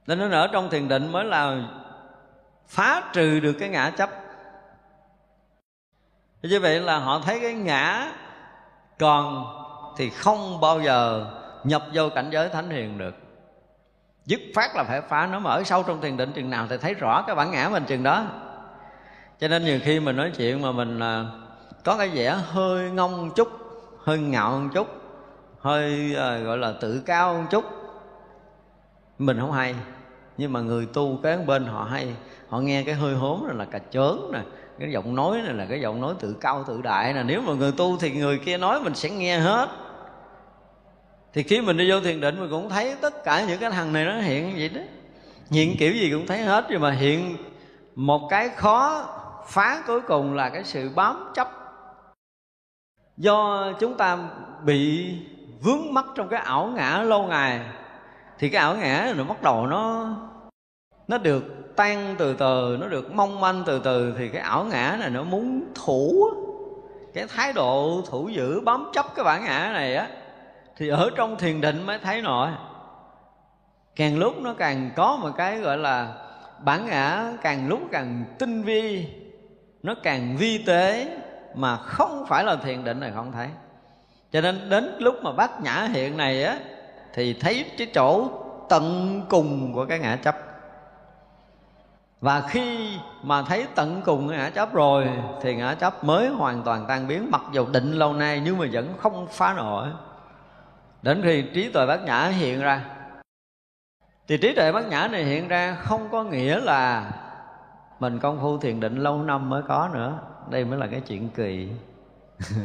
Nên 0.08 0.20
nó 0.20 0.40
ở 0.40 0.48
trong 0.48 0.70
thiền 0.70 0.88
định 0.88 1.12
mới 1.12 1.26
là 1.26 1.58
phá 2.68 3.04
trừ 3.14 3.40
được 3.40 3.54
cái 3.54 3.70
ngã 3.70 3.90
chấp. 3.90 4.10
Như 6.42 6.60
vậy 6.60 6.80
là 6.80 7.00
họ 7.00 7.20
thấy 7.20 7.40
cái 7.40 7.54
ngã 7.54 8.12
còn 9.00 9.46
thì 9.98 10.10
không 10.10 10.62
bao 10.62 10.82
giờ 10.82 11.26
nhập 11.64 11.84
vô 11.94 12.10
cảnh 12.16 12.30
giới 12.32 12.50
thánh 12.50 12.70
hiền 12.70 12.98
được. 12.98 13.16
Dứt 14.26 14.40
phát 14.56 14.76
là 14.76 14.84
phải 14.84 15.02
phá 15.02 15.28
nó, 15.32 15.40
mà 15.40 15.52
ở 15.52 15.64
sâu 15.64 15.84
trong 15.84 16.02
thiền 16.02 16.18
định 16.18 16.32
chừng 16.36 16.50
nào 16.50 16.68
thì 16.70 16.78
thấy 16.78 16.94
rõ 16.94 17.24
cái 17.28 17.36
bản 17.36 17.52
ngã 17.52 17.70
mình 17.70 17.84
chừng 17.88 18.04
đó. 18.04 18.26
Cho 19.40 19.48
nên 19.48 19.64
nhiều 19.64 19.80
khi 19.84 20.00
mình 20.00 20.16
nói 20.16 20.32
chuyện 20.38 20.62
mà 20.62 20.72
mình 20.72 21.00
à, 21.00 21.26
có 21.84 21.98
cái 21.98 22.10
vẻ 22.10 22.38
hơi 22.52 22.92
ngông 22.92 23.32
chút, 23.36 23.48
hơi 24.04 24.18
ngạo 24.20 24.60
một 24.60 24.70
chút, 24.74 24.88
hơi 25.60 26.16
à, 26.18 26.38
gọi 26.38 26.58
là 26.58 26.74
tự 26.82 27.02
cao 27.06 27.34
một 27.34 27.48
chút. 27.50 27.66
Mình 29.20 29.40
không 29.40 29.52
hay, 29.52 29.76
nhưng 30.38 30.54
mà 30.54 30.60
người 30.60 30.88
tu 30.94 31.20
cái 31.24 31.38
bên 31.38 31.66
họ 31.66 31.84
hay. 31.84 32.16
Họ 32.50 32.60
nghe 32.60 32.84
cái 32.84 32.96
hơi 32.96 33.16
hốm 33.16 33.48
này 33.48 33.56
là 33.56 33.66
cà 33.66 33.80
chớn 33.92 34.32
nè, 34.34 34.40
cái 34.80 34.92
giọng 34.92 35.16
nói 35.16 35.42
này 35.46 35.54
là 35.54 35.66
cái 35.66 35.82
giọng 35.82 36.02
nói 36.02 36.14
tự 36.20 36.36
cao 36.42 36.64
tự 36.68 36.82
đại 36.82 37.14
nè. 37.14 37.24
Nếu 37.24 37.42
mà 37.42 37.54
người 37.54 37.72
tu 37.78 37.98
thì 37.98 38.12
người 38.12 38.38
kia 38.38 38.58
nói 38.58 38.80
mình 38.80 38.96
sẽ 38.96 39.10
nghe 39.10 39.40
hết 39.40 39.70
thì 41.34 41.44
khi 41.44 41.62
mình 41.62 41.78
đi 41.78 41.92
vô 41.92 42.00
thiền 42.00 42.22
định 42.22 42.40
mình 42.40 42.50
cũng 42.50 42.70
thấy 42.70 42.96
tất 43.02 43.24
cả 43.24 43.46
những 43.48 43.60
cái 43.60 43.72
thằng 43.72 43.94
này 43.94 44.06
nó 44.06 44.20
hiện 44.22 44.50
như 44.50 44.56
vậy 44.58 44.70
đó. 44.70 44.82
Hiện 45.52 45.76
kiểu 45.80 45.94
gì 45.94 46.12
cũng 46.12 46.28
thấy 46.28 46.38
hết. 46.38 46.66
Nhưng 46.70 46.82
mà 46.82 46.92
hiện 46.92 47.38
một 47.96 48.28
cái 48.30 48.50
khó 48.50 49.06
phá 49.48 49.84
cuối 49.88 50.02
cùng 50.02 50.34
là 50.34 50.50
cái 50.50 50.64
sự 50.64 50.90
bám 50.96 51.32
chấp. 51.34 51.52
Do 53.18 53.68
chúng 53.80 53.98
ta 53.98 54.18
bị 54.64 55.12
vướng 55.62 55.94
mắc 55.94 56.06
trong 56.16 56.28
cái 56.28 56.42
ảo 56.42 56.68
ngã 56.76 57.04
lâu 57.04 57.24
ngày, 57.24 57.60
thì 58.40 58.50
cái 58.50 58.62
ảo 58.62 58.76
ngã 58.76 59.14
nó 59.18 59.24
bắt 59.24 59.42
đầu 59.42 59.68
nó 59.68 60.10
nó 61.08 61.18
được 61.18 61.76
tan 61.76 62.16
từ 62.18 62.34
từ, 62.34 62.78
nó 62.82 62.88
được 62.88 63.16
mong 63.16 63.40
manh 63.40 63.64
từ 63.66 63.80
từ. 63.80 64.14
Thì 64.18 64.30
cái 64.30 64.42
ảo 64.42 64.64
ngã 64.64 64.98
này 65.00 65.10
nó 65.10 65.24
muốn 65.24 65.64
thủ 65.76 66.30
cái 67.14 67.26
thái 67.36 67.54
độ 67.54 68.02
thủ 68.10 68.30
giữ, 68.30 68.60
bám 68.60 68.90
chấp 68.94 69.06
cái 69.16 69.26
bản 69.26 69.44
ngã 69.44 69.72
này 69.74 69.96
á 69.96 70.08
thì 70.82 70.88
ở 70.88 71.10
trong 71.16 71.38
thiền 71.38 71.62
định 71.62 71.86
mới 71.86 72.00
thấy 72.00 72.22
nổi. 72.22 72.50
Càng 73.96 74.20
lúc 74.20 74.42
nó 74.42 74.54
càng 74.54 74.92
có 74.96 75.18
một 75.22 75.30
cái 75.38 75.58
gọi 75.60 75.78
là 75.78 76.14
bản 76.60 76.86
ngã 76.86 77.32
càng 77.42 77.68
lúc 77.68 77.80
càng 77.92 78.26
tinh 78.40 78.64
vi, 78.64 79.08
nó 79.84 79.94
càng 80.04 80.38
vi 80.38 80.58
tế 80.58 81.18
mà 81.56 81.78
không 81.78 82.26
phải 82.28 82.44
là 82.44 82.56
thiền 82.56 82.84
định 82.84 83.00
này 83.00 83.12
không 83.16 83.32
thấy. 83.32 83.48
Cho 84.32 84.42
nên 84.42 84.70
đến 84.70 84.96
lúc 85.00 85.16
mà 85.24 85.32
bát 85.32 85.62
nhã 85.62 85.88
hiện 85.94 86.18
này 86.18 86.44
á, 86.44 86.58
thì 87.14 87.34
thấy 87.34 87.66
cái 87.78 87.88
chỗ 87.94 88.30
tận 88.70 89.22
cùng 89.30 89.74
của 89.74 89.86
cái 89.86 90.00
ngã 90.00 90.16
chấp. 90.16 90.36
Và 92.22 92.42
khi 92.42 92.98
mà 93.24 93.42
thấy 93.42 93.66
tận 93.76 94.02
cùng 94.06 94.28
ngã 94.28 94.50
chấp 94.50 94.74
rồi, 94.74 95.10
thì 95.42 95.56
ngã 95.56 95.74
chấp 95.74 96.04
mới 96.04 96.28
hoàn 96.28 96.64
toàn 96.64 96.86
tan 96.88 97.08
biến, 97.08 97.28
mặc 97.32 97.42
dù 97.52 97.68
định 97.68 97.92
lâu 97.92 98.14
nay 98.14 98.42
nhưng 98.46 98.58
mà 98.58 98.66
vẫn 98.72 98.94
không 98.98 99.28
phá 99.32 99.54
nổi 99.54 99.88
đến 101.02 101.22
khi 101.24 101.44
trí 101.54 101.70
tuệ 101.70 101.86
bát 101.86 102.04
nhã 102.04 102.28
hiện 102.28 102.62
ra. 102.62 102.86
Thì 104.28 104.38
trí 104.38 104.56
tuệ 104.56 104.72
bát 104.72 104.88
nhã 104.88 105.08
này 105.08 105.24
hiện 105.24 105.48
ra 105.48 105.76
không 105.76 106.10
có 106.12 106.24
nghĩa 106.24 106.60
là 106.60 107.12
mình 108.00 108.20
công 108.20 108.40
phu 108.42 108.58
thiền 108.58 108.80
định 108.80 108.96
lâu 108.96 109.24
năm 109.24 109.50
mới 109.50 109.62
có 109.68 109.90
nữa. 109.94 110.20
Đây 110.50 110.66
mới 110.66 110.80
là 110.80 110.88
cái 110.88 111.02
chuyện 111.02 111.30
kỳ. 111.30 111.70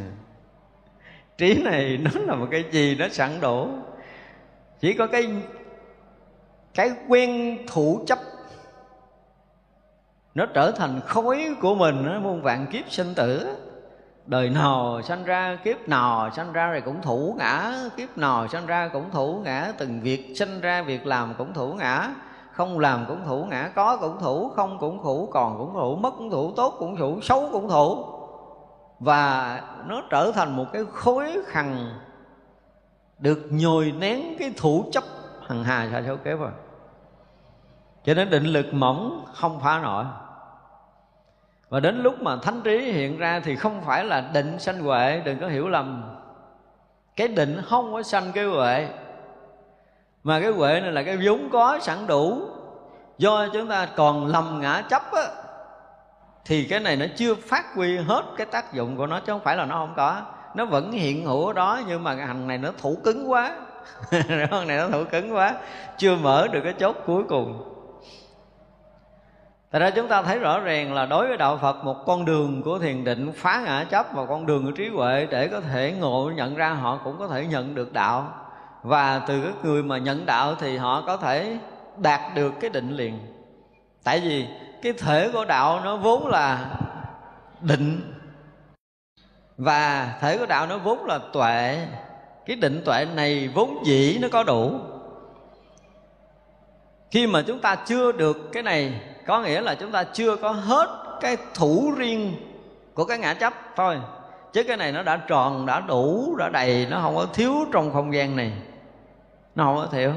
Trí 1.37 1.63
này 1.63 1.97
nó 1.97 2.11
là 2.21 2.35
một 2.35 2.47
cái 2.51 2.63
gì 2.71 2.95
nó 2.95 3.07
sẵn 3.09 3.41
đủ 3.41 3.69
chỉ 4.79 4.93
có 4.93 5.07
cái 5.07 5.27
cái 6.73 6.91
quen 7.07 7.57
thủ 7.67 8.03
chấp. 8.07 8.19
Nó 10.35 10.45
trở 10.45 10.71
thành 10.71 11.01
khối 11.05 11.55
của 11.61 11.75
mình, 11.75 12.05
nó 12.05 12.19
muôn 12.19 12.41
vạn 12.41 12.67
kiếp 12.71 12.91
sinh 12.91 13.13
tử 13.15 13.55
đời 14.27 14.49
nào 14.49 15.01
sanh 15.01 15.23
ra, 15.23 15.57
kiếp 15.63 15.89
nào 15.89 16.31
sanh 16.31 16.53
ra 16.53 16.67
rồi 16.67 16.81
cũng 16.81 17.01
thủ 17.01 17.35
ngã. 17.37 17.73
Kiếp 17.97 18.17
nào 18.17 18.47
sanh 18.47 18.65
ra 18.65 18.87
cũng 18.93 19.11
thủ 19.11 19.41
ngã. 19.43 19.71
Từng 19.77 20.01
việc 20.01 20.33
sinh 20.35 20.61
ra, 20.61 20.81
việc 20.81 21.07
làm 21.07 21.33
cũng 21.37 21.53
thủ 21.53 21.73
ngã. 21.73 22.09
Không 22.51 22.79
làm 22.79 23.05
cũng 23.07 23.25
thủ 23.25 23.45
ngã, 23.45 23.69
có 23.75 23.97
cũng 23.97 24.19
thủ, 24.19 24.49
không 24.49 24.77
cũng 24.79 25.03
thủ, 25.03 25.29
còn 25.33 25.57
cũng 25.57 25.73
thủ, 25.73 25.95
mất 25.95 26.13
cũng 26.17 26.29
thủ, 26.29 26.51
tốt 26.55 26.75
cũng 26.79 26.95
thủ, 26.95 27.21
xấu 27.21 27.49
cũng 27.51 27.69
thủ. 27.69 28.05
Và 28.99 29.61
nó 29.85 30.01
trở 30.09 30.31
thành 30.35 30.55
một 30.55 30.65
cái 30.73 30.83
khối 30.93 31.37
khằn 31.45 31.91
được 33.19 33.39
nhồi 33.51 33.93
nén 33.99 34.37
cái 34.39 34.53
thủ 34.57 34.85
chấp 34.91 35.03
hằng 35.47 35.63
hà 35.63 35.89
sa 35.91 36.03
số 36.07 36.15
kế 36.23 36.33
rồi. 36.33 36.51
Cho 38.03 38.13
nên 38.13 38.29
định 38.29 38.43
lực 38.43 38.65
mỏng 38.73 39.25
không 39.33 39.59
phá 39.59 39.79
nổi 39.79 40.05
và 41.69 41.79
đến 41.79 42.03
lúc 42.03 42.21
mà 42.21 42.37
thánh 42.41 42.61
trí 42.63 42.91
hiện 42.91 43.17
ra 43.17 43.39
thì 43.43 43.55
không 43.55 43.81
phải 43.85 44.05
là 44.05 44.21
định 44.33 44.59
sanh 44.59 44.79
huệ, 44.79 45.21
đừng 45.25 45.39
có 45.39 45.47
hiểu 45.47 45.69
lầm. 45.69 46.15
Cái 47.15 47.27
định 47.27 47.61
không 47.65 47.93
có 47.93 48.03
sanh 48.03 48.31
cái 48.31 48.45
huệ. 48.45 48.87
Mà 50.23 50.39
cái 50.39 50.51
huệ 50.51 50.79
này 50.81 50.91
là 50.91 51.03
cái 51.03 51.17
vốn 51.17 51.49
có 51.51 51.79
sẵn 51.81 52.07
đủ. 52.07 52.41
Do 53.17 53.47
chúng 53.53 53.67
ta 53.67 53.87
còn 53.95 54.27
lầm 54.27 54.59
ngã 54.61 54.81
chấp 54.89 55.11
á, 55.11 55.23
thì 56.45 56.63
cái 56.63 56.79
này 56.79 56.95
nó 56.95 57.05
chưa 57.15 57.35
phát 57.35 57.75
huy 57.75 57.97
hết 57.97 58.23
cái 58.37 58.47
tác 58.51 58.73
dụng 58.73 58.97
của 58.97 59.07
nó, 59.07 59.19
chứ 59.19 59.31
không 59.33 59.43
phải 59.43 59.57
là 59.57 59.65
nó 59.65 59.75
không 59.75 59.93
có. 59.97 60.21
Nó 60.55 60.65
vẫn 60.65 60.91
hiện 60.91 61.25
hữu 61.25 61.47
ở 61.47 61.53
đó, 61.53 61.79
nhưng 61.87 62.03
mà 62.03 62.15
cái 62.15 62.25
hành 62.25 62.47
này 62.47 62.57
nó 62.57 62.69
thủ 62.77 62.97
cứng 63.03 63.31
quá. 63.31 63.55
Con 64.51 64.67
này 64.67 64.77
nó 64.77 64.89
thủ 64.89 65.03
cứng 65.11 65.35
quá, 65.35 65.55
chưa 65.97 66.15
mở 66.15 66.47
được 66.47 66.61
cái 66.63 66.73
chốt 66.73 66.95
cuối 67.05 67.23
cùng. 67.29 67.76
Thật 69.77 69.81
ra 69.81 69.89
chúng 69.89 70.07
ta 70.07 70.21
thấy 70.21 70.39
rõ 70.39 70.59
ràng 70.59 70.93
là 70.93 71.05
đối 71.05 71.27
với 71.27 71.37
Đạo 71.37 71.57
Phật, 71.57 71.83
Một 71.83 72.05
con 72.05 72.25
đường 72.25 72.61
của 72.61 72.79
thiền 72.79 73.03
định 73.03 73.31
phá 73.35 73.61
ngã 73.65 73.83
chấp 73.83 74.13
Và 74.13 74.25
con 74.25 74.45
đường 74.45 74.65
của 74.65 74.71
trí 74.71 74.87
huệ 74.87 75.27
Để 75.31 75.47
có 75.47 75.61
thể 75.61 75.93
ngộ 75.99 76.31
nhận 76.35 76.55
ra 76.55 76.69
họ 76.69 76.99
cũng 77.03 77.15
có 77.19 77.27
thể 77.27 77.45
nhận 77.45 77.75
được 77.75 77.93
đạo. 77.93 78.33
Và 78.83 79.19
từ 79.27 79.41
cái 79.41 79.51
người 79.63 79.83
mà 79.83 79.97
nhận 79.97 80.25
đạo 80.25 80.55
Thì 80.55 80.77
họ 80.77 81.03
có 81.07 81.17
thể 81.17 81.57
đạt 81.97 82.35
được 82.35 82.53
cái 82.59 82.69
định 82.69 82.91
liền. 82.91 83.19
Tại 84.03 84.19
vì 84.19 84.45
cái 84.81 84.93
thể 84.93 85.29
của 85.33 85.45
đạo 85.45 85.79
nó 85.83 85.97
vốn 85.97 86.27
là 86.27 86.65
định 87.61 88.13
Và 89.57 90.13
thể 90.21 90.37
của 90.37 90.45
đạo 90.45 90.67
nó 90.67 90.77
vốn 90.77 91.05
là 91.05 91.19
tuệ. 91.33 91.87
Cái 92.45 92.55
định 92.55 92.81
tuệ 92.85 93.05
này 93.15 93.49
vốn 93.53 93.85
dĩ 93.85 94.17
nó 94.21 94.27
có 94.31 94.43
đủ. 94.43 94.79
Khi 97.11 97.27
mà 97.27 97.41
chúng 97.47 97.59
ta 97.59 97.75
chưa 97.75 98.11
được 98.11 98.49
cái 98.53 98.63
này 98.63 99.01
có 99.27 99.41
nghĩa 99.41 99.61
là 99.61 99.75
chúng 99.75 99.91
ta 99.91 100.03
chưa 100.03 100.35
có 100.35 100.51
hết 100.51 101.17
cái 101.21 101.37
thủ 101.53 101.93
riêng 101.97 102.35
của 102.93 103.05
cái 103.05 103.17
ngã 103.17 103.33
chấp. 103.33 103.53
Thôi, 103.75 103.97
chứ 104.53 104.63
cái 104.63 104.77
này 104.77 104.91
nó 104.91 105.03
đã 105.03 105.17
tròn, 105.17 105.65
đã 105.65 105.79
đủ, 105.79 106.35
đã 106.35 106.49
đầy, 106.49 106.87
nó 106.89 106.99
không 107.01 107.15
có 107.15 107.25
thiếu 107.33 107.53
trong 107.73 107.93
không 107.93 108.13
gian 108.13 108.35
này. 108.35 108.53
Nó 109.55 109.63
không 109.63 109.75
có 109.75 109.87
thiếu 109.91 110.13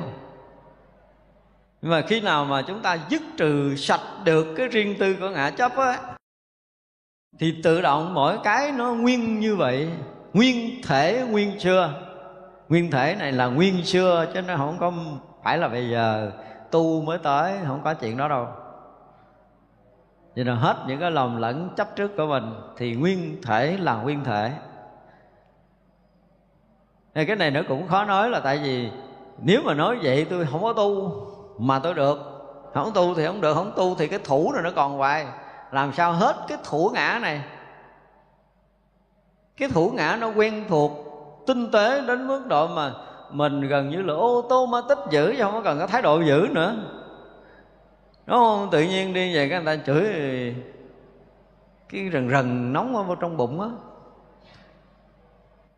nhưng 1.82 1.92
mà 1.92 2.02
khi 2.08 2.20
nào 2.20 2.44
mà 2.44 2.62
chúng 2.62 2.82
ta 2.82 2.98
dứt 3.08 3.22
trừ 3.36 3.76
sạch 3.76 4.00
được 4.24 4.54
cái 4.56 4.68
riêng 4.68 4.94
tư 4.98 5.16
của 5.20 5.28
ngã 5.28 5.50
chấp 5.50 5.76
á, 5.76 5.98
thì 7.38 7.54
tự 7.62 7.80
động 7.80 8.14
mỗi 8.14 8.38
cái 8.44 8.72
nó 8.72 8.94
nguyên 8.94 9.40
như 9.40 9.56
vậy. 9.56 9.88
Nguyên 10.32 10.82
thể 10.82 11.26
nguyên 11.30 11.60
xưa 11.60 11.94
nguyên 12.68 12.90
thể 12.90 13.16
này 13.18 13.32
là 13.32 13.46
nguyên 13.46 13.84
xưa 13.84 14.26
chứ 14.34 14.42
nó 14.42 14.56
không 14.56 14.76
có 14.80 14.92
phải 15.44 15.58
là 15.58 15.68
bây 15.68 15.90
giờ 15.90 16.32
tu 16.70 17.02
mới 17.02 17.18
tới, 17.18 17.58
không 17.66 17.80
có 17.84 17.94
chuyện 17.94 18.16
đó 18.16 18.28
đâu 18.28 18.48
cho 20.40 20.44
nên 20.44 20.56
hết 20.56 20.76
những 20.86 21.00
cái 21.00 21.10
lòng 21.10 21.38
lẫn 21.38 21.70
chấp 21.76 21.96
trước 21.96 22.16
của 22.16 22.26
mình 22.26 22.54
thì 22.76 22.94
nguyên 22.94 23.42
thể 23.42 23.76
là 23.80 23.94
nguyên 23.94 24.24
thể. 24.24 24.52
Thì 27.14 27.24
cái 27.24 27.36
này 27.36 27.50
nó 27.50 27.60
cũng 27.68 27.88
khó 27.88 28.04
nói 28.04 28.30
là 28.30 28.40
tại 28.40 28.58
vì 28.58 28.90
nếu 29.42 29.60
mà 29.64 29.74
nói 29.74 29.98
vậy 30.02 30.26
tôi 30.30 30.46
không 30.52 30.62
có 30.62 30.72
tu 30.72 31.12
mà 31.58 31.78
tôi 31.78 31.94
được. 31.94 32.18
Không 32.74 32.90
tu 32.94 33.14
thì 33.14 33.26
không 33.26 33.40
được, 33.40 33.54
không 33.54 33.72
tu 33.76 33.94
thì 33.94 34.06
cái 34.08 34.18
thủ 34.24 34.52
này 34.52 34.62
nó 34.62 34.70
còn 34.76 34.96
hoài. 34.96 35.26
Làm 35.70 35.92
sao 35.92 36.12
hết 36.12 36.36
cái 36.48 36.58
thủ 36.64 36.90
ngã 36.94 37.18
này? 37.22 37.42
Cái 39.56 39.68
thủ 39.68 39.90
ngã 39.94 40.16
nó 40.20 40.28
quen 40.36 40.64
thuộc, 40.68 40.92
tinh 41.46 41.70
tế 41.70 42.00
đến 42.06 42.26
mức 42.26 42.46
độ 42.46 42.66
mà 42.66 42.92
mình 43.30 43.60
gần 43.60 43.90
như 43.90 44.02
là 44.02 44.14
ô 44.14 44.46
tô 44.48 44.66
ma 44.66 44.80
tích 44.88 44.98
giữ 45.10 45.34
chứ 45.36 45.42
không 45.42 45.52
có 45.52 45.60
cần 45.60 45.78
có 45.78 45.86
thái 45.86 46.02
độ 46.02 46.20
giữ 46.20 46.46
nữa 46.50 46.74
đúng 48.30 48.38
không? 48.38 48.68
Tự 48.70 48.82
nhiên 48.82 49.14
đi 49.14 49.34
về 49.34 49.48
cái 49.48 49.62
người 49.62 49.76
ta 49.76 49.82
chửi 49.86 50.04
cái 51.88 52.10
rần 52.12 52.30
rần 52.30 52.72
nóng 52.72 53.08
ở 53.08 53.16
trong 53.20 53.36
bụng 53.36 53.60
á. 53.60 53.68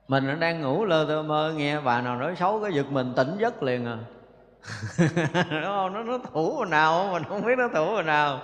Mình 0.09 0.41
đang 0.41 0.61
ngủ 0.61 0.85
lơ 0.85 1.05
tơ 1.05 1.23
mơ, 1.23 1.53
nghe 1.57 1.81
bà 1.81 2.01
nào 2.01 2.17
nói 2.17 2.37
xấu 2.37 2.61
cái 2.61 2.73
giật 2.73 2.87
mình 2.91 3.13
tỉnh 3.17 3.37
giấc 3.39 3.63
liền 3.63 3.87
à. 3.87 3.99
Đúng 5.51 5.65
không? 5.65 5.93
Nó 5.93 6.03
nó 6.03 6.19
thủ 6.33 6.65
nào? 6.65 7.09
Mình 7.13 7.23
không 7.29 7.43
biết 7.43 7.59
nó 7.59 7.69
thủ 7.75 8.03
nào. 8.03 8.41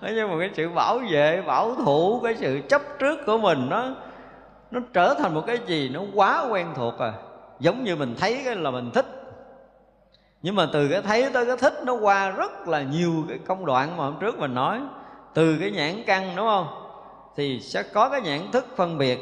Nói 0.00 0.12
nhưng 0.14 0.30
mà 0.30 0.36
cái 0.38 0.50
sự 0.54 0.68
bảo 0.68 0.98
vệ, 1.10 1.42
bảo 1.42 1.74
thủ, 1.74 2.20
cái 2.24 2.36
sự 2.36 2.60
chấp 2.68 2.82
trước 2.98 3.18
của 3.26 3.38
mình 3.38 3.66
nó 3.70 3.94
nó 4.70 4.80
trở 4.92 5.14
thành 5.14 5.34
một 5.34 5.44
cái 5.46 5.58
gì 5.66 5.88
nó 5.88 6.00
quá 6.14 6.46
quen 6.50 6.66
thuộc 6.74 6.98
à. 6.98 7.12
Giống 7.60 7.84
như 7.84 7.96
mình 7.96 8.14
thấy 8.18 8.42
cái 8.44 8.56
là 8.56 8.70
mình 8.70 8.90
thích 8.90 9.21
nhưng 10.42 10.54
mà 10.54 10.68
từ 10.72 10.88
cái 10.88 11.02
thấy 11.02 11.30
tới 11.32 11.46
cái 11.46 11.56
thích 11.56 11.74
nó 11.86 11.94
qua 11.94 12.30
rất 12.30 12.68
là 12.68 12.82
nhiều 12.82 13.24
cái 13.28 13.38
công 13.46 13.66
đoạn 13.66 13.96
mà 13.96 14.04
hôm 14.04 14.16
trước 14.20 14.38
mình 14.38 14.54
nói. 14.54 14.80
Từ 15.34 15.56
cái 15.60 15.70
nhãn 15.70 16.02
căn, 16.06 16.36
đúng 16.36 16.46
không? 16.46 16.66
Thì 17.36 17.60
sẽ 17.60 17.82
có 17.82 18.08
cái 18.08 18.20
nhãn 18.20 18.40
thức 18.52 18.66
phân 18.76 18.98
biệt. 18.98 19.20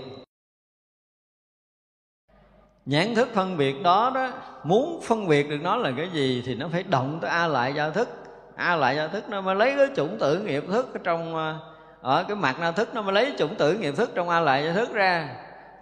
Nhãn 2.86 3.14
thức 3.14 3.28
phân 3.34 3.56
biệt 3.56 3.82
đó 3.82 4.12
đó, 4.14 4.30
muốn 4.64 5.00
phân 5.02 5.28
biệt 5.28 5.50
được 5.50 5.58
nó 5.62 5.76
là 5.76 5.92
cái 5.96 6.08
gì 6.12 6.42
thì 6.46 6.54
nó 6.54 6.68
phải 6.72 6.82
động 6.82 7.18
tới 7.22 7.30
a 7.30 7.46
lại 7.46 7.72
giao 7.74 7.90
thức. 7.90 8.08
A 8.56 8.76
lại 8.76 8.96
giao 8.96 9.08
thức 9.08 9.28
nó 9.28 9.40
mới 9.40 9.54
lấy 9.54 9.74
cái 9.76 9.86
chủng 9.96 10.18
tử 10.18 10.38
nghiệp 10.38 10.64
thức 10.68 10.94
ở 10.94 11.00
trong 11.04 11.34
ờ, 11.34 11.56
ở 12.00 12.24
cái 12.28 12.36
mặt 12.36 12.56
na 12.60 12.72
thức, 12.72 12.94
nó 12.94 13.02
mới 13.02 13.12
lấy 13.12 13.32
chủng 13.38 13.54
tử 13.54 13.74
nghiệp 13.74 13.94
thức 13.96 14.10
trong 14.14 14.28
a 14.28 14.40
lại 14.40 14.64
giao 14.64 14.74
thức 14.74 14.92
ra. 14.92 15.28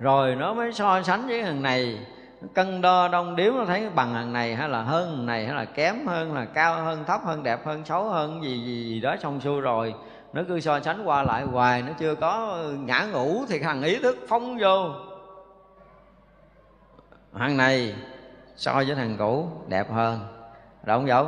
Rồi 0.01 0.35
nó 0.35 0.55
mới 0.55 0.73
so 0.73 1.03
sánh 1.03 1.27
với 1.29 1.43
thằng 1.43 1.63
này 1.63 1.99
cân 2.55 2.81
đo 2.81 3.09
đong 3.09 3.37
điếu 3.37 3.53
nó 3.53 3.65
thấy 3.65 3.91
bằng 3.91 4.15
hàng 4.15 4.33
này 4.33 4.55
hay 4.55 4.69
là 4.69 4.83
hơn 4.83 5.17
hàng 5.17 5.27
này 5.27 5.47
hay 5.47 5.55
là 5.55 5.65
kém 5.65 6.07
hơn 6.07 6.35
là 6.35 6.45
cao 6.45 6.85
hơn 6.85 7.05
thấp 7.07 7.21
hơn 7.25 7.43
đẹp 7.43 7.67
hơn 7.67 7.85
xấu 7.85 8.05
hơn 8.05 8.43
gì 8.43 8.65
gì, 8.65 8.85
gì 8.89 9.01
đó 9.01 9.17
xong 9.23 9.41
xuôi 9.41 9.61
rồi. 9.61 9.95
Nó 10.33 10.43
cứ 10.49 10.61
so 10.61 10.81
sánh 10.81 11.03
qua 11.05 11.23
lại 11.23 11.43
hoài 11.43 11.83
nó 11.83 11.93
chưa 11.99 12.15
có 12.15 12.59
ngã 12.79 13.07
ngủ 13.13 13.45
thì 13.49 13.59
thằng 13.59 13.83
ý 13.83 13.99
thức 13.99 14.17
phóng 14.29 14.59
vô. 14.61 14.91
Hàng 17.35 17.57
này 17.57 17.95
so 18.57 18.73
với 18.73 18.95
thằng 18.95 19.17
cũ 19.19 19.49
đẹp 19.69 19.91
hơn. 19.91 20.21
Đau 20.83 21.07
giấu. 21.07 21.27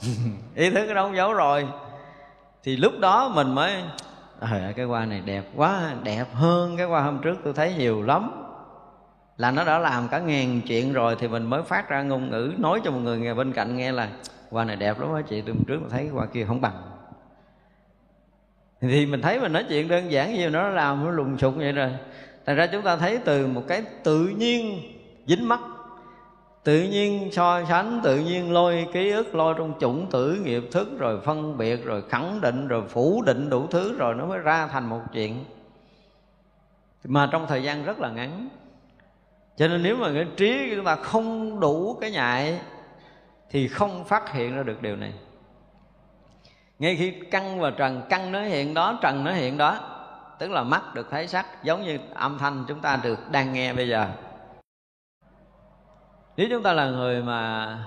Ý 0.54 0.70
thức 0.70 0.94
đâu 0.94 1.06
không 1.06 1.16
giấu 1.16 1.32
rồi. 1.32 1.68
Thì 2.62 2.76
lúc 2.76 2.92
đó 3.00 3.28
mình 3.34 3.54
mới 3.54 3.82
à, 4.40 4.72
cái 4.76 4.84
hoa 4.84 5.04
này 5.04 5.20
đẹp 5.24 5.44
quá 5.56 5.94
đẹp 6.02 6.26
hơn 6.34 6.76
cái 6.76 6.86
hoa 6.86 7.02
hôm 7.02 7.18
trước 7.18 7.36
tôi 7.44 7.52
thấy 7.52 7.74
nhiều 7.74 8.02
lắm 8.02 8.47
là 9.38 9.50
nó 9.50 9.64
đã 9.64 9.78
làm 9.78 10.08
cả 10.08 10.18
ngàn 10.18 10.60
chuyện 10.66 10.92
rồi 10.92 11.16
thì 11.18 11.28
mình 11.28 11.46
mới 11.46 11.62
phát 11.62 11.88
ra 11.88 12.02
ngôn 12.02 12.30
ngữ 12.30 12.52
nói 12.58 12.80
cho 12.84 12.90
một 12.90 12.98
người 12.98 13.18
nghe 13.18 13.34
bên 13.34 13.52
cạnh 13.52 13.76
nghe 13.76 13.92
là, 13.92 14.08
hoa 14.50 14.64
này 14.64 14.76
đẹp 14.76 15.00
lắm 15.00 15.14
á, 15.14 15.22
chị, 15.28 15.40
tôi 15.40 15.54
trước 15.66 15.78
mà 15.82 15.88
thấy 15.90 16.08
hoa 16.08 16.26
kia 16.26 16.44
không 16.44 16.60
bằng. 16.60 16.82
Thì 18.80 19.06
mình 19.06 19.22
thấy 19.22 19.40
mình 19.40 19.52
nói 19.52 19.64
chuyện 19.68 19.88
đơn 19.88 20.10
giản 20.10 20.34
như 20.34 20.50
nó 20.50 20.68
làm 20.68 21.04
nó 21.04 21.10
lùng 21.10 21.38
sục 21.38 21.54
vậy 21.56 21.72
rồi. 21.72 21.90
Thành 22.46 22.56
ra 22.56 22.66
chúng 22.66 22.82
ta 22.82 22.96
thấy 22.96 23.18
từ 23.24 23.46
một 23.46 23.62
cái 23.68 23.82
tự 24.04 24.28
nhiên 24.28 24.80
dính 25.26 25.48
mắt, 25.48 25.60
tự 26.64 26.82
nhiên 26.82 27.28
so 27.32 27.64
sánh, 27.64 28.00
tự 28.04 28.18
nhiên 28.18 28.52
lôi 28.52 28.86
ký 28.92 29.10
ức 29.10 29.34
lôi 29.34 29.54
trong 29.58 29.74
chủng 29.80 30.10
tử 30.10 30.40
nghiệp 30.44 30.62
thức, 30.72 30.88
rồi 30.98 31.20
phân 31.20 31.58
biệt, 31.58 31.84
rồi 31.84 32.02
khẳng 32.08 32.40
định, 32.40 32.68
rồi 32.68 32.82
phủ 32.88 33.22
định 33.26 33.50
đủ 33.50 33.66
thứ 33.66 33.98
rồi 33.98 34.14
nó 34.14 34.26
mới 34.26 34.38
ra 34.38 34.66
thành 34.66 34.88
một 34.88 35.00
chuyện. 35.12 35.44
Mà 37.04 37.28
trong 37.32 37.46
thời 37.46 37.62
gian 37.62 37.84
rất 37.84 38.00
là 38.00 38.10
ngắn 38.10 38.48
cho 39.58 39.68
nên 39.68 39.82
nếu 39.82 39.96
mà 39.96 40.10
cái 40.14 40.26
trí 40.36 40.70
của 40.70 40.76
chúng 40.76 40.84
ta 40.84 40.96
không 40.96 41.60
đủ 41.60 41.98
cái 42.00 42.10
nhạy, 42.10 42.60
thì 43.50 43.68
không 43.68 44.04
phát 44.04 44.32
hiện 44.32 44.56
ra 44.56 44.62
được 44.62 44.82
điều 44.82 44.96
này. 44.96 45.12
Ngay 46.78 46.96
khi 46.96 47.14
căn 47.30 47.60
và 47.60 47.70
trần 47.70 48.02
căn 48.08 48.32
nó 48.32 48.42
hiện 48.42 48.74
đó, 48.74 48.98
trần 49.02 49.24
nó 49.24 49.32
hiện 49.32 49.58
đó, 49.58 49.80
tức 50.38 50.50
là 50.50 50.62
mắt 50.62 50.94
được 50.94 51.06
thấy 51.10 51.28
sắc, 51.28 51.64
giống 51.64 51.82
như 51.82 51.98
âm 52.14 52.38
thanh 52.38 52.64
chúng 52.68 52.80
ta 52.80 52.98
được 53.02 53.18
đang 53.30 53.52
nghe 53.52 53.72
bây 53.72 53.88
giờ. 53.88 54.08
Nếu 56.36 56.46
chúng 56.50 56.62
ta 56.62 56.72
là 56.72 56.90
người 56.90 57.22
mà 57.22 57.78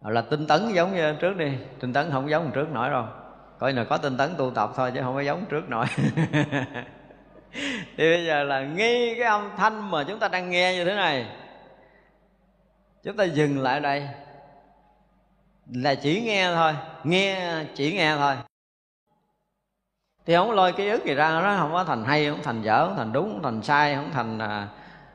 là 0.00 0.20
tinh 0.20 0.46
tấn 0.46 0.72
giống 0.72 0.94
như 0.94 1.14
trước 1.14 1.36
đi, 1.36 1.52
tinh 1.80 1.92
tấn 1.92 2.10
không 2.10 2.30
giống 2.30 2.50
trước 2.54 2.70
nổi 2.72 2.90
đâu. 2.90 3.04
Coi 3.58 3.72
là 3.72 3.84
có 3.84 3.96
tinh 3.96 4.16
tấn 4.16 4.30
tu 4.36 4.50
tập 4.50 4.70
thôi 4.76 4.92
chứ 4.94 5.00
không 5.02 5.14
có 5.14 5.20
giống 5.20 5.44
trước 5.48 5.68
nổi. 5.68 5.86
thì 7.96 8.10
bây 8.10 8.26
giờ 8.26 8.42
là 8.42 8.60
ngay 8.60 9.14
cái 9.18 9.26
âm 9.26 9.50
thanh 9.56 9.90
mà 9.90 10.04
chúng 10.08 10.18
ta 10.18 10.28
đang 10.28 10.50
nghe 10.50 10.74
như 10.74 10.84
thế 10.84 10.94
này. 10.94 11.26
Chúng 13.02 13.16
ta 13.16 13.24
dừng 13.24 13.62
lại 13.62 13.80
đây. 13.80 14.08
Là 15.72 15.94
chỉ 15.94 16.20
nghe 16.20 16.52
thôi 16.54 16.74
nghe 17.04 17.64
chỉ 17.74 17.92
nghe 17.92 18.16
thôi. 18.16 18.34
Thì 20.26 20.34
không 20.34 20.50
lôi 20.50 20.72
ký 20.72 20.88
ức 20.88 21.04
gì 21.04 21.14
ra 21.14 21.40
nó 21.42 21.56
không 21.58 21.72
có 21.72 21.84
thành 21.84 22.04
hay 22.04 22.28
không 22.28 22.42
thành 22.42 22.62
dở 22.62 22.86
không 22.86 22.96
thành 22.96 23.12
đúng 23.12 23.30
không 23.32 23.42
thành 23.42 23.62
sai 23.62 23.94
không 23.94 24.10
thành 24.12 24.38
à, 24.38 24.68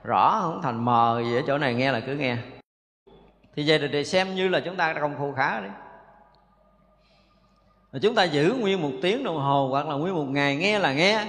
rõ 0.03 0.39
không 0.41 0.61
thành 0.63 0.85
mờ 0.85 1.21
gì 1.25 1.35
ở 1.35 1.41
chỗ 1.47 1.57
này 1.57 1.73
nghe 1.73 1.91
là 1.91 1.99
cứ 1.99 2.15
nghe. 2.15 2.37
Thì 3.55 3.63
vậy 3.67 3.89
thì 3.93 4.05
xem 4.05 4.35
như 4.35 4.47
là 4.47 4.59
chúng 4.59 4.75
ta 4.75 4.93
đã 4.93 5.01
công 5.01 5.15
phu 5.17 5.33
khá 5.33 5.59
đấy. 5.59 5.71
Mà 7.91 7.99
chúng 8.01 8.15
ta 8.15 8.23
giữ 8.23 8.53
nguyên 8.53 8.81
một 8.81 8.91
tiếng 9.01 9.23
đồng 9.23 9.37
hồ 9.37 9.67
hoặc 9.71 9.87
là 9.87 9.95
nguyên 9.95 10.15
một 10.15 10.27
ngày 10.29 10.55
nghe 10.55 10.79
là 10.79 10.93
nghe 10.93 11.25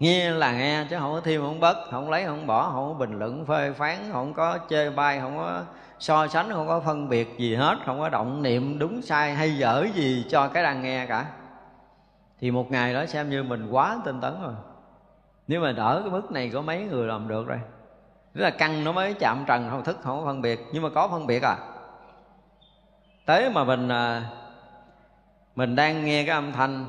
nghe 0.00 0.30
là 0.30 0.52
nghe, 0.52 0.84
chứ 0.90 0.96
không 0.98 1.12
có 1.12 1.20
thêm 1.20 1.40
không 1.40 1.60
bớt, 1.60 1.76
không 1.90 2.10
lấy 2.10 2.24
không 2.24 2.46
bỏ, 2.46 2.70
không 2.70 2.88
có 2.88 2.94
bình 2.94 3.18
luận 3.18 3.46
phê 3.46 3.72
phán, 3.72 3.96
không 4.12 4.34
có 4.34 4.58
chơi 4.58 4.90
bay 4.90 5.20
không 5.20 5.36
có 5.36 5.62
so 5.98 6.26
sánh, 6.26 6.50
không 6.52 6.68
có 6.68 6.80
phân 6.80 7.08
biệt 7.08 7.38
gì 7.38 7.54
hết, 7.54 7.78
không 7.86 7.98
có 7.98 8.08
động 8.08 8.42
niệm 8.42 8.78
đúng 8.78 9.02
sai 9.02 9.34
hay 9.34 9.56
dở 9.58 9.86
gì 9.94 10.26
cho 10.28 10.48
cái 10.48 10.62
đang 10.62 10.82
nghe 10.82 11.06
cả. 11.06 11.26
Thì 12.40 12.50
một 12.50 12.70
ngày 12.70 12.94
đó 12.94 13.06
xem 13.06 13.30
như 13.30 13.42
mình 13.42 13.68
quá 13.70 13.98
tinh 14.04 14.20
tấn 14.20 14.42
rồi. 14.42 14.54
Nếu 15.48 15.60
mà 15.60 15.72
đỡ 15.72 16.00
cái 16.04 16.10
mức 16.10 16.32
này 16.32 16.50
có 16.54 16.60
mấy 16.60 16.84
người 16.84 17.06
làm 17.06 17.28
được 17.28 17.46
rồi. 17.46 17.60
Tức 18.34 18.40
là 18.40 18.50
căng 18.50 18.84
nó 18.84 18.92
mới 18.92 19.14
chạm 19.14 19.44
trần, 19.46 19.70
không 19.70 19.84
thức, 19.84 19.98
không 20.02 20.20
có 20.20 20.26
phân 20.26 20.42
biệt. 20.42 20.60
Nhưng 20.72 20.82
mà 20.82 20.88
có 20.94 21.08
phân 21.08 21.26
biệt 21.26 21.42
à? 21.42 21.56
Tới 23.26 23.50
mà 23.50 23.64
mình 23.64 23.88
à, 23.88 24.22
mình 25.56 25.76
đang 25.76 26.04
nghe 26.04 26.24
cái 26.26 26.34
âm 26.34 26.52
thanh 26.52 26.84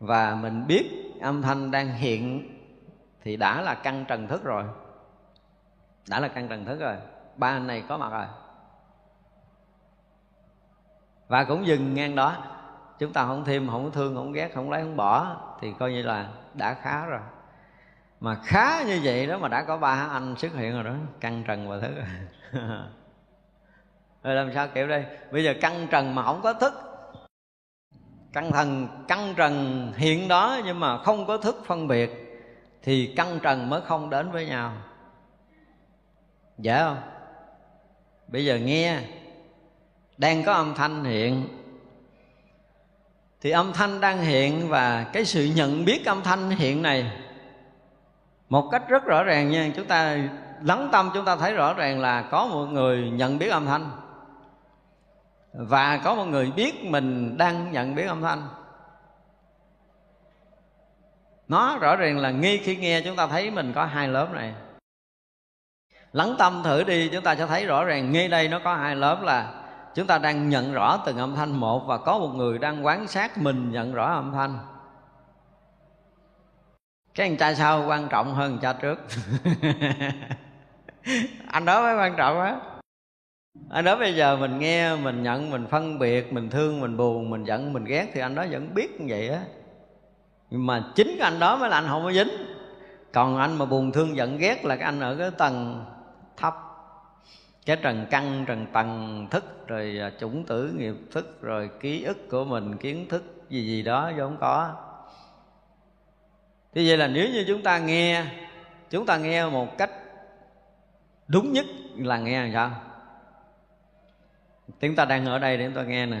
và 0.00 0.34
mình 0.34 0.66
biết 0.66 1.05
âm 1.20 1.42
thanh 1.42 1.70
đang 1.70 1.88
hiện 1.88 2.52
thì 3.22 3.36
đã 3.36 3.60
là 3.60 3.74
căng 3.74 4.04
trần 4.08 4.28
thức 4.28 4.44
rồi. 4.44 4.64
Đã 6.08 6.20
là 6.20 6.28
căng 6.28 6.48
trần 6.48 6.64
thức 6.64 6.80
rồi. 6.80 6.96
Ba 7.36 7.48
anh 7.48 7.66
này 7.66 7.84
có 7.88 7.98
mặt 7.98 8.12
rồi. 8.12 8.26
Và 11.28 11.44
cũng 11.44 11.66
dừng 11.66 11.94
ngang 11.94 12.14
đó. 12.14 12.36
Chúng 12.98 13.12
ta 13.12 13.26
không 13.26 13.44
thêm, 13.44 13.68
không 13.68 13.92
thương, 13.92 14.16
không 14.16 14.32
ghét, 14.32 14.50
không 14.54 14.70
lấy, 14.70 14.82
không 14.82 14.96
bỏ 14.96 15.36
thì 15.60 15.72
coi 15.78 15.92
như 15.92 16.02
là 16.02 16.28
đã 16.54 16.74
khá 16.74 17.06
rồi. 17.06 17.20
Mà 18.20 18.34
khá 18.44 18.82
như 18.86 19.00
vậy 19.02 19.26
đó 19.26 19.38
mà 19.38 19.48
đã 19.48 19.64
có 19.64 19.78
ba 19.78 20.08
anh 20.12 20.34
xuất 20.36 20.52
hiện 20.54 20.74
rồi 20.74 20.84
đó. 20.84 20.94
Căng 21.20 21.44
trần 21.46 21.68
và 21.68 21.80
thức. 21.80 21.94
Rồi 24.22 24.34
làm 24.34 24.52
sao 24.54 24.68
kiểu 24.68 24.88
đây? 24.88 25.06
Bây 25.30 25.44
giờ 25.44 25.54
căng 25.60 25.86
trần 25.90 26.14
mà 26.14 26.22
không 26.22 26.40
có 26.42 26.52
thức 26.52 26.85
căng 28.32 28.52
thần 28.52 28.88
căng 29.08 29.34
trần 29.36 29.92
hiện 29.96 30.28
đó 30.28 30.60
nhưng 30.64 30.80
mà 30.80 30.98
không 30.98 31.26
có 31.26 31.38
thức 31.38 31.62
phân 31.66 31.88
biệt, 31.88 32.10
thì 32.82 33.12
căng 33.16 33.38
trần 33.42 33.70
mới 33.70 33.80
không 33.80 34.10
đến 34.10 34.30
với 34.30 34.46
nhau. 34.46 34.72
Dễ 36.58 36.78
không? 36.78 36.98
Bây 38.28 38.44
giờ 38.44 38.56
nghe, 38.56 39.00
đang 40.16 40.44
có 40.44 40.52
âm 40.52 40.74
thanh 40.74 41.04
hiện. 41.04 41.48
Thì 43.40 43.50
âm 43.50 43.72
thanh 43.72 44.00
đang 44.00 44.18
hiện 44.18 44.68
và 44.68 45.04
cái 45.12 45.24
sự 45.24 45.44
nhận 45.56 45.84
biết 45.84 46.06
âm 46.06 46.22
thanh 46.22 46.50
hiện 46.50 46.82
này 46.82 47.10
một 48.48 48.68
cách 48.72 48.88
rất 48.88 49.04
rõ 49.04 49.24
ràng 49.24 49.50
nha. 49.50 49.70
Chúng 49.76 49.86
ta 49.86 50.18
lắng 50.62 50.88
tâm, 50.92 51.10
chúng 51.14 51.24
ta 51.24 51.36
thấy 51.36 51.54
rõ 51.54 51.74
ràng 51.74 52.00
là 52.00 52.22
có 52.22 52.46
một 52.46 52.66
người 52.66 53.10
nhận 53.10 53.38
biết 53.38 53.48
âm 53.48 53.66
thanh 53.66 53.90
và 55.58 56.00
có 56.04 56.14
một 56.14 56.24
người 56.24 56.50
biết 56.50 56.84
mình 56.84 57.36
đang 57.36 57.72
nhận 57.72 57.94
biết 57.94 58.06
âm 58.06 58.22
thanh. 58.22 58.48
Nó 61.48 61.78
rõ 61.78 61.96
ràng 61.96 62.18
là 62.18 62.30
nghi 62.30 62.58
khi 62.58 62.76
nghe 62.76 63.00
chúng 63.00 63.16
ta 63.16 63.26
thấy 63.26 63.50
mình 63.50 63.72
có 63.74 63.84
hai 63.84 64.08
lớp 64.08 64.28
này. 64.32 64.54
Lắng 66.12 66.34
tâm 66.38 66.62
thử 66.64 66.84
đi, 66.84 67.08
chúng 67.12 67.24
ta 67.24 67.36
sẽ 67.36 67.46
thấy 67.46 67.66
rõ 67.66 67.84
ràng 67.84 68.12
nghi 68.12 68.28
đây 68.28 68.48
nó 68.48 68.60
có 68.64 68.74
hai 68.74 68.96
lớp 68.96 69.22
là 69.22 69.62
chúng 69.94 70.06
ta 70.06 70.18
đang 70.18 70.48
nhận 70.48 70.72
rõ 70.72 71.02
từng 71.06 71.18
âm 71.18 71.34
thanh 71.34 71.52
một 71.52 71.86
và 71.86 71.98
có 71.98 72.18
một 72.18 72.28
người 72.34 72.58
đang 72.58 72.86
quan 72.86 73.06
sát 73.06 73.38
mình 73.38 73.72
nhận 73.72 73.94
rõ 73.94 74.14
âm 74.14 74.32
thanh. 74.32 74.58
Cái 77.14 77.28
anh 77.28 77.36
cha 77.36 77.54
sau 77.54 77.84
quan 77.86 78.08
trọng 78.08 78.34
hơn 78.34 78.58
cha 78.62 78.72
trước? 78.72 78.98
Anh 81.46 81.64
đó 81.64 81.82
mới 81.82 81.96
quan 81.96 82.14
trọng 82.16 82.40
á 82.40 82.56
anh 83.70 83.84
đó 83.84 83.96
bây 83.96 84.14
giờ 84.14 84.36
mình 84.36 84.58
nghe, 84.58 84.96
mình 84.96 85.22
nhận, 85.22 85.50
mình 85.50 85.66
phân 85.66 85.98
biệt, 85.98 86.32
mình 86.32 86.50
thương, 86.50 86.80
mình 86.80 86.96
buồn, 86.96 87.30
mình 87.30 87.44
giận, 87.44 87.72
mình 87.72 87.84
ghét 87.84 88.10
thì 88.14 88.20
anh 88.20 88.34
đó 88.34 88.44
vẫn 88.50 88.74
biết 88.74 89.00
như 89.00 89.06
vậy 89.08 89.28
á. 89.28 89.40
Nhưng 90.50 90.66
mà 90.66 90.92
chính 90.94 91.16
cái 91.18 91.30
anh 91.30 91.38
đó 91.38 91.56
mới 91.56 91.70
là 91.70 91.76
anh 91.76 91.86
không 91.88 92.04
có 92.04 92.12
dính. 92.12 92.30
Còn 93.12 93.38
anh 93.38 93.58
mà 93.58 93.64
buồn, 93.64 93.92
thương, 93.92 94.16
giận, 94.16 94.38
ghét 94.38 94.64
là 94.64 94.76
cái 94.76 94.84
anh 94.84 95.00
ở 95.00 95.16
cái 95.16 95.30
tầng 95.30 95.84
thấp. 96.36 96.54
Cái 97.66 97.76
trần 97.76 98.06
căn, 98.10 98.44
trần 98.48 98.66
tầng 98.72 99.26
thức, 99.30 99.66
rồi 99.66 99.98
à, 100.00 100.10
chủng 100.20 100.44
tử 100.44 100.74
nghiệp 100.76 100.94
thức, 101.12 101.42
rồi 101.42 101.70
ký 101.80 102.04
ức 102.04 102.30
của 102.30 102.44
mình, 102.44 102.76
kiến 102.76 103.08
thức 103.08 103.44
gì 103.50 103.66
gì 103.66 103.82
đó 103.82 104.10
vô 104.16 104.24
không 104.24 104.36
có. 104.40 104.74
Thì 106.74 106.88
vậy 106.88 106.96
là 106.96 107.06
nếu 107.06 107.28
như 107.28 107.44
chúng 107.48 107.62
ta 107.62 107.78
nghe, 107.78 108.24
chúng 108.90 109.06
ta 109.06 109.16
nghe 109.16 109.46
một 109.46 109.78
cách 109.78 109.90
đúng 111.28 111.52
nhất 111.52 111.66
là 111.96 112.18
nghe 112.18 112.42
làm 112.42 112.52
sao? 112.52 112.70
Chúng 114.80 114.96
ta 114.96 115.04
đang 115.04 115.26
ở 115.26 115.38
đây 115.38 115.56
để 115.56 115.64
chúng 115.64 115.74
ta 115.74 115.82
nghe 115.82 116.06
nè. 116.06 116.20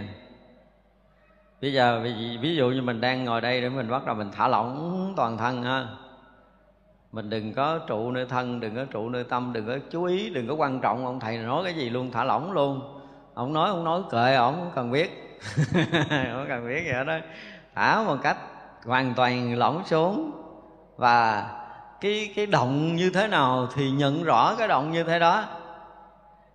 Bây 1.62 1.72
giờ, 1.72 2.00
ví 2.40 2.56
dụ 2.56 2.68
như 2.70 2.82
mình 2.82 3.00
đang 3.00 3.24
ngồi 3.24 3.40
đây 3.40 3.60
để 3.60 3.68
mình 3.68 3.90
bắt 3.90 4.06
đầu 4.06 4.14
mình 4.14 4.30
thả 4.32 4.48
lỏng 4.48 5.12
toàn 5.16 5.38
thân 5.38 5.62
ha. 5.62 5.86
Mình 7.12 7.30
đừng 7.30 7.52
có 7.52 7.78
trụ 7.78 8.10
nơi 8.10 8.26
thân, 8.26 8.60
đừng 8.60 8.76
có 8.76 8.84
trụ 8.84 9.08
nơi 9.08 9.24
tâm, 9.24 9.52
đừng 9.52 9.66
có 9.66 9.78
chú 9.90 10.04
ý, 10.04 10.30
đừng 10.30 10.48
có 10.48 10.54
quan 10.54 10.80
trọng. 10.80 11.06
Ông 11.06 11.20
thầy 11.20 11.38
nói 11.38 11.64
cái 11.64 11.74
gì 11.74 11.90
luôn, 11.90 12.10
thả 12.10 12.24
lỏng 12.24 12.52
luôn. 12.52 13.00
Ông 13.34 13.52
nói 13.52 13.68
ông 13.68 13.84
nói 13.84 14.02
kệ, 14.10 14.34
ông 14.34 14.54
không 14.54 14.72
cần 14.74 14.90
biết. 14.90 15.38
Không 16.32 16.46
cần 16.48 16.68
biết 16.68 16.84
gì 16.84 16.92
hết 16.92 17.04
đó. 17.04 17.18
Thả 17.74 18.02
một 18.02 18.16
cách 18.22 18.36
hoàn 18.84 19.14
toàn 19.14 19.58
lỏng 19.58 19.82
xuống. 19.86 20.30
Và 20.96 21.46
cái 22.00 22.32
cái 22.36 22.46
động 22.46 22.96
như 22.96 23.10
thế 23.10 23.28
nào 23.28 23.68
thì 23.74 23.90
nhận 23.90 24.24
rõ 24.24 24.54
cái 24.58 24.68
động 24.68 24.92
như 24.92 25.04
thế 25.04 25.18
đó 25.18 25.44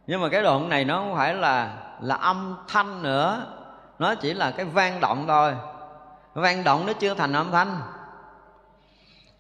nhưng 0.08 0.22
mà 0.22 0.30
cái 0.30 0.44
đoạn 0.44 0.70
này 0.70 0.86
nó 0.86 0.98
không 0.98 1.16
phải 1.16 1.34
là 1.34 1.74
là 2.02 2.16
âm 2.16 2.58
thanh 2.68 3.04
nữa. 3.04 3.46
Nó 4.00 4.16
chỉ 4.16 4.34
là 4.34 4.52
cái 4.52 4.66
vang 4.66 5.00
động 5.00 5.26
thôi. 5.28 5.54
Vang 6.34 6.64
động 6.64 6.86
nó 6.86 6.94
chưa 6.94 7.14
thành 7.14 7.34
âm 7.34 7.52
thanh. 7.52 7.78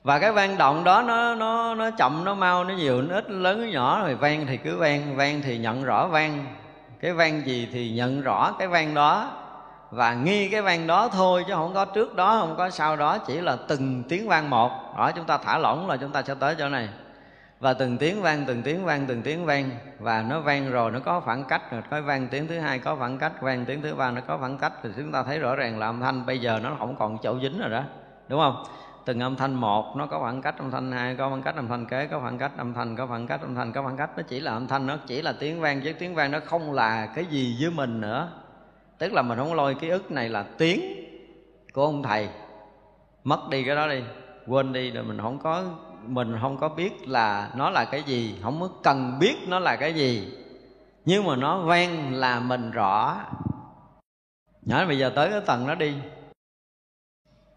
Và 0.04 0.20
cái 0.20 0.32
vang 0.32 0.58
động 0.58 0.84
đó 0.84 1.02
nó 1.02 1.36
nó 1.36 1.76
nó 1.76 1.92
chậm, 1.92 2.24
nó 2.26 2.36
mau, 2.36 2.64
nó 2.64 2.74
nhiều, 2.74 3.02
nó 3.02 3.16
ít 3.16 3.30
lớn, 3.30 3.62
nó 3.62 3.68
nhỏ. 3.68 4.02
Rồi 4.02 4.16
vang 4.16 4.46
thì 4.48 4.58
cứ 4.58 4.78
vang 4.78 5.16
vang 5.16 5.42
thì 5.42 5.58
nhận 5.58 5.84
rõ 5.84 6.08
vang. 6.08 6.46
Cái 7.00 7.14
vang 7.14 7.46
gì 7.46 7.70
thì 7.74 7.92
nhận 7.92 8.22
rõ 8.22 8.52
cái 8.60 8.68
vang 8.68 8.94
đó. 8.94 9.32
Và 9.92 10.14
nghi 10.14 10.50
cái 10.50 10.62
vang 10.62 10.88
đó 10.88 11.08
thôi, 11.08 11.44
chứ 11.48 11.54
không 11.54 11.74
có 11.74 11.86
trước 11.86 12.16
đó, 12.16 12.38
không 12.40 12.56
có 12.58 12.70
sau 12.70 12.96
đó. 12.96 13.18
Chỉ 13.18 13.42
là 13.42 13.58
từng 13.68 14.04
tiếng 14.10 14.28
vang 14.28 14.50
một. 14.50 14.72
Đó, 14.98 15.12
chúng 15.16 15.26
ta 15.26 15.38
thả 15.38 15.58
lỏng 15.58 15.90
là 15.90 15.98
chúng 15.98 16.12
ta 16.12 16.22
sẽ 16.22 16.36
tới 16.40 16.56
chỗ 16.60 16.70
này. 16.70 16.90
Và 17.60 17.74
từng 17.74 17.98
tiếng 17.98 18.22
vang, 18.22 18.46
từng 18.46 18.62
tiếng 18.62 18.86
vang, 18.86 19.06
từng 19.08 19.22
tiếng 19.22 19.46
vang 19.46 19.70
và 20.02 20.22
nó 20.22 20.40
vang 20.40 20.72
rồi, 20.72 20.92
nó 20.92 21.00
có 21.00 21.20
khoảng 21.20 21.44
cách 21.44 21.72
rồi. 21.72 21.82
Có 21.90 22.02
vang 22.02 22.28
tiếng 22.28 22.48
thứ 22.48 22.60
hai 22.60 22.80
có 22.80 22.96
khoảng 22.96 23.18
cách, 23.18 23.42
vang 23.42 23.66
tiếng 23.66 23.82
thứ 23.82 23.96
ba 23.96 24.12
nó 24.12 24.22
có 24.22 24.38
khoảng 24.38 24.58
cách. 24.58 24.74
Thì 24.84 24.90
chúng 24.98 25.12
ta 25.12 25.24
thấy 25.24 25.40
rõ 25.40 25.56
ràng 25.56 25.80
là 25.80 25.86
âm 25.86 26.00
thanh 26.00 26.26
bây 26.26 26.40
giờ 26.40 26.60
nó 26.64 26.76
không 26.80 26.96
còn 26.96 27.18
chỗ 27.18 27.40
dính 27.42 27.60
rồi 27.60 27.70
đó. 27.70 27.84
Đúng 28.28 28.40
không? 28.40 28.64
Từng 29.06 29.20
âm 29.20 29.36
thanh 29.36 29.54
một, 29.54 29.98
nó 29.98 30.06
có 30.06 30.20
khoảng 30.20 30.42
cách 30.42 30.58
âm 30.58 30.72
thanh 30.72 30.92
hai, 30.92 31.16
có 31.16 31.30
khoảng 31.30 31.42
cách 31.42 31.56
âm 31.56 31.68
thanh 31.68 31.86
kế, 31.86 32.08
có 32.08 32.20
khoảng 32.20 32.38
cách 32.38 32.52
âm 32.58 32.74
thanh, 32.74 32.96
có 32.96 33.08
khoảng 33.08 33.28
cách 33.28 33.42
âm 33.42 33.56
thanh, 33.56 33.72
có 33.72 33.82
khoảng 33.82 33.98
cách. 33.98 34.10
Nó 34.18 34.24
chỉ 34.28 34.40
là 34.40 34.52
âm 34.52 34.68
thanh, 34.68 34.88
nó 34.88 34.98
chỉ 35.08 35.22
là 35.22 35.34
tiếng 35.40 35.62
vang, 35.62 35.82
chứ 35.82 35.94
tiếng 36.00 36.16
vang 36.16 36.32
nó 36.32 36.40
không 36.46 36.72
là 36.72 37.06
cái 37.06 37.26
gì 37.26 37.58
với 37.62 37.72
mình 37.72 38.02
nữa. 38.02 38.30
Tức 38.98 39.14
là 39.14 39.22
mình 39.22 39.38
không 39.38 39.54
lôi 39.54 39.76
ký 39.76 39.90
ức 39.90 40.12
này 40.12 40.30
là 40.30 40.46
tiếng 40.58 40.82
của 41.74 41.86
ông 41.86 42.04
thầy. 42.04 42.30
Mất 43.24 43.50
đi 43.50 43.64
cái 43.64 43.76
đó 43.76 43.88
đi, 43.88 44.04
quên 44.48 44.74
đi, 44.74 44.92
rồi 44.92 45.04
mình 45.04 45.18
không 45.22 45.40
có 45.40 45.64
mình 46.08 46.38
không 46.42 46.58
có 46.58 46.70
biết 46.70 47.08
là 47.08 47.52
nó 47.56 47.70
là 47.70 47.86
cái 47.86 48.04
gì, 48.04 48.36
không 48.44 48.62
có 48.62 48.70
cần 48.84 49.20
biết 49.20 49.36
nó 49.48 49.60
là 49.60 49.76
cái 49.76 49.94
gì. 49.94 50.34
Nhưng 51.06 51.26
mà 51.26 51.36
nó 51.36 51.62
ven 51.62 52.14
là 52.14 52.40
mình 52.40 52.72
rõ. 52.72 53.18
Nhỏ 54.62 54.86
bây 54.86 54.98
giờ 54.98 55.12
tới 55.16 55.30
cái 55.30 55.42
tầng 55.46 55.68
đó 55.68 55.76
đi. 55.76 55.94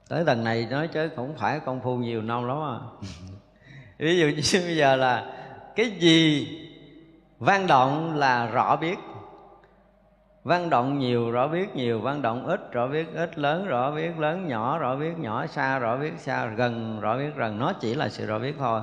Tới 0.09 0.25
tầng 0.25 0.45
này 0.45 0.67
nói 0.71 0.89
chứ 0.89 1.11
cũng 1.17 1.35
phải 1.37 1.61
công 1.61 1.81
phu 1.81 1.97
nhiều 1.97 2.23
năm 2.23 2.45
lắm 2.45 2.57
à. 2.63 2.77
Ví 3.99 4.19
dụ 4.19 4.27
như 4.27 4.67
bây 4.67 4.77
giờ 4.77 4.97
là 4.97 5.33
cái 5.77 5.91
gì 5.91 6.49
vang 7.39 7.67
động 7.67 8.15
là 8.17 8.47
rõ 8.47 8.77
biết 8.77 8.97
văn 10.45 10.71
động 10.71 10.99
nhiều 10.99 11.31
rõ 11.31 11.49
biết 11.49 11.77
nhiều, 11.77 12.01
văn 12.01 12.23
động 12.23 12.47
ít 12.47 12.73
rõ 12.73 12.89
biết 12.89 13.15
ít, 13.15 13.39
lớn 13.39 13.67
rõ 13.67 13.91
biết 13.91 14.19
lớn, 14.19 14.49
nhỏ 14.49 14.79
rõ 14.79 14.97
biết 14.97 15.19
nhỏ, 15.19 15.47
xa 15.47 15.79
rõ 15.79 15.97
biết 15.97 16.13
xa, 16.19 16.47
gần 16.47 17.01
rõ 17.01 17.19
biết 17.19 17.31
gần. 17.37 17.59
Nó 17.59 17.73
chỉ 17.73 17.95
là 17.95 18.09
sự 18.09 18.27
rõ 18.27 18.39
biết 18.39 18.55
thôi. 18.59 18.81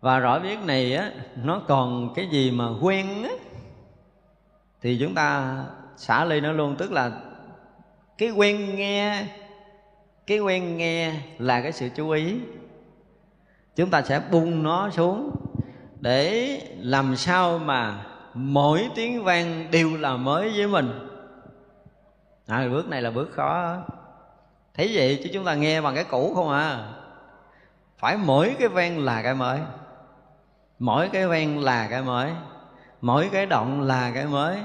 Và 0.00 0.18
rõ 0.18 0.38
biết 0.38 0.58
này 0.66 0.94
á, 0.94 1.10
nó 1.44 1.62
còn 1.68 2.14
cái 2.14 2.28
gì 2.28 2.50
mà 2.50 2.68
quen 2.80 3.22
á, 3.22 3.30
thì 4.82 4.98
chúng 5.00 5.14
ta 5.14 5.56
xả 5.96 6.24
ly 6.24 6.40
nó 6.40 6.52
luôn. 6.52 6.76
Tức 6.78 6.92
là 6.92 7.10
cái 8.18 8.30
quen 8.30 8.76
nghe, 8.76 9.26
cái 10.26 10.38
quen 10.38 10.76
nghe 10.76 11.12
là 11.38 11.60
cái 11.60 11.72
sự 11.72 11.88
chú 11.96 12.10
ý. 12.10 12.36
Chúng 13.76 13.90
ta 13.90 14.02
sẽ 14.02 14.20
bung 14.30 14.62
nó 14.62 14.90
xuống 14.90 15.30
để 16.00 16.60
làm 16.78 17.16
sao 17.16 17.58
mà 17.58 18.04
mỗi 18.34 18.90
tiếng 18.94 19.24
vang 19.24 19.70
đều 19.70 19.96
là 19.96 20.16
mới 20.16 20.52
với 20.56 20.66
mình. 20.66 21.08
À, 22.46 22.68
bước 22.70 22.88
này 22.88 23.02
là 23.02 23.10
bước 23.10 23.30
khó. 23.32 23.76
Thấy 24.74 24.90
vậy 24.94 25.20
chứ 25.24 25.30
chúng 25.32 25.44
ta 25.44 25.54
nghe 25.54 25.80
bằng 25.80 25.94
cái 25.94 26.04
cũ 26.04 26.32
không 26.34 26.50
à? 26.50 26.78
Phải 27.98 28.16
mỗi 28.16 28.56
cái 28.58 28.68
vang 28.68 28.98
là 28.98 29.22
cái 29.22 29.34
mới. 29.34 29.58
Mỗi 30.78 31.08
cái 31.08 31.26
vang 31.26 31.58
là 31.58 31.88
cái 31.90 32.02
mới. 32.02 32.30
Mỗi 33.00 33.28
cái 33.32 33.46
động 33.46 33.80
là 33.80 34.10
cái 34.14 34.26
mới. 34.26 34.58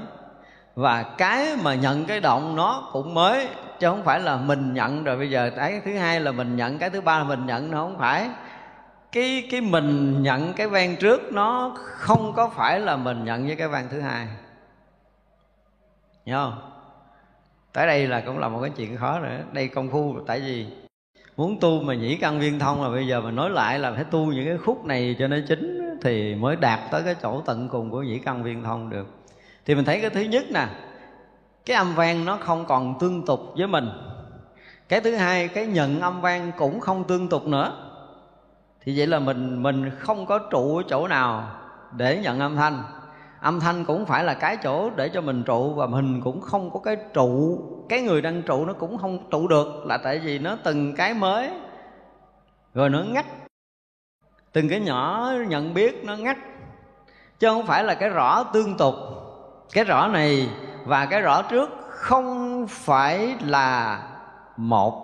Và 0.74 1.02
cái 1.02 1.56
mà 1.62 1.74
nhận 1.74 2.04
cái 2.04 2.20
động 2.20 2.56
nó 2.56 2.88
cũng 2.92 3.14
mới 3.14 3.48
chứ 3.78 3.88
không 3.88 4.04
phải 4.04 4.20
là 4.20 4.36
mình 4.36 4.74
nhận 4.74 5.04
rồi. 5.04 5.16
Bây 5.16 5.30
giờ 5.30 5.50
cái 5.56 5.80
thứ 5.84 5.96
hai 5.98 6.20
là 6.20 6.32
mình 6.32 6.56
nhận 6.56 6.78
cái 6.78 6.90
thứ 6.90 7.00
ba 7.00 7.18
là 7.18 7.24
mình 7.24 7.46
nhận 7.46 7.70
nó 7.70 7.78
không 7.78 7.98
phải 7.98 8.30
cái 9.16 9.46
cái 9.50 9.60
mình 9.60 10.22
nhận 10.22 10.52
cái 10.52 10.66
vang 10.66 10.96
trước 10.96 11.32
nó 11.32 11.72
không 11.76 12.32
có 12.36 12.48
phải 12.48 12.80
là 12.80 12.96
mình 12.96 13.24
nhận 13.24 13.46
với 13.46 13.56
cái 13.56 13.68
vang 13.68 13.88
thứ 13.90 14.00
hai. 14.00 14.26
Hiểu 16.26 16.36
không? 16.36 16.70
Tới 17.72 17.86
đây 17.86 18.08
là 18.08 18.20
cũng 18.20 18.38
là 18.38 18.48
một 18.48 18.60
cái 18.60 18.70
chuyện 18.76 18.96
khó 18.96 19.18
nữa. 19.18 19.38
Đây 19.52 19.68
công 19.68 19.90
phu, 19.90 20.16
tại 20.26 20.40
vì 20.40 20.66
muốn 21.36 21.60
tu 21.60 21.82
mà 21.82 21.94
nhĩ 21.94 22.16
căn 22.16 22.40
viên 22.40 22.58
thông 22.58 22.82
là 22.82 22.88
bây 22.88 23.06
giờ 23.06 23.20
mà 23.20 23.30
nói 23.30 23.50
lại 23.50 23.78
là 23.78 23.92
phải 23.92 24.04
tu 24.04 24.32
những 24.32 24.44
cái 24.44 24.58
khúc 24.58 24.84
này 24.84 25.16
cho 25.18 25.28
nó 25.28 25.36
chính 25.48 25.98
thì 26.02 26.34
mới 26.34 26.56
đạt 26.56 26.80
tới 26.90 27.02
cái 27.02 27.14
chỗ 27.22 27.42
tận 27.46 27.68
cùng 27.68 27.90
của 27.90 28.02
nhĩ 28.02 28.18
căn 28.18 28.42
viên 28.42 28.62
thông 28.64 28.90
được. 28.90 29.06
Thì 29.64 29.74
mình 29.74 29.84
thấy 29.84 30.00
cái 30.00 30.10
thứ 30.10 30.20
nhất 30.20 30.44
nè, 30.50 30.66
cái 31.66 31.76
âm 31.76 31.94
vang 31.94 32.24
nó 32.24 32.36
không 32.36 32.64
còn 32.64 32.98
tương 32.98 33.26
tục 33.26 33.40
với 33.56 33.66
mình. 33.66 33.88
Cái 34.88 35.00
thứ 35.00 35.14
hai, 35.14 35.48
cái 35.48 35.66
nhận 35.66 36.00
âm 36.00 36.20
vang 36.20 36.52
cũng 36.58 36.80
không 36.80 37.04
tương 37.04 37.28
tục 37.28 37.46
nữa 37.46 37.85
thì 38.86 38.98
vậy 38.98 39.06
là 39.06 39.18
mình 39.18 39.62
mình 39.62 39.90
không 39.98 40.26
có 40.26 40.38
trụ 40.38 40.76
ở 40.76 40.82
chỗ 40.88 41.08
nào 41.08 41.48
để 41.92 42.20
nhận 42.22 42.40
âm 42.40 42.56
thanh. 42.56 42.82
Âm 43.40 43.60
thanh 43.60 43.84
cũng 43.84 44.06
phải 44.06 44.24
là 44.24 44.34
cái 44.34 44.56
chỗ 44.56 44.90
để 44.90 45.08
cho 45.08 45.20
mình 45.20 45.42
trụ 45.42 45.74
và 45.74 45.86
mình 45.86 46.20
cũng 46.24 46.40
không 46.40 46.70
có 46.70 46.80
cái 46.80 46.96
trụ. 47.14 47.58
Cái 47.88 48.02
người 48.02 48.22
đang 48.22 48.42
trụ 48.42 48.64
nó 48.64 48.72
cũng 48.72 48.98
không 48.98 49.30
trụ 49.30 49.48
được 49.48 49.86
là 49.86 49.98
tại 49.98 50.18
vì 50.18 50.38
nó 50.38 50.56
từng 50.64 50.94
cái 50.96 51.14
mới, 51.14 51.50
rồi 52.74 52.90
nó 52.90 53.02
ngắt. 53.02 53.26
Từng 54.52 54.68
cái 54.68 54.80
nhỏ 54.80 55.32
nhận 55.48 55.74
biết 55.74 56.04
nó 56.04 56.16
ngắt. 56.16 56.36
Chứ 57.38 57.48
không 57.48 57.66
phải 57.66 57.84
là 57.84 57.94
cái 57.94 58.08
rõ 58.08 58.44
tương 58.44 58.76
tục. 58.76 58.94
Cái 59.72 59.84
rõ 59.84 60.06
này 60.06 60.50
và 60.84 61.06
cái 61.06 61.20
rõ 61.20 61.42
trước 61.42 61.70
không 61.88 62.66
phải 62.68 63.36
là 63.40 64.02
một, 64.56 65.02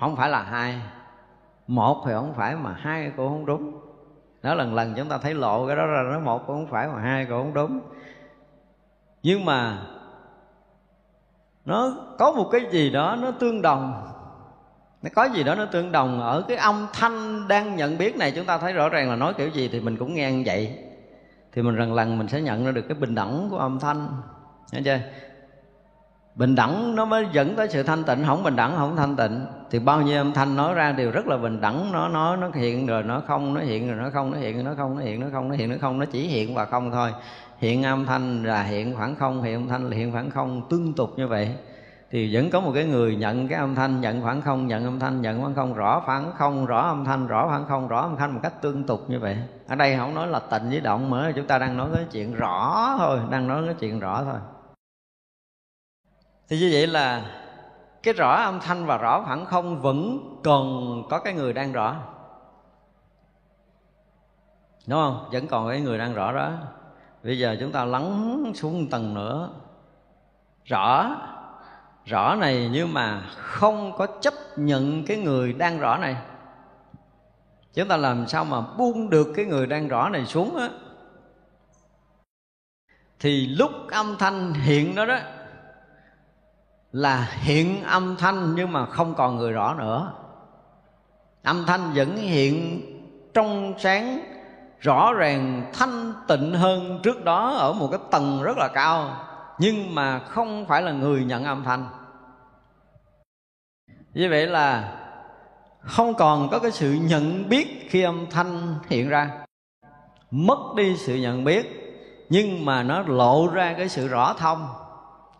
không 0.00 0.16
phải 0.16 0.30
là 0.30 0.42
hai 0.42 0.80
một 1.66 2.02
thì 2.06 2.12
không 2.12 2.34
phải 2.34 2.56
mà 2.56 2.72
hai 2.72 3.12
cũng 3.16 3.28
không 3.28 3.46
đúng. 3.46 3.80
Đó 4.42 4.54
lần 4.54 4.74
lần 4.74 4.94
chúng 4.96 5.08
ta 5.08 5.18
thấy 5.18 5.34
lộ 5.34 5.66
cái 5.66 5.76
đó 5.76 5.86
ra 5.86 6.02
nó 6.12 6.18
một 6.18 6.46
cũng 6.46 6.56
không 6.56 6.66
phải 6.66 6.88
mà 6.88 7.00
hai 7.00 7.24
cũng 7.24 7.42
không 7.42 7.54
đúng. 7.54 7.80
Nhưng 9.22 9.44
mà 9.44 9.78
nó 11.64 11.92
có 12.18 12.32
một 12.32 12.48
cái 12.52 12.60
gì 12.70 12.90
đó 12.90 13.16
nó 13.20 13.30
tương 13.30 13.62
đồng. 13.62 14.12
Nó 15.02 15.10
có 15.14 15.24
gì 15.24 15.42
đó 15.42 15.54
nó 15.54 15.64
tương 15.64 15.92
đồng 15.92 16.20
ở 16.20 16.44
cái 16.48 16.56
âm 16.56 16.86
thanh 16.92 17.48
đang 17.48 17.76
nhận 17.76 17.98
biết 17.98 18.16
này 18.16 18.32
chúng 18.36 18.46
ta 18.46 18.58
thấy 18.58 18.72
rõ 18.72 18.88
ràng 18.88 19.10
là 19.10 19.16
nói 19.16 19.34
kiểu 19.34 19.48
gì 19.48 19.68
thì 19.72 19.80
mình 19.80 19.96
cũng 19.96 20.14
nghe 20.14 20.32
như 20.32 20.42
vậy. 20.46 20.78
Thì 21.52 21.62
mình 21.62 21.76
lần 21.76 21.94
lần 21.94 22.18
mình 22.18 22.28
sẽ 22.28 22.40
nhận 22.40 22.64
ra 22.64 22.72
được 22.72 22.82
cái 22.88 22.98
bình 22.98 23.14
đẳng 23.14 23.48
của 23.50 23.58
âm 23.58 23.78
thanh. 23.78 24.08
Thấy 24.72 24.82
chưa? 24.84 24.98
Bình 26.36 26.54
đẳng 26.54 26.96
nó 26.96 27.04
mới 27.04 27.26
dẫn 27.32 27.56
tới 27.56 27.68
sự 27.68 27.82
thanh 27.82 28.04
tịnh. 28.04 28.24
Không 28.26 28.42
bình 28.42 28.56
đẳng, 28.56 28.76
không 28.76 28.96
thanh 28.96 29.16
tịnh. 29.16 29.46
Thì 29.70 29.78
bao 29.78 30.02
nhiêu 30.02 30.20
âm 30.20 30.32
thanh 30.32 30.56
nói 30.56 30.74
ra 30.74 30.92
đều 30.92 31.10
rất 31.10 31.26
là 31.26 31.36
bình 31.36 31.60
đẳng. 31.60 31.92
Nó 31.92 32.08
nó 32.08 32.36
nó 32.36 32.48
hiện 32.54 32.86
rồi, 32.86 33.02
nó 33.02 33.22
không, 33.26 33.54
nó 33.54 33.60
hiện 33.60 33.88
rồi, 33.88 33.96
nó 33.96 34.10
không, 34.10 34.32
nó 34.32 34.40
hiện 34.40 34.56
rồi, 34.58 34.64
nó 34.66 34.74
không, 34.76 34.96
nó 34.96 35.02
hiện, 35.02 35.20
nó 35.20 35.26
không, 35.32 35.48
nó 35.48 35.54
hiện, 35.54 35.70
nó 35.70 35.76
không. 35.80 35.98
Nó 35.98 36.04
chỉ 36.04 36.26
hiện 36.26 36.54
và 36.54 36.64
không 36.64 36.90
thôi. 36.90 37.12
Hiện 37.58 37.82
âm 37.82 38.06
thanh 38.06 38.44
là 38.44 38.62
hiện 38.62 38.94
khoảng 38.94 39.14
không, 39.14 39.42
hiện 39.42 39.54
âm 39.54 39.68
thanh 39.68 39.90
là 39.90 39.96
hiện 39.96 40.12
khoảng 40.12 40.30
không. 40.30 40.62
Tương 40.70 40.94
tục 40.94 41.10
như 41.16 41.28
vậy. 41.28 41.54
Thì 42.10 42.34
vẫn 42.34 42.50
có 42.50 42.60
một 42.60 42.72
cái 42.74 42.84
người 42.84 43.16
nhận 43.16 43.48
cái 43.48 43.58
âm 43.58 43.74
thanh, 43.74 44.00
nhận 44.00 44.22
khoảng 44.22 44.42
không, 44.42 44.66
nhận 44.66 44.84
âm 44.84 45.00
thanh, 45.00 45.22
nhận 45.22 45.40
khoảng 45.40 45.54
không, 45.54 45.74
rõ 45.74 46.02
khoảng 46.06 46.32
không, 46.38 46.66
rõ 46.66 46.80
âm 46.80 47.04
thanh, 47.04 47.26
rõ 47.26 47.48
khoảng 47.48 47.66
không, 47.68 47.88
rõ 47.88 48.00
âm 48.00 48.16
thanh 48.16 48.32
một 48.32 48.40
cách 48.42 48.62
tương 48.62 48.84
tục 48.84 49.00
như 49.08 49.18
vậy. 49.18 49.36
Ở 49.68 49.74
đây 49.74 49.96
không 49.96 50.14
nói 50.14 50.26
là 50.26 50.40
tịnh 50.50 50.70
với 50.70 50.80
động 50.80 51.10
mới 51.10 51.32
chúng 51.32 51.46
ta 51.46 51.58
đang 51.58 51.76
nói 51.76 51.88
cái 51.94 52.04
chuyện 52.12 52.34
rõ 52.34 52.94
thôi, 52.98 53.18
đang 53.30 53.48
nói 53.48 53.62
cái 53.66 53.74
chuyện 53.80 54.00
rõ 54.00 54.24
thôi 54.24 54.38
thì 56.48 56.58
như 56.58 56.70
vậy 56.72 56.86
là 56.86 57.24
cái 58.02 58.14
rõ 58.14 58.36
âm 58.36 58.60
thanh 58.60 58.86
và 58.86 58.96
rõ 58.96 59.24
phẳng 59.26 59.44
không 59.44 59.82
vẫn 59.82 60.18
còn 60.44 61.02
có 61.10 61.18
cái 61.18 61.34
người 61.34 61.52
đang 61.52 61.72
rõ. 61.72 61.96
Đúng 64.86 65.00
không? 65.00 65.28
Vẫn 65.32 65.46
còn 65.46 65.68
cái 65.68 65.80
người 65.80 65.98
đang 65.98 66.14
rõ 66.14 66.32
đó. 66.32 66.52
Bây 67.22 67.38
giờ 67.38 67.56
chúng 67.60 67.72
ta 67.72 67.84
lắng 67.84 68.52
xuống 68.54 68.80
một 68.82 68.88
tầng 68.90 69.14
nữa. 69.14 69.50
Rõ 70.64 71.16
rõ 72.04 72.34
này 72.34 72.70
nhưng 72.72 72.92
mà 72.92 73.22
không 73.36 73.92
có 73.96 74.06
chấp 74.20 74.34
nhận 74.56 75.04
cái 75.06 75.16
người 75.16 75.52
đang 75.52 75.78
rõ 75.78 75.96
này. 75.96 76.16
Chúng 77.74 77.88
ta 77.88 77.96
làm 77.96 78.26
sao 78.28 78.44
mà 78.44 78.60
buông 78.60 79.10
được 79.10 79.32
cái 79.36 79.44
người 79.44 79.66
đang 79.66 79.88
rõ 79.88 80.08
này 80.08 80.26
xuống 80.26 80.56
á? 80.56 80.68
Thì 83.20 83.46
lúc 83.46 83.70
âm 83.90 84.16
thanh 84.18 84.52
hiện 84.52 84.94
đó 84.94 85.04
đó 85.04 85.18
là 86.96 87.28
hiện 87.30 87.82
âm 87.82 88.16
thanh 88.16 88.54
nhưng 88.54 88.72
mà 88.72 88.86
không 88.86 89.14
còn 89.14 89.36
người 89.36 89.52
rõ 89.52 89.74
nữa. 89.74 90.12
Âm 91.42 91.64
thanh 91.66 91.92
vẫn 91.94 92.16
hiện 92.16 92.82
trong 93.34 93.74
sáng, 93.78 94.20
rõ 94.80 95.12
ràng, 95.12 95.70
thanh 95.74 96.12
tịnh 96.28 96.54
hơn 96.54 97.00
trước 97.02 97.24
đó 97.24 97.50
ở 97.50 97.72
một 97.72 97.88
cái 97.90 98.00
tầng 98.10 98.42
rất 98.42 98.56
là 98.56 98.68
cao, 98.74 99.16
nhưng 99.58 99.94
mà 99.94 100.18
không 100.18 100.66
phải 100.66 100.82
là 100.82 100.92
người 100.92 101.24
nhận 101.24 101.44
âm 101.44 101.64
thanh. 101.64 101.86
Như 104.14 104.30
vậy 104.30 104.46
là 104.46 104.94
không 105.80 106.14
còn 106.14 106.48
có 106.48 106.58
cái 106.58 106.70
sự 106.70 106.98
nhận 107.02 107.48
biết 107.48 107.88
khi 107.90 108.02
âm 108.02 108.26
thanh 108.30 108.74
hiện 108.88 109.08
ra. 109.08 109.30
Mất 110.30 110.58
đi 110.76 110.96
sự 110.96 111.16
nhận 111.16 111.44
biết, 111.44 111.66
nhưng 112.28 112.64
mà 112.64 112.82
nó 112.82 113.02
lộ 113.06 113.48
ra 113.52 113.74
cái 113.78 113.88
sự 113.88 114.08
rõ 114.08 114.34
thông, 114.38 114.68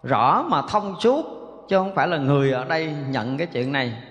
rõ 0.03 0.43
mà 0.43 0.63
thông 0.69 1.01
suốt 1.01 1.36
chứ 1.69 1.77
không 1.77 1.95
phải 1.95 2.09
là 2.09 2.17
người 2.17 2.53
ở 2.53 2.65
đây 2.65 2.95
nhận 3.09 3.37
cái 3.37 3.47
chuyện 3.47 3.73
này. 3.73 4.03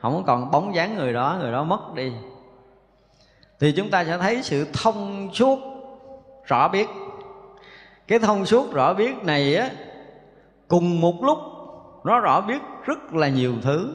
Không 0.00 0.24
còn 0.26 0.50
bóng 0.50 0.74
dáng 0.74 0.96
người 0.96 1.12
đó 1.12 1.36
người 1.40 1.52
đó 1.52 1.64
mất 1.64 1.94
đi. 1.94 2.12
Thì 3.60 3.72
chúng 3.72 3.90
ta 3.90 4.04
sẽ 4.04 4.18
thấy 4.18 4.42
sự 4.42 4.66
thông 4.72 5.28
suốt 5.32 5.58
rõ 6.44 6.68
biết. 6.68 6.88
Cái 8.08 8.18
thông 8.18 8.46
suốt 8.46 8.72
rõ 8.72 8.94
biết 8.94 9.24
này 9.24 9.56
á, 9.56 9.70
cùng 10.68 11.00
một 11.00 11.22
lúc, 11.22 11.38
nó 12.04 12.20
rõ 12.20 12.40
biết 12.40 12.62
rất 12.84 13.14
là 13.14 13.28
nhiều 13.28 13.52
thứ. 13.62 13.94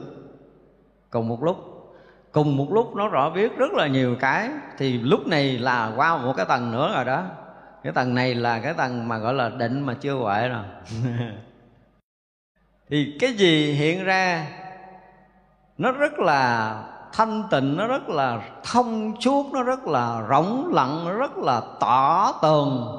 Cùng 1.10 1.28
một 1.28 1.42
lúc. 1.42 1.56
Cùng 2.32 2.56
một 2.56 2.66
lúc 2.72 2.96
nó 2.96 3.08
rõ 3.08 3.30
biết 3.30 3.56
rất 3.56 3.72
là 3.72 3.86
nhiều 3.86 4.16
cái. 4.20 4.50
Thì 4.78 4.98
lúc 4.98 5.26
này 5.26 5.58
là 5.58 5.92
qua 5.96 6.16
một 6.16 6.32
cái 6.36 6.46
tầng 6.46 6.70
nữa 6.70 6.92
rồi 6.94 7.04
đó. 7.04 7.24
Cái 7.82 7.92
tầng 7.92 8.14
này 8.14 8.34
là 8.34 8.58
cái 8.58 8.74
tầng 8.74 9.08
mà 9.08 9.18
gọi 9.18 9.34
là 9.34 9.48
định 9.48 9.80
mà 9.80 9.94
chưa 9.94 10.14
huệ 10.14 10.48
rồi. 10.48 10.64
thì 12.90 13.16
cái 13.20 13.32
gì 13.32 13.72
hiện 13.72 14.04
ra, 14.04 14.46
nó 15.78 15.92
rất 15.92 16.18
là 16.18 16.74
thanh 17.12 17.42
tịnh, 17.50 17.76
nó 17.76 17.86
rất 17.86 18.08
là 18.08 18.40
thông 18.64 19.20
suốt, 19.20 19.46
nó 19.52 19.62
rất 19.62 19.86
là 19.86 20.22
rỗng 20.30 20.70
lặng, 20.74 21.04
nó 21.04 21.12
rất 21.12 21.38
là 21.38 21.62
tỏ 21.80 22.32
tường. 22.42 22.96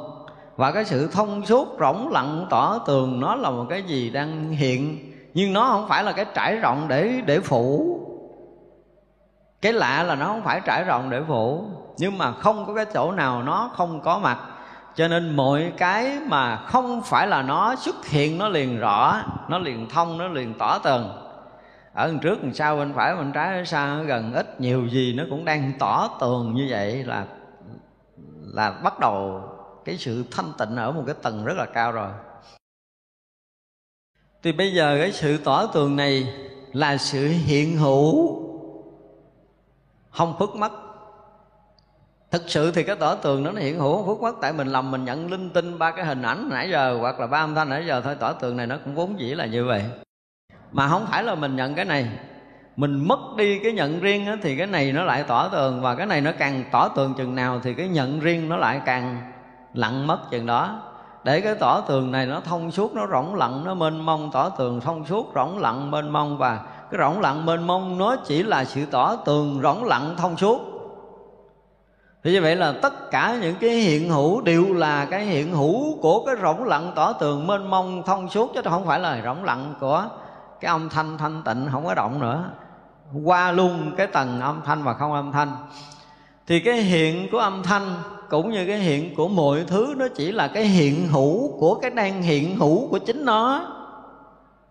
Và 0.56 0.72
cái 0.72 0.86
sự 0.86 1.08
thông 1.08 1.46
suốt, 1.46 1.68
rỗng 1.80 2.10
lặng, 2.12 2.48
tỏ 2.50 2.80
tường, 2.86 3.20
nó 3.20 3.36
là 3.36 3.50
một 3.50 3.66
cái 3.70 3.84
gì 3.84 4.10
đang 4.10 4.50
hiện. 4.50 5.12
Nhưng 5.34 5.54
nó 5.54 5.66
không 5.66 5.88
phải 5.88 6.04
là 6.04 6.12
cái 6.12 6.26
trải 6.34 6.56
rộng 6.56 6.88
để 6.88 7.22
để 7.26 7.40
phủ. 7.40 7.98
Cái 9.62 9.74
lạ 9.74 10.04
là 10.04 10.16
nó 10.16 10.26
không 10.26 10.44
phải 10.44 10.62
trải 10.66 10.84
rộng 10.84 11.10
để 11.10 11.22
phủ. 11.28 11.66
Nhưng 11.98 12.18
mà 12.18 12.32
không 12.32 12.66
có 12.66 12.74
cái 12.74 12.86
chỗ 12.94 13.12
nào 13.12 13.44
nó 13.44 13.72
không 13.76 14.02
có 14.02 14.20
mặt 14.20 14.40
cho 14.96 15.08
nên 15.08 15.36
mọi 15.36 15.74
cái 15.78 16.20
mà 16.28 16.58
không 16.58 17.02
phải 17.06 17.28
là 17.28 17.42
nó 17.42 17.76
xuất 17.76 18.06
hiện, 18.06 18.38
nó 18.38 18.50
liền 18.50 18.80
rõ, 18.80 19.24
nó 19.48 19.60
liền 19.60 19.90
thông, 19.90 20.18
nó 20.18 20.28
liền 20.28 20.54
tỏ 20.54 20.80
tường 20.80 21.10
ở 21.94 22.08
bên 22.08 22.20
trước 22.20 22.42
bên 22.42 22.54
sau 22.54 22.78
bên 22.78 22.94
phải 22.94 23.16
bên 23.16 23.32
trái 23.32 23.56
bên 23.56 23.66
xa 23.66 24.02
gần 24.02 24.34
ít 24.34 24.62
nhiều 24.62 24.88
gì 24.88 25.14
nó 25.14 25.24
cũng 25.30 25.46
đang 25.46 25.74
tỏ 25.80 26.10
tường 26.20 26.54
như 26.56 26.68
vậy 26.70 27.04
là 27.04 27.26
là 28.54 28.72
bắt 28.72 29.00
đầu 29.00 29.42
cái 29.86 29.98
sự 29.98 30.26
thanh 30.32 30.54
tịnh 30.58 30.76
ở 30.76 30.92
một 30.92 31.04
cái 31.06 31.16
tầng 31.22 31.46
rất 31.46 31.58
là 31.58 31.66
cao 31.66 31.92
rồi. 31.92 32.10
Thì 34.44 34.52
bây 34.52 34.74
giờ 34.74 34.98
cái 35.00 35.12
sự 35.12 35.38
tỏ 35.38 35.66
tường 35.66 35.96
này 35.96 36.34
là 36.74 36.98
sự 36.98 37.28
hiện 37.28 37.78
hữu, 37.78 38.40
không 40.12 40.36
phức 40.40 40.56
mất 40.56 40.72
thực 42.32 42.50
sự 42.50 42.72
thì 42.72 42.84
cái 42.84 42.96
tỏ 42.96 43.16
tường 43.16 43.44
nó 43.44 43.52
hiện 43.52 43.80
hữu 43.80 44.06
phước 44.06 44.22
mất 44.22 44.36
tại 44.42 44.54
mình 44.54 44.68
lầm 44.68 44.92
mình 44.92 45.06
nhận 45.06 45.32
linh 45.32 45.50
tinh 45.50 45.80
ba 45.80 45.92
cái 45.92 46.06
hình 46.06 46.22
ảnh 46.22 46.50
nãy 46.50 46.70
giờ 46.72 46.98
hoặc 47.00 47.20
là 47.20 47.28
ba 47.28 47.38
âm 47.38 47.56
thanh 47.56 47.70
nãy 47.70 47.84
giờ 47.88 48.02
thôi. 48.02 48.16
Tỏ 48.20 48.34
tường 48.34 48.58
này 48.58 48.68
nó 48.68 48.76
cũng 48.86 48.96
vốn 48.96 49.20
dĩ 49.20 49.36
là 49.36 49.46
như 49.46 49.66
vậy. 49.66 49.84
Mà 50.72 50.88
không 50.88 51.06
phải 51.12 51.24
là 51.24 51.36
mình 51.36 51.56
nhận 51.56 51.76
cái 51.76 51.86
này. 51.86 52.08
Mình 52.76 53.08
mất 53.08 53.20
đi 53.38 53.60
cái 53.60 53.72
nhận 53.72 54.00
riêng 54.00 54.26
đó, 54.26 54.36
thì 54.42 54.56
cái 54.56 54.68
này 54.68 54.92
nó 54.92 55.04
lại 55.04 55.24
tỏ 55.28 55.48
tường. 55.48 55.82
Và 55.82 55.96
cái 55.96 56.06
này 56.06 56.22
nó 56.22 56.32
càng 56.38 56.64
tỏ 56.72 56.88
tường 56.88 57.14
chừng 57.18 57.36
nào 57.36 57.60
thì 57.64 57.74
cái 57.74 57.88
nhận 57.88 58.20
riêng 58.20 58.50
nó 58.50 58.58
lại 58.58 58.82
càng 58.86 59.32
lặng 59.74 60.08
mất 60.08 60.20
chừng 60.32 60.46
đó. 60.46 60.82
Để 61.24 61.42
cái 61.42 61.56
tỏ 61.56 61.82
tường 61.82 62.12
này 62.12 62.26
nó 62.26 62.40
thông 62.40 62.72
suốt 62.72 62.96
nó 62.96 63.08
rỗng 63.08 63.36
lặng 63.36 63.62
nó 63.66 63.74
mênh 63.74 64.06
mông. 64.06 64.30
Tỏ 64.34 64.50
tường 64.50 64.82
thông 64.82 65.06
suốt 65.06 65.32
rỗng 65.36 65.60
lặng 65.60 65.92
mênh 65.92 66.10
mông. 66.10 66.38
Và 66.38 66.60
cái 66.92 67.00
rỗng 67.00 67.22
lặng 67.22 67.46
mênh 67.46 67.68
mông 67.68 67.98
nó 67.98 68.16
chỉ 68.26 68.44
là 68.44 68.66
sự 68.66 68.86
tỏ 68.86 69.16
tường 69.16 69.60
rỗng 69.64 69.84
lặng 69.84 70.16
thông 70.18 70.38
suốt 70.38 70.71
thì 72.24 72.32
như 72.32 72.42
vậy 72.42 72.56
là 72.56 72.74
tất 72.82 73.12
cả 73.12 73.38
những 73.42 73.56
cái 73.62 73.70
hiện 73.70 74.10
hữu 74.10 74.42
đều 74.42 74.74
là 74.74 75.06
cái 75.06 75.26
hiện 75.26 75.56
hữu 75.56 75.98
của 76.02 76.26
cái 76.26 76.36
rỗng 76.42 76.64
lặng 76.64 76.92
tỏ 76.96 77.14
tường 77.14 77.48
mênh 77.48 77.70
mông 77.70 78.04
thông 78.06 78.30
suốt, 78.30 78.52
chứ 78.56 78.62
không 78.64 78.86
phải 78.86 79.00
là 79.00 79.22
rỗng 79.24 79.44
lặng 79.44 79.74
của 79.80 80.06
cái 80.60 80.70
âm 80.70 80.90
thanh 80.90 81.18
thanh 81.18 81.42
tịnh 81.46 81.68
không 81.72 81.86
có 81.86 81.94
động 81.94 82.20
nữa. 82.20 82.44
Qua 83.24 83.52
luôn 83.52 83.92
cái 83.98 84.08
tầng 84.08 84.42
âm 84.42 84.62
thanh 84.66 84.84
và 84.84 84.94
không 84.94 85.14
âm 85.14 85.32
thanh. 85.32 85.52
Thì 86.48 86.60
cái 86.60 86.76
hiện 86.76 87.28
của 87.32 87.38
âm 87.38 87.64
thanh 87.64 87.96
cũng 88.30 88.52
như 88.52 88.66
cái 88.68 88.78
hiện 88.78 89.16
của 89.16 89.28
mọi 89.28 89.64
thứ, 89.68 89.94
nó 89.98 90.06
chỉ 90.16 90.32
là 90.32 90.48
cái 90.48 90.64
hiện 90.64 91.08
hữu 91.08 91.60
của 91.60 91.76
cái 91.76 91.92
đang 91.92 92.22
hiện 92.22 92.58
hữu 92.58 92.88
của 92.88 93.00
chính 93.00 93.26
nó. 93.26 93.62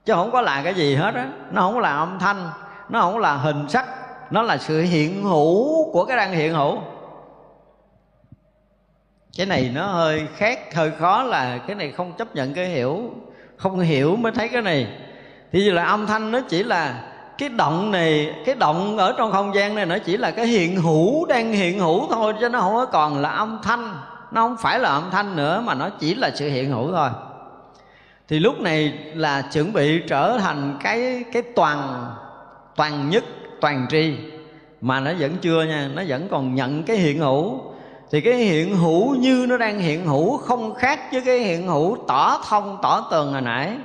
Chứ 0.04 0.12
không 0.14 0.30
có 0.30 0.40
là 0.40 0.62
cái 0.62 0.74
gì 0.74 0.94
hết 0.94 1.14
á. 1.14 1.28
Nó 1.52 1.62
không 1.62 1.78
là 1.78 1.96
âm 1.96 2.18
thanh, 2.18 2.50
nó 2.88 3.00
không 3.00 3.18
là 3.18 3.36
hình 3.36 3.68
sắc, 3.68 3.86
nó 4.30 4.42
là 4.42 4.58
sự 4.58 4.80
hiện 4.80 5.22
hữu 5.22 5.90
của 5.92 6.04
cái 6.04 6.16
đang 6.16 6.32
hiện 6.32 6.54
hữu 6.54 6.78
cái 9.36 9.46
này 9.46 9.70
nó 9.74 9.86
hơi 9.86 10.26
khác, 10.36 10.74
hơi 10.74 10.90
khó 10.98 11.22
là 11.22 11.58
cái 11.58 11.76
này 11.76 11.92
không 11.96 12.12
chấp 12.18 12.34
nhận 12.34 12.54
cái 12.54 12.66
hiểu, 12.66 13.10
không 13.56 13.80
hiểu 13.80 14.16
mới 14.16 14.32
thấy 14.32 14.48
cái 14.48 14.62
này. 14.62 14.86
Thì 15.52 15.64
như 15.64 15.70
là 15.70 15.84
âm 15.84 16.06
thanh 16.06 16.32
nó 16.32 16.40
chỉ 16.48 16.62
là 16.62 17.02
cái 17.38 17.48
động 17.48 17.90
này, 17.90 18.34
cái 18.46 18.54
động 18.54 18.98
ở 18.98 19.14
trong 19.18 19.32
không 19.32 19.54
gian 19.54 19.74
này 19.74 19.86
nó 19.86 19.98
chỉ 19.98 20.16
là 20.16 20.30
cái 20.30 20.46
hiện 20.46 20.76
hữu, 20.76 21.26
đang 21.26 21.52
hiện 21.52 21.78
hữu 21.78 22.08
thôi, 22.10 22.34
chứ 22.40 22.48
nó 22.48 22.60
không 22.60 22.74
có 22.74 22.86
còn 22.86 23.20
là 23.22 23.30
âm 23.30 23.58
thanh. 23.62 23.94
Nó 24.32 24.42
không 24.42 24.56
phải 24.60 24.78
là 24.78 24.88
âm 24.88 25.10
thanh 25.10 25.36
nữa, 25.36 25.62
mà 25.66 25.74
nó 25.74 25.88
chỉ 25.88 26.14
là 26.14 26.30
sự 26.34 26.48
hiện 26.48 26.70
hữu 26.70 26.92
thôi. 26.92 27.08
Thì 28.28 28.38
lúc 28.38 28.60
này 28.60 28.98
là 29.14 29.42
chuẩn 29.52 29.72
bị 29.72 30.02
trở 30.08 30.38
thành 30.38 30.78
cái 30.82 31.24
cái 31.32 31.42
toàn 31.42 32.06
toàn 32.76 33.10
nhất, 33.10 33.24
toàn 33.60 33.86
tri. 33.90 34.14
Mà 34.80 35.00
nó 35.00 35.12
vẫn 35.18 35.36
chưa 35.40 35.62
nha, 35.62 35.90
nó 35.94 36.02
vẫn 36.08 36.28
còn 36.30 36.54
nhận 36.54 36.82
cái 36.82 36.96
hiện 36.96 37.18
hữu 37.18 37.60
thì 38.10 38.20
cái 38.20 38.34
hiện 38.34 38.76
hữu 38.76 39.14
như 39.14 39.46
nó 39.48 39.56
đang 39.56 39.78
hiện 39.78 40.06
hữu 40.06 40.36
không 40.36 40.74
khác 40.74 41.00
với 41.12 41.20
cái 41.20 41.38
hiện 41.38 41.66
hữu 41.66 41.96
tỏ 42.08 42.42
thông, 42.48 42.78
tỏ 42.82 43.08
tường 43.10 43.32
hồi 43.32 43.40
nãy. 43.40 43.76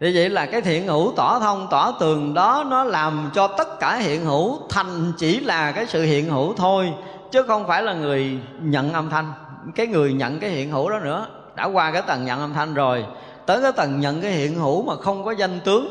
Thì 0.00 0.16
vậy 0.16 0.30
là 0.30 0.46
cái 0.46 0.60
thiện 0.60 0.86
hữu 0.86 1.12
tỏ 1.16 1.38
thông, 1.40 1.66
tỏ 1.70 1.92
tường 2.00 2.34
đó 2.34 2.64
nó 2.68 2.84
làm 2.84 3.30
cho 3.34 3.46
tất 3.46 3.80
cả 3.80 3.96
hiện 3.96 4.24
hữu 4.24 4.58
thành 4.68 5.12
chỉ 5.16 5.40
là 5.40 5.72
cái 5.72 5.86
sự 5.86 6.02
hiện 6.02 6.30
hữu 6.30 6.54
thôi, 6.54 6.92
chứ 7.30 7.42
không 7.42 7.66
phải 7.66 7.82
là 7.82 7.94
người 7.94 8.38
nhận 8.60 8.92
âm 8.92 9.10
thanh. 9.10 9.32
Cái 9.74 9.86
người 9.86 10.12
nhận 10.12 10.40
cái 10.40 10.50
hiện 10.50 10.70
hữu 10.70 10.90
đó 10.90 10.98
nữa, 10.98 11.26
đã 11.56 11.64
qua 11.64 11.90
cái 11.90 12.02
tầng 12.02 12.24
nhận 12.24 12.40
âm 12.40 12.52
thanh 12.52 12.74
rồi, 12.74 13.04
tới 13.46 13.62
cái 13.62 13.72
tầng 13.72 14.00
nhận 14.00 14.20
cái 14.20 14.30
hiện 14.30 14.54
hữu 14.54 14.82
mà 14.82 14.96
không 14.96 15.24
có 15.24 15.30
danh 15.30 15.60
tướng. 15.64 15.86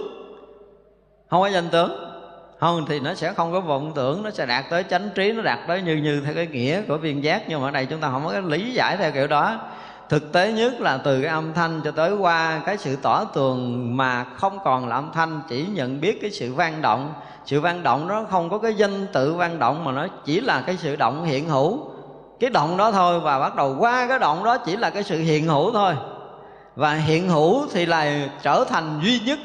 Không 1.30 1.42
có 1.42 1.48
danh 1.48 1.70
tướng 1.70 2.13
không, 2.64 2.86
thì 2.86 3.00
nó 3.00 3.14
sẽ 3.14 3.34
không 3.34 3.52
có 3.52 3.60
vọng 3.60 3.92
tưởng, 3.96 4.24
nó 4.24 4.30
sẽ 4.32 4.46
đạt 4.46 4.66
tới 4.70 4.84
chánh 4.90 5.10
trí, 5.16 5.32
nó 5.32 5.42
đạt 5.42 5.60
tới 5.68 5.82
như 5.82 5.96
như 5.96 6.22
theo 6.26 6.34
cái 6.34 6.48
nghĩa 6.48 6.82
của 6.82 6.98
viên 6.98 7.24
giác. 7.24 7.44
Nhưng 7.48 7.62
mà 7.62 7.68
ở 7.68 7.72
đây 7.72 7.86
chúng 7.86 8.00
ta 8.00 8.10
không 8.12 8.26
có 8.26 8.32
cái 8.32 8.42
lý 8.42 8.74
giải 8.74 8.98
theo 8.98 9.12
kiểu 9.12 9.28
đó. 9.28 9.60
Thực 10.10 10.32
tế 10.34 10.52
nhất 10.52 10.82
là 10.82 10.98
từ 10.98 11.22
cái 11.22 11.32
âm 11.32 11.54
thanh 11.54 11.82
cho 11.84 11.92
tới 11.92 12.14
qua 12.14 12.62
cái 12.66 12.78
sự 12.78 12.96
tỏ 12.96 13.24
tường 13.24 13.98
mà 13.98 14.24
không 14.24 14.60
còn 14.64 14.88
là 14.88 14.96
âm 14.96 15.12
thanh, 15.14 15.42
chỉ 15.50 15.66
nhận 15.74 16.02
biết 16.02 16.22
cái 16.22 16.32
sự 16.32 16.54
vang 16.54 16.82
động. 16.82 17.14
Sự 17.46 17.62
vang 17.62 17.84
động 17.84 18.08
nó 18.08 18.24
không 18.30 18.50
có 18.50 18.58
cái 18.58 18.74
danh 18.74 19.08
tự 19.14 19.34
vang 19.34 19.60
động, 19.60 19.84
mà 19.84 19.92
nó 19.92 20.08
chỉ 20.26 20.42
là 20.42 20.62
cái 20.62 20.78
sự 20.78 20.96
động 20.96 21.26
hiện 21.26 21.50
hữu. 21.50 21.80
Cái 22.40 22.50
động 22.50 22.78
đó 22.78 22.92
thôi 22.92 23.20
và 23.20 23.40
bắt 23.40 23.56
đầu 23.56 23.76
qua 23.80 24.08
cái 24.08 24.20
động 24.20 24.44
đó 24.44 24.58
chỉ 24.58 24.76
là 24.76 24.90
cái 24.90 25.04
sự 25.04 25.20
hiện 25.20 25.48
hữu 25.48 25.72
thôi. 25.72 25.94
Và 26.76 26.94
hiện 26.94 27.30
hữu 27.30 27.68
thì 27.74 27.86
là 27.86 28.28
trở 28.42 28.64
thành 28.70 29.00
duy 29.04 29.20
nhất 29.26 29.40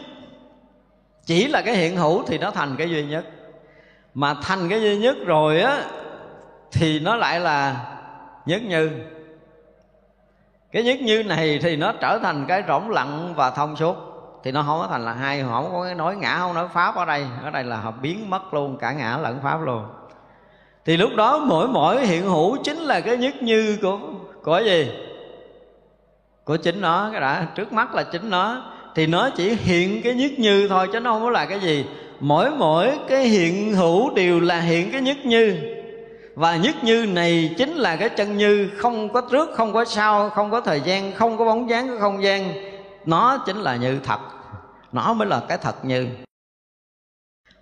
chỉ 1.28 1.48
là 1.48 1.62
cái 1.62 1.74
hiện 1.74 1.96
hữu 1.96 2.22
thì 2.26 2.38
nó 2.38 2.50
thành 2.50 2.76
cái 2.76 2.90
duy 2.90 3.04
nhất. 3.04 3.24
Mà 4.14 4.34
thành 4.42 4.68
cái 4.68 4.82
duy 4.82 4.98
nhất 4.98 5.16
rồi 5.26 5.60
á, 5.60 5.82
thì 6.72 7.00
nó 7.00 7.16
lại 7.16 7.40
là 7.40 7.76
nhất 8.46 8.62
như. 8.62 8.90
Cái 10.72 10.82
nhất 10.82 11.00
như 11.00 11.22
này 11.22 11.58
thì 11.62 11.76
nó 11.76 11.92
trở 12.00 12.18
thành 12.22 12.44
cái 12.48 12.62
rỗng 12.68 12.90
lặng 12.90 13.34
và 13.36 13.50
thông 13.50 13.76
suốt. 13.76 13.96
Thì 14.44 14.52
nó 14.52 14.62
không 14.62 14.78
có 14.80 14.86
thành 14.90 15.04
là 15.04 15.12
hai, 15.12 15.42
không 15.42 15.68
có 15.72 15.84
cái 15.84 15.94
nói 15.94 16.16
ngã, 16.16 16.38
không 16.38 16.54
nói 16.54 16.68
pháp 16.68 16.96
ở 16.96 17.04
đây. 17.04 17.26
Ở 17.42 17.50
đây 17.50 17.64
là 17.64 17.76
họ 17.76 17.90
biến 17.90 18.30
mất 18.30 18.54
luôn, 18.54 18.76
cả 18.78 18.92
ngã 18.92 19.18
lẫn 19.22 19.40
pháp 19.42 19.62
luôn. 19.62 19.84
Thì 20.84 20.96
lúc 20.96 21.10
đó 21.16 21.38
mỗi 21.38 21.68
mỗi 21.68 22.06
hiện 22.06 22.22
hữu 22.28 22.56
chính 22.64 22.78
là 22.78 23.00
cái 23.00 23.16
nhất 23.16 23.42
như 23.42 23.78
của 23.82 23.98
của 24.42 24.58
gì? 24.58 24.92
Của 26.44 26.56
chính 26.56 26.80
nó, 26.80 27.08
cái 27.12 27.20
đã, 27.20 27.46
trước 27.54 27.72
mắt 27.72 27.94
là 27.94 28.02
chính 28.02 28.30
nó 28.30 28.62
thì 28.98 29.06
nó 29.06 29.30
chỉ 29.30 29.54
hiện 29.54 30.02
cái 30.02 30.14
nhất 30.14 30.30
như 30.38 30.68
thôi, 30.68 30.88
chứ 30.92 31.00
nó 31.00 31.12
không 31.12 31.22
có 31.22 31.30
là 31.30 31.46
cái 31.46 31.60
gì. 31.60 31.84
Mỗi 32.20 32.50
mỗi 32.50 32.98
cái 33.08 33.24
hiện 33.24 33.74
hữu 33.74 34.14
đều 34.14 34.40
là 34.40 34.60
hiện 34.60 34.90
cái 34.92 35.00
nhất 35.00 35.16
như. 35.24 35.56
Và 36.34 36.56
nhất 36.56 36.74
như 36.82 37.06
này 37.06 37.54
chính 37.58 37.74
là 37.74 37.96
cái 37.96 38.08
chân 38.08 38.36
như. 38.36 38.70
Không 38.76 39.12
có 39.12 39.20
trước, 39.20 39.50
không 39.54 39.72
có 39.72 39.84
sau, 39.84 40.30
không 40.30 40.50
có 40.50 40.60
thời 40.60 40.80
gian, 40.80 41.12
không 41.12 41.38
có 41.38 41.44
bóng 41.44 41.70
dáng 41.70 41.88
của 41.88 41.96
không 42.00 42.22
gian. 42.22 42.52
Nó 43.06 43.42
chính 43.46 43.56
là 43.56 43.76
như 43.76 43.98
thật. 44.04 44.20
Nó 44.92 45.12
mới 45.12 45.28
là 45.28 45.42
cái 45.48 45.58
thật 45.58 45.84
như. 45.84 46.08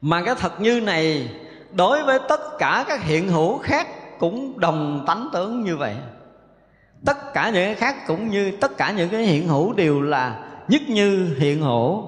Mà 0.00 0.22
cái 0.24 0.34
thật 0.38 0.60
như 0.60 0.80
này, 0.80 1.28
đối 1.72 2.02
với 2.02 2.18
tất 2.28 2.58
cả 2.58 2.84
các 2.88 3.02
hiện 3.02 3.28
hữu 3.28 3.58
khác 3.58 3.88
cũng 4.18 4.60
đồng 4.60 5.04
tánh 5.06 5.28
tướng 5.32 5.64
như 5.64 5.76
vậy. 5.76 5.94
Tất 7.06 7.32
cả 7.34 7.50
những 7.50 7.64
cái 7.64 7.74
khác 7.74 8.06
cũng 8.06 8.30
như, 8.30 8.52
tất 8.60 8.76
cả 8.76 8.92
những 8.96 9.08
cái 9.08 9.22
hiện 9.22 9.48
hữu 9.48 9.72
đều 9.72 10.02
là 10.02 10.45
nhất 10.68 10.82
như 10.88 11.36
hiện 11.38 11.62
hữu. 11.62 12.04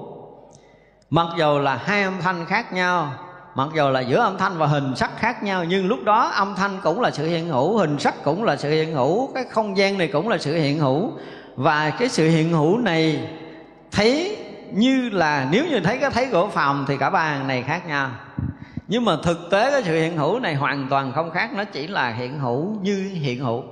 Mặc 1.09 1.27
dầu 1.37 1.59
là 1.59 1.75
hai 1.75 2.03
âm 2.03 2.13
thanh 2.21 2.45
khác 2.45 2.73
nhau, 2.73 3.13
mặc 3.55 3.67
dù 3.75 3.89
là 3.89 3.99
giữa 3.99 4.19
âm 4.19 4.37
thanh 4.37 4.57
và 4.57 4.67
hình 4.67 4.95
sắc 4.95 5.11
khác 5.17 5.43
nhau, 5.43 5.63
nhưng 5.63 5.87
lúc 5.87 6.03
đó 6.03 6.27
âm 6.27 6.55
thanh 6.55 6.77
cũng 6.83 7.01
là 7.01 7.11
sự 7.11 7.27
hiện 7.27 7.47
hữu, 7.47 7.77
hình 7.77 7.99
sắc 7.99 8.23
cũng 8.23 8.43
là 8.43 8.55
sự 8.55 8.69
hiện 8.69 8.93
hữu, 8.93 9.27
cái 9.33 9.43
không 9.43 9.77
gian 9.77 9.97
này 9.97 10.07
cũng 10.07 10.29
là 10.29 10.37
sự 10.37 10.55
hiện 10.55 10.79
hữu. 10.79 11.11
Và 11.55 11.89
cái 11.89 12.09
sự 12.09 12.29
hiện 12.29 12.51
hữu 12.51 12.77
này 12.77 13.29
thấy 13.91 14.37
như 14.71 15.09
là, 15.09 15.47
nếu 15.51 15.65
như 15.65 15.79
thấy 15.79 15.97
cái 15.97 16.09
thấy 16.09 16.27
của 16.31 16.47
phàm 16.47 16.85
thì 16.87 16.97
cả 16.97 17.09
ba 17.09 17.43
này 17.43 17.63
khác 17.63 17.87
nhau. 17.87 18.09
Nhưng 18.87 19.05
mà 19.05 19.15
thực 19.23 19.49
tế 19.51 19.71
cái 19.71 19.83
sự 19.83 19.93
hiện 19.93 20.17
hữu 20.17 20.39
này 20.39 20.55
hoàn 20.55 20.87
toàn 20.89 21.11
không 21.15 21.31
khác, 21.31 21.49
nó 21.53 21.63
chỉ 21.63 21.87
là 21.87 22.09
hiện 22.09 22.39
hữu 22.39 22.75
như 22.81 23.09
hiện 23.13 23.39
hữu. 23.39 23.63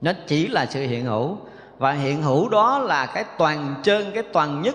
Nó 0.00 0.12
chỉ 0.26 0.48
là 0.48 0.66
sự 0.66 0.86
hiện 0.86 1.04
hữu 1.04 1.38
và 1.78 1.92
hiện 1.92 2.22
hữu 2.22 2.48
đó 2.48 2.78
là 2.78 3.06
cái 3.06 3.24
toàn 3.38 3.74
trơn, 3.82 4.10
cái 4.14 4.22
toàn 4.22 4.62
nhất. 4.62 4.74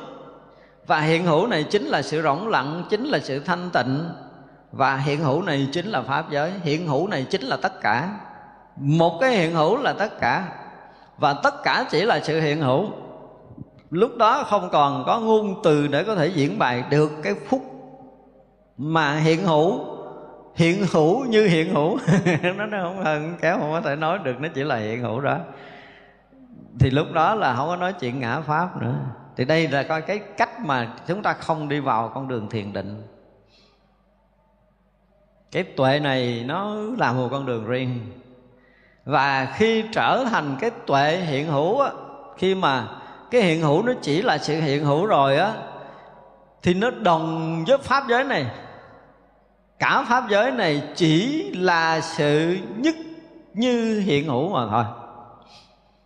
Và 0.87 0.99
hiện 0.99 1.25
hữu 1.25 1.47
này 1.47 1.63
chính 1.63 1.85
là 1.85 2.01
sự 2.01 2.21
rỗng 2.21 2.47
lặng, 2.47 2.83
chính 2.89 3.05
là 3.05 3.19
sự 3.19 3.39
thanh 3.39 3.69
tịnh. 3.73 4.09
Và 4.71 4.97
hiện 4.97 5.19
hữu 5.19 5.41
này 5.41 5.67
chính 5.71 5.85
là 5.85 6.01
pháp 6.01 6.29
giới. 6.29 6.51
Hiện 6.63 6.87
hữu 6.87 7.07
này 7.07 7.25
chính 7.29 7.41
là 7.41 7.57
tất 7.61 7.81
cả. 7.81 8.19
Một 8.75 9.17
cái 9.21 9.31
hiện 9.31 9.53
hữu 9.53 9.77
là 9.77 9.93
tất 9.93 10.19
cả. 10.19 10.47
Và 11.17 11.33
tất 11.33 11.63
cả 11.63 11.85
chỉ 11.89 12.01
là 12.01 12.19
sự 12.19 12.41
hiện 12.41 12.61
hữu. 12.61 12.85
Lúc 13.89 14.17
đó 14.17 14.43
không 14.43 14.69
còn 14.71 15.03
có 15.05 15.19
ngôn 15.19 15.61
từ 15.63 15.87
để 15.87 16.03
có 16.03 16.15
thể 16.15 16.27
diễn 16.27 16.59
bày 16.59 16.83
được 16.89 17.11
cái 17.23 17.33
phút 17.49 17.61
mà 18.77 19.15
hiện 19.15 19.45
hữu 19.45 19.79
hiện 20.55 20.85
hữu 20.91 21.25
như 21.25 21.47
hiện 21.47 21.73
hữu. 21.73 21.97
Nó 22.57 22.65
nó 22.65 22.77
không 22.83 23.05
hơn 23.05 23.37
kéo 23.41 23.57
không 23.59 23.71
có 23.71 23.81
thể 23.81 23.95
nói 23.95 24.19
được. 24.23 24.41
Nó 24.41 24.47
chỉ 24.53 24.63
là 24.63 24.75
hiện 24.75 25.01
hữu 25.01 25.21
đó 25.21 25.37
thì 26.79 26.89
lúc 26.89 27.07
đó 27.13 27.35
là 27.35 27.55
không 27.55 27.67
có 27.67 27.75
nói 27.75 27.93
chuyện 27.93 28.19
ngã 28.19 28.41
pháp 28.41 28.81
nữa. 28.81 28.95
Thì 29.37 29.45
đây 29.45 29.67
là 29.67 29.83
coi 29.83 30.01
cái 30.01 30.19
cách 30.19 30.59
mà 30.65 30.93
chúng 31.07 31.23
ta 31.23 31.33
không 31.33 31.69
đi 31.69 31.79
vào 31.79 32.11
con 32.13 32.27
đường 32.27 32.49
thiền 32.49 32.73
định. 32.73 33.03
Cái 35.51 35.63
tuệ 35.63 35.99
này 35.99 36.43
nó 36.47 36.75
là 36.97 37.13
một 37.13 37.27
con 37.31 37.45
đường 37.45 37.65
riêng. 37.65 37.99
Và 39.05 39.53
khi 39.55 39.83
trở 39.91 40.25
thành 40.29 40.55
cái 40.59 40.71
tuệ 40.87 41.17
hiện 41.17 41.47
hữu 41.47 41.79
á, 41.79 41.91
khi 42.37 42.55
mà 42.55 42.87
cái 43.31 43.41
hiện 43.41 43.61
hữu 43.61 43.83
nó 43.83 43.93
chỉ 44.01 44.21
là 44.21 44.37
sự 44.37 44.61
hiện 44.61 44.85
hữu 44.85 45.05
rồi 45.05 45.37
á, 45.37 45.53
thì 46.61 46.73
nó 46.73 46.89
đồng 46.89 47.63
với 47.67 47.77
pháp 47.77 48.03
giới 48.09 48.23
này. 48.23 48.45
Cả 49.79 50.05
pháp 50.09 50.29
giới 50.29 50.51
này 50.51 50.83
chỉ 50.95 51.43
là 51.53 52.01
sự 52.01 52.57
nhất 52.77 52.95
như 53.53 53.99
hiện 53.99 54.27
hữu 54.27 54.53
mà 54.53 54.67
thôi 54.69 54.83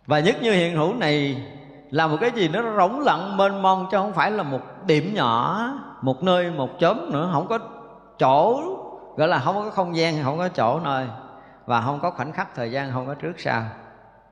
và 0.06 0.20
nhất 0.20 0.36
như 0.42 0.52
hiện 0.52 0.76
hữu 0.76 0.94
này 0.94 1.42
là 1.90 2.06
một 2.06 2.16
cái 2.20 2.30
gì 2.30 2.48
nó 2.48 2.62
rỗng 2.76 3.00
lặng, 3.00 3.36
mênh 3.36 3.62
mông, 3.62 3.88
chứ 3.90 3.96
không 3.96 4.12
phải 4.12 4.30
là 4.30 4.42
một 4.42 4.60
điểm 4.86 5.14
nhỏ, 5.14 5.68
một 6.02 6.22
nơi, 6.22 6.50
một 6.50 6.78
chấm 6.78 7.12
nữa. 7.12 7.30
Không 7.32 7.46
có 7.48 7.58
chỗ, 8.18 8.60
gọi 9.16 9.28
là 9.28 9.38
không 9.38 9.54
có 9.54 9.70
không 9.70 9.96
gian, 9.96 10.22
không 10.22 10.38
có 10.38 10.48
chỗ 10.48 10.80
nơi. 10.80 11.06
Và 11.66 11.80
không 11.80 12.00
có 12.00 12.10
khoảnh 12.10 12.32
khắc 12.32 12.54
thời 12.54 12.70
gian, 12.70 12.92
không 12.92 13.06
có 13.06 13.14
trước 13.14 13.40
sau. 13.40 13.62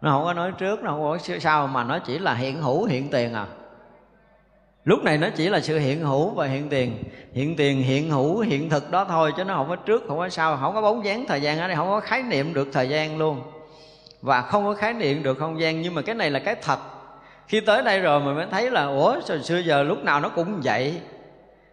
Nó 0.00 0.10
không 0.10 0.24
có 0.24 0.32
nói 0.32 0.52
trước, 0.58 0.82
nó 0.82 0.90
không 0.90 1.02
có 1.02 1.18
sau, 1.18 1.66
mà 1.66 1.84
nó 1.84 1.98
chỉ 1.98 2.18
là 2.18 2.34
hiện 2.34 2.62
hữu, 2.62 2.84
hiện 2.84 3.10
tiền 3.10 3.34
à. 3.34 3.46
Lúc 4.84 5.04
này 5.04 5.18
nó 5.18 5.28
chỉ 5.36 5.48
là 5.48 5.60
sự 5.60 5.78
hiện 5.78 6.00
hữu 6.00 6.30
và 6.30 6.46
hiện 6.46 6.68
tiền. 6.68 7.04
Hiện 7.32 7.56
tiền, 7.56 7.82
hiện 7.82 8.10
hữu, 8.10 8.40
hiện 8.40 8.70
thực 8.70 8.90
đó 8.90 9.04
thôi, 9.04 9.32
chứ 9.36 9.44
nó 9.44 9.54
không 9.54 9.68
có 9.68 9.76
trước, 9.76 10.02
không 10.08 10.18
có 10.18 10.28
sau. 10.28 10.56
Không 10.56 10.74
có 10.74 10.82
bóng 10.82 11.04
dáng 11.04 11.24
thời 11.28 11.42
gian 11.42 11.58
ở 11.58 11.68
đây, 11.68 11.76
không 11.76 11.88
có 11.88 12.00
khái 12.00 12.22
niệm 12.22 12.54
được 12.54 12.68
thời 12.72 12.88
gian 12.88 13.18
luôn 13.18 13.42
và 14.24 14.42
không 14.42 14.64
có 14.64 14.74
khái 14.74 14.92
niệm 14.92 15.22
được 15.22 15.38
không 15.38 15.60
gian, 15.60 15.82
nhưng 15.82 15.94
mà 15.94 16.02
cái 16.02 16.14
này 16.14 16.30
là 16.30 16.38
cái 16.38 16.56
thật. 16.62 16.78
Khi 17.46 17.60
tới 17.60 17.82
đây 17.82 18.00
rồi 18.00 18.20
mình 18.20 18.34
mới 18.34 18.46
thấy 18.50 18.70
là, 18.70 18.84
ủa, 18.84 19.20
sao 19.20 19.38
xưa 19.38 19.58
giờ 19.58 19.82
lúc 19.82 20.04
nào 20.04 20.20
nó 20.20 20.28
cũng 20.28 20.60
vậy? 20.64 21.00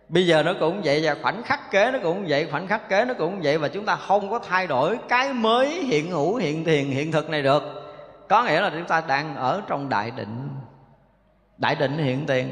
Bây 0.09 0.27
giờ 0.27 0.43
nó 0.43 0.53
cũng 0.59 0.81
vậy 0.83 1.01
và 1.03 1.15
khoảnh 1.21 1.43
khắc 1.43 1.71
kế 1.71 1.91
nó 1.91 1.99
cũng 2.03 2.25
vậy, 2.27 2.47
khoảnh 2.51 2.67
khắc 2.67 2.89
kế 2.89 3.05
nó 3.05 3.13
cũng 3.13 3.39
vậy 3.43 3.57
và 3.57 3.67
chúng 3.67 3.85
ta 3.85 3.95
không 3.95 4.29
có 4.29 4.39
thay 4.39 4.67
đổi 4.67 4.97
cái 5.09 5.33
mới 5.33 5.69
hiện 5.69 6.11
hữu, 6.11 6.35
hiện 6.35 6.63
tiền 6.63 6.89
hiện 6.89 7.11
thực 7.11 7.29
này 7.29 7.41
được. 7.41 7.63
Có 8.29 8.43
nghĩa 8.43 8.61
là 8.61 8.69
chúng 8.69 8.87
ta 8.87 9.01
đang 9.07 9.35
ở 9.35 9.61
trong 9.67 9.89
đại 9.89 10.11
định. 10.11 10.49
Đại 11.57 11.75
định 11.75 11.97
hiện 11.97 12.25
tiền. 12.25 12.51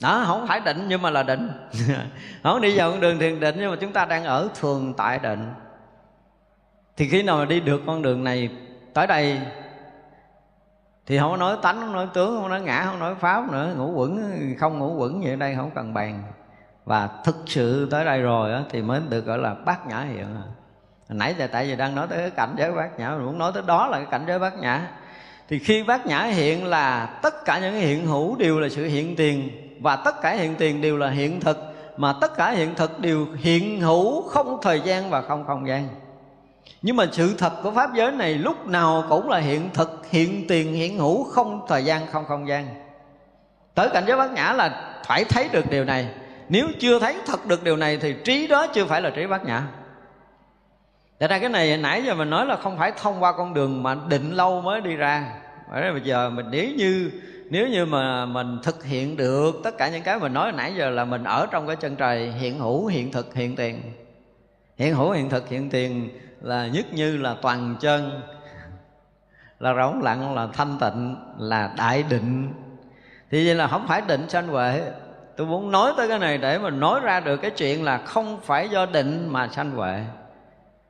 Đó, 0.00 0.24
không 0.26 0.46
phải 0.46 0.60
định 0.60 0.84
nhưng 0.88 1.02
mà 1.02 1.10
là 1.10 1.22
định. 1.22 1.50
Không 2.42 2.60
đi 2.60 2.78
vào 2.78 2.90
con 2.90 3.00
đường 3.00 3.18
thiền 3.18 3.40
định 3.40 3.56
nhưng 3.58 3.70
mà 3.70 3.76
chúng 3.80 3.92
ta 3.92 4.04
đang 4.04 4.24
ở 4.24 4.48
thường 4.54 4.94
tại 4.96 5.18
định 5.18 5.52
thì 6.96 7.08
khi 7.08 7.22
nào 7.22 7.36
mà 7.36 7.44
đi 7.44 7.60
được 7.60 7.82
con 7.86 8.02
đường 8.02 8.24
này 8.24 8.50
tới 8.94 9.06
đây 9.06 9.40
thì 11.06 11.18
không 11.18 11.30
có 11.30 11.36
nói 11.36 11.56
tánh 11.62 11.80
không 11.80 11.92
nói 11.92 12.06
tướng 12.14 12.40
không 12.40 12.50
nói 12.50 12.60
ngã 12.60 12.84
không 12.84 12.98
nói 12.98 13.14
pháp 13.14 13.52
nữa 13.52 13.74
ngủ 13.76 13.92
quẩn 13.94 14.22
không 14.58 14.78
ngủ 14.78 14.94
quẩn 14.94 15.22
vậy 15.22 15.36
đây 15.36 15.54
không 15.54 15.70
cần 15.74 15.94
bàn. 15.94 16.22
Và 16.84 17.08
thực 17.24 17.36
sự 17.46 17.88
tới 17.90 18.04
đây 18.04 18.22
rồi 18.22 18.50
đó, 18.50 18.60
thì 18.70 18.82
mới 18.82 19.00
được 19.08 19.26
gọi 19.26 19.38
là 19.38 19.54
bát 19.54 19.86
nhã 19.86 20.00
hiện. 20.00 20.26
Hồi 21.08 21.18
nãy 21.18 21.34
giờ 21.38 21.48
tại 21.52 21.66
vì 21.66 21.76
đang 21.76 21.94
nói 21.94 22.06
tới 22.10 22.18
cái 22.18 22.30
cảnh 22.30 22.54
giới 22.58 22.72
bát 22.72 22.98
nhã 22.98 23.10
mình 23.10 23.26
muốn 23.26 23.38
nói 23.38 23.52
tới 23.54 23.62
đó 23.66 23.86
là 23.86 23.96
cái 23.96 24.06
cảnh 24.10 24.24
giới 24.26 24.38
bát 24.38 24.58
nhã. 24.58 24.88
Thì 25.48 25.58
khi 25.58 25.82
bát 25.82 26.06
nhã 26.06 26.22
hiện 26.22 26.66
là 26.66 27.06
tất 27.22 27.44
cả 27.44 27.58
những 27.58 27.74
hiện 27.74 28.06
hữu 28.06 28.36
đều 28.36 28.60
là 28.60 28.68
sự 28.68 28.84
hiện 28.84 29.16
tiền 29.16 29.50
và 29.80 29.96
tất 29.96 30.22
cả 30.22 30.30
hiện 30.30 30.54
tiền 30.54 30.80
đều 30.80 30.96
là 30.96 31.10
hiện 31.10 31.40
thực 31.40 31.58
mà 31.96 32.14
tất 32.20 32.36
cả 32.36 32.50
hiện 32.50 32.74
thực 32.74 33.00
đều 33.00 33.26
hiện 33.36 33.80
hữu 33.80 34.28
không 34.28 34.58
thời 34.62 34.80
gian 34.80 35.10
và 35.10 35.22
không 35.22 35.44
không 35.46 35.68
gian 35.68 35.88
nhưng 36.82 36.96
mà 36.96 37.06
sự 37.12 37.34
thật 37.38 37.52
của 37.62 37.70
pháp 37.70 37.94
giới 37.94 38.12
này 38.12 38.34
lúc 38.34 38.66
nào 38.66 39.04
cũng 39.08 39.28
là 39.28 39.38
hiện 39.38 39.70
thực, 39.74 40.06
hiện 40.10 40.44
tiền, 40.48 40.72
hiện 40.72 40.98
hữu, 40.98 41.24
không 41.24 41.60
thời 41.68 41.84
gian, 41.84 42.06
không 42.06 42.24
không 42.24 42.48
gian. 42.48 42.66
Tới 43.74 43.88
cảnh 43.88 44.04
giới 44.06 44.16
bát 44.16 44.32
nhã 44.32 44.52
là 44.52 44.94
phải 45.06 45.24
thấy 45.24 45.48
được 45.52 45.70
điều 45.70 45.84
này. 45.84 46.08
Nếu 46.48 46.66
chưa 46.80 46.98
thấy 46.98 47.16
thật 47.26 47.46
được 47.46 47.64
điều 47.64 47.76
này 47.76 47.96
thì 47.96 48.14
trí 48.24 48.46
đó 48.46 48.66
chưa 48.66 48.84
phải 48.84 49.02
là 49.02 49.10
trí 49.10 49.26
bát 49.26 49.44
nhã. 49.44 49.62
Tại 51.18 51.28
ra 51.28 51.38
cái 51.38 51.48
này 51.48 51.76
nãy 51.76 52.02
giờ 52.06 52.14
mình 52.14 52.30
nói 52.30 52.46
là 52.46 52.56
không 52.56 52.78
phải 52.78 52.92
thông 52.96 53.22
qua 53.22 53.32
con 53.32 53.54
đường 53.54 53.82
mà 53.82 53.96
định 54.08 54.32
lâu 54.32 54.60
mới 54.60 54.80
đi 54.80 54.96
ra. 54.96 55.32
Bởi 55.72 55.92
bây 55.92 56.00
giờ 56.00 56.30
mình 56.30 56.46
nếu 56.50 56.70
như 56.76 57.10
nếu 57.50 57.68
như 57.68 57.84
mà 57.84 58.26
mình 58.26 58.58
thực 58.62 58.84
hiện 58.84 59.16
được 59.16 59.60
tất 59.64 59.78
cả 59.78 59.88
những 59.88 60.02
cái 60.02 60.18
mình 60.18 60.32
nói 60.32 60.52
nãy 60.52 60.74
giờ 60.76 60.90
là 60.90 61.04
mình 61.04 61.24
ở 61.24 61.46
trong 61.50 61.66
cái 61.66 61.76
chân 61.76 61.96
trời 61.96 62.30
hiện 62.30 62.58
hữu, 62.58 62.86
hiện 62.86 63.12
thực, 63.12 63.34
hiện 63.34 63.56
tiền 63.56 63.82
hiện 64.76 64.94
hữu 64.94 65.10
hiện 65.10 65.30
thực, 65.30 65.48
hiện 65.48 65.70
tiền 65.70 66.08
là 66.40 66.66
nhất 66.66 66.86
như 66.92 67.16
là 67.16 67.36
toàn 67.42 67.76
chân, 67.80 68.22
là 69.60 69.74
rỗng 69.74 70.02
lặng, 70.02 70.34
là 70.34 70.48
thanh 70.52 70.78
tịnh, 70.80 71.16
là 71.38 71.74
đại 71.76 72.04
định. 72.10 72.52
Thì 73.30 73.46
vậy 73.46 73.54
là 73.54 73.66
không 73.66 73.86
phải 73.88 74.02
định 74.08 74.28
sanh 74.28 74.46
huệ. 74.46 74.82
Tôi 75.36 75.46
muốn 75.46 75.70
nói 75.70 75.92
tới 75.96 76.08
cái 76.08 76.18
này 76.18 76.38
để 76.38 76.58
mình 76.58 76.80
nói 76.80 77.00
ra 77.00 77.20
được 77.20 77.36
cái 77.36 77.50
chuyện 77.50 77.84
là 77.84 77.98
không 77.98 78.40
phải 78.42 78.68
do 78.68 78.86
định 78.86 79.28
mà 79.28 79.48
sanh 79.48 79.70
huệ. 79.70 80.04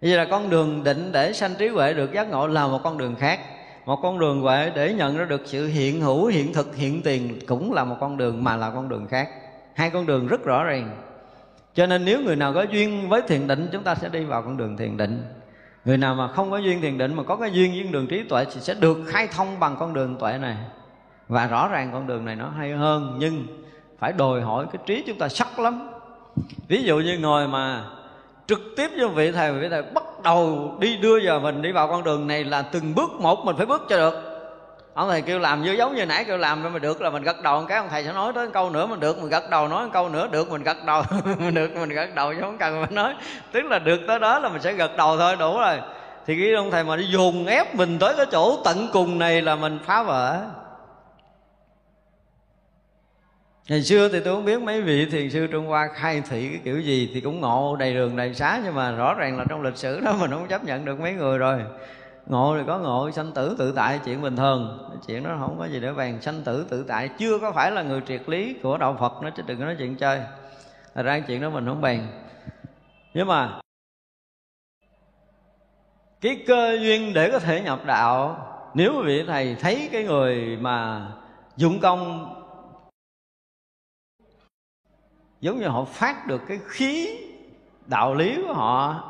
Vậy 0.00 0.10
là 0.10 0.26
con 0.30 0.50
đường 0.50 0.84
định 0.84 1.12
để 1.12 1.32
sanh 1.32 1.54
trí 1.58 1.68
huệ 1.68 1.94
được 1.94 2.12
giác 2.12 2.30
ngộ 2.30 2.46
là 2.46 2.66
một 2.66 2.80
con 2.84 2.98
đường 2.98 3.14
khác. 3.16 3.40
Một 3.86 3.98
con 4.02 4.18
đường 4.18 4.40
huệ 4.40 4.70
để 4.74 4.94
nhận 4.94 5.16
ra 5.16 5.24
được 5.24 5.42
sự 5.44 5.66
hiện 5.66 6.00
hữu, 6.00 6.26
hiện 6.26 6.52
thực, 6.52 6.76
hiện 6.76 7.02
tiền 7.02 7.38
cũng 7.46 7.72
là 7.72 7.84
một 7.84 7.96
con 8.00 8.16
đường 8.16 8.44
mà 8.44 8.56
là 8.56 8.70
con 8.70 8.88
đường 8.88 9.06
khác. 9.06 9.28
Hai 9.74 9.90
con 9.90 10.06
đường 10.06 10.26
rất 10.26 10.44
rõ 10.44 10.64
ràng 10.64 10.96
cho 11.76 11.86
nên 11.86 12.04
nếu 12.04 12.20
người 12.20 12.36
nào 12.36 12.52
có 12.52 12.62
duyên 12.62 13.08
với 13.08 13.22
thiền 13.22 13.46
định, 13.46 13.68
chúng 13.72 13.82
ta 13.82 13.94
sẽ 13.94 14.08
đi 14.08 14.24
vào 14.24 14.42
con 14.42 14.56
đường 14.56 14.76
thiền 14.76 14.96
định. 14.96 15.24
Người 15.84 15.96
nào 15.96 16.14
mà 16.14 16.28
không 16.28 16.50
có 16.50 16.56
duyên 16.56 16.80
thiền 16.80 16.98
định, 16.98 17.14
mà 17.14 17.22
có 17.22 17.36
cái 17.36 17.52
duyên 17.52 17.72
với 17.72 17.82
đường 17.82 18.06
trí 18.06 18.22
tuệ 18.22 18.44
thì 18.44 18.60
sẽ 18.60 18.74
được 18.74 18.98
khai 19.06 19.28
thông 19.36 19.60
bằng 19.60 19.76
con 19.78 19.94
đường 19.94 20.16
tuệ 20.20 20.38
này. 20.38 20.56
Và 21.28 21.46
rõ 21.46 21.68
ràng 21.68 21.90
con 21.92 22.06
đường 22.06 22.24
này 22.24 22.36
nó 22.36 22.48
hay 22.58 22.72
hơn, 22.72 23.16
nhưng 23.18 23.46
phải 23.98 24.12
đòi 24.12 24.40
hỏi 24.40 24.66
cái 24.72 24.82
trí 24.86 25.04
chúng 25.06 25.18
ta 25.18 25.28
sắc 25.28 25.58
lắm. 25.58 25.88
Ví 26.68 26.82
dụ 26.82 26.98
như 26.98 27.18
ngồi 27.18 27.48
mà 27.48 27.84
trực 28.46 28.60
tiếp 28.76 28.90
với 28.98 29.08
vị 29.08 29.32
thầy 29.32 29.52
vị 29.52 29.68
thầy 29.68 29.82
bắt 29.82 30.04
đầu 30.24 30.74
đi 30.80 30.96
đưa 30.96 31.18
giờ 31.18 31.38
mình 31.38 31.62
đi 31.62 31.72
vào 31.72 31.88
con 31.88 32.04
đường 32.04 32.26
này 32.26 32.44
là 32.44 32.62
từng 32.62 32.94
bước 32.94 33.10
một 33.20 33.44
mình 33.44 33.56
phải 33.56 33.66
bước 33.66 33.86
cho 33.88 33.96
được 33.96 34.35
ông 34.96 35.08
thầy 35.08 35.22
kêu 35.22 35.38
làm 35.38 35.62
như 35.62 35.72
giống 35.72 35.94
như 35.94 36.06
nãy 36.06 36.24
kêu 36.24 36.36
làm, 36.36 36.72
mà 36.72 36.78
được 36.78 37.02
là 37.02 37.10
mình 37.10 37.22
gật 37.22 37.42
đầu 37.42 37.60
một 37.60 37.66
cái, 37.68 37.78
ông 37.78 37.88
thầy 37.90 38.04
sẽ 38.04 38.12
nói 38.12 38.32
tới 38.34 38.48
câu 38.52 38.70
nữa, 38.70 38.86
mình 38.86 39.00
được 39.00 39.18
mình 39.18 39.30
gật 39.30 39.50
đầu 39.50 39.68
nói 39.68 39.88
câu 39.92 40.08
nữa, 40.08 40.28
được 40.32 40.50
mình 40.50 40.62
gật 40.62 40.76
đầu, 40.86 41.02
mình 41.38 41.54
được 41.54 41.76
mình 41.76 41.88
gật 41.88 42.14
đầu 42.14 42.34
chứ 42.34 42.40
không 42.40 42.58
cần 42.58 42.80
mình 42.80 42.94
nói. 42.94 43.14
Tức 43.52 43.64
là 43.64 43.78
được 43.78 44.00
tới 44.06 44.18
đó 44.18 44.38
là 44.38 44.48
mình 44.48 44.62
sẽ 44.62 44.72
gật 44.72 44.96
đầu 44.96 45.16
thôi, 45.16 45.36
đủ 45.36 45.58
rồi. 45.58 45.78
Thì 46.26 46.36
cái 46.40 46.52
ông 46.52 46.70
thầy 46.70 46.84
mà 46.84 46.96
đi 46.96 47.06
dùng 47.10 47.46
ép 47.46 47.74
mình 47.74 47.98
tới 47.98 48.14
cái 48.16 48.26
chỗ 48.32 48.62
tận 48.64 48.88
cùng 48.92 49.18
này 49.18 49.42
là 49.42 49.56
mình 49.56 49.78
phá 49.84 50.02
vỡ. 50.02 50.40
Ngày 53.68 53.82
xưa 53.82 54.08
thì 54.08 54.20
tôi 54.20 54.34
không 54.34 54.44
biết 54.44 54.62
mấy 54.62 54.82
vị 54.82 55.06
thiền 55.10 55.30
sư 55.30 55.46
Trung 55.46 55.66
Hoa 55.66 55.88
khai 55.94 56.22
thị 56.30 56.48
cái 56.48 56.60
kiểu 56.64 56.80
gì 56.80 57.10
Thì 57.14 57.20
cũng 57.20 57.40
ngộ 57.40 57.76
đầy 57.76 57.94
đường 57.94 58.16
đầy 58.16 58.34
xá, 58.34 58.60
Nhưng 58.64 58.74
mà 58.74 58.90
rõ 58.90 59.14
ràng 59.14 59.38
là 59.38 59.44
trong 59.48 59.62
lịch 59.62 59.76
sử 59.76 60.00
đó 60.00 60.14
mình 60.20 60.30
không 60.30 60.48
chấp 60.48 60.64
nhận 60.64 60.84
được 60.84 61.00
mấy 61.00 61.12
người 61.12 61.38
rồi 61.38 61.60
ngộ 62.26 62.56
thì 62.58 62.64
có 62.66 62.78
ngộ, 62.78 63.10
sanh 63.10 63.32
tử 63.32 63.56
tự 63.58 63.72
tại, 63.72 64.00
chuyện 64.04 64.22
bình 64.22 64.36
thường. 64.36 64.90
Chuyện 65.06 65.22
đó 65.22 65.36
không 65.40 65.58
có 65.58 65.64
gì 65.64 65.80
để 65.80 65.92
bàn. 65.92 66.22
Sanh 66.22 66.42
tử 66.42 66.66
tự 66.70 66.84
tại, 66.88 67.10
chưa 67.18 67.38
có 67.38 67.52
phải 67.52 67.70
là 67.70 67.82
người 67.82 68.02
triệt 68.06 68.28
lý 68.28 68.54
của 68.62 68.78
đạo 68.78 68.96
phật 69.00 69.12
nó 69.22 69.30
chứ 69.30 69.42
đừng 69.46 69.58
có 69.58 69.64
nói 69.64 69.76
chuyện 69.78 69.96
chơi. 69.96 70.22
Thật 70.94 71.02
ra 71.02 71.20
chuyện 71.20 71.40
đó 71.40 71.50
mình 71.50 71.66
không 71.66 71.80
bàn. 71.80 72.06
Nhưng 73.14 73.26
mà, 73.26 73.60
cái 76.20 76.44
cơ 76.46 76.78
duyên 76.80 77.12
để 77.14 77.30
có 77.32 77.38
thể 77.38 77.60
nhập 77.60 77.80
đạo, 77.86 78.42
nếu 78.74 79.02
vị 79.04 79.24
thầy 79.26 79.56
thấy 79.60 79.88
cái 79.92 80.04
người 80.04 80.56
mà 80.60 81.08
dụng 81.56 81.80
công, 81.80 82.32
giống 85.40 85.58
như 85.58 85.68
họ 85.68 85.84
phát 85.84 86.26
được 86.26 86.42
cái 86.48 86.58
khí 86.64 87.18
đạo 87.86 88.14
lý 88.14 88.42
của 88.46 88.54
họ 88.54 89.02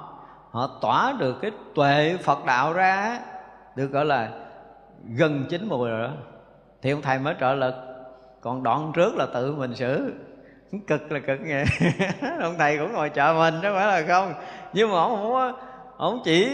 họ 0.56 0.78
tỏa 0.80 1.14
được 1.18 1.36
cái 1.42 1.50
tuệ 1.74 2.16
phật 2.22 2.44
đạo 2.44 2.72
ra, 2.72 3.18
được 3.74 3.86
gọi 3.86 4.04
là 4.04 4.28
gần 5.16 5.46
chín 5.50 5.68
mùi 5.68 5.88
rồi 5.88 6.02
đó. 6.02 6.14
Thì 6.82 6.90
ông 6.90 7.02
thầy 7.02 7.18
mới 7.18 7.34
trợ 7.40 7.54
lực. 7.54 7.74
Còn 8.40 8.62
đoạn 8.62 8.92
trước 8.94 9.16
là 9.16 9.26
tự 9.34 9.52
mình 9.52 9.74
xử. 9.74 10.12
Cực 10.86 11.12
là 11.12 11.18
cực 11.18 11.40
nghe. 11.40 11.64
Ông 12.40 12.54
thầy 12.58 12.78
cũng 12.78 12.92
ngồi 12.92 13.08
chờ 13.08 13.34
mình, 13.38 13.54
chứ 13.62 13.68
phải 13.74 13.86
là 13.86 14.02
không. 14.08 14.32
Nhưng 14.72 14.90
mà 14.90 14.96
ông 15.00 15.16
không 15.16 15.52
ông 15.96 16.20
chỉ 16.24 16.48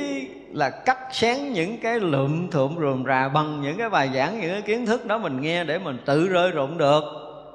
là 0.53 0.71
cắt 0.71 0.99
sáng 1.13 1.53
những 1.53 1.81
cái 1.83 2.01
lượm 2.01 2.51
thượm 2.51 2.77
rườm 2.81 3.05
rà 3.07 3.29
bằng 3.29 3.63
những 3.63 3.79
cái 3.79 3.89
bài 3.89 4.11
giảng, 4.15 4.41
những 4.41 4.53
cái 4.53 4.63
kiến 4.63 4.87
thức 4.87 5.07
đó 5.07 5.19
mình 5.19 5.41
nghe 5.41 5.65
để 5.65 5.79
mình 5.79 5.99
tự 6.07 6.29
rơi 6.29 6.51
rụng 6.51 6.79
được. 6.79 7.03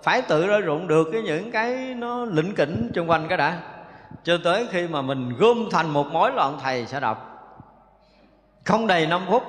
Phải 0.04 0.22
tự 0.22 0.48
rơi 0.48 0.62
rụng 0.62 0.88
được 0.88 1.08
cái 1.12 1.22
những 1.22 1.52
cái 1.52 1.96
nó 1.98 2.26
lĩnh 2.26 2.56
kỉnh 2.56 2.92
xung 2.96 3.10
quanh 3.10 3.28
cái 3.28 3.38
đã 3.38 3.60
cho 4.24 4.38
tới 4.44 4.68
khi 4.72 4.88
mà 4.88 5.02
mình 5.02 5.34
gom 5.38 5.68
thành 5.72 5.90
một 5.90 6.08
mối 6.08 6.32
là 6.32 6.44
ông 6.44 6.60
thầy 6.64 6.86
sẽ 6.86 7.00
đọc. 7.00 7.34
Không 8.66 8.88
đầy 8.88 9.08
5 9.08 9.22
phút. 9.30 9.44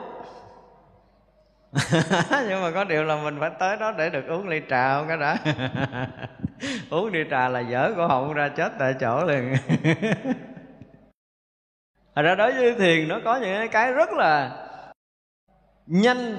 Nhưng 2.48 2.62
mà 2.62 2.70
có 2.74 2.84
điều 2.84 3.04
là 3.04 3.16
mình 3.16 3.36
phải 3.40 3.50
tới 3.58 3.76
đó 3.76 3.92
để 3.98 4.10
được 4.10 4.26
uống 4.28 4.48
ly 4.48 4.60
trà 4.70 4.94
không 4.94 5.08
cái 5.08 5.16
đã 5.16 5.38
uống 6.90 7.12
ly 7.12 7.24
trà 7.30 7.48
là 7.48 7.60
dở 7.60 7.92
cổ 7.96 8.06
họng 8.06 8.32
ra 8.32 8.48
chết 8.48 8.72
tại 8.78 8.94
chỗ 9.00 9.24
liền. 9.24 9.54
Thật 12.14 12.22
ra 12.22 12.34
đối 12.34 12.52
với 12.52 12.74
thiền 12.74 13.08
nó 13.08 13.18
có 13.24 13.36
những 13.36 13.68
cái 13.68 13.92
rất 13.92 14.12
là 14.12 14.50
nhanh, 15.86 16.38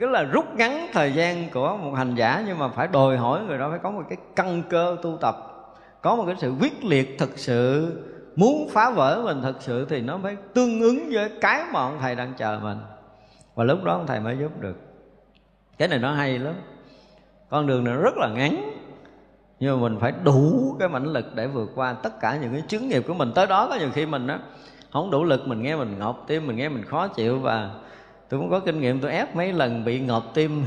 Tức 0.00 0.10
là 0.10 0.22
rút 0.22 0.54
ngắn 0.56 0.86
thời 0.92 1.12
gian 1.12 1.50
của 1.50 1.76
một 1.76 1.92
hành 1.92 2.14
giả, 2.14 2.42
Nhưng 2.46 2.58
mà 2.58 2.68
phải 2.68 2.88
đòi 2.88 3.16
hỏi 3.16 3.40
người 3.40 3.58
đó 3.58 3.70
phải 3.70 3.78
có 3.78 3.90
một 3.90 4.02
cái 4.08 4.18
căn 4.36 4.62
cơ 4.70 4.96
tu 5.02 5.18
tập 5.20 5.49
có 6.02 6.16
một 6.16 6.24
cái 6.26 6.34
sự 6.38 6.54
quyết 6.60 6.84
liệt 6.84 7.18
thực 7.18 7.38
sự, 7.38 7.92
muốn 8.36 8.68
phá 8.68 8.90
vỡ 8.90 9.22
mình 9.24 9.42
thực 9.42 9.62
sự 9.62 9.86
thì 9.88 10.00
nó 10.00 10.16
mới 10.16 10.36
tương 10.54 10.80
ứng 10.80 11.10
với 11.12 11.30
cái 11.40 11.64
mà 11.72 11.80
ông 11.80 11.98
thầy 12.00 12.14
đang 12.14 12.34
chờ 12.38 12.58
mình. 12.62 12.78
Và 13.54 13.64
lúc 13.64 13.84
đó 13.84 13.92
ông 13.92 14.06
thầy 14.06 14.20
mới 14.20 14.36
giúp 14.38 14.60
được. 14.60 14.76
Cái 15.78 15.88
này 15.88 15.98
nó 15.98 16.12
hay 16.12 16.38
lắm. 16.38 16.54
Con 17.48 17.66
đường 17.66 17.84
này 17.84 17.94
rất 17.94 18.16
là 18.16 18.28
ngắn, 18.28 18.72
nhưng 19.60 19.80
mà 19.80 19.88
mình 19.88 20.00
phải 20.00 20.12
đủ 20.24 20.76
cái 20.80 20.88
mãnh 20.88 21.06
lực 21.06 21.34
để 21.34 21.46
vượt 21.46 21.70
qua 21.74 21.92
tất 21.92 22.20
cả 22.20 22.38
những 22.42 22.52
cái 22.52 22.62
chứng 22.68 22.88
nghiệp 22.88 23.04
của 23.06 23.14
mình. 23.14 23.32
Tới 23.34 23.46
đó 23.46 23.66
có 23.68 23.76
nhiều 23.76 23.90
khi 23.94 24.06
mình 24.06 24.26
á, 24.26 24.38
không 24.92 25.10
đủ 25.10 25.24
lực, 25.24 25.46
mình 25.46 25.62
nghe 25.62 25.76
mình 25.76 25.98
ngọt 25.98 26.24
tim, 26.26 26.46
mình 26.46 26.56
nghe 26.56 26.68
mình 26.68 26.84
khó 26.84 27.08
chịu 27.08 27.38
và 27.38 27.70
tôi 28.28 28.40
cũng 28.40 28.50
có 28.50 28.60
kinh 28.60 28.80
nghiệm, 28.80 29.00
tôi 29.00 29.12
ép 29.12 29.36
mấy 29.36 29.52
lần 29.52 29.84
bị 29.84 30.00
ngọt 30.00 30.24
tim. 30.34 30.64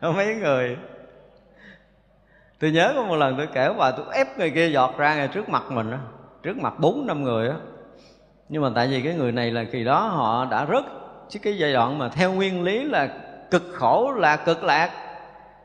Mấy 0.00 0.34
người 0.34 0.76
tôi 2.60 2.70
nhớ 2.70 2.92
có 2.96 3.02
một 3.02 3.16
lần 3.16 3.36
tôi 3.36 3.46
kể 3.54 3.74
bà 3.78 3.90
tôi 3.90 4.06
ép 4.12 4.38
người 4.38 4.50
kia 4.50 4.68
giọt 4.68 4.94
ra 4.98 5.14
ngay 5.14 5.28
trước 5.28 5.48
mặt 5.48 5.62
mình 5.70 5.90
đó 5.90 5.96
trước 6.42 6.56
mặt 6.56 6.74
bốn 6.78 7.06
năm 7.06 7.24
người 7.24 7.48
á. 7.48 7.54
Nhưng 8.48 8.62
mà 8.62 8.70
tại 8.74 8.88
vì 8.88 9.00
cái 9.00 9.14
người 9.14 9.32
này 9.32 9.50
là 9.50 9.64
kỳ 9.64 9.84
đó 9.84 10.00
họ 10.00 10.46
đã 10.50 10.64
rất 10.64 10.84
chứ 11.28 11.38
cái 11.42 11.58
giai 11.58 11.72
đoạn 11.72 11.98
mà 11.98 12.08
theo 12.08 12.32
nguyên 12.32 12.62
lý 12.62 12.84
là 12.84 13.08
cực 13.50 13.62
khổ 13.74 14.12
là 14.16 14.36
cực 14.36 14.64
lạc. 14.64 14.90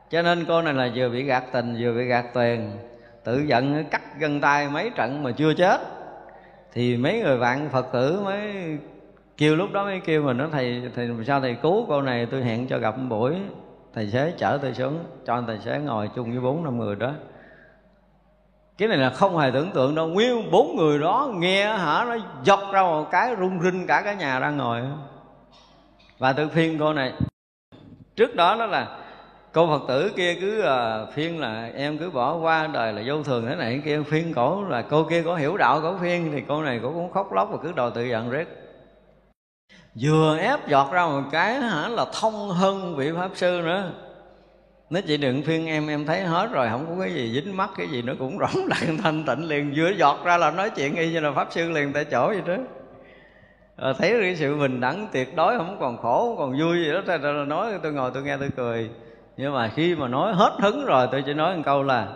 Cho 0.10 0.22
nên 0.22 0.46
cô 0.46 0.62
này 0.62 0.74
là 0.74 0.90
vừa 0.96 1.10
bị 1.10 1.24
gạt 1.24 1.44
tình, 1.52 1.76
vừa 1.80 1.94
bị 1.94 2.06
gạt 2.06 2.26
tiền, 2.34 2.72
tự 3.24 3.40
giận 3.40 3.86
cắt 3.92 4.02
gân 4.20 4.42
tay 4.42 4.70
mấy 4.70 4.90
trận 4.90 5.24
mà 5.24 5.32
chưa 5.32 5.54
chết. 5.54 5.82
Thì 6.74 6.98
mấy 6.98 7.22
người 7.22 7.38
bạn 7.38 7.70
phật 7.70 7.88
tử 7.94 8.20
mới 8.24 8.54
kêu 9.38 9.56
lúc 9.56 9.72
đó 9.72 9.84
mới 9.84 10.00
kêu 10.00 10.24
mình 10.24 10.38
nói, 10.38 10.48
thầy 10.52 10.82
thầy, 10.96 11.10
sao 11.28 11.42
thầy 11.42 11.56
cứu 11.56 11.86
cô 11.88 12.02
này? 12.02 12.26
Tôi 12.26 12.44
hẹn 12.44 12.68
cho 12.68 12.78
gặp 12.78 12.98
một 12.98 13.06
buổi 13.10 13.36
thầy 13.94 14.08
xế 14.08 14.34
chở 14.38 14.60
tôi 14.62 14.74
xuống 14.74 15.00
cho 15.26 15.34
anh 15.34 15.46
tài 15.48 15.60
xế 15.60 15.80
ngồi 15.80 16.10
chung 16.16 16.32
với 16.32 16.40
bốn 16.40 16.64
năm 16.64 16.80
người 16.80 16.96
đó. 16.96 17.12
Cái 18.78 18.88
này 18.88 18.98
là 18.98 19.10
không 19.10 19.38
hề 19.38 19.52
tưởng 19.54 19.72
tượng 19.72 19.96
đâu. 19.96 20.08
Nguyên 20.08 20.52
bốn 20.52 20.76
người 20.76 21.00
đó 21.00 21.32
nghe 21.34 21.66
hả 21.66 22.06
nó 22.08 22.16
giật 22.44 22.60
ra 22.74 22.82
một 22.82 23.12
cái 23.12 23.36
rung 23.40 23.62
rinh 23.62 23.88
cả 23.88 24.02
cái 24.02 24.16
nhà 24.16 24.40
đang 24.40 24.58
ngồi. 24.58 24.82
Và 26.20 26.34
tôi 26.34 26.50
phiên 26.50 26.80
cô 26.80 26.94
này 26.94 27.14
trước 28.16 28.36
đó 28.36 28.56
đó 28.60 28.66
là 28.66 28.98
cô 29.54 29.68
phật 29.68 29.82
tử 29.88 30.12
kia 30.16 30.36
cứ 30.42 30.62
ờ, 30.62 31.04
uh, 31.04 31.14
phiên 31.14 31.40
là 31.40 31.72
em 31.76 31.98
cứ 31.98 32.10
bỏ 32.10 32.36
qua 32.36 32.68
đời 32.68 32.94
là 32.94 33.02
vô 33.06 33.24
thường 33.24 33.46
thế 33.46 33.56
này 33.56 33.82
kia 33.86 34.04
phiên 34.04 34.34
cổ 34.34 34.64
là 34.64 34.82
cô 34.82 35.04
kia 35.04 35.24
có 35.24 35.36
hiểu 35.36 35.58
đạo 35.58 35.82
cổ 35.82 35.96
phiên 36.02 36.32
thì 36.32 36.44
cô 36.48 36.64
này 36.64 36.80
cổ 36.84 36.92
cũng 36.92 37.12
khóc 37.12 37.34
lóc 37.34 37.50
và 37.52 37.58
cứ 37.64 37.72
đòi 37.72 37.92
tự 37.96 38.04
giận 38.04 38.30
riết 38.30 38.63
vừa 39.96 40.38
ép 40.38 40.68
giọt 40.68 40.92
ra 40.92 41.06
một 41.06 41.24
cái 41.32 41.60
hả 41.60 41.88
là 41.88 42.06
thông 42.22 42.50
hơn 42.50 42.96
vị 42.96 43.12
pháp 43.16 43.32
sư 43.34 43.62
nữa. 43.66 43.92
Nó 44.90 45.00
chị 45.08 45.18
đừng 45.18 45.44
phiên 45.44 45.68
em 45.68 45.88
em 45.88 46.06
thấy 46.06 46.22
hết 46.22 46.50
rồi 46.52 46.70
không 46.70 46.86
có 46.90 47.04
cái 47.04 47.14
gì 47.14 47.32
dính 47.34 47.58
mắt 47.58 47.70
cái 47.78 47.88
gì 47.88 48.02
nó 48.02 48.14
cũng 48.20 48.38
rỗng 48.40 48.68
đặng 48.70 48.98
thanh 49.04 49.26
tịnh 49.26 49.48
liền. 49.48 49.74
Vừa 49.76 49.90
giọt 49.90 50.20
ra 50.24 50.38
là 50.38 50.52
nói 50.52 50.70
chuyện 50.70 50.96
y 50.96 51.12
như 51.12 51.20
là 51.20 51.32
pháp 51.32 51.48
sư 51.52 51.72
liền 51.72 51.94
tại 51.94 52.06
chỗ 52.06 52.28
vậy 52.28 52.42
đó. 52.46 52.64
À, 53.76 53.94
thấy 53.98 54.18
cái 54.22 54.36
sự 54.36 54.58
bình 54.58 54.80
đẳng 54.80 55.08
tuyệt 55.14 55.36
đối 55.36 55.58
không 55.58 55.78
còn 55.80 55.98
khổ 55.98 56.26
không 56.28 56.38
còn 56.38 56.60
vui 56.60 56.78
gì 56.78 56.92
đó. 56.92 57.02
Ra 57.06 57.18
là 57.18 57.46
nói 57.46 57.72
tôi 57.84 57.94
ngồi 57.94 58.12
tôi 58.14 58.24
nghe 58.24 58.38
tôi 58.38 58.50
cười. 58.58 58.90
Nhưng 59.38 59.54
mà 59.54 59.72
khi 59.76 59.96
mà 59.96 60.08
nói 60.08 60.34
hết 60.34 60.54
hứng 60.60 60.86
rồi 60.86 61.08
tôi 61.12 61.24
chỉ 61.26 61.34
nói 61.34 61.56
một 61.56 61.62
câu 61.66 61.84
là 61.84 62.08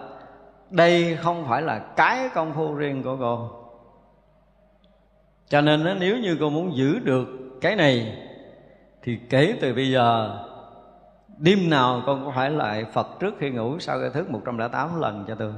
đây 0.69 1.17
không 1.21 1.45
phải 1.49 1.61
là 1.61 1.79
cái 1.79 2.29
công 2.33 2.53
phu 2.53 2.73
riêng 2.73 3.03
của 3.03 3.17
cô. 3.19 3.49
Cho 5.49 5.61
nên 5.61 5.99
nếu 5.99 6.17
như 6.17 6.37
cô 6.39 6.49
muốn 6.49 6.77
giữ 6.77 6.99
được 6.99 7.36
cái 7.61 7.75
này 7.75 8.17
thì 9.01 9.19
kể 9.29 9.57
từ 9.61 9.73
bây 9.73 9.91
giờ, 9.91 10.39
đêm 11.37 11.69
nào 11.69 12.03
con 12.05 12.25
có 12.25 12.31
phải 12.35 12.49
lại 12.49 12.85
Phật 12.93 13.07
trước 13.19 13.33
khi 13.39 13.49
ngủ 13.49 13.79
sau 13.79 13.99
khi 13.99 14.05
thức 14.13 14.29
108 14.29 14.99
lần 14.99 15.25
cho 15.27 15.35
tôi. 15.35 15.53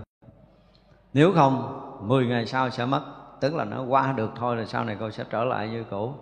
Nếu 1.13 1.33
không 1.35 1.81
10 2.01 2.25
ngày 2.25 2.45
sau 2.45 2.69
sẽ 2.69 2.85
mất, 2.85 3.01
tức 3.39 3.55
là 3.55 3.65
nó 3.65 3.83
qua 3.83 4.11
được 4.11 4.31
thôi 4.35 4.57
là 4.57 4.65
sau 4.65 4.83
này 4.83 4.97
con 4.99 5.11
sẽ 5.11 5.23
trở 5.29 5.43
lại 5.43 5.67
như 5.67 5.83
cũ. 5.89 6.13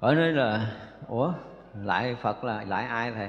Hỏi 0.00 0.14
nói 0.14 0.32
là, 0.32 0.72
ủa, 1.08 1.32
lại 1.82 2.16
Phật 2.22 2.44
là 2.44 2.64
lại 2.68 2.84
ai 2.84 3.12
thầy? 3.12 3.28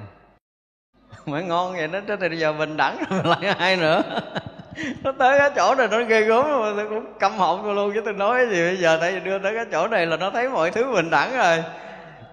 Mới 1.26 1.44
ngon 1.44 1.74
vậy 1.74 1.88
đó, 1.88 2.00
tới 2.08 2.18
bây 2.18 2.40
giờ 2.40 2.54
bình 2.54 2.78
đẳng 2.78 3.04
rồi 3.10 3.24
lại 3.24 3.46
ai 3.46 3.78
nữa? 3.78 4.02
nó 5.04 5.12
tới 5.12 5.40
cái 5.40 5.52
chỗ 5.56 5.76
này 5.76 5.88
nó 5.92 6.04
ghê 6.04 6.22
gớm 6.22 6.46
mà 6.46 6.74
tôi 6.76 6.90
cũng 6.90 7.06
căm 7.20 7.38
họng 7.38 7.64
tôi 7.64 7.76
luôn, 7.76 7.92
chứ 7.94 8.02
tôi 8.06 8.14
nói 8.14 8.46
cái 8.46 8.56
gì 8.56 8.62
bây 8.62 8.78
giờ, 8.78 8.98
tại 9.02 9.12
vì 9.12 9.20
đưa 9.20 9.40
tới 9.40 9.56
cái 9.56 9.66
chỗ 9.72 9.88
này 9.88 10.06
là 10.06 10.18
nó 10.18 10.30
thấy 10.30 10.50
mọi 10.50 10.72
thứ 10.72 10.92
bình 10.94 11.10
đẳng 11.10 11.38
rồi. 11.38 11.64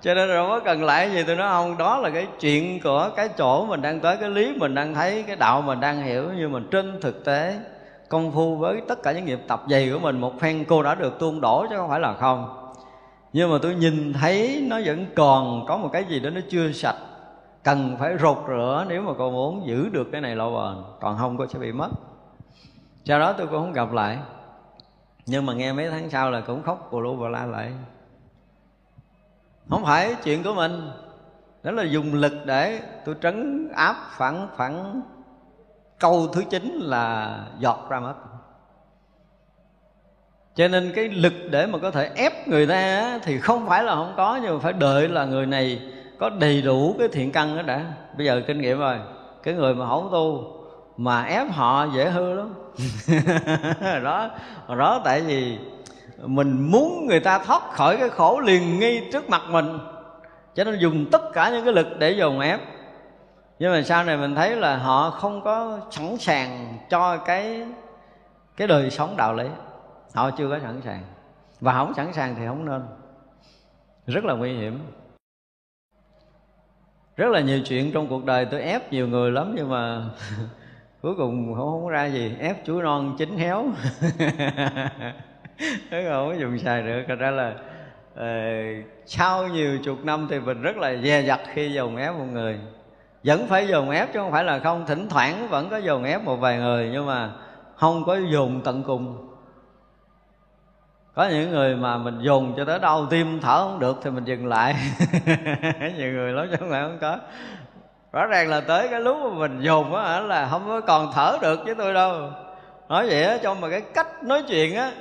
Cho 0.01 0.15
nên 0.15 0.29
rồi 0.29 0.49
mới 0.49 0.61
cần 0.61 0.85
lại 0.85 1.11
gì 1.11 1.25
tôi 1.27 1.37
nói, 1.37 1.49
không, 1.51 1.79
đó 1.79 1.99
là 1.99 2.11
cái 2.11 2.27
chuyện 2.41 2.81
của 2.81 3.11
cái 3.17 3.29
chỗ 3.29 3.65
mình 3.65 3.83
đang 3.83 4.01
tới, 4.01 4.17
cái 4.17 4.31
lý 4.31 4.53
mình 4.57 4.75
đang 4.75 4.95
thấy, 4.95 5.25
cái 5.27 5.37
đạo 5.37 5.63
mình 5.63 5.81
đang 5.81 6.03
hiểu 6.03 6.25
nhưng 6.37 6.53
mà 6.53 6.61
trên 6.71 7.01
thực 7.01 7.25
tế 7.25 7.55
công 8.09 8.33
phu 8.33 8.57
với 8.57 8.81
tất 8.89 9.03
cả 9.03 9.13
những 9.13 9.25
nghiệp 9.25 9.41
tập 9.49 9.63
dày 9.71 9.91
của 9.93 9.99
mình, 9.99 10.21
một 10.21 10.41
phen 10.41 10.65
cô 10.65 10.83
đã 10.83 10.95
được 10.95 11.19
tuôn 11.19 11.41
đổ 11.41 11.67
chứ 11.71 11.77
không 11.77 11.89
phải 11.89 12.01
là 12.01 12.15
không. 12.15 12.71
Nhưng 13.33 13.51
mà 13.51 13.59
tôi 13.63 13.75
nhìn 13.75 14.13
thấy 14.13 14.67
nó 14.71 14.81
vẫn 14.85 15.07
còn 15.15 15.67
có 15.67 15.77
một 15.77 15.91
cái 15.93 16.05
gì 16.05 16.21
đó 16.21 16.31
nó 16.31 16.41
chưa 16.51 16.73
sạch, 16.73 16.97
cần 17.65 17.97
phải 18.01 18.15
rột 18.21 18.39
rửa 18.49 18.85
nếu 18.89 19.03
mà 19.03 19.13
cô 19.19 19.31
muốn 19.31 19.67
giữ 19.67 19.89
được 19.93 20.09
cái 20.13 20.21
này 20.21 20.37
lâu 20.37 20.51
bền, 20.51 20.85
còn 21.01 21.19
không 21.19 21.37
cô 21.39 21.47
sẽ 21.47 21.59
bị 21.59 21.73
mất 21.73 21.89
sau 23.09 23.19
đó 23.19 23.33
tôi 23.33 23.47
cũng 23.47 23.57
không 23.57 23.73
gặp 23.73 23.93
lại. 23.93 24.19
Nhưng 25.27 25.47
mà 25.47 25.53
nghe 25.53 25.73
mấy 25.73 25.91
tháng 25.91 26.11
sau 26.11 26.31
là 26.31 26.41
cũng 26.41 26.63
khóc 26.63 26.89
bù 26.93 27.01
lu 27.01 27.17
bù 27.17 27.29
la 27.29 27.47
lại. 27.47 27.73
Không 29.71 29.85
phải 29.85 30.15
chuyện 30.25 30.43
của 30.43 30.55
mình. 30.55 30.91
Đó 31.63 31.71
là 31.71 31.83
dùng 31.83 32.15
lực 32.15 32.33
để 32.45 32.81
tôi 33.05 33.15
trấn 33.23 33.69
áp 33.75 33.97
phản 34.11 34.49
phản. 34.57 35.03
Câu 35.99 36.29
thứ 36.33 36.43
chín 36.51 36.81
là 36.83 37.39
giọt 37.59 37.87
ra 37.91 38.01
mất. 38.01 38.15
Cho 40.55 40.69
nên 40.69 40.93
cái 40.95 41.09
lực 41.09 41.33
để 41.51 41.67
mà 41.67 41.79
có 41.79 41.91
thể 41.91 42.11
ép 42.15 42.49
người 42.49 42.67
ta 42.67 43.19
thì 43.23 43.39
không 43.39 43.69
phải 43.69 43.85
là 43.85 43.95
không 43.95 44.15
có, 44.17 44.41
nhưng 44.43 44.55
mà 44.55 44.59
phải 44.61 44.73
đợi 44.73 45.09
là 45.09 45.25
người 45.25 45.47
này 45.47 45.93
có 46.19 46.31
đầy 46.31 46.63
đủ 46.63 46.95
cái 46.99 47.09
thiện 47.09 47.33
căn 47.33 47.57
đó 47.57 47.63
đã. 47.63 47.93
Bây 48.17 48.27
giờ 48.27 48.43
kinh 48.47 48.61
nghiệm 48.61 48.79
rồi. 48.79 48.99
Cái 49.43 49.55
người 49.55 49.75
mà 49.75 49.89
không 49.89 50.09
tu 50.13 50.55
mà 50.97 51.23
ép 51.23 51.51
họ 51.51 51.87
dễ 51.95 52.11
hư 52.11 52.35
lắm. 52.35 52.55
đó 54.03 54.31
đó, 54.69 55.01
tại 55.05 55.21
vì 55.21 55.59
mình 56.23 56.71
muốn 56.71 57.07
người 57.07 57.21
ta 57.21 57.39
thoát 57.39 57.63
khỏi 57.73 57.97
cái 57.97 58.09
khổ 58.09 58.41
liền 58.41 58.79
ngay 58.79 59.09
trước 59.13 59.29
mặt 59.29 59.43
mình. 59.49 59.79
Cho 60.55 60.65
nên 60.65 60.79
dùng 60.79 61.07
tất 61.13 61.23
cả 61.33 61.51
những 61.51 61.65
cái 61.65 61.75
lực 61.75 61.87
để 61.99 62.11
dồn 62.11 62.41
ép. 62.41 62.61
Nhưng 63.59 63.73
mà 63.73 63.83
sau 63.83 64.05
này 64.05 64.17
mình 64.17 64.35
thấy 64.35 64.57
là 64.57 64.77
họ 64.77 65.11
không 65.11 65.43
có 65.45 65.81
sẵn 65.91 66.17
sàng 66.19 66.79
cho 66.91 67.17
cái 67.17 67.67
cái 68.57 68.69
đời 68.69 68.91
sống 68.91 69.17
đạo 69.17 69.35
lý. 69.35 69.47
Họ 70.15 70.31
chưa 70.31 70.51
có 70.51 70.59
sẵn 70.63 70.81
sàng. 70.85 71.03
Và 71.61 71.73
không 71.73 71.95
sẵn 71.95 72.13
sàng 72.13 72.35
thì 72.39 72.47
không 72.47 72.65
nên. 72.65 72.83
Rất 74.07 74.25
là 74.25 74.35
nguy 74.35 74.53
hiểm. 74.53 74.79
Rất 77.17 77.29
là 77.31 77.41
nhiều 77.41 77.61
chuyện 77.65 77.93
trong 77.93 78.09
cuộc 78.09 78.25
đời 78.25 78.47
tôi 78.51 78.61
ép 78.61 78.93
nhiều 78.93 79.09
người 79.09 79.31
lắm 79.31 79.53
nhưng 79.57 79.71
mà 79.71 80.03
cuối 81.03 81.15
cùng 81.15 81.55
không, 81.57 81.81
không 81.81 81.89
ra 81.89 82.07
gì. 82.07 82.35
Ép 82.41 82.65
chuối 82.65 82.83
non 82.83 83.15
chín 83.19 83.39
héo. 83.39 83.65
Thế 85.91 86.09
không 86.11 86.29
có 86.29 86.35
dùng 86.39 86.59
xài 86.59 86.83
được. 86.83 87.03
Thật 87.09 87.19
ra 87.19 87.31
là 87.31 87.55
uh, 88.15 88.87
sau 89.07 89.49
nhiều 89.49 89.79
chục 89.85 90.05
năm 90.05 90.27
thì 90.31 90.41
mình 90.41 90.63
rất 90.63 90.77
là 90.77 90.97
dè 90.97 91.23
dặt 91.23 91.41
khi 91.53 91.73
dồn 91.73 91.97
ép 91.97 92.15
một 92.15 92.27
người. 92.33 92.59
Vẫn 93.25 93.47
phải 93.49 93.69
dồn 93.69 93.91
ép 93.91 94.13
chứ 94.13 94.19
không 94.19 94.33
phải 94.33 94.45
là 94.45 94.59
không. 94.59 94.87
Thỉnh 94.87 95.09
thoảng 95.09 95.49
vẫn 95.49 95.69
có 95.69 95.77
dồn 95.77 96.05
ép 96.05 96.23
một 96.23 96.37
vài 96.37 96.59
người 96.59 96.91
nhưng 96.93 97.07
mà 97.07 97.31
không 97.77 98.05
có 98.05 98.17
dồn 98.33 98.61
tận 98.65 98.83
cùng. 98.83 99.29
Có 101.15 101.29
những 101.29 101.51
người 101.51 101.77
mà 101.77 101.99
mình 101.99 102.19
dồn 102.21 102.55
cho 102.57 102.65
tới 102.65 102.79
đau 102.79 103.07
tim 103.07 103.41
thở 103.41 103.69
không 103.69 103.79
được 103.79 104.01
thì 104.03 104.11
mình 104.11 104.25
dừng 104.25 104.47
lại. 104.47 104.77
Nhiều 105.97 106.13
người 106.13 106.33
lắm 106.33 106.47
chứ 106.51 106.57
không 106.59 106.71
phải 106.71 106.83
không 106.83 106.99
có 107.01 107.19
rõ 108.13 108.27
ràng 108.27 108.49
là 108.49 108.61
tới 108.61 108.89
cái 108.89 109.01
lúc 109.01 109.17
mà 109.23 109.39
mình 109.39 109.61
dùng 109.61 109.95
á 109.95 110.21
là 110.21 110.49
không 110.51 110.65
có 110.69 110.81
còn 110.81 111.13
thở 111.15 111.39
được 111.43 111.65
với 111.65 111.75
tôi 111.75 111.95
đâu. 111.95 112.31
Nói 112.89 113.07
vậy 113.07 113.25
á 113.25 113.39
trong 113.43 113.61
mà 113.61 113.71
cái 113.71 113.81
cách 113.81 114.25
nói 114.25 114.43
chuyện 114.49 114.77
á, 114.77 114.93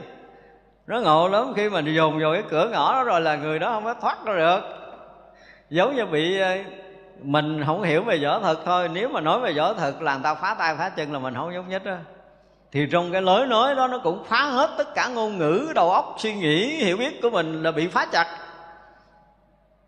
nó 0.87 0.99
ngộ 0.99 1.27
lắm. 1.27 1.53
Khi 1.55 1.69
mình 1.69 1.95
dùng 1.95 2.19
vào 2.19 2.33
cái 2.33 2.43
cửa 2.49 2.69
ngõ 2.71 2.93
đó 2.93 3.03
rồi 3.03 3.21
là 3.21 3.35
người 3.35 3.59
đó 3.59 3.71
không 3.71 3.83
có 3.83 3.93
thoát 3.93 4.25
ra 4.25 4.33
được. 4.37 4.61
Giống 5.69 5.95
như 5.95 6.05
bị 6.05 6.39
ờ, 6.39 6.57
mình 7.21 7.63
không 7.65 7.83
hiểu 7.83 8.03
về 8.03 8.19
võ 8.23 8.39
thật 8.39 8.57
thôi. 8.65 8.89
Nếu 8.93 9.09
mà 9.09 9.21
nói 9.21 9.39
về 9.39 9.53
võ 9.53 9.73
thật 9.73 10.01
là 10.01 10.13
người 10.13 10.23
ta 10.23 10.33
phá 10.33 10.55
tay 10.59 10.75
phá 10.75 10.89
chân 10.89 11.13
là 11.13 11.19
mình 11.19 11.35
không 11.35 11.53
giống 11.53 11.69
nhất 11.69 11.83
đó 11.85 11.95
thì 12.71 12.87
trong 12.91 13.11
cái 13.11 13.21
lối 13.21 13.47
nói 13.47 13.75
đó, 13.75 13.87
nó 13.87 13.97
cũng 13.97 14.23
phá 14.23 14.45
hết 14.45 14.69
tất 14.77 14.95
cả 14.95 15.07
ngôn 15.07 15.37
ngữ, 15.37 15.71
đầu 15.75 15.91
óc, 15.91 16.15
suy 16.17 16.33
nghĩ, 16.33 16.67
hiểu 16.67 16.97
biết 16.97 17.21
của 17.21 17.29
mình 17.29 17.63
là 17.63 17.71
bị 17.71 17.87
phá 17.87 18.05
chặt 18.11 18.37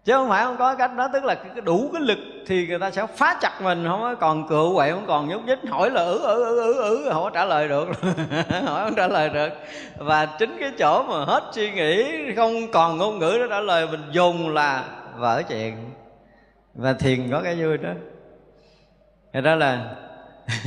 chứ 0.05 0.13
không 0.13 0.29
phải 0.29 0.43
không 0.43 0.57
có 0.57 0.75
cách 0.75 0.95
đó 0.95 1.07
tức 1.13 1.23
là 1.23 1.35
cái 1.35 1.61
đủ 1.61 1.89
cái 1.93 2.01
lực 2.01 2.17
thì 2.47 2.67
người 2.67 2.79
ta 2.79 2.91
sẽ 2.91 3.05
phá 3.05 3.37
chặt 3.41 3.61
mình 3.61 3.85
không 3.87 4.01
có 4.01 4.15
còn 4.15 4.47
cựu 4.47 4.75
quậy 4.75 4.91
không 4.91 5.05
còn 5.07 5.29
nhúc 5.29 5.45
nhích 5.45 5.59
hỏi 5.69 5.91
là 5.91 6.01
ử 6.01 6.19
ử 6.19 6.43
ử 6.43 6.73
ử 6.73 6.81
ử 6.81 7.09
không 7.11 7.23
có 7.23 7.29
trả 7.29 7.45
lời 7.45 7.67
được. 7.67 7.87
Hỏi 8.65 8.85
không 8.85 8.95
trả 8.95 9.07
lời 9.07 9.29
được. 9.29 9.49
Và 9.97 10.25
chính 10.25 10.57
cái 10.59 10.71
chỗ 10.79 11.03
mà 11.03 11.25
hết 11.25 11.43
suy 11.51 11.71
nghĩ 11.71 12.05
không 12.35 12.71
còn 12.71 12.97
ngôn 12.97 13.19
ngữ 13.19 13.37
để 13.39 13.45
trả 13.49 13.59
lời 13.59 13.87
mình 13.91 14.03
dùng 14.11 14.53
là 14.53 14.83
vỡ 15.15 15.43
chuyện. 15.49 15.91
Và 16.73 16.93
thiền 16.93 17.31
có 17.31 17.41
cái 17.41 17.55
vui 17.55 17.77
đó. 17.77 17.89
Thế 19.33 19.41
đó 19.41 19.55
là 19.55 19.95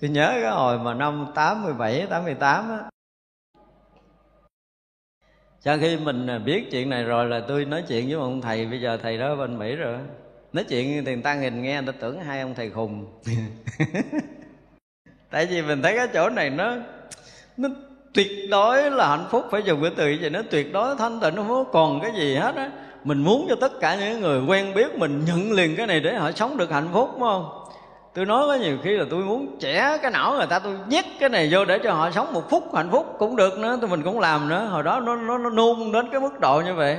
tôi 0.00 0.10
nhớ 0.10 0.28
cái 0.42 0.50
hồi 0.50 0.78
mà 0.78 0.94
năm 0.94 1.26
87, 1.34 2.06
88 2.10 2.70
á 2.70 2.93
sau 5.64 5.78
khi 5.78 5.96
mình 5.96 6.26
à, 6.26 6.38
biết 6.38 6.70
chuyện 6.70 6.88
này 6.90 7.04
rồi 7.04 7.26
là 7.26 7.40
tôi 7.48 7.64
nói 7.64 7.82
chuyện 7.88 8.06
với 8.06 8.14
ông 8.14 8.40
thầy, 8.40 8.66
bây 8.66 8.80
giờ 8.80 8.98
thầy 9.02 9.18
đó 9.18 9.26
ở 9.26 9.36
bên 9.36 9.58
mỹ 9.58 9.76
rồi. 9.76 9.96
Nói 10.52 10.64
chuyện 10.64 11.04
thì 11.06 11.14
người 11.14 11.22
ta 11.22 11.34
nhìn 11.34 11.62
nghe, 11.62 11.82
người 11.82 11.92
ta 11.92 11.98
tưởng 12.00 12.20
hai 12.20 12.40
ông 12.40 12.54
thầy 12.54 12.70
khùng. 12.70 13.06
Tại 15.30 15.46
vì 15.46 15.62
mình 15.62 15.82
thấy 15.82 15.96
cái 15.96 16.08
chỗ 16.14 16.28
này 16.28 16.50
nó 16.50 16.76
nó 17.56 17.68
tuyệt 18.14 18.28
đối 18.50 18.90
là 18.90 19.08
hạnh 19.08 19.26
phúc, 19.30 19.44
phải 19.50 19.62
dùng 19.64 19.82
cái 19.82 19.90
từ 19.96 20.08
gì 20.08 20.30
nó 20.30 20.42
tuyệt 20.50 20.72
đối 20.72 20.96
thanh 20.96 21.20
tịnh 21.20 21.36
không 21.36 21.64
còn 21.72 22.00
cái 22.00 22.12
gì 22.16 22.34
hết 22.34 22.54
á. 22.54 22.70
Mình 23.04 23.18
muốn 23.18 23.46
cho 23.48 23.56
tất 23.60 23.72
cả 23.80 23.96
những 23.96 24.20
người 24.20 24.42
quen 24.48 24.74
biết 24.74 24.98
mình 24.98 25.24
nhận 25.26 25.52
liền 25.52 25.76
cái 25.76 25.86
này 25.86 26.00
để 26.00 26.14
họ 26.14 26.32
sống 26.32 26.56
được 26.56 26.70
hạnh 26.70 26.88
phúc, 26.92 27.10
đúng 27.12 27.20
không? 27.20 27.63
Tôi 28.14 28.26
nói 28.26 28.44
có 28.46 28.54
nhiều 28.54 28.78
khi 28.82 28.90
là 28.96 29.04
tôi 29.10 29.24
muốn 29.24 29.56
trẻ 29.60 29.98
cái 30.02 30.10
não 30.10 30.34
người 30.34 30.46
ta 30.46 30.58
tôi 30.58 30.76
nhét 30.88 31.04
cái 31.20 31.28
này 31.28 31.48
vô 31.50 31.64
để 31.64 31.78
cho 31.78 31.92
họ 31.92 32.10
sống 32.10 32.32
một 32.32 32.50
phút 32.50 32.74
hạnh 32.74 32.88
phúc 32.90 33.16
cũng 33.18 33.36
được 33.36 33.58
nữa 33.58 33.78
tôi 33.80 33.90
mình 33.90 34.02
cũng 34.02 34.20
làm 34.20 34.48
nữa. 34.48 34.68
Hồi 34.70 34.82
đó 34.82 35.00
nó 35.00 35.16
nó, 35.16 35.38
nó 35.38 35.50
nôn 35.50 35.92
đến 35.92 36.08
cái 36.12 36.20
mức 36.20 36.40
độ 36.40 36.62
như 36.64 36.74
vậy. 36.74 36.98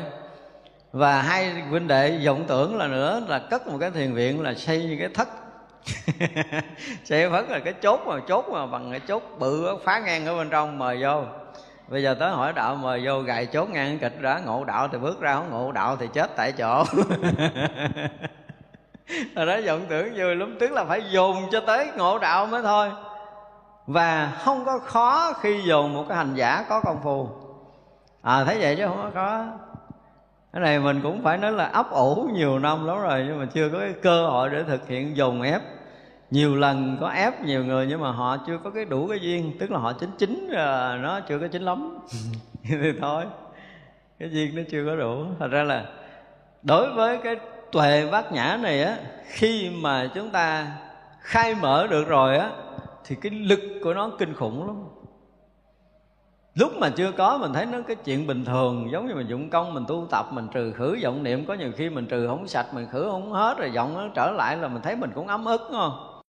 Và 0.91 1.21
hai 1.21 1.51
huynh 1.69 1.87
đệ 1.87 2.19
vọng 2.25 2.43
tưởng 2.47 2.77
là 2.77 2.87
nữa 2.87 3.21
là 3.27 3.39
cất 3.39 3.67
một 3.67 3.77
cái 3.79 3.91
thiền 3.91 4.13
viện 4.13 4.41
là 4.41 4.53
xây 4.53 4.83
như 4.83 4.97
cái 4.99 5.09
thất. 5.13 5.27
Xây 7.03 7.29
phấn 7.29 7.45
là 7.45 7.59
cái 7.59 7.73
chốt 7.73 8.01
mà 8.05 8.19
chốt 8.27 8.45
mà 8.51 8.65
bằng 8.65 8.91
cái 8.91 8.99
chốt 8.99 9.23
bự 9.39 9.77
phá 9.83 9.99
ngang 9.99 10.25
ở 10.25 10.37
bên 10.37 10.49
trong 10.49 10.79
mời 10.79 10.97
vô. 11.03 11.23
Bây 11.87 12.03
giờ 12.03 12.15
tới 12.19 12.31
hỏi 12.31 12.53
đạo 12.53 12.75
mời 12.75 13.01
vô 13.05 13.19
gài 13.19 13.45
chốt 13.45 13.69
ngang 13.69 13.99
kịch 13.99 14.21
đã 14.21 14.41
ngộ 14.45 14.63
đạo 14.63 14.87
thì 14.91 14.97
bước 14.97 15.21
ra 15.21 15.35
không 15.35 15.49
ngộ 15.51 15.71
đạo 15.71 15.97
thì 15.99 16.07
chết 16.13 16.35
tại 16.35 16.51
chỗ. 16.51 16.83
rồi 19.35 19.45
đó 19.45 19.57
vọng 19.65 19.81
tưởng 19.89 20.13
vui 20.15 20.35
lắm 20.35 20.55
tức 20.59 20.71
là 20.71 20.85
phải 20.85 21.01
dồn 21.11 21.37
cho 21.51 21.59
tới 21.59 21.91
ngộ 21.97 22.19
đạo 22.19 22.45
mới 22.45 22.61
thôi. 22.61 22.91
Và 23.87 24.31
không 24.43 24.65
có 24.65 24.79
khó 24.79 25.33
khi 25.41 25.61
dồn 25.61 25.93
một 25.93 26.05
cái 26.09 26.17
hành 26.17 26.35
giả 26.35 26.65
có 26.69 26.81
công 26.81 26.99
phu. 27.03 27.29
À 28.21 28.43
thấy 28.43 28.57
vậy 28.59 28.75
chứ 28.75 28.87
không 28.87 28.97
có 29.03 29.09
khó. 29.13 29.45
Cái 30.53 30.61
này 30.61 30.79
mình 30.79 30.99
cũng 31.03 31.23
phải 31.23 31.37
nói 31.37 31.51
là 31.51 31.65
ấp 31.65 31.91
ủ 31.91 32.29
nhiều 32.33 32.59
năm 32.59 32.87
lắm 32.87 33.01
rồi 33.01 33.23
nhưng 33.27 33.39
mà 33.39 33.45
chưa 33.53 33.69
có 33.69 33.79
cái 33.79 33.93
cơ 34.01 34.27
hội 34.27 34.49
để 34.49 34.63
thực 34.63 34.87
hiện 34.87 35.17
dồn 35.17 35.41
ép. 35.41 35.61
Nhiều 36.31 36.55
lần 36.55 36.97
có 37.01 37.09
ép 37.09 37.41
nhiều 37.41 37.65
người 37.65 37.87
nhưng 37.89 38.01
mà 38.01 38.11
họ 38.11 38.37
chưa 38.47 38.57
có 38.63 38.69
cái 38.69 38.85
đủ 38.85 39.07
cái 39.07 39.19
duyên 39.19 39.57
tức 39.59 39.71
là 39.71 39.79
họ 39.79 39.93
chính 39.93 40.09
chính 40.17 40.47
là 40.47 40.97
nó 41.01 41.19
chưa 41.19 41.39
có 41.39 41.47
chính 41.47 41.61
lắm. 41.61 41.97
Thì 42.69 42.93
thôi 43.01 43.23
cái 44.19 44.29
duyên 44.31 44.55
nó 44.55 44.61
chưa 44.71 44.85
có 44.85 44.95
đủ. 44.95 45.25
Thật 45.39 45.47
ra 45.51 45.63
là 45.63 45.85
đối 46.63 46.93
với 46.93 47.17
cái 47.17 47.35
tuệ 47.71 48.09
bát 48.11 48.31
nhã 48.31 48.57
này 48.61 48.83
á, 48.83 48.97
khi 49.25 49.69
mà 49.69 50.09
chúng 50.15 50.29
ta 50.29 50.67
khai 51.19 51.55
mở 51.55 51.87
được 51.87 52.07
rồi 52.07 52.37
á, 52.37 52.51
thì 53.03 53.15
cái 53.21 53.31
lực 53.31 53.59
của 53.83 53.93
nó 53.93 54.09
kinh 54.19 54.33
khủng 54.33 54.67
lắm. 54.67 54.83
Lúc 56.55 56.71
mà 56.77 56.89
chưa 56.89 57.11
có, 57.11 57.37
mình 57.37 57.53
thấy 57.53 57.65
nó 57.65 57.77
cái 57.87 57.95
chuyện 57.95 58.27
bình 58.27 58.45
thường, 58.45 58.91
giống 58.91 59.07
như 59.07 59.15
mình 59.15 59.27
dụng 59.27 59.49
công, 59.49 59.73
mình 59.73 59.85
tu 59.87 60.07
tập, 60.11 60.25
mình 60.31 60.47
trừ 60.53 60.71
khử 60.71 60.97
vọng 61.03 61.23
niệm. 61.23 61.45
Có 61.45 61.53
nhiều 61.53 61.71
khi 61.77 61.89
mình 61.89 62.05
trừ 62.05 62.27
không 62.27 62.47
sạch, 62.47 62.73
mình 62.73 62.87
khử 62.91 63.09
không 63.11 63.31
hết, 63.31 63.57
rồi 63.57 63.71
vọng 63.75 63.93
nó 63.93 64.07
trở 64.15 64.31
lại 64.31 64.57
là 64.57 64.67
mình 64.67 64.81
thấy 64.81 64.95
mình 64.95 65.11
cũng 65.15 65.27
ấm 65.27 65.45
ức, 65.45 65.61
đúng 65.71 65.79
không? 65.79 66.21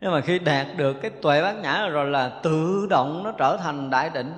Nhưng 0.00 0.12
mà 0.12 0.20
khi 0.20 0.38
đạt 0.38 0.66
được 0.76 0.92
cái 1.02 1.10
tuệ 1.10 1.42
bát 1.42 1.52
nhã 1.52 1.88
rồi 1.88 2.06
là 2.06 2.28
tự 2.42 2.86
động 2.90 3.22
nó 3.24 3.32
trở 3.32 3.56
thành 3.56 3.90
đại 3.90 4.10
định 4.10 4.32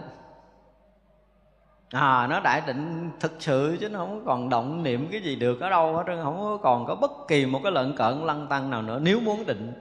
à 1.91 2.27
nó 2.31 2.41
đại 2.41 2.63
định 2.67 3.11
thực 3.21 3.33
sự 3.39 3.77
chứ, 3.81 3.89
nó 3.89 3.99
không 3.99 4.25
còn 4.27 4.49
động 4.49 4.83
niệm 4.83 5.09
cái 5.13 5.21
gì 5.21 5.37
được 5.37 5.61
ở 5.61 5.71
đâu 5.71 5.97
hết 5.97 6.03
trơn, 6.07 6.23
không 6.23 6.59
còn 6.63 6.87
có 6.87 6.95
bất 6.95 7.11
kỳ 7.29 7.47
một 7.47 7.61
cái 7.63 7.73
lợn 7.73 7.97
cợn 7.97 8.27
lăng 8.27 8.47
tăng 8.47 8.71
nào 8.71 8.83
nữa, 8.83 8.99
nếu 9.03 9.21
muốn 9.21 9.47
định. 9.47 9.73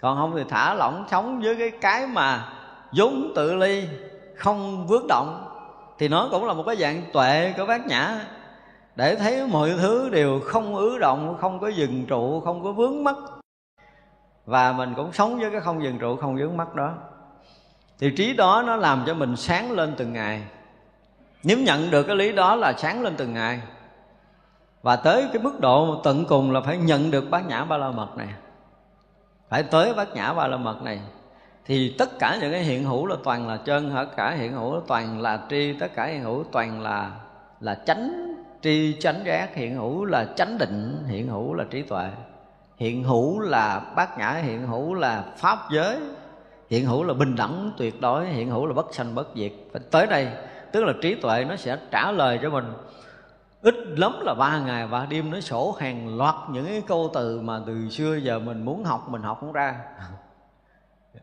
Còn 0.00 0.16
không 0.16 0.32
thì 0.36 0.44
thả 0.48 0.74
lỏng 0.74 1.04
sống 1.10 1.40
với 1.40 1.56
cái 1.56 1.70
cái 1.80 2.06
mà 2.06 2.52
vốn 2.92 3.32
tự 3.36 3.54
ly, 3.54 3.88
không 4.36 4.86
vướng 4.86 5.06
động. 5.08 5.46
Thì 5.98 6.08
nó 6.08 6.28
cũng 6.30 6.46
là 6.46 6.52
một 6.52 6.62
cái 6.66 6.76
dạng 6.76 7.02
tuệ 7.12 7.54
của 7.56 7.66
bác 7.66 7.86
nhã. 7.86 8.20
Để 8.96 9.16
thấy 9.16 9.46
mọi 9.46 9.70
thứ 9.80 10.08
đều 10.08 10.40
không 10.40 10.76
ứ 10.76 10.98
động, 10.98 11.36
không 11.40 11.60
có 11.60 11.68
dừng 11.68 12.06
trụ, 12.06 12.40
không 12.40 12.64
có 12.64 12.72
vướng 12.72 13.04
mắc. 13.04 13.16
Và 14.46 14.72
mình 14.72 14.94
cũng 14.96 15.12
sống 15.12 15.40
với 15.40 15.50
cái 15.50 15.60
không 15.60 15.82
dừng 15.82 15.98
trụ, 15.98 16.16
không 16.16 16.36
vướng 16.36 16.56
mắc 16.56 16.74
đó. 16.74 16.94
Thì 17.98 18.10
trí 18.16 18.32
đó 18.32 18.62
nó 18.66 18.76
làm 18.76 19.02
cho 19.06 19.14
mình 19.14 19.36
sáng 19.36 19.72
lên 19.72 19.94
từng 19.96 20.12
ngày 20.12 20.42
nếu 21.42 21.58
nhận 21.58 21.90
được 21.90 22.02
cái 22.02 22.16
lý 22.16 22.32
đó 22.32 22.56
là 22.56 22.72
sáng 22.72 23.02
lên 23.02 23.14
từng 23.16 23.34
ngày. 23.34 23.60
Và 24.82 24.96
tới 24.96 25.28
cái 25.32 25.42
mức 25.42 25.60
độ 25.60 26.00
tận 26.04 26.24
cùng 26.24 26.52
là 26.52 26.60
phải 26.60 26.76
nhận 26.76 27.10
được 27.10 27.30
bát 27.30 27.46
nhã 27.46 27.64
ba 27.64 27.76
la 27.76 27.90
mật 27.90 28.16
này. 28.16 28.28
Phải 29.48 29.62
tới 29.62 29.94
bát 29.94 30.14
nhã 30.14 30.32
ba 30.32 30.46
la 30.46 30.56
mật 30.56 30.82
này. 30.82 31.00
Thì 31.66 31.94
tất 31.98 32.18
cả 32.18 32.38
những 32.40 32.52
cái 32.52 32.62
hiện 32.62 32.84
hữu 32.84 33.06
là 33.06 33.16
toàn 33.24 33.48
là 33.48 33.56
chân, 33.56 33.92
tất 33.94 34.16
cả 34.16 34.30
hiện 34.30 34.52
hữu 34.52 34.80
toàn 34.86 35.20
là 35.20 35.40
tri, 35.50 35.72
tất 35.72 35.94
cả 35.94 36.04
hiện 36.04 36.22
hữu 36.22 36.44
toàn 36.52 36.80
là 36.80 37.10
là 37.60 37.74
chánh 37.86 38.34
tri, 38.62 38.96
chánh 39.00 39.20
giác, 39.24 39.54
hiện 39.54 39.76
hữu 39.76 40.04
là 40.04 40.26
chánh 40.36 40.58
định, 40.58 41.04
hiện 41.06 41.28
hữu 41.28 41.54
là 41.54 41.64
trí 41.70 41.82
tuệ. 41.82 42.08
Hiện 42.76 43.04
hữu 43.04 43.40
là 43.40 43.80
bát 43.96 44.18
nhã, 44.18 44.30
hiện 44.32 44.66
hữu 44.66 44.94
là 44.94 45.24
pháp 45.36 45.58
giới, 45.70 45.98
hiện 46.70 46.86
hữu 46.86 47.04
là 47.04 47.14
bình 47.14 47.36
đẳng 47.36 47.72
tuyệt 47.76 48.00
đối, 48.00 48.26
hiện 48.26 48.50
hữu 48.50 48.66
là 48.66 48.72
bất 48.72 48.94
sanh 48.94 49.14
bất 49.14 49.28
diệt. 49.34 49.52
Phải 49.72 49.82
tới 49.90 50.06
đây 50.06 50.28
tức 50.72 50.84
là 50.84 50.92
trí 51.02 51.14
tuệ 51.14 51.44
nó 51.44 51.56
sẽ 51.56 51.76
trả 51.90 52.12
lời 52.12 52.38
cho 52.42 52.50
mình. 52.50 52.72
Ít 53.62 53.74
lắm 53.86 54.20
là 54.20 54.34
ba 54.34 54.58
ngày, 54.58 54.86
ba 54.86 55.06
đêm 55.06 55.30
nó 55.30 55.40
sổ 55.40 55.76
hàng 55.80 56.18
loạt 56.18 56.34
những 56.50 56.66
cái 56.66 56.82
câu 56.86 57.10
từ 57.14 57.40
mà 57.40 57.60
từ 57.66 57.88
xưa 57.90 58.16
giờ 58.16 58.38
mình 58.38 58.64
muốn 58.64 58.84
học, 58.84 59.08
mình 59.08 59.22
học 59.22 59.38
không 59.40 59.52
ra. 59.52 59.74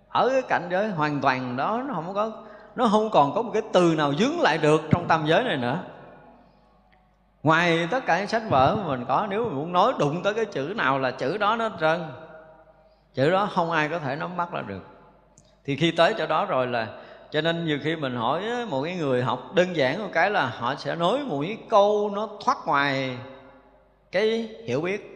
Ở 0.10 0.30
cái 0.30 0.42
cảnh 0.42 0.68
giới 0.72 0.90
hoàn 0.90 1.22
toàn 1.22 1.58
đó, 1.58 1.84
nó 1.88 1.94
không 1.94 2.14
có, 2.14 2.32
nó 2.76 2.88
không 2.88 3.10
còn 3.10 3.34
có 3.36 3.42
một 3.42 3.52
cái 3.54 3.62
từ 3.74 3.96
nào 3.98 4.14
dướng 4.16 4.42
lại 4.42 4.58
được 4.58 4.82
trong 4.92 5.08
tam 5.08 5.26
giới 5.26 5.44
này 5.44 5.58
nữa. 5.58 5.80
Ngoài 7.44 7.88
tất 7.92 8.06
cả 8.06 8.20
những 8.20 8.28
sách 8.28 8.44
vở 8.50 8.76
mà 8.76 8.88
mình 8.88 9.06
có, 9.08 9.28
nếu 9.30 9.46
mình 9.46 9.56
muốn 9.56 9.72
nói 9.72 9.94
đụng 10.00 10.24
tới 10.24 10.34
cái 10.34 10.46
chữ 10.46 10.74
nào 10.76 11.00
là 11.00 11.12
chữ 11.12 11.38
đó 11.38 11.56
nó 11.56 11.70
trơn. 11.80 12.02
Chữ 13.14 13.32
đó 13.32 13.50
không 13.56 13.72
ai 13.72 13.90
có 13.90 14.00
thể 14.00 14.16
nắm 14.16 14.38
bắt 14.38 14.54
là 14.54 14.62
được. 14.62 14.84
Thì 15.66 15.76
khi 15.76 15.92
tới 15.92 16.14
chỗ 16.18 16.26
đó 16.26 16.46
rồi 16.46 16.68
là 16.68 16.88
cho 17.32 17.42
nên 17.42 17.66
nhiều 17.66 17.80
khi 17.84 17.96
mình 17.96 18.16
hỏi 18.16 18.66
một 18.70 18.84
cái 18.84 18.96
người 18.96 19.24
học 19.24 19.56
đơn 19.56 19.76
giản 19.76 20.00
một 20.00 20.10
cái 20.14 20.32
là 20.32 20.46
họ 20.46 20.76
sẽ 20.76 20.96
nói 20.96 21.20
một 21.26 21.42
cái 21.42 21.58
câu 21.70 22.12
nó 22.16 22.30
thoát 22.46 22.58
ngoài 22.66 23.18
cái 24.12 24.56
hiểu 24.66 24.82
biết. 24.82 25.14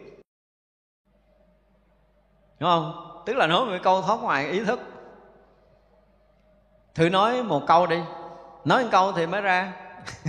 Đúng 2.60 2.70
không? 2.70 3.22
Tức 3.26 3.36
là 3.36 3.46
nói 3.46 3.60
một 3.60 3.70
cái 3.70 3.80
câu 3.82 4.02
thoát 4.02 4.22
ngoài 4.22 4.48
ý 4.48 4.64
thức. 4.64 4.80
Thử 6.94 7.08
nói 7.08 7.42
một 7.42 7.62
câu 7.66 7.86
đi. 7.86 8.00
Nói 8.64 8.82
một 8.84 8.88
câu 8.92 9.12
thì 9.12 9.26
mới 9.26 9.40
ra. 9.40 9.72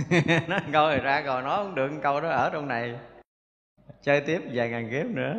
Nói 0.48 0.60
một 0.60 0.70
câu 0.72 0.90
thì 0.90 1.00
ra 1.00 1.20
rồi, 1.20 1.42
nói 1.42 1.56
không 1.56 1.74
được 1.74 1.92
một 1.92 1.98
câu 2.02 2.20
đó 2.20 2.28
ở 2.28 2.50
trong 2.50 2.68
này. 2.68 2.94
Chơi 4.02 4.20
tiếp 4.20 4.42
vài 4.52 4.68
ngàn 4.68 4.90
kiếp 4.90 5.06
nữa. 5.06 5.34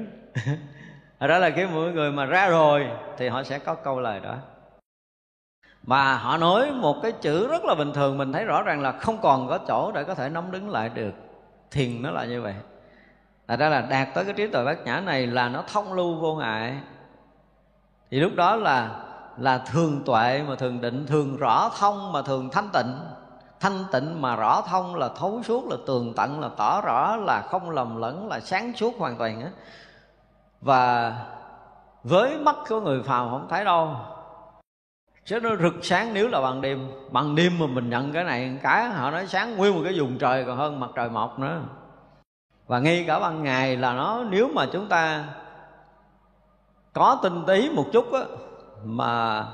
Đó 1.27 1.37
là 1.37 1.49
cái 1.49 1.67
mỗi 1.67 1.91
người 1.91 2.11
mà 2.11 2.25
ra 2.25 2.47
rồi 2.47 2.87
thì 3.17 3.27
họ 3.27 3.43
sẽ 3.43 3.59
có 3.59 3.75
câu 3.75 3.99
lời 3.99 4.19
đó 4.19 4.37
mà 5.85 6.15
họ 6.15 6.37
nói 6.37 6.71
một 6.71 7.01
cái 7.01 7.11
chữ 7.11 7.47
rất 7.47 7.65
là 7.65 7.75
bình 7.75 7.93
thường, 7.93 8.17
mình 8.17 8.33
thấy 8.33 8.45
rõ 8.45 8.61
ràng 8.61 8.81
là 8.81 8.91
không 8.91 9.17
còn 9.21 9.47
có 9.47 9.57
chỗ 9.57 9.91
để 9.91 10.03
có 10.03 10.15
thể 10.15 10.29
nắm 10.29 10.51
đứng 10.51 10.69
lại 10.69 10.89
được. 10.89 11.11
Thiền 11.71 12.01
nó 12.01 12.11
là 12.11 12.25
như 12.25 12.41
vậy. 12.41 12.55
Tại 13.45 13.57
ra 13.57 13.69
là 13.69 13.81
đạt 13.81 14.07
tới 14.13 14.25
cái 14.25 14.33
trí 14.33 14.47
tuệ 14.47 14.65
bát 14.65 14.85
nhã 14.85 14.99
này 14.99 15.27
là 15.27 15.49
nó 15.49 15.63
thông 15.73 15.93
lưu 15.93 16.15
vô 16.15 16.35
ngại. 16.35 16.77
Thì 18.11 18.19
lúc 18.19 18.31
đó 18.35 18.55
là 18.55 18.89
là 19.37 19.57
thường 19.57 20.01
tuệ 20.05 20.43
mà 20.47 20.55
thường 20.55 20.81
định, 20.81 21.05
Thường 21.07 21.37
rõ 21.37 21.69
thông 21.79 22.11
mà 22.11 22.21
thường 22.21 22.49
thanh 22.49 22.69
tịnh. 22.73 22.99
Thanh 23.59 23.83
tịnh 23.91 24.21
mà 24.21 24.35
rõ 24.35 24.61
thông 24.61 24.95
là 24.95 25.09
thấu 25.19 25.41
suốt, 25.43 25.65
là 25.69 25.77
tường 25.87 26.13
tận, 26.15 26.39
là 26.39 26.49
tỏ 26.57 26.81
rõ, 26.81 27.15
là 27.15 27.41
không 27.41 27.69
lầm 27.69 27.97
lẫn, 27.97 28.27
là 28.27 28.39
sáng 28.39 28.73
suốt 28.75 28.93
hoàn 28.97 29.17
toàn 29.17 29.41
á. 29.41 29.49
Và 30.61 31.13
với 32.03 32.37
mắt 32.37 32.55
của 32.69 32.81
người 32.81 33.03
phàm 33.03 33.29
không 33.29 33.47
thấy 33.49 33.65
đâu 33.65 33.95
sẽ 35.25 35.39
nó 35.39 35.55
rực 35.55 35.73
sáng 35.81 36.13
nếu 36.13 36.27
là 36.27 36.41
bằng 36.41 36.61
đêm. 36.61 36.91
Bằng 37.11 37.35
đêm 37.35 37.59
mà 37.59 37.65
mình 37.67 37.89
nhận 37.89 38.11
cái 38.11 38.23
này, 38.23 38.59
cái 38.63 38.89
họ 38.89 39.11
nói 39.11 39.27
sáng 39.27 39.57
nguyên 39.57 39.75
một 39.75 39.81
cái 39.83 39.99
vùng 39.99 40.17
trời 40.17 40.43
còn 40.45 40.57
hơn 40.57 40.79
mặt 40.79 40.89
trời 40.95 41.09
mọc 41.09 41.39
nữa. 41.39 41.61
Và 42.67 42.79
ngay 42.79 43.03
cả 43.07 43.19
ban 43.19 43.43
ngày 43.43 43.77
là 43.77 43.93
nó, 43.93 44.23
nếu 44.29 44.49
mà 44.53 44.65
chúng 44.73 44.89
ta 44.89 45.25
có 46.93 47.19
tinh 47.23 47.43
tí 47.47 47.69
một 47.69 47.85
chút 47.93 48.13
á, 48.13 48.19
mà 48.83 49.45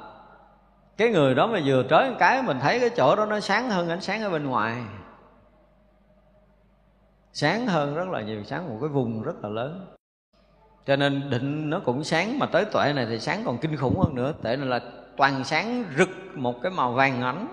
cái 0.98 1.10
người 1.10 1.36
đó 1.36 1.48
mà 1.48 1.60
vừa 1.66 1.84
tới 1.84 2.10
một 2.10 2.16
cái, 2.20 2.42
mình 2.42 2.60
thấy 2.60 2.80
cái 2.80 2.90
chỗ 2.90 3.16
đó 3.16 3.26
nó 3.26 3.40
sáng 3.40 3.70
hơn 3.70 3.90
ánh 3.90 4.02
sáng 4.02 4.24
ở 4.24 4.30
bên 4.30 4.46
ngoài. 4.46 4.84
Sáng 7.34 7.68
hơn 7.68 7.96
rất 7.96 8.10
là 8.10 8.22
nhiều, 8.22 8.44
sáng 8.44 8.70
một 8.70 8.78
cái 8.82 8.90
vùng 8.90 9.24
rất 9.24 9.44
là 9.44 9.50
lớn. 9.50 9.86
Cho 10.86 10.96
nên 10.96 11.30
định 11.30 11.70
nó 11.70 11.80
cũng 11.80 12.04
sáng, 12.04 12.40
mà 12.40 12.46
tới 12.46 12.66
tuệ 12.66 12.94
này 12.94 13.06
thì 13.10 13.20
sáng 13.20 13.44
còn 13.46 13.58
kinh 13.58 13.78
khủng 13.78 14.00
hơn 14.00 14.16
nữa. 14.16 14.34
Tại 14.44 14.58
nên 14.58 14.70
là 14.70 14.80
toàn 15.22 15.44
sáng 15.44 15.86
rực 15.98 16.10
một 16.36 16.62
cái 16.62 16.72
màu 16.72 16.92
vàng 16.92 17.22
ánh 17.22 17.48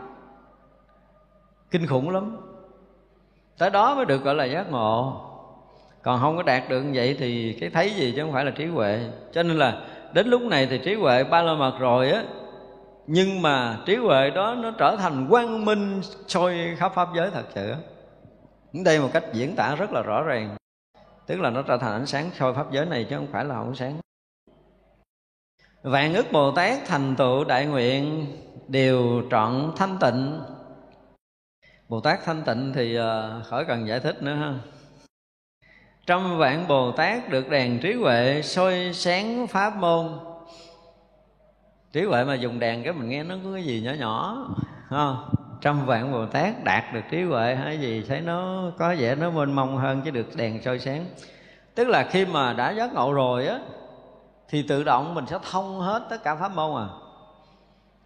kinh 1.71 1.87
khủng 1.87 2.11
lắm. 2.11 2.37
Tới 3.59 3.71
đó 3.71 3.95
mới 3.95 4.05
được 4.05 4.25
gọi 4.25 4.35
là 4.35 4.45
giác 4.45 4.71
ngộ. 4.71 5.21
Còn 6.03 6.21
không 6.21 6.37
có 6.37 6.43
đạt 6.43 6.69
được 6.69 6.83
như 6.83 6.91
vậy 6.95 7.17
thì 7.19 7.57
cái 7.61 7.71
thấy 7.71 7.91
gì 7.91 8.13
chứ 8.17 8.23
không 8.23 8.33
phải 8.33 8.45
là 8.45 8.51
trí 8.51 8.67
huệ. 8.67 9.01
Cho 9.33 9.43
nên 9.43 9.57
là 9.57 9.83
đến 10.13 10.29
lúc 10.29 10.43
này 10.43 10.67
thì 10.71 10.79
trí 10.79 10.95
huệ 10.95 11.25
ba 11.25 11.43
la 11.43 11.55
mật 11.55 11.79
rồi 11.79 12.11
á. 12.11 12.25
Nhưng 13.07 13.43
mà 13.43 13.79
trí 13.87 13.97
huệ 13.97 14.31
đó 14.31 14.55
nó 14.55 14.71
trở 14.71 14.97
thành 14.97 15.27
quang 15.31 15.65
minh 15.65 16.01
soi 16.27 16.77
khắp 16.79 16.93
pháp 16.95 17.09
giới 17.17 17.31
thật 17.31 17.45
sự 17.55 17.75
đây 18.73 19.01
một 19.01 19.09
cách 19.13 19.25
diễn 19.33 19.57
tả 19.57 19.75
rất 19.75 19.93
là 19.93 20.03
rõ 20.03 20.23
ràng. 20.23 20.57
Tức 21.27 21.41
là 21.41 21.51
nó 21.51 21.63
trở 21.63 21.77
thành 21.77 21.93
ánh 21.93 22.07
sáng 22.07 22.31
soi 22.39 22.55
pháp 22.55 22.73
giới 22.73 22.87
này 22.87 23.07
chứ 23.11 23.17
không 23.17 23.29
phải 23.33 23.45
là 23.45 23.55
không 23.55 23.75
sáng 23.75 23.99
vạn 25.89 26.15
ức 26.15 26.33
bồ 26.33 26.51
tát 26.51 26.79
thành 26.87 27.17
tựu 27.17 27.45
đại 27.45 27.67
nguyện, 27.67 28.27
đều 28.69 29.23
trọn 29.31 29.73
thanh 29.77 29.97
tịnh. 30.01 30.41
Bồ 31.89 32.01
tát 32.01 32.25
thanh 32.25 32.43
tịnh 32.43 32.73
thì 32.75 32.95
ờ, 32.95 33.43
khỏi 33.45 33.65
cần 33.65 33.89
giải 33.89 34.01
thích 34.01 34.23
nữa 34.23 34.35
ha. 34.35 34.55
Trăm 36.07 36.39
vạn 36.39 36.69
bồ 36.69 36.93
tát 36.93 37.29
được 37.29 37.49
đèn 37.49 37.81
trí 37.81 37.93
huệ 37.93 38.43
soi 38.43 38.91
sáng 38.95 39.47
pháp 39.47 39.77
môn. 39.77 40.09
Trí 41.93 42.03
huệ 42.03 42.25
mà 42.25 42.35
dùng 42.35 42.59
đèn 42.59 42.85
cái 42.85 42.93
mình 42.93 43.09
nghe 43.09 43.25
nó 43.25 43.35
có 43.45 43.51
cái 43.55 43.65
gì 43.65 43.81
nhỏ 43.81 43.93
nhỏ 43.93 44.47
không 44.91 45.29
trăm 45.61 45.87
vạn 45.87 46.13
bồ 46.13 46.27
tát 46.27 46.65
đạt 46.65 46.85
được 46.95 47.05
trí 47.11 47.23
huệ 47.23 47.55
hay 47.55 47.81
gì, 47.81 48.05
thấy 48.09 48.21
nó 48.21 48.71
có 48.79 48.95
vẻ 48.99 49.15
nó 49.15 49.31
mênh 49.31 49.53
mông 49.53 49.77
hơn 49.77 50.03
chứ 50.05 50.11
được 50.11 50.37
đèn 50.37 50.63
soi 50.63 50.79
sáng. 50.79 51.07
Tức 51.75 51.89
là 51.89 52.09
khi 52.11 52.27
mà 52.27 52.53
đã 52.53 52.71
giác 52.71 52.95
ngộ 52.95 53.13
rồi 53.13 53.47
á 53.47 53.59
thì 54.49 54.63
tự 54.63 54.85
động 54.85 55.15
mình 55.15 55.27
sẽ 55.27 55.39
thông 55.51 55.81
hết 55.81 56.03
tất 56.11 56.23
cả 56.25 56.35
pháp 56.35 56.53
môn 56.55 56.83
à. 56.83 56.89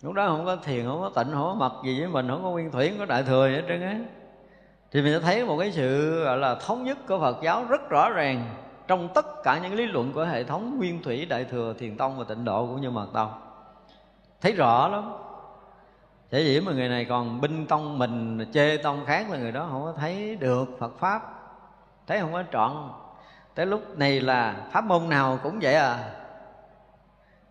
Lúc 0.03 0.13
đó 0.13 0.27
không 0.29 0.45
có 0.45 0.57
thiền, 0.57 0.87
không 0.87 1.01
có 1.01 1.23
tịnh, 1.23 1.33
không 1.33 1.45
có 1.45 1.55
mật 1.55 1.73
gì 1.85 2.01
với 2.01 2.09
mình, 2.09 2.29
không 2.29 2.43
có 2.43 2.51
nguyên 2.51 2.71
thủy, 2.71 2.89
không 2.89 2.99
có 2.99 3.05
đại 3.05 3.23
thừa 3.23 3.49
gì 3.49 3.55
hết 3.55 3.63
trơn 3.69 3.83
á. 3.83 3.99
Thì 4.91 5.03
mình 5.03 5.13
sẽ 5.13 5.21
thấy 5.21 5.45
một 5.45 5.57
cái 5.59 5.73
sự, 5.73 6.21
gọi 6.25 6.39
là, 6.39 6.55
thống 6.55 6.85
nhất 6.85 6.99
của 7.09 7.19
Phật 7.19 7.37
giáo 7.43 7.65
rất 7.65 7.89
rõ 7.89 8.11
ràng 8.11 8.55
trong 8.87 9.09
tất 9.15 9.43
cả 9.43 9.59
những 9.59 9.75
lý 9.75 9.87
luận 9.87 10.13
của 10.13 10.25
hệ 10.25 10.45
thống 10.45 10.79
nguyên 10.79 11.03
thủy, 11.03 11.27
đại 11.27 11.45
thừa, 11.45 11.75
thiền 11.79 11.97
tông 11.97 12.19
và 12.19 12.25
tịnh 12.25 12.45
độ 12.45 12.67
cũng 12.67 12.81
như 12.81 12.91
mật 12.91 13.07
tông. 13.13 13.33
Thấy 14.41 14.53
rõ 14.53 14.89
lắm. 14.89 15.13
Thế 16.31 16.41
dĩ 16.41 16.61
mà 16.61 16.73
người 16.73 16.89
này 16.89 17.05
còn 17.05 17.41
binh 17.41 17.67
tông 17.67 17.99
mình, 17.99 18.47
chê 18.53 18.77
tông 18.77 19.05
khác 19.07 19.31
là 19.31 19.39
người 19.39 19.53
đó 19.53 19.67
không 19.71 19.85
có 19.85 19.93
thấy 19.93 20.37
được 20.37 20.69
Phật 20.79 20.99
Pháp. 20.99 21.23
Thấy 22.07 22.21
không 22.21 22.33
có 22.33 22.43
trọn. 22.53 22.89
Tới 23.55 23.67
lúc 23.67 23.99
này 23.99 24.21
là 24.21 24.57
pháp 24.73 24.85
môn 24.85 25.09
nào 25.09 25.39
cũng 25.43 25.59
vậy 25.63 25.75
à. 25.75 25.99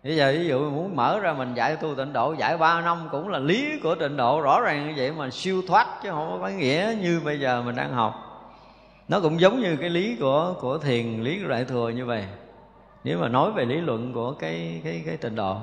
Bây 0.04 0.16
giờ 0.16 0.32
ví 0.38 0.46
dụ 0.46 0.70
muốn 0.70 0.96
mở 0.96 1.20
ra 1.20 1.32
mình 1.32 1.54
dạy 1.54 1.76
tu 1.76 1.94
tịnh 1.94 2.12
độ, 2.12 2.34
Dạy 2.38 2.56
ba 2.58 2.80
năm 2.80 3.08
cũng 3.10 3.28
là 3.28 3.38
lý 3.38 3.80
của 3.82 3.94
tịnh 3.94 4.16
độ, 4.16 4.40
Rõ 4.40 4.60
ràng 4.60 4.88
như 4.88 4.94
vậy 4.96 5.12
mà 5.12 5.30
siêu 5.30 5.62
thoát 5.68 5.86
Chứ 6.02 6.10
không 6.10 6.38
có 6.42 6.48
nghĩa 6.48 6.94
như 7.00 7.20
bây 7.24 7.40
giờ 7.40 7.62
mình 7.62 7.76
đang 7.76 7.92
học. 7.92 8.32
Nó 9.08 9.20
cũng 9.20 9.40
giống 9.40 9.60
như 9.60 9.76
cái 9.76 9.90
lý 9.90 10.16
của 10.20 10.54
của 10.60 10.78
thiền, 10.78 11.20
Lý 11.22 11.42
của 11.42 11.48
Đại 11.48 11.64
Thừa 11.64 11.88
như 11.88 12.06
vậy. 12.06 12.24
Nếu 13.04 13.18
mà 13.18 13.28
nói 13.28 13.52
về 13.52 13.64
lý 13.64 13.76
luận 13.80 14.12
của 14.12 14.32
cái 14.32 14.80
cái 14.84 15.02
cái 15.06 15.16
tịnh 15.16 15.36
độ. 15.36 15.56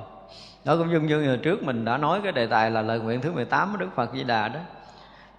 Đó 0.66 0.76
cũng 0.78 0.92
dung 0.92 1.08
như 1.08 1.28
hồi 1.28 1.38
trước 1.38 1.64
mình 1.64 1.86
đã 1.86 1.98
nói 1.98 2.20
cái 2.24 2.32
đề 2.32 2.48
tài 2.48 2.72
là 2.72 2.82
lời 2.82 3.00
nguyện 3.00 3.22
thứ 3.22 3.32
18 3.32 3.72
của 3.72 3.78
Đức 3.78 3.90
Phật 3.96 4.10
Di 4.14 4.24
Đà 4.24 4.48
đó. 4.48 4.60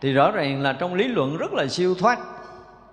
Thì 0.01 0.13
rõ 0.13 0.31
ràng 0.31 0.63
là 0.63 0.73
trong 0.73 0.95
lý 0.95 1.09
luận 1.09 1.37
rất 1.37 1.53
là 1.53 1.67
siêu 1.67 1.95
thoát. 1.95 2.19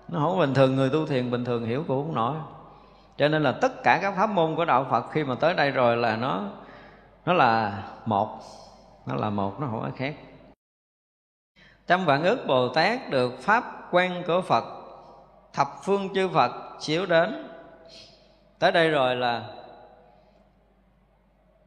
Nó 0.07 0.19
không 0.19 0.39
bình 0.39 0.53
thường, 0.53 0.75
người 0.75 0.89
tu 0.89 1.05
thiền 1.05 1.31
bình 1.31 1.45
thường 1.45 1.65
hiểu 1.65 1.84
cũng 1.88 2.05
không 2.05 2.15
nổi 2.15 2.35
cho 3.18 3.27
nên 3.27 3.44
là 3.44 3.52
tất 3.52 3.84
cả 3.84 3.99
các 4.02 4.14
pháp 4.15 4.30
môn 4.30 4.56
của 4.56 4.65
đạo 4.65 4.85
Phật 4.89 5.06
khi 5.11 5.23
mà 5.23 5.35
tới 5.35 5.53
đây 5.53 5.72
rồi 5.72 5.98
là 5.98 6.15
nó 6.15 6.44
nó 7.26 7.34
là 7.34 7.84
một, 8.06 8.39
nó 9.06 9.15
là 9.15 9.30
một, 9.30 9.60
nó 9.60 9.68
không 9.68 9.81
có 9.81 9.89
khác. 9.98 10.15
Trăm 11.88 12.06
vạn 12.06 12.23
ước 12.23 12.48
Bồ 12.48 12.69
Tát 12.69 13.10
được 13.10 13.39
pháp 13.41 13.88
quan 13.91 14.23
của 14.27 14.41
Phật, 14.41 14.64
thập 15.53 15.68
phương 15.84 16.14
chư 16.14 16.30
Phật 16.30 16.52
chiếu 16.80 17.06
đến. 17.06 17.48
Tới 18.60 18.72
đây 18.72 18.89
rồi 18.89 19.15
là 19.15 19.44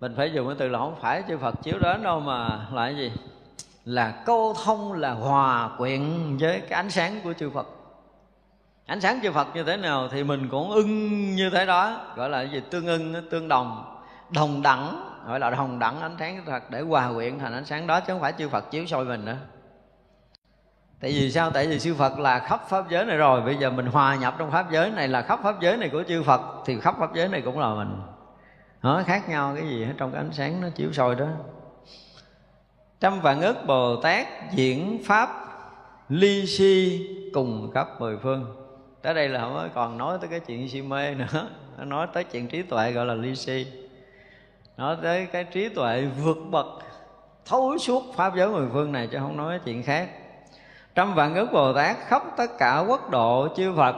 mình 0.01 0.15
phải 0.17 0.33
dùng 0.33 0.47
cái 0.47 0.57
từ 0.59 0.69
là 0.69 0.79
không 0.79 0.97
phải 1.01 1.23
chư 1.29 1.39
Phật 1.39 1.55
chiếu 1.63 1.79
đến 1.79 2.03
đâu 2.03 2.21
mà 2.21 2.49
là 2.73 2.85
cái 2.85 2.97
gì? 2.97 3.13
Là 3.85 4.23
câu 4.27 4.55
thông, 4.65 4.93
là 4.93 5.13
hòa 5.13 5.71
quyện 5.79 6.37
với 6.41 6.61
cái 6.61 6.77
ánh 6.77 6.91
sáng 6.91 7.21
của 7.25 7.33
chư 7.33 7.51
Phật 7.51 7.67
ánh 8.91 9.01
sáng 9.01 9.21
chư 9.23 9.33
Phật 9.33 9.49
như 9.55 9.65
thế 9.65 9.77
nào 9.77 10.09
thì 10.09 10.25
mình 10.25 10.49
cũng 10.49 10.71
ưng 10.71 11.35
như 11.35 11.51
thế 11.51 11.67
đó, 11.67 12.01
gọi 12.17 12.29
là 12.29 12.39
cái 12.39 12.53
gì? 12.53 12.63
Tương 12.71 12.87
ưng, 12.87 13.29
tương 13.31 13.49
đồng. 13.49 13.97
Đồng 14.31 14.63
đẳng, 14.63 15.13
gọi 15.27 15.41
là 15.41 15.51
đồng 15.51 15.79
đẳng 15.79 16.01
ánh 16.01 16.17
sáng 16.19 16.43
thật 16.47 16.71
để 16.71 16.81
hòa 16.81 17.11
quyện 17.15 17.39
thành 17.39 17.53
ánh 17.53 17.65
sáng 17.65 17.87
đó 17.87 18.01
chứ 18.01 18.13
không 18.13 18.21
phải 18.21 18.33
chư 18.39 18.49
Phật 18.49 18.71
chiếu 18.71 18.87
soi 18.87 19.05
mình 19.05 19.25
nữa. 19.25 19.37
Tại 21.01 21.11
vì 21.11 21.31
sao? 21.31 21.51
Tại 21.51 21.67
vì 21.67 21.79
chư 21.79 21.95
Phật 21.95 22.19
là 22.19 22.39
khắp 22.39 22.61
pháp 22.69 22.91
giới 22.91 23.05
này 23.05 23.17
rồi, 23.17 23.41
bây 23.41 23.57
giờ 23.57 23.71
mình 23.71 23.87
hòa 23.87 24.15
nhập 24.15 24.35
trong 24.39 24.51
pháp 24.51 24.71
giới 24.71 24.91
này 24.91 25.09
là 25.09 25.23
khắp 25.23 25.41
pháp 25.43 25.61
giới 25.61 25.77
này 25.77 25.89
của 25.89 26.03
chư 26.09 26.23
Phật, 26.23 26.41
thì 26.67 26.81
khắp 26.81 26.95
pháp 26.99 27.15
giới 27.15 27.29
này 27.29 27.43
cũng 27.45 27.59
là 27.59 27.75
mình. 27.75 28.03
Nó 28.83 29.03
khác 29.07 29.29
nhau 29.29 29.53
cái 29.57 29.69
gì 29.69 29.85
hết 29.85 29.93
trong 29.97 30.13
cái 30.13 30.21
ánh 30.21 30.33
sáng 30.33 30.61
nó 30.61 30.69
chiếu 30.75 30.93
soi 30.93 31.15
đó. 31.15 31.27
Trăm 33.01 33.21
vạn 33.21 33.41
ức 33.41 33.57
bồ 33.67 33.97
tát 33.97 34.27
diễn 34.53 35.03
pháp 35.05 35.31
ly 36.09 36.47
si 36.47 37.07
cùng 37.35 37.71
khắp 37.75 38.01
mười 38.01 38.19
phương 38.19 38.60
tới 39.03 39.15
đây 39.15 39.29
là 39.29 39.41
không 39.41 39.71
còn 39.75 39.99
nói 39.99 40.19
tới 40.21 40.29
cái 40.31 40.41
chuyện 40.41 40.69
si 40.69 40.83
mê 40.83 41.15
nữa. 41.15 41.49
Nó 41.79 41.85
nói 41.85 42.07
tới 42.13 42.25
chuyện 42.25 42.49
trí 42.49 42.63
tuệ 42.63 42.93
gọi 42.93 43.07
là 43.07 43.15
ly 43.15 43.37
si. 43.37 43.67
Nói 44.77 44.97
tới 45.03 45.27
cái 45.27 45.45
trí 45.45 45.69
tuệ 45.69 46.05
vượt 46.05 46.39
bậc, 46.51 46.67
thấu 47.45 47.79
suốt 47.79 48.03
pháp 48.15 48.37
giới 48.37 48.49
mười 48.49 48.69
phương 48.73 48.93
này 48.93 49.07
chứ 49.13 49.19
không 49.19 49.37
nói 49.37 49.61
chuyện 49.65 49.83
khác. 49.83 50.09
Trăm 50.95 51.15
vạn 51.15 51.35
ức 51.35 51.49
bồ 51.53 51.73
tát, 51.73 51.97
khắp 52.07 52.23
tất 52.37 52.51
cả 52.59 52.85
quốc 52.89 53.11
độ 53.11 53.49
chư 53.57 53.75
phật, 53.77 53.97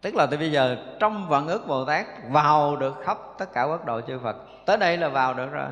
tức 0.00 0.14
là 0.14 0.26
từ 0.26 0.36
bây 0.36 0.52
giờ 0.52 0.76
trong 1.00 1.28
vạn 1.28 1.48
ước 1.48 1.66
bồ 1.66 1.84
tát, 1.84 2.06
vào 2.30 2.76
được 2.76 2.94
khắp 3.04 3.18
tất 3.38 3.52
cả 3.52 3.62
quốc 3.62 3.84
độ 3.84 4.00
chư 4.00 4.18
phật. 4.18 4.36
Tới 4.66 4.76
đây 4.76 4.96
là 4.96 5.08
vào 5.08 5.34
được 5.34 5.52
rồi. 5.52 5.68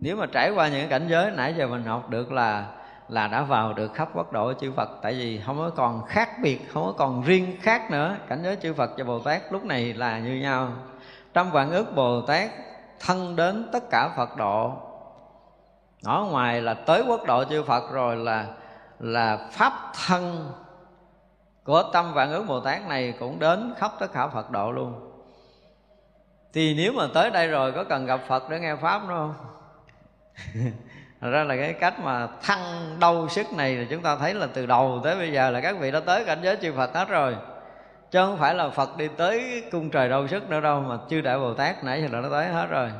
Nếu 0.00 0.16
mà 0.16 0.26
trải 0.26 0.50
qua 0.50 0.68
những 0.68 0.88
cảnh 0.88 1.06
giới 1.08 1.30
nãy 1.30 1.54
giờ 1.58 1.66
mình 1.66 1.84
học 1.84 2.10
được 2.10 2.32
là 2.32 2.66
là 3.08 3.28
đã 3.28 3.42
vào 3.42 3.72
được 3.72 3.94
khắp 3.94 4.08
quốc 4.14 4.32
độ 4.32 4.52
chư 4.60 4.72
Phật. 4.72 4.88
Tại 5.02 5.14
vì 5.14 5.40
không 5.46 5.58
có 5.58 5.70
còn 5.70 6.04
khác 6.06 6.30
biệt, 6.42 6.60
không 6.72 6.84
có 6.84 6.92
còn 6.92 7.22
riêng 7.22 7.56
khác 7.60 7.90
nữa. 7.90 8.16
Cảnh 8.28 8.40
giới 8.42 8.56
chư 8.56 8.74
Phật 8.74 8.90
và 8.96 9.04
Bồ 9.04 9.18
Tát 9.18 9.52
lúc 9.52 9.64
này 9.64 9.94
là 9.94 10.18
như 10.18 10.34
nhau. 10.34 10.68
Trăm 11.34 11.50
vạn 11.50 11.70
ước 11.70 11.94
Bồ 11.94 12.20
Tát 12.20 12.50
thân 13.00 13.36
đến 13.36 13.68
tất 13.72 13.90
cả 13.90 14.08
Phật 14.16 14.36
độ. 14.36 14.72
Ở 16.04 16.26
ngoài 16.30 16.62
là 16.62 16.74
tới 16.74 17.04
quốc 17.08 17.20
độ 17.26 17.44
chư 17.44 17.62
Phật 17.62 17.92
rồi 17.92 18.16
là 18.16 18.46
là 18.98 19.48
pháp 19.52 19.72
thân 20.06 20.52
của 21.64 21.82
tâm 21.92 22.12
vạn 22.14 22.32
ước 22.32 22.44
Bồ 22.48 22.60
Tát 22.60 22.88
này 22.88 23.14
cũng 23.20 23.38
đến 23.38 23.74
khắp 23.76 23.92
tất 24.00 24.12
cả 24.12 24.28
Phật 24.28 24.50
độ 24.50 24.72
luôn. 24.72 25.12
Thì 26.52 26.74
nếu 26.74 26.92
mà 26.92 27.06
tới 27.14 27.30
đây 27.30 27.48
rồi 27.48 27.72
có 27.72 27.84
cần 27.84 28.06
gặp 28.06 28.20
Phật 28.28 28.50
để 28.50 28.60
nghe 28.60 28.76
Pháp 28.76 29.08
nữa 29.08 29.14
không? 29.14 29.34
Thật 31.26 31.32
ra 31.32 31.44
là 31.44 31.56
cái 31.56 31.72
cách 31.72 32.00
mà 32.00 32.28
thăng 32.42 32.96
đau 33.00 33.28
sức 33.28 33.52
này 33.52 33.76
thì 33.76 33.86
chúng 33.90 34.02
ta 34.02 34.16
thấy 34.16 34.34
là 34.34 34.46
từ 34.54 34.66
đầu 34.66 35.00
tới 35.04 35.16
bây 35.16 35.32
giờ 35.32 35.50
là 35.50 35.60
các 35.60 35.76
vị 35.78 35.90
đã 35.90 36.00
tới 36.00 36.24
cảnh 36.24 36.38
giới 36.42 36.56
chư 36.56 36.72
Phật 36.72 36.94
hết 36.94 37.08
rồi. 37.08 37.36
Chứ 38.10 38.18
không 38.24 38.38
phải 38.38 38.54
là 38.54 38.68
Phật 38.68 38.96
đi 38.96 39.08
tới 39.16 39.62
cung 39.72 39.90
trời 39.90 40.08
đau 40.08 40.28
sức 40.28 40.50
nữa 40.50 40.60
đâu 40.60 40.80
Mà 40.80 40.98
chư 41.10 41.20
Đại 41.20 41.38
Bồ 41.38 41.54
Tát 41.54 41.84
nãy 41.84 42.02
giờ 42.02 42.08
là 42.12 42.20
nó 42.20 42.28
tới 42.28 42.46
hết 42.46 42.66
rồi. 42.66 42.90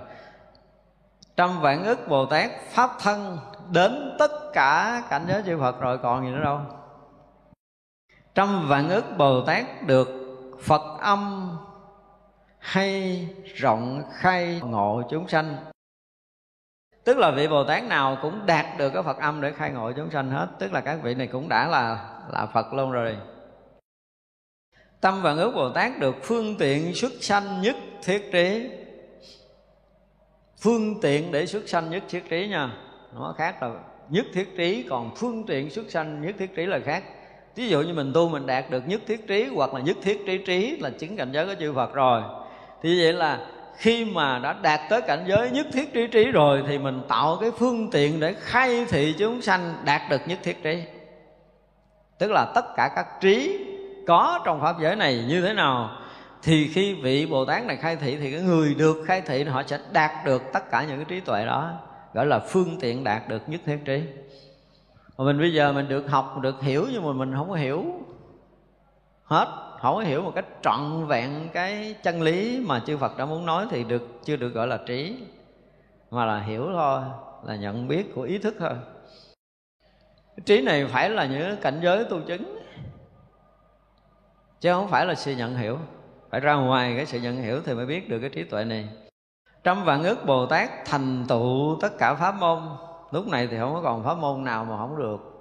Trăm 1.37 1.61
vạn 1.61 1.85
ức 1.85 2.09
Bồ 2.09 2.27
Tát, 2.27 2.51
Pháp 2.71 2.91
thân 3.01 3.39
đến 3.71 4.17
tất 4.19 4.53
cả 4.53 5.03
cảnh 5.11 5.25
giới 5.29 5.43
chư 5.47 5.59
Phật 5.61 5.81
rồi, 5.81 5.99
còn 5.99 6.25
gì 6.25 6.31
nữa 6.31 6.45
đâu. 6.45 6.61
Trăm 8.35 8.69
vạn 8.69 8.89
ức 8.89 9.05
bồ 9.19 9.41
tát 9.41 9.83
được 9.87 10.09
phật 10.63 11.01
âm 11.01 11.51
hay 12.59 13.29
rộng 13.55 14.03
khai 14.13 14.61
ngộ 14.65 15.03
chúng 15.11 15.29
sanh 15.29 15.57
tức 17.07 17.19
là 17.19 17.31
vị 17.31 17.49
bồ 17.49 17.65
tát 17.65 17.85
nào 17.85 18.19
cũng 18.23 18.47
đạt 18.47 18.67
được 18.79 18.91
cái 18.91 19.03
phật 19.03 19.19
âm 19.19 19.41
để 19.41 19.53
khai 19.53 19.71
ngộ 19.71 19.93
chúng 19.93 20.11
sanh 20.11 20.31
hết. 20.31 20.49
Tức 20.59 20.73
là 20.73 20.81
các 20.81 20.99
vị 21.03 21.15
này 21.15 21.27
cũng 21.27 21.49
đã 21.49 21.69
là 21.69 22.09
là 22.33 22.47
phật 22.47 22.73
luôn 22.73 22.93
rồi. 22.93 23.17
Tâm 25.01 25.23
và 25.23 25.33
ước 25.33 25.53
bồ 25.55 25.71
tát 25.71 25.99
được 25.99 26.17
phương 26.23 26.57
tiện 26.59 26.95
xuất 26.95 27.13
sanh 27.21 27.63
nhất 27.63 27.77
thiết 28.05 28.33
trí. 28.33 28.71
Phương 30.61 31.01
tiện 31.01 31.33
để 31.33 31.47
xuất 31.47 31.69
sanh 31.69 31.91
nhất 31.91 32.03
thiết 32.09 32.29
trí 32.29 32.49
nha. 32.49 32.71
Nó 33.15 33.35
khác 33.39 33.63
là 33.63 33.71
nhất 34.09 34.27
thiết 34.35 34.57
trí, 34.57 34.87
còn 34.91 35.15
phương 35.17 35.47
tiện 35.47 35.71
xuất 35.71 35.91
sanh 35.91 36.23
nhất 36.23 36.35
thiết 36.39 36.55
trí 36.55 36.67
là 36.67 36.79
khác. 36.85 37.05
Ví 37.55 37.69
dụ 37.69 37.83
như 37.83 37.95
mình 37.95 38.13
tu 38.15 38.29
mình 38.29 38.47
đạt 38.47 38.71
được 38.71 38.89
nhất 38.89 39.01
thiết 39.07 39.27
trí 39.27 39.45
hoặc 39.45 39.75
là 39.75 39.81
nhất 39.81 39.97
thiết 40.03 40.23
trí 40.27 40.39
trí 40.39 40.77
là 40.77 40.91
chứng 40.91 41.17
cảnh 41.17 41.33
giới 41.33 41.47
của 41.47 41.55
chư 41.61 41.73
Phật 41.73 41.95
rồi. 41.95 42.23
Thì 42.83 43.03
vậy 43.03 43.13
là 43.13 43.47
khi 43.77 44.05
mà 44.05 44.39
đã 44.39 44.53
đạt 44.53 44.81
tới 44.91 45.03
cảnh 45.03 45.25
giới 45.27 45.51
nhất 45.51 45.67
thiết 45.73 45.95
trí 45.95 46.07
trí 46.07 46.25
rồi 46.25 46.65
thì 46.69 46.79
mình 46.79 47.03
tạo 47.09 47.39
cái 47.41 47.51
phương 47.59 47.91
tiện 47.91 48.21
để 48.21 48.35
khai 48.41 48.85
thị 48.89 49.15
chúng 49.19 49.43
sanh 49.43 49.75
đạt 49.85 50.03
được 50.11 50.21
nhất 50.27 50.39
thiết 50.43 50.63
trí. 50.63 50.83
Tức 52.19 52.31
là 52.31 52.53
tất 52.55 52.65
cả 52.77 52.91
các 52.97 53.07
trí 53.21 53.67
có 54.07 54.41
trong 54.45 54.61
pháp 54.61 54.77
giới 54.81 54.97
này 54.97 55.25
như 55.29 55.41
thế 55.41 55.53
nào, 55.53 55.91
thì 56.43 56.69
khi 56.69 56.95
vị 56.95 57.27
bồ 57.27 57.45
tát 57.45 57.65
này 57.65 57.77
khai 57.77 57.97
thị 57.97 58.17
thì 58.17 58.33
cái 58.33 58.41
người 58.41 58.75
được 58.75 59.05
khai 59.07 59.21
thị 59.21 59.45
họ 59.45 59.63
sẽ 59.67 59.79
đạt 59.93 60.11
được 60.25 60.43
tất 60.53 60.71
cả 60.71 60.85
những 60.89 60.97
cái 60.97 61.05
trí 61.09 61.21
tuệ 61.21 61.47
đó, 61.47 61.73
gọi 62.15 62.27
là 62.27 62.39
phương 62.39 62.79
tiện 62.81 63.05
đạt 63.05 63.29
được 63.29 63.49
nhất 63.49 63.61
thiết 63.67 63.79
trí. 63.85 64.03
Mà 65.19 65.25
mình 65.25 65.39
bây 65.39 65.53
giờ 65.53 65.73
mình 65.73 65.89
được 65.89 66.11
học, 66.11 66.39
được 66.41 66.63
hiểu 66.63 66.87
nhưng 66.93 67.07
mà 67.07 67.13
mình 67.13 67.35
không 67.35 67.49
có 67.49 67.55
hiểu 67.55 67.85
hết 69.25 69.66
không 69.95 70.05
hiểu 70.05 70.23
một 70.23 70.33
cách 70.35 70.45
trọn 70.63 71.07
vẹn 71.07 71.49
cái 71.53 71.95
chân 72.03 72.23
lý 72.23 72.65
mà 72.67 72.81
chư 72.87 72.97
Phật 72.97 73.17
đã 73.17 73.27
muốn 73.27 73.47
nói 73.47 73.67
thì 73.71 73.85
được, 73.85 74.03
chưa 74.25 74.37
được 74.37 74.49
gọi 74.49 74.67
là 74.67 74.79
trí. 74.87 75.25
Mà 76.11 76.25
là 76.25 76.41
hiểu 76.41 76.69
thôi, 76.73 77.01
là 77.45 77.57
nhận 77.57 77.89
biết 77.89 78.15
của 78.15 78.23
ý 78.23 78.39
thức 78.39 78.55
thôi. 78.59 78.73
Trí 80.45 80.63
này 80.63 80.87
phải 80.87 81.11
là 81.11 81.27
những 81.27 81.57
cảnh 81.57 81.81
giới 81.83 82.05
tu 82.05 82.21
chứng, 82.21 82.59
chứ 84.61 84.73
không 84.73 84.89
phải 84.89 85.07
là 85.07 85.15
sự 85.15 85.33
nhận 85.33 85.57
hiểu. 85.57 85.79
Phải 86.31 86.41
ra 86.41 86.55
ngoài 86.55 86.95
cái 86.97 87.07
sự 87.07 87.21
nhận 87.21 87.37
hiểu 87.37 87.61
thì 87.65 87.75
mới 87.75 87.87
biết 87.87 88.09
được 88.09 88.19
cái 88.19 88.31
trí 88.31 88.45
tuệ 88.45 88.65
này. 88.65 88.89
Trăm 89.65 89.85
vạn 89.85 90.03
ước 90.03 90.27
bồ 90.27 90.47
tát 90.47 90.71
thành 90.87 91.25
tựu 91.29 91.79
tất 91.81 91.99
cả 91.99 92.15
pháp 92.15 92.35
môn, 92.41 92.59
lúc 93.11 93.27
này 93.27 93.47
thì 93.47 93.59
không 93.59 93.75
có 93.75 93.83
còn 93.83 94.05
pháp 94.05 94.19
môn 94.19 94.45
nào 94.45 94.65
mà 94.65 94.77
không 94.77 94.99
được 94.99 95.36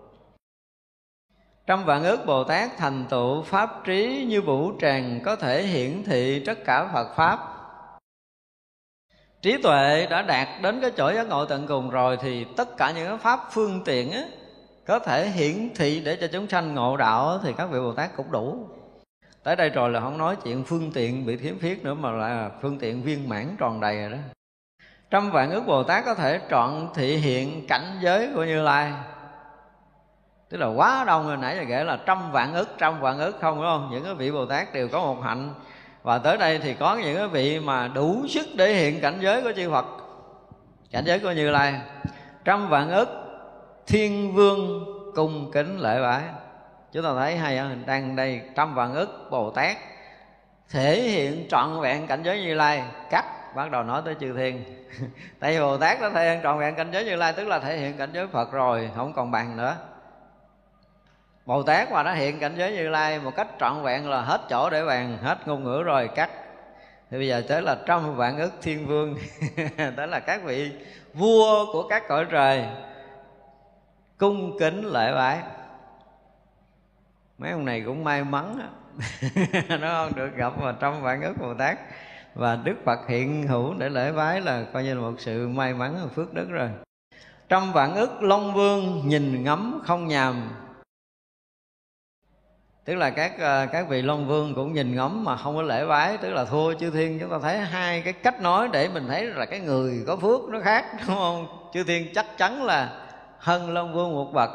trong 1.67 1.85
vạn 1.85 2.03
ước 2.03 2.25
Bồ 2.25 2.43
Tát 2.43 2.77
thành 2.77 3.05
tựu 3.09 3.43
pháp 3.43 3.83
trí 3.83 4.25
như 4.29 4.41
vũ 4.41 4.71
tràng 4.81 5.19
có 5.23 5.35
thể 5.35 5.63
hiển 5.63 6.03
thị 6.03 6.43
tất 6.45 6.65
cả 6.65 6.89
Phật 6.93 7.15
pháp. 7.15 7.39
Trí 9.41 9.61
tuệ 9.63 10.07
đã 10.09 10.21
đạt 10.21 10.47
đến 10.61 10.81
cái 10.81 10.91
chỗ 10.97 11.11
giác 11.13 11.27
ngộ 11.27 11.45
tận 11.45 11.67
cùng 11.67 11.89
rồi 11.89 12.17
thì 12.21 12.45
tất 12.57 12.77
cả 12.77 12.91
những 12.91 13.07
cái 13.07 13.17
pháp 13.17 13.39
phương 13.51 13.81
tiện 13.85 14.11
á, 14.11 14.23
có 14.87 14.99
thể 14.99 15.29
hiển 15.29 15.69
thị 15.75 16.01
để 16.05 16.17
cho 16.21 16.27
chúng 16.27 16.47
sanh 16.47 16.73
ngộ 16.73 16.97
đạo 16.97 17.39
thì 17.43 17.53
các 17.57 17.65
vị 17.65 17.79
Bồ 17.79 17.93
Tát 17.93 18.15
cũng 18.17 18.31
đủ. 18.31 18.67
tới 19.43 19.55
đây 19.55 19.69
rồi 19.69 19.89
là 19.89 19.99
không 19.99 20.17
nói 20.17 20.35
chuyện 20.43 20.63
phương 20.63 20.91
tiện 20.93 21.25
bị 21.25 21.37
thiếu 21.37 21.55
khuyết 21.59 21.83
nữa 21.83 21.93
mà 21.93 22.11
là 22.11 22.49
phương 22.61 22.79
tiện 22.79 23.03
viên 23.03 23.29
mãn 23.29 23.55
tròn 23.59 23.81
đầy 23.81 23.97
rồi 23.97 24.09
đó 24.09 24.17
trăm 25.09 25.31
vạn 25.31 25.51
ước 25.51 25.63
bồ 25.67 25.83
tát 25.83 26.05
có 26.05 26.13
thể 26.13 26.39
trọn 26.49 26.87
thị 26.95 27.17
hiện 27.17 27.67
cảnh 27.67 27.99
giới 28.01 28.29
của 28.35 28.43
như 28.43 28.61
lai 28.61 28.93
tức 30.49 30.57
là 30.57 30.67
quá 30.67 31.03
đông 31.07 31.27
rồi, 31.27 31.37
nãy 31.37 31.55
giờ 31.57 31.63
kể 31.67 31.83
là 31.83 31.99
trăm 32.05 32.31
vạn 32.31 32.53
ức, 32.53 32.69
trăm 32.77 32.99
vạn 32.99 33.19
ức 33.19 33.37
không 33.41 33.55
đúng 33.55 33.65
không? 33.65 33.89
Những 33.91 34.03
cái 34.03 34.13
vị 34.13 34.31
bồ 34.31 34.45
tát 34.45 34.73
đều 34.73 34.87
có 34.87 34.99
một 34.99 35.21
hạnh. 35.23 35.53
Và 36.03 36.17
tới 36.17 36.37
đây 36.37 36.59
thì 36.59 36.73
có 36.73 36.95
những 36.95 37.17
cái 37.17 37.27
vị 37.27 37.59
mà 37.59 37.87
đủ 37.87 38.25
sức 38.29 38.45
để 38.55 38.73
hiện 38.73 39.01
cảnh 39.01 39.17
giới 39.19 39.41
của 39.41 39.51
chư 39.55 39.71
phật. 39.71 39.85
Cảnh 40.91 41.03
giới 41.05 41.19
của 41.19 41.31
như 41.31 41.51
lai. 41.51 41.81
Trăm 42.45 42.69
vạn 42.69 42.89
ức, 42.89 43.09
thiên 43.87 44.33
vương 44.33 44.85
cung 45.15 45.51
kính 45.51 45.79
lễ 45.79 46.01
bái. 46.01 46.21
Chúng 46.91 47.03
ta 47.03 47.09
thấy 47.17 47.37
hay 47.37 47.57
không 47.57 47.83
đang 47.85 48.15
đây 48.15 48.41
trăm 48.55 48.75
vạn 48.75 48.93
ức 48.93 49.27
bồ 49.31 49.49
tát 49.49 49.77
thể 50.69 51.01
hiện 51.01 51.47
trọn 51.49 51.81
vẹn 51.81 52.07
cảnh 52.07 52.23
giới 52.23 52.41
như 52.41 52.53
lai. 52.53 52.83
Cắt 53.09 53.25
bắt 53.55 53.71
đầu 53.71 53.83
nói 53.83 54.01
tới 54.05 54.15
chư 54.19 54.33
thiên. 54.37 54.63
Tại 55.39 55.53
vì 55.53 55.59
bồ 55.59 55.77
tát 55.77 56.01
đã 56.01 56.09
thể 56.09 56.31
hiện 56.31 56.43
trọn 56.43 56.59
vẹn 56.59 56.75
cảnh 56.75 56.91
giới 56.91 57.05
như 57.05 57.15
lai, 57.15 57.33
tức 57.33 57.47
là 57.47 57.59
thể 57.59 57.77
hiện 57.77 57.97
cảnh 57.97 58.09
giới 58.13 58.27
phật 58.27 58.51
rồi, 58.51 58.89
không 58.95 59.13
còn 59.13 59.31
bằng 59.31 59.57
nữa. 59.57 59.75
Bồ 61.45 61.63
Tát 61.63 61.91
mà 61.91 62.03
nó 62.03 62.13
hiện 62.13 62.39
cảnh 62.39 62.55
giới 62.57 62.71
Như 62.71 62.89
Lai 62.89 63.19
một 63.19 63.35
cách 63.35 63.47
trọn 63.59 63.83
vẹn 63.83 64.09
là 64.09 64.21
hết 64.21 64.41
chỗ 64.49 64.69
để 64.69 64.85
bàn, 64.85 65.17
hết 65.21 65.47
ngôn 65.47 65.63
ngữ 65.63 65.83
rồi 65.83 66.09
cắt. 66.15 66.29
Thì 67.11 67.17
bây 67.17 67.27
giờ 67.27 67.43
tới 67.47 67.61
là 67.61 67.77
trăm 67.85 68.15
vạn 68.15 68.37
ức 68.37 68.51
thiên 68.61 68.87
vương, 68.87 69.15
tới 69.95 70.07
là 70.07 70.19
các 70.19 70.43
vị 70.43 70.71
vua 71.13 71.73
của 71.73 71.87
các 71.87 72.03
cõi 72.07 72.25
trời 72.31 72.65
cung 74.17 74.59
kính 74.59 74.85
lễ 74.85 75.13
bái. 75.13 75.39
Mấy 77.37 77.51
ông 77.51 77.65
này 77.65 77.83
cũng 77.85 78.03
may 78.03 78.23
mắn 78.23 78.59
nó 79.81 79.87
không 79.87 80.15
được 80.15 80.35
gặp 80.35 80.53
mà 80.61 80.75
trăm 80.79 81.01
vạn 81.01 81.21
ức 81.21 81.33
Bồ 81.41 81.53
Tát 81.53 81.77
và 82.35 82.55
Đức 82.55 82.75
Phật 82.85 82.99
hiện 83.07 83.47
hữu 83.47 83.73
để 83.73 83.89
lễ 83.89 84.11
bái 84.11 84.41
là 84.41 84.63
coi 84.73 84.83
như 84.83 84.93
là 84.93 85.01
một 85.01 85.15
sự 85.17 85.47
may 85.47 85.73
mắn 85.73 85.95
và 86.03 86.09
phước 86.15 86.33
đức 86.33 86.47
rồi. 86.49 86.69
Trăm 87.49 87.71
vạn 87.73 87.95
ức 87.95 88.23
Long 88.23 88.53
Vương 88.53 89.01
nhìn 89.05 89.43
ngắm 89.43 89.81
không 89.85 90.07
nhàm 90.07 90.49
tức 92.85 92.95
là 92.95 93.09
các 93.09 93.39
ờ, 93.39 93.67
các 93.71 93.87
vị 93.89 94.01
long 94.01 94.27
vương 94.27 94.55
cũng 94.55 94.73
nhìn 94.73 94.95
ngắm 94.95 95.23
mà 95.23 95.35
không 95.35 95.55
có 95.55 95.61
lễ 95.61 95.85
bái, 95.85 96.17
tức 96.17 96.29
là 96.29 96.45
thua 96.45 96.73
chư 96.73 96.91
thiên. 96.91 97.19
Chúng 97.19 97.29
ta 97.29 97.37
thấy 97.41 97.57
hai 97.57 98.01
cái 98.01 98.13
cách 98.13 98.41
nói 98.41 98.69
để 98.71 98.89
mình 98.93 99.07
thấy 99.07 99.25
là 99.25 99.45
cái 99.45 99.59
người 99.59 100.03
có 100.07 100.15
phước 100.15 100.41
nó 100.49 100.59
khác, 100.59 100.85
đúng 101.07 101.17
không? 101.17 101.47
Chư 101.73 101.83
thiên 101.83 102.13
chắc 102.13 102.25
chắn 102.37 102.63
là 102.63 102.89
hơn 103.37 103.73
long 103.73 103.93
vương 103.93 104.13
một 104.13 104.33
bậc. 104.33 104.49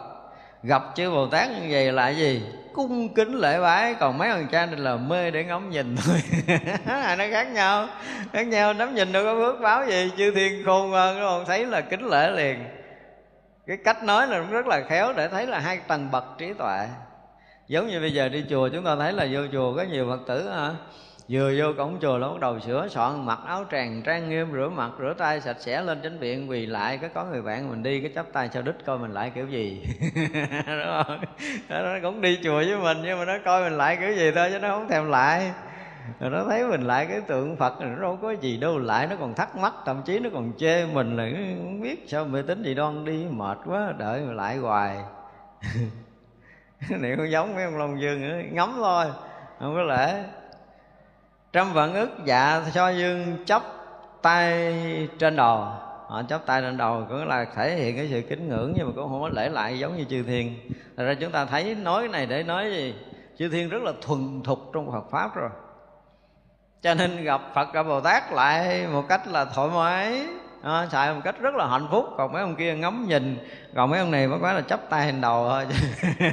Gặp 0.62 0.82
chư 0.94 1.10
bồ 1.10 1.26
tát 1.26 1.48
như 1.50 1.66
vậy 1.70 1.92
là 1.92 2.08
gì? 2.08 2.42
Cung 2.72 3.14
kính 3.14 3.34
lễ 3.34 3.60
bái. 3.60 3.94
Còn 3.94 4.18
mấy 4.18 4.28
thằng 4.28 4.46
cha 4.52 4.66
này 4.66 4.76
là 4.76 4.96
mê 4.96 5.30
để 5.30 5.44
ngắm 5.44 5.70
nhìn 5.70 5.96
thôi. 5.96 6.22
Nó 7.18 7.24
khác 7.30 7.44
nhau. 7.52 7.86
Khác 8.32 8.46
nhau 8.46 8.74
nắm 8.74 8.94
nhìn 8.94 9.12
đâu 9.12 9.24
có 9.24 9.34
phước 9.34 9.60
báo 9.60 9.86
gì. 9.86 10.10
Chư 10.16 10.30
thiên 10.34 10.62
khôn 10.64 10.90
hơn, 10.90 11.16
đúng 11.20 11.28
không? 11.28 11.44
Thấy 11.46 11.66
là 11.66 11.80
kính 11.80 12.06
lễ 12.06 12.30
liền. 12.30 12.64
Cái 13.66 13.76
cách 13.84 14.04
nói 14.04 14.26
là 14.26 14.38
cũng 14.38 14.50
rất 14.50 14.66
là 14.66 14.80
khéo 14.88 15.12
để 15.12 15.28
thấy 15.28 15.46
là 15.46 15.58
hai 15.58 15.76
tầng 15.76 16.10
bậc 16.10 16.24
trí 16.38 16.52
tuệ 16.52 16.86
giống 17.70 17.88
như 17.88 18.00
bây 18.00 18.12
giờ 18.12 18.28
đi 18.28 18.44
chùa 18.50 18.68
chúng 18.68 18.84
ta 18.84 18.96
thấy 18.96 19.12
là 19.12 19.26
vô 19.32 19.40
chùa 19.52 19.76
có 19.76 19.82
nhiều 19.82 20.06
phật 20.08 20.20
tử 20.26 20.48
hả? 20.48 20.70
Vừa 21.28 21.52
vô 21.58 21.66
cổng 21.76 21.98
chùa 22.00 22.18
là 22.18 22.28
bắt 22.28 22.40
đầu 22.40 22.60
sửa 22.60 22.88
soạn, 22.88 23.26
mặc 23.26 23.38
áo 23.46 23.64
tràng, 23.70 24.02
trang 24.02 24.28
nghiêm, 24.28 24.52
rửa 24.52 24.68
mặt, 24.68 24.90
rửa 24.98 25.14
tay, 25.18 25.40
sạch 25.40 25.56
sẽ, 25.60 25.82
lên 25.82 26.02
chánh 26.02 26.18
viện, 26.18 26.50
quỳ 26.50 26.66
lại. 26.66 26.98
Cái 26.98 27.10
có 27.14 27.24
người 27.24 27.42
bạn 27.42 27.70
mình 27.70 27.82
đi, 27.82 28.00
cái 28.00 28.10
chắp 28.14 28.26
tay 28.32 28.48
sao 28.52 28.62
đích 28.62 28.74
coi 28.86 28.98
mình 28.98 29.10
lại 29.10 29.32
kiểu 29.34 29.46
gì. 29.46 29.86
Đúng 30.66 31.04
không? 31.06 31.20
Nó 31.68 31.98
cũng 32.02 32.20
đi 32.20 32.38
chùa 32.44 32.56
với 32.56 32.78
mình, 32.78 32.98
nhưng 33.04 33.18
mà 33.18 33.24
nó 33.24 33.34
coi 33.44 33.62
mình 33.62 33.78
lại 33.78 33.96
kiểu 34.00 34.12
gì 34.12 34.30
thôi, 34.34 34.48
chứ 34.52 34.58
nó 34.58 34.68
không 34.68 34.88
thèm 34.88 35.10
lại. 35.10 35.52
Rồi 36.20 36.30
nó 36.30 36.44
thấy 36.48 36.66
mình 36.66 36.82
lại 36.82 37.06
cái 37.06 37.20
tượng 37.20 37.56
phật 37.56 37.80
nó 37.80 38.02
đâu 38.02 38.18
có 38.22 38.30
gì 38.30 38.56
đâu 38.56 38.78
lại, 38.78 39.06
nó 39.06 39.16
còn 39.16 39.34
thắc 39.34 39.56
mắc, 39.56 39.74
thậm 39.86 40.02
chí 40.04 40.18
nó 40.18 40.30
còn 40.32 40.52
chê 40.58 40.86
mình 40.86 41.16
là, 41.16 41.24
không 41.58 41.80
biết 41.80 42.04
sao 42.08 42.24
mê 42.24 42.42
tính 42.42 42.62
gì 42.62 42.74
đoan 42.74 43.04
đi, 43.04 43.26
mệt 43.30 43.58
quá, 43.66 43.92
đợi 43.98 44.20
mà 44.20 44.32
lại 44.32 44.56
hoài. 44.56 44.96
này 46.90 47.16
không 47.16 47.30
giống 47.30 47.54
mấy 47.54 47.64
ông 47.64 47.78
long 47.78 48.00
dương 48.00 48.20
nữa, 48.20 48.42
ngắm 48.50 48.72
thôi, 48.76 49.06
không 49.58 49.74
có 49.74 49.82
lễ. 49.82 50.24
Trăm 51.52 51.72
vạn 51.72 51.94
ức 51.94 52.10
dạ 52.24 52.62
cho 52.74 52.88
dương 52.88 53.44
chấp 53.44 53.62
tay 54.22 54.74
trên 55.18 55.36
đầu. 55.36 55.58
Họ 56.06 56.22
chấp 56.28 56.46
tay 56.46 56.60
trên 56.60 56.76
đầu 56.76 57.06
cũng 57.08 57.28
là 57.28 57.46
thể 57.54 57.76
hiện 57.76 57.96
cái 57.96 58.08
sự 58.10 58.22
kính 58.28 58.48
ngưỡng, 58.48 58.72
nhưng 58.76 58.86
mà 58.86 58.92
cũng 58.96 59.08
không 59.08 59.22
có 59.22 59.28
lễ 59.28 59.48
lại 59.48 59.78
giống 59.78 59.96
như 59.96 60.04
chư 60.04 60.22
thiên. 60.22 60.54
Thật 60.96 61.04
ra 61.04 61.14
chúng 61.14 61.32
ta 61.32 61.44
thấy 61.44 61.74
nói 61.74 62.08
này 62.08 62.26
để 62.26 62.42
nói 62.42 62.70
gì? 62.70 62.94
Chư 63.38 63.48
thiên 63.48 63.68
rất 63.68 63.82
là 63.82 63.92
thuần 64.02 64.42
thục 64.44 64.58
trong 64.72 64.92
Phật 64.92 65.10
pháp 65.10 65.34
rồi. 65.34 65.50
Cho 66.82 66.94
nên 66.94 67.24
gặp 67.24 67.40
Phật 67.54 67.72
gặp 67.72 67.82
Bồ 67.82 68.00
Tát 68.00 68.32
lại 68.32 68.86
một 68.86 69.04
cách 69.08 69.28
là 69.28 69.44
thoải 69.44 69.68
mái 69.74 70.26
đó, 70.62 70.84
xài 70.92 71.14
một 71.14 71.20
cách 71.24 71.40
rất 71.40 71.54
là 71.54 71.66
hạnh 71.66 71.86
phúc. 71.90 72.06
Còn 72.16 72.32
mấy 72.32 72.42
ông 72.42 72.56
kia 72.56 72.74
ngắm 72.74 73.08
nhìn 73.08 73.38
còn 73.74 73.90
mấy 73.90 74.00
ông 74.00 74.10
này 74.10 74.28
mới 74.28 74.38
quá 74.40 74.52
là 74.52 74.60
chắp 74.60 74.90
tay 74.90 75.06
lên 75.06 75.20
đầu 75.20 75.48
thôi. 75.48 75.66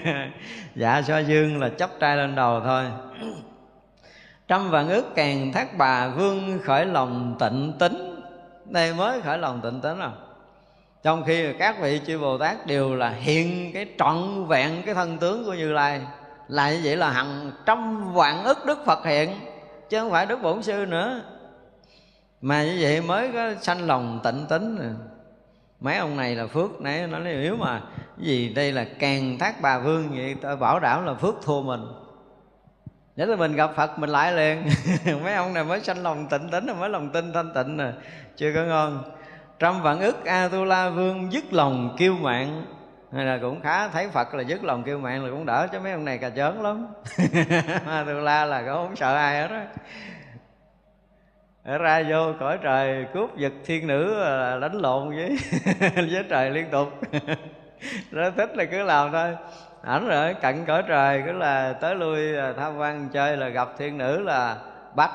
Dạ 0.76 1.02
so 1.02 1.20
dương 1.20 1.62
là 1.62 1.70
chắp 1.70 1.90
tay 2.00 2.18
lên 2.18 2.36
đầu 2.36 2.62
thôi. 2.66 2.86
Trăm 4.48 4.70
vạn 4.70 4.90
ước 4.90 5.16
càng 5.16 5.52
thác 5.54 5.78
bà 5.78 6.08
vương 6.08 6.60
khởi 6.64 6.86
lòng 6.86 7.36
tịnh 7.40 7.74
tính. 7.80 8.22
Đây 8.66 8.94
mới 8.94 9.22
khởi 9.22 9.38
lòng 9.38 9.62
tịnh 9.64 9.82
tính 9.82 10.00
rồi 10.00 10.12
trong 11.04 11.24
khi 11.24 11.54
các 11.60 11.82
vị 11.82 12.02
chư 12.08 12.20
bồ 12.20 12.38
tát 12.38 12.68
đều 12.68 12.96
là 12.96 13.10
hiện 13.10 13.72
cái 13.74 13.86
trọn 14.00 14.46
vẹn 14.48 14.82
cái 14.86 14.96
thân 14.96 15.18
tướng 15.18 15.46
của 15.46 15.54
như 15.54 15.74
lai 15.74 16.02
là 16.48 16.72
như 16.72 16.82
vậy 16.84 16.98
là 16.98 17.10
hàng 17.10 17.52
trăm 17.66 18.14
vạn 18.14 18.44
ức 18.44 18.66
đức 18.66 18.80
phật 18.86 19.06
hiện 19.06 19.30
chứ 19.90 20.00
không 20.00 20.12
phải 20.12 20.26
đức 20.26 20.42
bổn 20.42 20.64
sư 20.64 20.86
nữa 20.86 21.22
mà 22.42 22.64
như 22.64 22.78
vậy 22.82 23.02
mới 23.02 23.32
có 23.34 23.54
sanh 23.62 23.88
lòng 23.88 24.20
tịnh 24.24 24.46
tính 24.50 24.78
rồi 24.78 24.94
mấy 25.80 25.98
ông 25.98 26.18
này 26.18 26.36
là 26.36 26.48
phước, 26.48 26.82
nãy 26.82 27.08
nói 27.08 27.22
nếu 27.24 27.56
mà. 27.56 27.82
Cái 28.18 28.26
gì, 28.26 28.50
đây 28.50 28.72
là 28.72 28.86
càng 29.00 29.38
thác 29.40 29.62
bà 29.62 29.80
vương 29.80 30.10
vậy 30.10 30.36
tôi 30.42 30.56
bảo 30.56 30.80
đảm 30.80 31.06
là 31.06 31.14
phước 31.14 31.36
thua 31.44 31.62
mình. 31.62 31.86
Nhớ 33.16 33.26
là 33.26 33.36
mình 33.36 33.56
gặp 33.56 33.72
phật, 33.76 34.00
mình 34.00 34.10
lại 34.10 34.34
liền. 34.34 34.64
Mấy 35.24 35.34
ông 35.34 35.54
này 35.54 35.64
mới 35.64 35.82
sanh 35.82 36.04
lòng 36.04 36.28
tịnh 36.30 36.50
tính 36.50 36.68
mới 36.80 36.90
lòng 36.90 37.10
tin 37.10 37.34
thanh 37.34 37.54
tịnh 37.54 37.78
nè. 37.78 37.92
Chưa 38.36 38.54
có 38.56 38.64
ngon. 38.64 39.04
Trăm 39.60 39.82
vạn 39.82 40.00
ức 40.00 40.26
a 40.26 40.48
tu 40.48 40.66
la 40.66 40.90
vương 40.90 41.32
dứt 41.32 41.54
lòng 41.54 41.96
kiêu 42.00 42.16
mạng. 42.16 42.66
Hay 43.14 43.26
là 43.26 43.38
cũng 43.42 43.62
khá 43.62 43.88
thấy 43.88 44.10
phật 44.10 44.34
là 44.34 44.44
dứt 44.44 44.64
lòng 44.64 44.84
kiêu 44.84 45.00
mạng 45.00 45.26
là 45.26 45.32
cũng 45.32 45.46
đỡ, 45.46 45.68
chứ 45.72 45.80
mấy 45.80 45.92
ông 45.92 46.06
này 46.06 46.18
cà 46.18 46.30
chớn 46.30 46.62
lắm. 46.62 46.88
A 47.88 48.04
tu 48.08 48.14
la 48.14 48.46
là 48.46 48.62
cũng 48.62 48.74
không 48.74 48.96
sợ 48.96 49.16
ai 49.16 49.42
hết 49.42 49.50
á 49.50 49.66
ra 51.76 52.04
vô 52.10 52.34
cõi 52.40 52.58
trời 52.62 53.06
cướp 53.14 53.38
giật 53.38 53.54
thiên 53.66 53.88
nữ 53.88 54.24
à, 54.24 54.58
đánh 54.60 54.78
lộn 54.78 55.10
với 55.10 55.38
với 55.96 56.24
trời 56.30 56.50
liên 56.50 56.66
tục. 56.72 57.02
Nó 58.12 58.30
thích 58.30 58.58
là 58.58 58.66
cứ 58.66 58.84
làm 58.84 59.12
thôi. 59.12 59.36
Ảnh 59.82 60.08
rồi 60.08 60.34
cận 60.34 60.66
cõi 60.66 60.84
trời, 60.88 61.24
cứ 61.26 61.32
là 61.32 61.74
tới 61.74 61.96
lui 61.96 62.38
à, 62.38 62.54
tham 62.58 62.78
quan 62.78 63.10
chơi 63.10 63.38
là 63.38 63.48
gặp 63.50 63.70
thiên 63.78 63.98
nữ 63.98 64.20
là 64.20 64.58
bắt. 64.96 65.12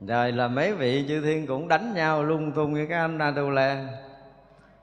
Rồi 0.00 0.32
là 0.32 0.48
mấy 0.48 0.72
vị 0.72 1.04
chư 1.08 1.20
thiên 1.20 1.46
cũng 1.46 1.68
đánh 1.68 1.94
nhau 1.94 2.24
lung 2.24 2.52
tung 2.52 2.74
với 2.74 2.86
cái 2.86 2.98
anh 2.98 3.18
na 3.18 3.32
tu 3.36 3.50
la. 3.50 3.84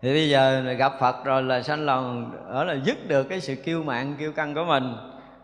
Thì 0.02 0.14
bây 0.14 0.30
giờ 0.30 0.62
gặp 0.78 0.94
phật 1.00 1.26
rồi 1.26 1.44
là 1.44 1.62
sanh 1.62 1.86
lòng 1.86 2.32
ở 2.48 2.64
là 2.64 2.76
dứt 2.84 3.08
được 3.08 3.24
cái 3.24 3.42
sự 3.42 3.56
kiêu 3.56 3.84
mạng 3.84 4.16
kiêu 4.20 4.32
căng 4.32 4.54
của 4.54 4.64
mình 4.64 4.96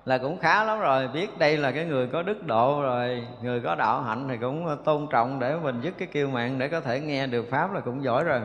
là 0.05 0.17
cũng 0.17 0.39
khá 0.39 0.63
lắm 0.63 0.79
rồi. 0.79 1.07
Biết 1.07 1.37
đây 1.37 1.57
là 1.57 1.71
cái 1.71 1.85
người 1.85 2.07
có 2.07 2.23
đức 2.23 2.43
độ 2.45 2.81
rồi, 2.81 3.27
người 3.41 3.61
có 3.61 3.75
đạo 3.75 4.01
hạnh 4.01 4.27
thì 4.29 4.37
cũng 4.41 4.77
tôn 4.85 5.07
trọng 5.11 5.39
để 5.39 5.55
mình 5.55 5.81
dứt 5.81 5.93
cái 5.97 6.07
kiêu 6.07 6.29
mạng 6.29 6.59
để 6.59 6.67
có 6.67 6.81
thể 6.81 6.99
nghe 6.99 7.27
được 7.27 7.45
pháp 7.49 7.73
là 7.73 7.79
cũng 7.79 8.03
giỏi 8.03 8.23
rồi. 8.23 8.41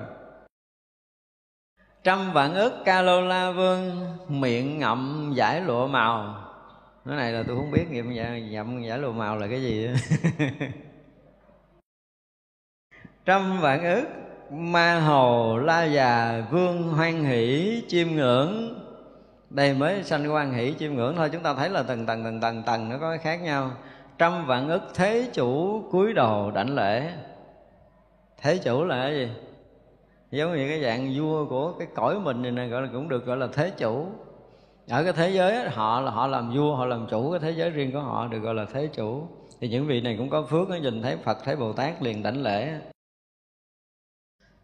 Trăm 2.04 2.32
vạn 2.32 2.54
ước 2.54 2.72
ca 2.84 3.02
lô 3.02 3.20
la 3.20 3.50
vương, 3.50 4.06
miệng 4.28 4.78
ngậm 4.78 5.32
giải 5.34 5.60
lụa 5.60 5.86
màu. 5.86 6.44
Cái 7.06 7.16
này 7.16 7.32
là 7.32 7.42
tôi 7.46 7.56
không 7.56 7.70
biết 7.70 7.90
nghiệm 7.90 8.14
ngậm 8.50 8.82
giải 8.82 8.98
lụa 8.98 9.12
màu 9.12 9.36
là 9.38 9.46
cái 9.46 9.62
gì 9.62 9.88
trăm 13.24 13.60
vạn 13.60 13.84
ước 13.84 14.06
ma 14.50 15.00
hồ 15.00 15.58
la 15.58 15.84
già 15.84 16.42
vương 16.50 16.82
hoan 16.82 17.24
hỷ 17.24 17.82
chiêm 17.88 18.08
ngưỡng 18.08 18.74
đây 19.50 19.74
mới 19.74 20.04
sanh 20.04 20.34
quan 20.34 20.52
hỷ 20.52 20.74
chiêm 20.78 20.94
ngưỡng 20.94 21.16
thôi. 21.16 21.28
Chúng 21.32 21.42
ta 21.42 21.54
thấy 21.54 21.68
là 21.68 21.82
tầng 21.82 22.06
tầng 22.06 22.24
tầng 22.24 22.40
tầng 22.40 22.62
tầng 22.62 22.88
nó 22.88 22.98
có 22.98 23.10
cái 23.10 23.18
khác 23.18 23.36
nhau. 23.36 23.70
Trăm 24.18 24.46
vạn 24.46 24.68
ức 24.68 24.82
thế 24.94 25.30
chủ 25.32 25.82
cúi 25.90 26.12
đầu 26.12 26.50
đảnh 26.50 26.74
lễ. 26.74 27.12
Thế 28.42 28.58
chủ 28.58 28.84
là 28.84 29.02
cái 29.02 29.14
gì? 29.14 29.28
Giống 30.30 30.56
như 30.56 30.68
cái 30.68 30.82
dạng 30.82 31.12
vua 31.16 31.44
của 31.44 31.72
cái 31.72 31.88
cõi 31.94 32.20
mình 32.20 32.42
này, 32.42 32.52
này 32.52 32.68
gọi 32.68 32.82
là 32.82 32.88
cũng 32.92 33.08
được 33.08 33.26
gọi 33.26 33.36
là 33.36 33.48
thế 33.52 33.70
chủ. 33.70 34.06
Ở 34.88 35.04
cái 35.04 35.12
thế 35.12 35.30
giới 35.30 35.70
họ 35.70 36.00
là 36.00 36.10
họ 36.10 36.26
làm 36.26 36.54
vua 36.56 36.76
họ 36.76 36.86
làm 36.86 37.06
chủ 37.10 37.30
cái 37.30 37.40
thế 37.40 37.50
giới 37.50 37.70
riêng 37.70 37.92
của 37.92 38.00
họ 38.00 38.26
được 38.26 38.38
gọi 38.38 38.54
là 38.54 38.66
thế 38.72 38.88
chủ. 38.92 39.28
Thì 39.60 39.68
những 39.68 39.86
vị 39.86 40.00
này 40.00 40.14
cũng 40.18 40.30
có 40.30 40.42
phước 40.42 40.68
nó 40.68 40.76
nhìn 40.76 41.02
thấy 41.02 41.16
phật 41.16 41.38
thấy 41.44 41.56
bồ 41.56 41.72
tát 41.72 42.02
liền 42.02 42.22
đảnh 42.22 42.42
lễ. 42.42 42.80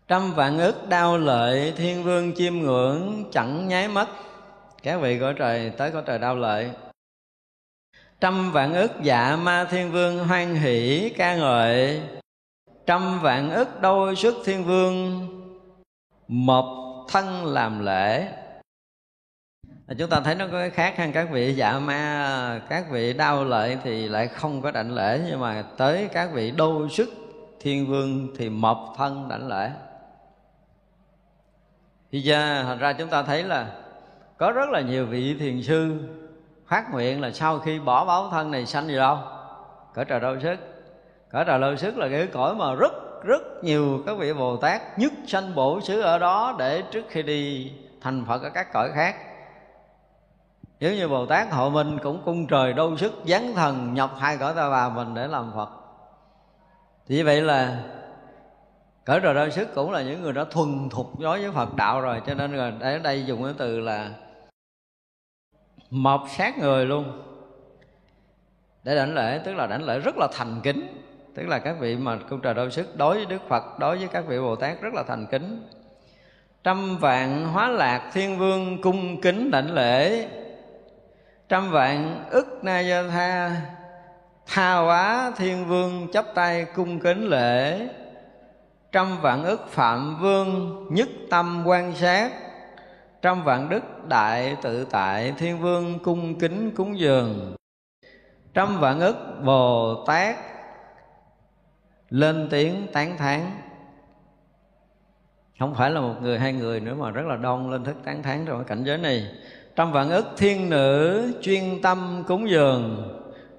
Trăm 0.09 0.33
vạn 0.33 0.59
ức 0.59 0.89
đau 0.89 1.19
lợi 1.19 1.73
thiên 1.77 2.03
vương 2.03 2.35
chiêm 2.35 2.55
ngưỡng 2.55 3.25
chẳng 3.33 3.69
nháy 3.69 3.89
mắt 3.89 4.09
các 4.85 4.97
vị 5.01 5.19
cõi 5.19 5.35
trời, 5.39 5.71
tới 5.71 5.91
cõi 5.91 6.03
trời 6.07 6.19
đau 6.19 6.37
lợi. 6.37 6.71
Trăm 8.21 8.53
vạn 8.53 8.75
ức 8.75 8.93
dạ 9.03 9.37
ma 9.37 9.67
thiên 9.71 9.93
vương 9.93 10.29
hoan 10.29 10.55
hỷ 10.55 11.13
ca 11.17 11.37
ngợi. 11.37 12.03
Trăm 12.87 13.21
vạn 13.21 13.51
ức 13.51 13.81
đôi 13.81 14.17
xuất 14.17 14.35
thiên 14.45 14.65
vương, 14.65 15.29
một 16.29 17.07
thân 17.11 17.47
làm 17.47 17.85
lễ. 17.85 18.29
Chúng 19.99 20.11
ta 20.11 20.21
thấy 20.21 20.35
nó 20.35 20.47
có 20.47 20.59
cái 20.59 20.71
khác 20.71 20.95
hơn 20.99 21.13
các 21.13 21.29
vị 21.31 21.55
dạ 21.55 21.79
ma, 21.79 22.61
các 22.69 22.85
vị 22.91 23.13
đau 23.13 23.45
lợi 23.45 23.79
thì 23.85 24.09
lại 24.09 24.29
không 24.29 24.63
có 24.63 24.71
đảnh 24.71 24.95
lễ, 24.95 25.21
nhưng 25.27 25.41
mà 25.41 25.65
tới 25.77 26.09
các 26.13 26.31
vị 26.33 26.51
đô 26.51 26.89
sức 26.89 27.09
thiên 27.61 27.87
vương 27.87 28.35
thì 28.37 28.49
mộc 28.49 28.95
thân 28.97 29.29
đảnh 29.29 29.49
lễ. 29.49 29.71
Thì 32.13 32.21
ra 32.21 32.63
thành 32.63 32.79
ra 32.79 32.93
chúng 32.93 33.09
ta 33.09 33.23
thấy 33.23 33.43
là 33.43 33.81
có 34.39 34.53
rất 34.53 34.71
là 34.71 34.81
nhiều 34.81 35.07
vị 35.07 35.37
thiền 35.39 35.63
sư 35.63 35.99
phát 36.67 36.93
nguyện 36.93 37.21
là 37.21 37.31
sau 37.31 37.59
khi 37.59 37.79
bỏ 37.79 38.05
báo 38.05 38.29
thân 38.31 38.51
này 38.51 38.67
sanh 38.67 38.87
gì 38.87 38.97
đâu? 38.97 39.19
Cõi 39.95 40.05
trời 40.05 40.21
đâu 40.21 40.41
sức. 40.41 40.57
Cõi 41.33 41.45
trời 41.47 41.61
đâu 41.61 41.77
sức 41.77 41.99
là 41.99 42.09
cái 42.09 42.27
cõi 42.27 42.55
mà 42.55 42.75
rất 42.75 42.93
rất 43.25 43.65
nhiều 43.65 44.03
các 44.07 44.19
vị 44.19 44.33
bồ 44.33 44.57
tát 44.57 44.99
nhất 44.99 45.13
sanh 45.27 45.55
bổ 45.55 45.81
xứ 45.81 46.01
ở 46.01 46.19
đó 46.19 46.57
để 46.59 46.83
trước 46.91 47.05
khi 47.09 47.23
đi 47.23 47.73
thành 48.01 48.25
phật 48.25 48.43
ở 48.43 48.51
các 48.51 48.73
cõi 48.73 48.91
khác. 48.95 49.17
Nếu 50.81 50.95
như 50.95 51.09
bồ 51.09 51.27
tát 51.27 51.53
hộ 51.53 51.71
minh 51.71 51.99
cũng 52.03 52.23
cung 52.25 52.47
trời 52.47 52.73
đâu 52.73 52.97
sức 52.97 53.13
giáng 53.25 53.55
thần 53.55 53.95
nhập 53.95 54.11
hai 54.19 54.37
cõi 54.37 54.53
ta 54.57 54.71
bà 54.71 54.89
mình 54.89 55.15
để 55.15 55.27
làm 55.27 55.53
phật. 55.57 55.69
Thì 57.07 57.23
vậy 57.23 57.41
là 57.41 57.83
cỡ 59.05 59.21
trời 59.21 59.35
đau 59.35 59.51
sức 59.51 59.75
cũng 59.75 59.93
là 59.93 60.03
những 60.03 60.23
người 60.23 60.33
đã 60.33 60.45
thuần 60.51 60.89
thục 60.89 61.21
đối 61.21 61.41
với 61.41 61.51
phật 61.51 61.77
đạo 61.77 62.01
rồi, 62.01 62.23
cho 62.27 62.35
nên 62.35 62.57
là 62.57 62.73
ở 62.81 62.99
đây 62.99 63.27
dùng 63.27 63.45
cái 63.45 63.53
từ 63.59 63.81
là 63.81 64.09
mọc 65.95 66.27
sát 66.37 66.59
người 66.59 66.87
luôn. 66.87 67.23
Để 68.85 68.97
đảnh 68.97 69.15
lễ, 69.15 69.41
tức 69.45 69.55
là 69.55 69.67
đảnh 69.67 69.85
lễ 69.85 69.99
rất 69.99 70.17
là 70.17 70.29
thành 70.33 70.61
kính. 70.63 71.01
Tức 71.35 71.47
là 71.47 71.59
các 71.59 71.77
vị 71.81 71.97
mà 71.97 72.19
cung 72.29 72.41
trời 72.41 72.55
đôi 72.55 72.71
sức, 72.71 72.97
đối 72.97 73.17
với 73.17 73.27
đức 73.27 73.43
phật, 73.49 73.79
đối 73.79 73.99
với 73.99 74.09
các 74.09 74.27
vị 74.27 74.39
bồ 74.39 74.57
tát 74.57 74.81
rất 74.81 74.95
là 74.95 75.03
thành 75.03 75.27
kính. 75.27 75.69
Trăm 76.65 76.99
vạn 76.99 77.45
hóa 77.45 77.69
lạc 77.69 78.11
thiên 78.13 78.39
vương 78.39 78.83
cung 78.83 79.21
kính 79.21 79.51
đảnh 79.51 79.75
lễ. 79.75 80.29
Trăm 81.49 81.71
vạn 81.71 82.25
ức 82.31 82.59
na 82.63 82.81
gia 82.81 83.03
tha 83.09 83.57
tha 84.47 84.75
hóa 84.75 85.33
thiên 85.37 85.67
vương 85.67 86.09
chấp 86.13 86.25
tay 86.35 86.65
cung 86.65 87.01
kính 87.01 87.29
lễ. 87.29 87.89
Trăm 88.93 89.21
vạn 89.21 89.45
ức 89.45 89.69
phạm 89.69 90.19
vương 90.21 90.87
nhất 90.91 91.09
tâm 91.31 91.63
quan 91.67 91.95
sát 91.95 92.31
trăm 93.25 93.45
vạn 93.45 93.69
đức 93.69 94.09
đại 94.09 94.57
tự 94.63 94.85
tại 94.85 95.35
thiên 95.39 95.59
vương 95.59 95.99
cung 95.99 96.39
kính 96.39 96.71
cúng 96.77 96.99
dường. 96.99 97.57
Trăm 98.55 98.81
vạn 98.81 99.01
ức 99.01 99.17
bồ 99.45 99.95
tát 100.07 100.37
lên 102.11 102.49
tiếng 102.51 102.87
tán 102.93 103.17
thán. 103.17 103.41
Không 105.59 105.75
phải 105.75 105.91
là 105.91 106.01
một 106.01 106.15
người, 106.23 106.39
hai 106.39 106.53
người 106.53 106.81
nữa 106.81 106.95
mà 106.95 107.11
rất 107.11 107.27
là 107.27 107.37
đông 107.37 107.71
lên 107.71 107.85
thức 107.85 107.97
tán 108.05 108.23
thán 108.23 108.45
trong 108.47 108.59
cái 108.59 108.65
cảnh 108.69 108.85
giới 108.85 108.99
này. 108.99 109.27
Trăm 109.77 109.93
vạn 109.93 110.11
ức 110.11 110.27
thiên 110.37 110.71
nữ 110.71 111.23
chuyên 111.43 111.83
tâm 111.83 112.25
cúng 112.27 112.51
dường. 112.51 113.11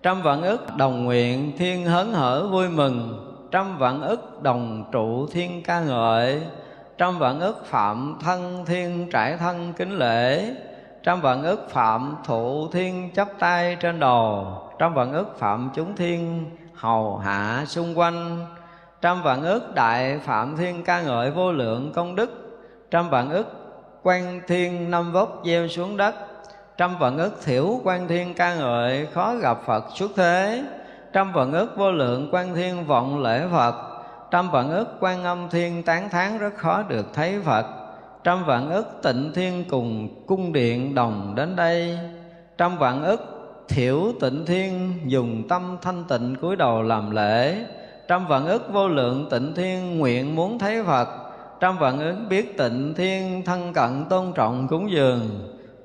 Trăm 0.04 0.22
vạn 0.22 0.42
ức 0.42 0.62
đồng 0.78 1.06
nguyện 1.06 1.52
thiên 1.58 1.86
hớn 1.86 2.14
hở 2.14 2.48
vui 2.52 2.70
mừng. 2.70 3.22
Trăm 3.52 3.78
vạn 3.78 4.02
ức 4.02 4.42
đồng 4.42 4.90
trụ 4.92 5.28
thiên 5.28 5.64
ca 5.64 5.82
ngợi 5.82 6.42
trăm 6.98 7.20
vạn 7.20 7.40
ức 7.40 7.66
phạm 7.66 8.18
thân 8.22 8.66
thiên 8.66 9.10
trải 9.12 9.38
thân 9.38 9.74
kính 9.74 9.98
lễ. 9.98 10.54
Trăm 11.04 11.22
vạn 11.22 11.44
ức 11.44 11.70
phạm 11.70 12.16
thụ 12.26 12.68
thiên 12.72 13.12
chấp 13.12 13.28
tay 13.40 13.78
trên 13.80 14.00
đầu 14.00 14.48
trăm 14.80 14.94
vạn 14.94 15.14
ức 15.14 15.40
phạm 15.40 15.70
chúng 15.76 15.96
thiên 15.96 16.46
hầu 16.74 17.18
hạ 17.18 17.64
xung 17.68 17.98
quanh. 17.98 18.46
Trăm 19.02 19.24
vạn 19.24 19.44
ức 19.44 19.76
đại 19.76 20.20
phạm 20.20 20.58
thiên 20.58 20.84
ca 20.84 21.02
ngợi 21.02 21.32
vô 21.32 21.52
lượng 21.52 21.92
công 21.96 22.16
đức. 22.16 22.60
Trăm 22.92 23.10
vạn 23.10 23.30
ức 23.30 23.48
quan 24.04 24.42
thiên 24.48 24.92
năm 24.92 25.12
vốc 25.12 25.42
gieo 25.46 25.68
xuống 25.68 25.98
đất. 25.98 26.16
Trăm 26.78 26.98
vạn 27.00 27.18
ức 27.18 27.42
thiểu 27.46 27.80
quan 27.84 28.08
thiên 28.08 28.34
ca 28.34 28.56
ngợi 28.56 29.06
khó 29.06 29.36
gặp 29.36 29.58
phật 29.66 29.84
xuất 29.96 30.12
thế. 30.16 30.64
Trăm 31.14 31.34
vạn 31.34 31.52
ức 31.52 31.78
vô 31.78 31.92
lượng 31.92 32.30
quan 32.32 32.56
thiên 32.56 32.86
vọng 32.86 33.24
lễ 33.24 33.44
phật 33.52 33.85
trăm 34.36 34.52
vạn 34.52 34.72
ức 34.72 34.88
quan 35.00 35.24
âm 35.24 35.50
thiên 35.50 35.84
tán 35.84 36.10
thán 36.10 36.38
rất 36.38 36.56
khó 36.56 36.84
được 36.84 37.06
thấy 37.14 37.40
phật. 37.46 37.66
Trăm 38.24 38.46
vạn 38.46 38.72
ức 38.72 38.88
tịnh 39.04 39.32
thiên 39.36 39.66
cùng 39.70 40.10
cung 40.28 40.54
điện 40.54 40.96
đồng 40.96 41.34
đến 41.36 41.56
đây. 41.56 42.00
Trăm 42.58 42.78
vạn 42.78 43.04
ức 43.04 43.22
thiểu 43.68 44.12
tịnh 44.22 44.46
thiên 44.46 45.00
dùng 45.06 45.44
tâm 45.50 45.78
thanh 45.82 46.04
tịnh 46.10 46.36
cúi 46.42 46.56
đầu 46.56 46.82
làm 46.82 47.12
lễ. 47.12 47.66
Trăm 48.08 48.28
vạn 48.28 48.48
ức 48.48 48.74
vô 48.74 48.88
lượng 48.88 49.28
tịnh 49.32 49.54
thiên 49.56 50.00
nguyện 50.00 50.36
muốn 50.36 50.60
thấy 50.60 50.84
phật. 50.84 51.08
Trăm 51.60 51.78
vạn 51.78 52.00
ức 52.00 52.16
biết 52.30 52.58
tịnh 52.58 52.94
thiên 52.98 53.46
thân 53.46 53.74
cận 53.74 54.06
tôn 54.10 54.32
trọng 54.36 54.68
cúng 54.68 54.92
dường. 54.92 55.22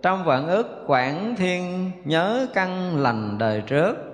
Trăm 0.02 0.24
vạn 0.24 0.48
ức 0.48 0.84
quảng 0.86 1.34
thiên 1.36 1.90
nhớ 2.04 2.46
căn 2.54 2.98
lành 3.02 3.38
đời 3.38 3.62
trước 3.66 4.09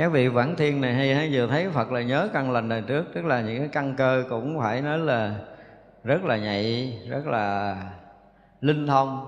các 0.00 0.08
vị 0.08 0.28
vãng 0.28 0.56
thiên 0.56 0.80
này 0.80 0.94
hay 0.94 1.14
hay 1.14 1.30
vừa 1.32 1.46
thấy 1.46 1.68
phật 1.70 1.92
là 1.92 2.02
nhớ 2.02 2.28
căn 2.32 2.50
lành 2.50 2.68
đời 2.68 2.82
trước, 2.86 3.04
tức 3.14 3.24
là 3.24 3.40
những 3.40 3.58
cái 3.58 3.68
căn 3.68 3.94
cơ 3.96 4.24
cũng 4.30 4.58
phải 4.58 4.82
nói 4.82 4.98
là 4.98 5.34
rất 6.04 6.24
là 6.24 6.36
nhạy, 6.36 6.98
rất 7.08 7.26
là 7.26 7.76
linh 8.60 8.86
thông. 8.86 9.26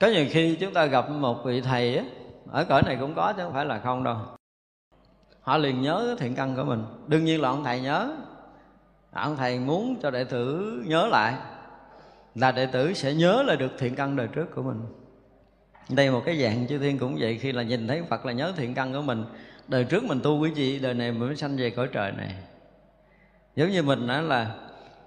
Có 0.00 0.06
nhiều 0.06 0.26
khi 0.30 0.56
chúng 0.60 0.74
ta 0.74 0.86
gặp 0.86 1.10
một 1.10 1.44
vị 1.44 1.60
thầy 1.60 1.96
á, 1.96 2.04
ở 2.50 2.64
cõi 2.64 2.82
này 2.82 2.96
cũng 3.00 3.14
có 3.14 3.32
chứ 3.36 3.42
không 3.42 3.52
phải 3.52 3.64
là 3.64 3.78
không 3.78 4.04
đâu. 4.04 4.16
Họ 5.40 5.56
liền 5.56 5.82
nhớ 5.82 6.04
cái 6.06 6.16
thiện 6.18 6.34
căn 6.34 6.56
của 6.56 6.64
mình. 6.64 6.84
Đương 7.06 7.24
nhiên 7.24 7.40
là 7.40 7.48
ông 7.48 7.64
thầy 7.64 7.80
nhớ. 7.80 8.16
Ông 9.12 9.36
thầy 9.36 9.58
muốn 9.58 9.96
cho 10.02 10.10
đệ 10.10 10.24
tử 10.24 10.72
nhớ 10.86 11.06
lại, 11.06 11.34
là 12.34 12.52
đệ 12.52 12.66
tử 12.66 12.92
sẽ 12.92 13.14
nhớ 13.14 13.42
lại 13.46 13.56
được 13.56 13.72
thiện 13.78 13.94
căn 13.94 14.16
đời 14.16 14.28
trước 14.32 14.54
của 14.54 14.62
mình 14.62 14.80
đây 15.88 16.10
một 16.10 16.22
cái 16.24 16.42
dạng 16.42 16.66
chư 16.66 16.78
thiên 16.78 16.98
cũng 16.98 17.16
vậy, 17.20 17.38
khi 17.38 17.52
là 17.52 17.62
nhìn 17.62 17.88
thấy 17.88 18.02
phật 18.02 18.26
là 18.26 18.32
nhớ 18.32 18.52
thiện 18.56 18.74
căn 18.74 18.92
của 18.92 19.02
mình. 19.02 19.24
Đời 19.68 19.84
trước 19.84 20.04
mình 20.04 20.20
tu 20.22 20.38
quý 20.38 20.50
vị, 20.50 20.78
đời 20.78 20.94
này 20.94 21.12
mình 21.12 21.20
mới 21.20 21.36
sanh 21.36 21.56
về 21.56 21.70
cõi 21.70 21.88
trời 21.92 22.12
này. 22.12 22.34
Giống 23.56 23.70
như 23.70 23.82
mình 23.82 24.06
đó 24.06 24.20
là, 24.20 24.54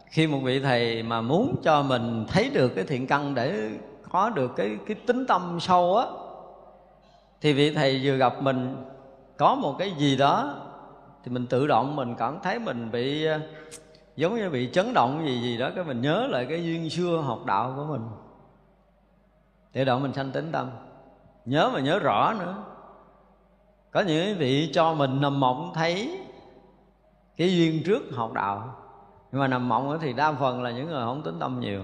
khi 0.10 0.28
một 0.28 0.40
vị 0.44 0.60
thầy 0.60 1.04
mà 1.04 1.22
muốn 1.22 1.56
cho 1.64 1.84
mình 1.84 2.26
thấy 2.28 2.49
được 2.54 2.76
cái 2.76 2.84
thiện 2.84 3.08
căn 3.08 3.36
để 3.36 3.70
có 4.10 4.30
được 4.30 4.52
cái 4.56 4.78
cái 4.88 4.95
tính 4.95 5.26
tâm 5.28 5.58
sâu 5.62 5.98
á, 5.98 6.06
thì 7.41 7.54
vị 7.54 7.74
thầy 7.74 8.02
vừa 8.04 8.16
gặp 8.16 8.41
mình, 8.41 8.76
có 9.38 9.56
một 9.56 9.76
cái 9.80 9.91
gì 9.98 10.18
đó, 10.18 10.62
thì 11.26 11.32
mình 11.32 11.48
tự 11.48 11.68
động 11.68 11.95
mình 11.95 12.16
cảm 12.18 12.40
thấy 12.44 12.60
mình 12.60 12.91
bị 12.91 13.26
ờ, 13.26 13.40
giống 14.16 14.36
như 14.36 14.49
bị 14.49 14.70
chấn 14.74 14.94
động 14.94 15.26
gì 15.26 15.41
gì 15.41 15.58
đó, 15.58 15.70
cái 15.76 15.84
mình 15.84 16.02
nhớ 16.02 16.28
lại 16.30 16.45
cái 16.49 16.64
duyên 16.64 16.90
xưa 16.90 17.24
học 17.26 17.45
đạo 17.45 17.74
của 17.76 17.84
mình 17.84 18.02
để 19.78 19.86
độ 19.86 19.99
mình 19.99 20.14
sanh 20.14 20.32
tính 20.32 20.52
tâm. 20.52 20.70
Nhớ 21.45 21.70
mà 21.74 21.80
nhớ 21.80 21.99
rõ 21.99 22.34
nữa. 22.40 22.64
Có 23.91 24.02
những 24.02 24.38
vị 24.38 24.72
cho 24.74 24.94
mình 24.94 25.22
nằm 25.22 25.40
mộng 25.40 25.72
thấy 25.76 26.20
cái 27.38 27.58
duyên 27.58 27.84
trước 27.86 28.04
học 28.14 28.34
đạo. 28.34 28.76
Nhưng 29.32 29.41
mà 29.41 29.48
nằm 29.48 29.70
mộng 29.70 29.98
thì 30.02 30.14
đa 30.14 30.32
phần 30.32 30.64
là 30.64 30.72
những 30.72 30.88
người 30.88 31.06
không 31.06 31.24
tính 31.24 31.40
tâm 31.40 31.60
nhiều. 31.60 31.84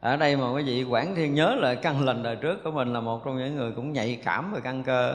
Ở 0.00 0.16
đây 0.16 0.36
mà 0.36 0.52
quý 0.52 0.62
vị 0.62 0.84
quản 0.84 1.14
thiên 1.14 1.34
nhớ 1.34 1.54
lại 1.54 1.76
căn 1.76 2.04
lành 2.04 2.22
đời 2.22 2.36
trước 2.36 2.64
của 2.64 2.70
mình 2.70 2.92
là 2.92 3.00
một 3.00 3.24
trong 3.24 3.38
những 3.38 3.56
người 3.56 3.72
cũng 3.72 3.92
nhạy 3.92 4.20
cảm 4.24 4.52
về 4.52 4.60
căn 4.64 4.82
cơ. 4.82 5.14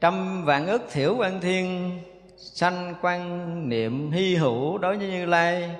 Trăm 0.00 0.44
vạn 0.44 0.66
ức 0.66 0.82
thiểu 0.92 1.14
quan 1.18 1.40
thiên, 1.40 1.98
sanh 2.36 2.94
quan 3.02 3.68
niệm 3.68 4.10
hy 4.10 4.36
hữu 4.36 4.78
đối 4.78 4.98
với 4.98 5.08
như 5.08 5.26
lai 5.26 5.70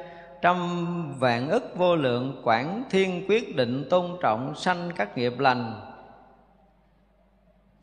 trăm 0.43 1.19
vạn 1.19 1.49
ức 1.49 1.63
vô 1.77 1.97
lượng 1.97 2.41
quản 2.45 2.85
thiên 2.91 3.25
quyết 3.29 3.57
định 3.57 3.87
tôn 3.91 4.11
trọng 4.21 4.55
sanh 4.55 4.91
các 4.97 5.19
nghiệp 5.19 5.39
lành. 5.39 5.81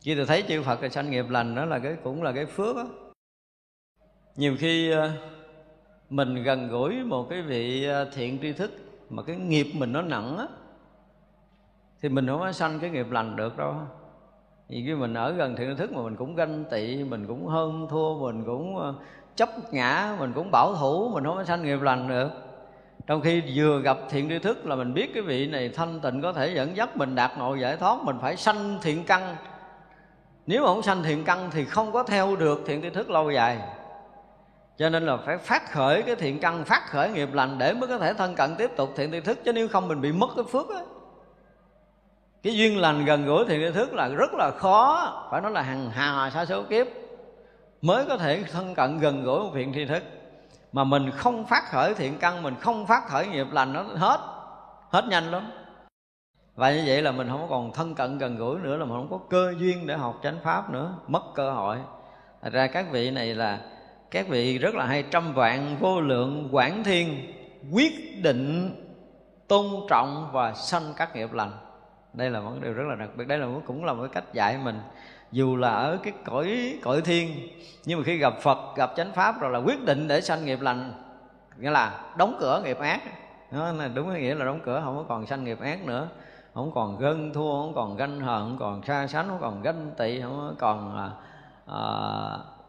Khi 0.00 0.14
tôi 0.14 0.26
thấy 0.26 0.44
chư 0.48 0.62
Phật 0.62 0.82
là 0.82 0.88
sanh 0.88 1.10
nghiệp 1.10 1.30
lành 1.30 1.54
đó 1.54 1.64
là 1.64 1.78
cái, 1.78 1.96
cũng 2.04 2.22
là 2.22 2.32
cái 2.32 2.46
phước 2.46 2.76
đó. 2.76 2.86
Nhiều 4.36 4.56
khi 4.58 4.90
ờ, 4.90 5.10
mình 6.10 6.42
gần 6.42 6.68
gũi 6.68 7.04
một 7.04 7.26
cái 7.30 7.42
vị 7.42 7.84
ờ, 7.84 8.10
thiện 8.14 8.38
tri 8.42 8.52
thức 8.52 8.70
mà 9.10 9.22
cái 9.22 9.36
nghiệp 9.36 9.66
mình 9.74 9.92
nó 9.92 10.02
nặng 10.02 10.38
á, 10.38 10.46
thì 12.02 12.08
mình 12.08 12.26
không 12.26 12.40
có 12.40 12.52
sanh 12.52 12.78
cái 12.80 12.90
nghiệp 12.90 13.10
lành 13.10 13.36
được 13.36 13.56
đâu. 13.56 13.74
Vì 14.68 14.84
khi 14.86 14.94
mình 14.94 15.14
ở 15.14 15.32
gần 15.32 15.56
thiện 15.56 15.68
tri 15.68 15.74
thức 15.76 15.92
mà 15.92 16.02
mình 16.02 16.16
cũng 16.16 16.34
ganh 16.34 16.64
tị, 16.70 17.04
mình 17.04 17.26
cũng 17.26 17.46
hơn 17.46 17.86
thua, 17.90 18.18
mình 18.18 18.44
cũng 18.44 18.76
ờ, 18.76 18.94
chấp 19.36 19.48
ngã, 19.72 20.16
mình 20.18 20.32
cũng 20.34 20.50
bảo 20.50 20.74
thủ, 20.74 21.10
mình 21.14 21.24
không 21.24 21.36
có 21.36 21.44
sanh 21.44 21.62
nghiệp 21.62 21.80
lành 21.80 22.08
được 22.08 22.30
trong 23.08 23.20
khi 23.20 23.42
vừa 23.54 23.80
gặp 23.80 23.98
thiện 24.10 24.28
tri 24.28 24.38
thức 24.38 24.66
là 24.66 24.76
mình 24.76 24.94
biết 24.94 25.10
cái 25.14 25.22
vị 25.22 25.46
này 25.46 25.68
thanh 25.68 26.00
tịnh 26.00 26.22
có 26.22 26.32
thể 26.32 26.54
dẫn 26.54 26.76
dắt 26.76 26.96
mình 26.96 27.14
đạt 27.14 27.38
nội 27.38 27.60
giải 27.60 27.76
thoát, 27.76 27.98
mình 28.02 28.16
phải 28.20 28.36
sanh 28.36 28.78
thiện 28.82 29.04
căn. 29.04 29.36
Nếu 30.46 30.62
mà 30.62 30.66
không 30.66 30.82
sanh 30.82 31.02
thiện 31.02 31.24
căn 31.24 31.50
thì 31.50 31.64
không 31.64 31.92
có 31.92 32.02
theo 32.02 32.36
được 32.36 32.60
thiện 32.66 32.82
tri 32.82 32.90
thức 32.90 33.10
lâu 33.10 33.30
dài. 33.30 33.58
Cho 34.78 34.88
nên 34.88 35.06
là 35.06 35.16
phải 35.16 35.38
phát 35.38 35.72
khởi 35.72 36.02
cái 36.02 36.16
thiện 36.16 36.40
căn, 36.40 36.64
phát 36.64 36.82
khởi 36.90 37.10
nghiệp 37.10 37.28
lành 37.32 37.58
để 37.58 37.72
mới 37.72 37.88
có 37.88 37.98
thể 37.98 38.14
thân 38.14 38.34
cận 38.34 38.54
tiếp 38.58 38.70
tục 38.76 38.92
thiện 38.96 39.12
tri 39.12 39.20
thức. 39.20 39.38
Chứ 39.44 39.52
nếu 39.52 39.68
không 39.68 39.88
mình 39.88 40.00
bị 40.00 40.12
mất 40.12 40.28
cái 40.36 40.44
phước 40.52 40.68
á. 40.68 40.80
Cái 42.42 42.56
duyên 42.56 42.78
lành 42.78 43.04
gần 43.04 43.26
gũi 43.26 43.44
thiện 43.48 43.60
tri 43.60 43.74
thức 43.74 43.94
là 43.94 44.08
rất 44.08 44.34
là 44.34 44.50
khó. 44.50 45.12
Phải 45.30 45.40
nói 45.40 45.50
là 45.50 45.62
hàng 45.62 45.90
hà 45.90 46.30
sa 46.34 46.44
số 46.44 46.62
kiếp 46.62 46.86
mới 47.82 48.04
có 48.08 48.16
thể 48.16 48.42
thân 48.52 48.74
cận 48.74 48.98
gần 48.98 49.24
gũi 49.24 49.40
một 49.40 49.50
thiện 49.54 49.72
tri 49.74 49.84
thức 49.84 50.02
mà 50.72 50.84
mình 50.84 51.10
không 51.10 51.46
phát 51.46 51.64
khởi 51.70 51.94
thiện 51.94 52.18
căn, 52.18 52.42
mình 52.42 52.54
không 52.60 52.86
phát 52.86 53.08
khởi 53.08 53.26
nghiệp 53.26 53.46
lành, 53.52 53.72
nó 53.72 53.82
hết 53.82 54.20
hết 54.90 55.04
nhanh 55.08 55.24
lắm. 55.24 55.50
Và 56.54 56.72
như 56.72 56.82
vậy 56.86 57.02
là 57.02 57.12
mình 57.12 57.28
không 57.28 57.46
còn 57.50 57.72
thân 57.72 57.94
cận 57.94 58.18
gần 58.18 58.36
gũi 58.36 58.58
nữa, 58.58 58.76
là 58.76 58.84
mình 58.84 58.96
không 58.96 59.10
có 59.10 59.18
cơ 59.30 59.54
duyên 59.58 59.86
để 59.86 59.96
học 59.96 60.20
chánh 60.22 60.38
pháp 60.42 60.70
nữa, 60.70 60.94
mất 61.06 61.22
cơ 61.34 61.50
hội. 61.50 61.78
Thật 62.42 62.52
ra 62.52 62.66
các 62.66 62.86
vị 62.90 63.10
này 63.10 63.34
là, 63.34 63.58
các 64.10 64.28
vị 64.28 64.58
rất 64.58 64.74
là 64.74 64.86
hay 64.86 65.04
trăm 65.10 65.34
vạn 65.34 65.76
vô 65.80 66.00
lượng 66.00 66.48
quảng 66.52 66.84
thiên 66.84 67.32
quyết 67.72 68.22
định 68.22 68.74
tôn 69.48 69.66
trọng 69.88 70.30
và 70.32 70.52
sanh 70.52 70.92
các 70.96 71.16
nghiệp 71.16 71.32
lành. 71.32 71.52
Đây 72.12 72.30
là 72.30 72.40
một 72.40 72.52
điều 72.62 72.72
rất 72.72 72.84
là 72.88 72.94
đặc 72.94 73.08
biệt, 73.16 73.28
đây 73.28 73.38
là 73.38 73.46
cũng 73.66 73.84
là 73.84 73.92
một 73.92 74.02
cái 74.02 74.22
cách 74.22 74.34
dạy 74.34 74.58
mình 74.64 74.80
dù 75.32 75.56
là 75.56 75.70
ở 75.70 75.98
cái 76.02 76.12
cõi 76.24 76.78
cõi 76.82 77.00
thiên 77.00 77.48
nhưng 77.84 77.98
mà 77.98 78.04
khi 78.04 78.18
gặp 78.18 78.34
phật 78.42 78.58
gặp 78.76 78.92
chánh 78.96 79.12
pháp 79.12 79.40
rồi 79.40 79.50
là 79.50 79.58
quyết 79.58 79.84
định 79.84 80.08
để 80.08 80.20
sanh 80.20 80.44
nghiệp 80.44 80.60
lành. 80.60 80.92
Nghĩa 81.58 81.70
là 81.70 82.00
đóng 82.16 82.36
cửa 82.40 82.62
nghiệp 82.64 82.78
ác. 82.78 83.00
Đó 83.52 83.72
là 83.72 83.88
đúng 83.88 84.14
nghĩa 84.14 84.34
là 84.34 84.44
đóng 84.44 84.60
cửa 84.64 84.80
không 84.84 84.96
có 84.96 85.04
còn 85.08 85.26
sanh 85.26 85.44
nghiệp 85.44 85.60
ác 85.60 85.86
nữa. 85.86 86.08
Không 86.54 86.72
còn 86.74 86.98
gân 86.98 87.32
thua 87.32 87.62
không 87.62 87.72
còn 87.74 87.96
ganh 87.96 88.20
hờn 88.20 88.44
không 88.48 88.58
còn 88.58 88.82
xa 88.82 89.06
sánh 89.06 89.28
không 89.28 89.38
còn 89.40 89.62
ganh 89.62 89.90
tị 89.98 90.20
không 90.20 90.54
còn 90.58 90.96
à, 90.96 91.10
à, 91.66 91.82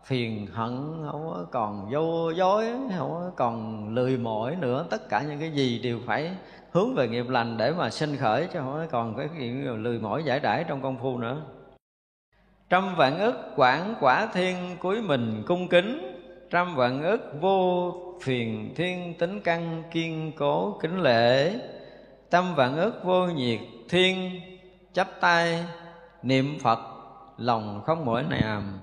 phiền 0.03 0.47
hận 0.53 1.03
không 1.11 1.45
còn 1.51 1.89
vô 1.91 2.31
dối 2.31 2.65
không 2.97 3.31
còn 3.35 3.87
lười 3.95 4.17
mỏi 4.17 4.55
nữa. 4.55 4.85
Tất 4.89 5.09
cả 5.09 5.21
những 5.21 5.39
cái 5.39 5.51
gì 5.51 5.79
đều 5.79 5.99
phải 6.05 6.35
hướng 6.71 6.95
về 6.95 7.07
nghiệp 7.07 7.29
lành 7.29 7.57
để 7.57 7.71
mà 7.71 7.89
sinh 7.89 8.17
khởi 8.17 8.47
chứ 8.53 8.59
không 8.59 8.87
còn 8.91 9.15
cái 9.17 9.29
chuyện 9.37 9.83
lười 9.83 9.99
mỏi 9.99 10.23
giải 10.23 10.39
đãi 10.39 10.63
trong 10.63 10.81
công 10.81 10.97
phu 10.97 11.17
nữa 11.17 11.37
trăm 12.69 12.95
vạn 12.95 13.19
ức 13.19 13.35
quảng 13.55 13.95
quả 13.99 14.27
thiên 14.33 14.77
cuối 14.79 15.01
mình 15.01 15.43
cung 15.47 15.67
kính, 15.67 16.15
trăm 16.49 16.75
vạn 16.75 17.03
ức 17.03 17.33
vô 17.41 17.93
phiền 18.21 18.73
thiên 18.75 19.13
tính 19.19 19.41
căn 19.41 19.83
kiên 19.91 20.31
cố 20.37 20.79
kính 20.81 21.01
lễ 21.01 21.59
tâm 22.29 22.55
vạn 22.55 22.77
ức 22.77 23.03
vô 23.03 23.27
nhiệt 23.27 23.59
thiên 23.89 24.41
chắp 24.93 25.21
tay 25.21 25.65
niệm 26.23 26.59
phật 26.59 26.79
lòng 27.37 27.81
không 27.85 28.05
mỗi 28.05 28.23
nàm 28.29 28.79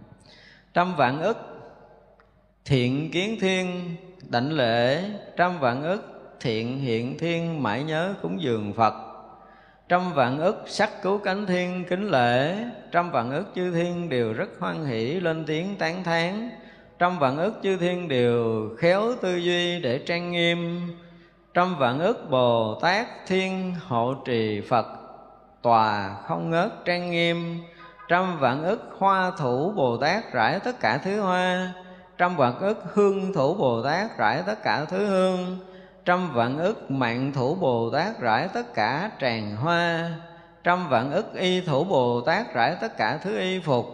trăm 0.75 0.97
vạn 0.97 1.23
ức 1.23 1.39
thiện 2.65 3.11
kiến 3.11 3.37
thiên 3.41 3.97
đảnh 4.29 4.53
lễ, 4.53 5.05
trăm 5.37 5.59
vạn 5.59 5.83
ức 5.83 6.03
thiện 6.41 6.79
hiện 6.79 7.19
thiên 7.19 7.63
mãi 7.63 7.85
nhớ 7.85 8.15
cúng 8.23 8.43
dường 8.43 8.73
phật 8.73 9.06
trăm 9.89 10.13
vạn 10.13 10.39
ức 10.39 10.65
sắc 10.67 11.03
cứu 11.03 11.19
cánh 11.19 11.47
thiên 11.47 11.85
kính 11.89 12.11
lễ, 12.11 12.57
trăm 12.93 13.11
vạn 13.11 13.31
ức 13.31 13.45
chư 13.55 13.73
thiên 13.73 14.09
đều 14.09 14.33
rất 14.33 14.49
hoan 14.61 14.85
hỷ 14.85 15.21
lên 15.21 15.45
tiếng 15.47 15.77
tán 15.77 16.05
thán. 16.05 16.51
Trăm 16.99 17.19
vạn 17.19 17.37
ức 17.39 17.55
chư 17.63 17.77
thiên 17.77 18.09
đều 18.09 18.69
khéo 18.79 19.03
tư 19.23 19.37
duy 19.37 19.81
để 19.81 19.99
trang 19.99 20.33
nghiêm. 20.33 20.89
Trăm 21.55 21.79
vạn 21.79 22.01
ức 22.01 22.31
bồ 22.31 22.79
tát 22.83 23.07
thiên 23.27 23.75
hộ 23.89 24.15
trì 24.25 24.61
phật 24.61 24.87
tòa 25.63 26.17
không 26.27 26.51
ngớt 26.51 26.85
trang 26.85 27.11
nghiêm. 27.11 27.59
Trăm 28.09 28.39
vạn 28.39 28.65
ức 28.65 28.81
hoa 28.99 29.33
thủ 29.39 29.73
bồ 29.77 29.97
tát 29.97 30.33
rải 30.33 30.61
tất 30.61 30.81
cả 30.81 30.99
thứ 30.99 31.21
hoa. 31.21 31.73
Trăm 32.19 32.37
vạn 32.37 32.59
ức 32.59 32.83
hương 32.95 33.33
thủ 33.33 33.55
bồ 33.55 33.83
tát 33.83 34.19
rải 34.19 34.43
tất 34.47 34.63
cả 34.63 34.85
thứ 34.85 35.07
hương 35.07 35.59
trăm 36.07 36.33
vạn 36.33 36.59
ức 36.59 36.91
mạng 36.91 37.33
thủ 37.35 37.55
bồ 37.55 37.91
tát 37.91 38.21
rải 38.21 38.49
tất 38.49 38.75
cả 38.75 39.11
tràng 39.21 39.57
hoa. 39.57 40.11
Trăm 40.65 40.89
vạn 40.89 41.13
ức 41.13 41.35
y 41.35 41.61
thủ 41.61 41.85
bồ 41.85 42.21
tát 42.21 42.55
rải 42.55 42.77
tất 42.81 42.97
cả 42.97 43.19
thứ 43.23 43.39
y 43.39 43.61
phục. 43.61 43.87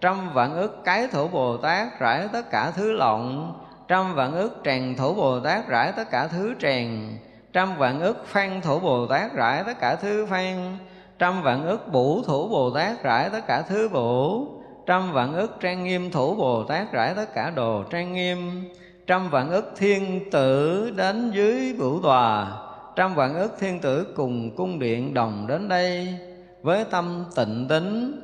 Trăm 0.00 0.34
vạn 0.34 0.54
ức 0.54 0.84
cái 0.84 1.08
thủ 1.08 1.28
bồ 1.28 1.56
tát 1.56 1.98
rải 1.98 2.28
tất 2.32 2.50
cả 2.50 2.70
thứ 2.70 2.92
lọng 2.92 3.54
trăm 3.88 4.14
vạn 4.14 4.32
ức 4.32 4.60
tràng 4.64 4.94
thủ 4.96 5.14
bồ 5.14 5.40
tát 5.40 5.68
rải 5.68 5.92
tất 5.92 6.10
cả 6.10 6.26
thứ 6.26 6.54
tràng. 6.60 7.18
Trăm 7.52 7.76
vạn 7.76 8.00
ức 8.00 8.26
phan 8.26 8.60
thủ 8.60 8.78
bồ 8.78 9.06
tát 9.06 9.32
rải 9.34 9.64
tất 9.64 9.80
cả 9.80 9.96
thứ 9.96 10.26
phan. 10.26 10.78
Trăm 11.18 11.42
vạn 11.42 11.66
ức 11.66 11.92
bủ 11.92 12.22
thủ 12.22 12.48
bồ 12.48 12.70
tát 12.70 13.02
rải 13.02 13.30
tất 13.30 13.46
cả 13.46 13.62
thứ 13.62 13.88
bủ 13.88 14.46
trăm 14.86 15.12
vạn 15.12 15.34
ức 15.34 15.56
trang 15.60 15.84
nghiêm 15.84 16.10
thủ 16.10 16.34
bồ 16.34 16.64
tát 16.64 16.92
rải 16.92 17.14
tất 17.14 17.34
cả 17.34 17.50
đồ 17.50 17.82
trang 17.90 18.12
nghiêm 18.12 18.64
trăm 19.06 19.30
vạn 19.30 19.50
ức 19.50 19.72
thiên 19.76 20.30
tử 20.30 20.90
đến 20.96 21.30
dưới 21.30 21.72
vũ 21.72 22.00
tòa. 22.00 22.52
Trăm 22.96 23.14
vạn 23.14 23.34
ức 23.34 23.52
thiên 23.58 23.80
tử 23.80 24.12
cùng 24.16 24.56
cung 24.56 24.78
điện 24.78 25.14
đồng 25.14 25.46
đến 25.46 25.68
đây 25.68 26.18
với 26.62 26.84
tâm 26.90 27.24
tịnh 27.36 27.66
tính. 27.68 28.20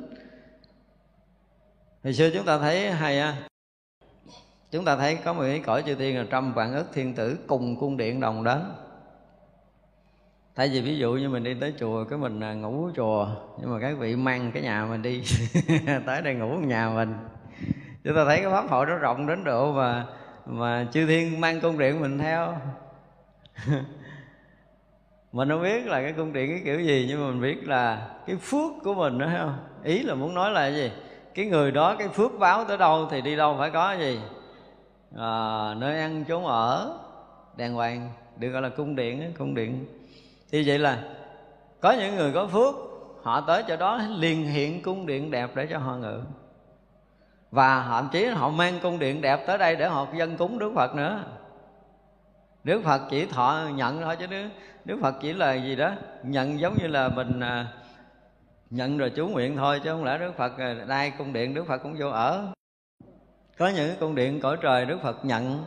Hồi 2.03 2.13
xưa 2.13 2.29
chúng 2.33 2.45
ta 2.45 2.57
thấy 2.57 2.91
hay 2.91 3.19
á. 3.19 3.35
Chúng 4.71 4.85
ta 4.85 4.97
thấy 4.97 5.15
có 5.15 5.33
một 5.33 5.41
cái 5.41 5.59
cõi 5.59 5.83
chư 5.85 5.95
thiên 5.95 6.17
là 6.17 6.25
trăm 6.29 6.53
vạn 6.53 6.73
ức 6.73 6.85
thiên 6.93 7.13
tử 7.13 7.37
cùng 7.47 7.79
cung 7.79 7.97
điện 7.97 8.19
đồng 8.19 8.43
đến. 8.43 8.59
Tại 10.55 10.69
vì 10.69 10.81
ví 10.81 10.97
dụ 10.97 11.13
như 11.13 11.29
mình 11.29 11.43
đi 11.43 11.53
tới 11.61 11.73
chùa, 11.79 12.03
cái 12.03 12.19
mình 12.19 12.39
à, 12.39 12.53
ngủ 12.53 12.89
chùa, 12.95 13.27
nhưng 13.61 13.71
mà 13.71 13.79
các 13.79 13.97
vị 13.99 14.15
mang 14.15 14.51
cái 14.53 14.63
nhà 14.63 14.85
mình 14.85 15.01
đi, 15.01 15.23
tới 16.05 16.21
đây 16.21 16.35
ngủ 16.35 16.57
nhà 16.57 16.89
mình. 16.89 17.13
Chúng 18.03 18.15
ta 18.15 18.25
thấy 18.25 18.37
cái 18.37 18.51
pháp 18.51 18.69
hội 18.69 18.85
nó 18.85 18.95
rộng 18.95 19.27
đến 19.27 19.43
độ 19.43 19.73
mà 19.73 20.05
mà 20.45 20.87
chư 20.91 21.05
thiên 21.05 21.41
mang 21.41 21.61
cung 21.61 21.77
điện 21.77 22.01
mình 22.01 22.19
theo. 22.19 22.57
Mình 25.31 25.49
không 25.49 25.61
biết 25.61 25.85
là 25.85 26.01
cái 26.01 26.13
cung 26.13 26.33
điện 26.33 26.49
cái 26.49 26.61
kiểu 26.65 26.79
gì 26.79 27.05
nhưng 27.09 27.21
mà 27.21 27.27
mình 27.27 27.41
biết 27.41 27.67
là 27.67 28.07
cái 28.27 28.35
phước 28.35 28.71
của 28.83 28.93
mình 28.93 29.17
đó 29.17 29.27
không? 29.37 29.57
Ý 29.83 30.03
là 30.03 30.15
muốn 30.15 30.33
nói 30.33 30.51
là 30.51 30.61
cái 30.61 30.75
gì? 30.75 30.91
Cái 31.35 31.45
người 31.45 31.71
đó 31.71 31.95
cái 31.95 32.07
phước 32.07 32.39
báo 32.39 32.65
tới 32.65 32.77
đâu 32.77 33.07
thì 33.11 33.21
đi 33.21 33.35
đâu 33.35 33.55
phải 33.59 33.69
có 33.69 33.87
cái 33.87 33.99
gì. 33.99 34.19
À, 35.17 35.73
nơi 35.77 35.99
ăn 35.99 36.23
chốn 36.27 36.45
ở 36.45 36.99
đàng 37.57 37.73
hoàng 37.73 38.09
được 38.37 38.49
gọi 38.49 38.61
là 38.61 38.69
cung 38.69 38.95
điện 38.95 39.33
cung 39.37 39.55
điện. 39.55 39.85
Thì 40.51 40.63
vậy 40.67 40.79
là 40.79 41.03
có 41.81 41.91
những 41.91 42.15
người 42.15 42.31
có 42.31 42.47
phước 42.47 42.75
họ 43.23 43.41
tới 43.41 43.63
chỗ 43.67 43.75
đó 43.77 44.01
liền 44.17 44.47
hiện 44.47 44.81
cung 44.81 45.05
điện 45.05 45.31
đẹp 45.31 45.55
để 45.55 45.67
cho 45.71 45.77
họ 45.77 45.95
ngự 45.95 46.21
và 47.53 47.85
thậm 47.87 48.09
chí 48.11 48.25
họ 48.25 48.49
mang 48.49 48.79
cung 48.81 48.99
điện 48.99 49.21
đẹp 49.21 49.43
tới 49.47 49.57
đây 49.57 49.75
để 49.75 49.87
họ 49.87 50.07
dân 50.15 50.37
cúng 50.37 50.59
Đức 50.59 50.71
Phật 50.75 50.95
nữa. 50.95 51.23
Đức 52.63 52.81
Phật 52.83 53.01
chỉ 53.09 53.25
thọ 53.25 53.59
nhận 53.75 54.01
thôi 54.01 54.15
chứ 54.19 54.27
Đức, 54.27 54.47
Đức 54.85 54.99
Phật 55.01 55.15
chỉ 55.21 55.33
là 55.33 55.53
gì 55.53 55.75
đó 55.75 55.91
nhận 56.23 56.59
giống 56.59 56.77
như 56.77 56.87
là 56.87 57.09
mình 57.09 57.39
à, 57.39 57.67
nhận 58.69 58.97
rồi 58.97 59.11
chú 59.15 59.27
nguyện 59.27 59.57
thôi 59.57 59.81
chứ 59.83 59.89
không 59.91 60.03
lẽ 60.03 60.17
Đức 60.17 60.37
Phật 60.37 60.57
à, 60.57 60.75
đai 60.87 61.11
cung 61.17 61.33
điện 61.33 61.53
Đức 61.53 61.67
Phật 61.67 61.77
cũng 61.77 61.95
vô 61.99 62.09
ở. 62.09 62.53
Có 63.57 63.67
những 63.67 63.95
cung 63.99 64.15
điện 64.15 64.39
cõi 64.41 64.57
trời 64.61 64.85
Đức 64.85 64.97
Phật 65.03 65.25
nhận 65.25 65.63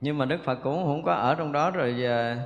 nhưng 0.00 0.18
mà 0.18 0.24
Đức 0.24 0.44
Phật 0.44 0.58
cũng 0.62 0.84
không 0.84 1.02
có 1.02 1.12
ở 1.12 1.34
trong 1.34 1.52
đó 1.52 1.70
rồi 1.70 2.04
à, 2.06 2.36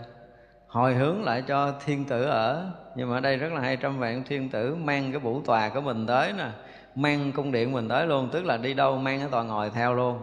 hồi 0.66 0.94
hướng 0.94 1.24
lại 1.24 1.42
cho 1.48 1.74
thiên 1.84 2.04
tử 2.04 2.24
ở. 2.24 2.70
Nhưng 2.96 3.10
mà 3.10 3.16
ở 3.16 3.20
đây 3.20 3.36
rất 3.36 3.52
là 3.52 3.60
hai 3.60 3.76
trăm 3.76 3.98
vạn 3.98 4.24
thiên 4.24 4.50
tử 4.50 4.74
mang 4.74 5.12
cái 5.12 5.20
vũ 5.20 5.42
tòa 5.42 5.68
của 5.68 5.80
mình 5.80 6.06
tới 6.06 6.32
nè 6.32 6.48
mang 6.94 7.32
cung 7.32 7.52
điện 7.52 7.72
mình 7.72 7.88
tới 7.88 8.06
luôn 8.06 8.28
tức 8.32 8.44
là 8.44 8.56
đi 8.56 8.74
đâu 8.74 8.98
mang 8.98 9.18
cái 9.18 9.28
tòa 9.28 9.42
ngồi 9.42 9.70
theo 9.70 9.94
luôn. 9.94 10.18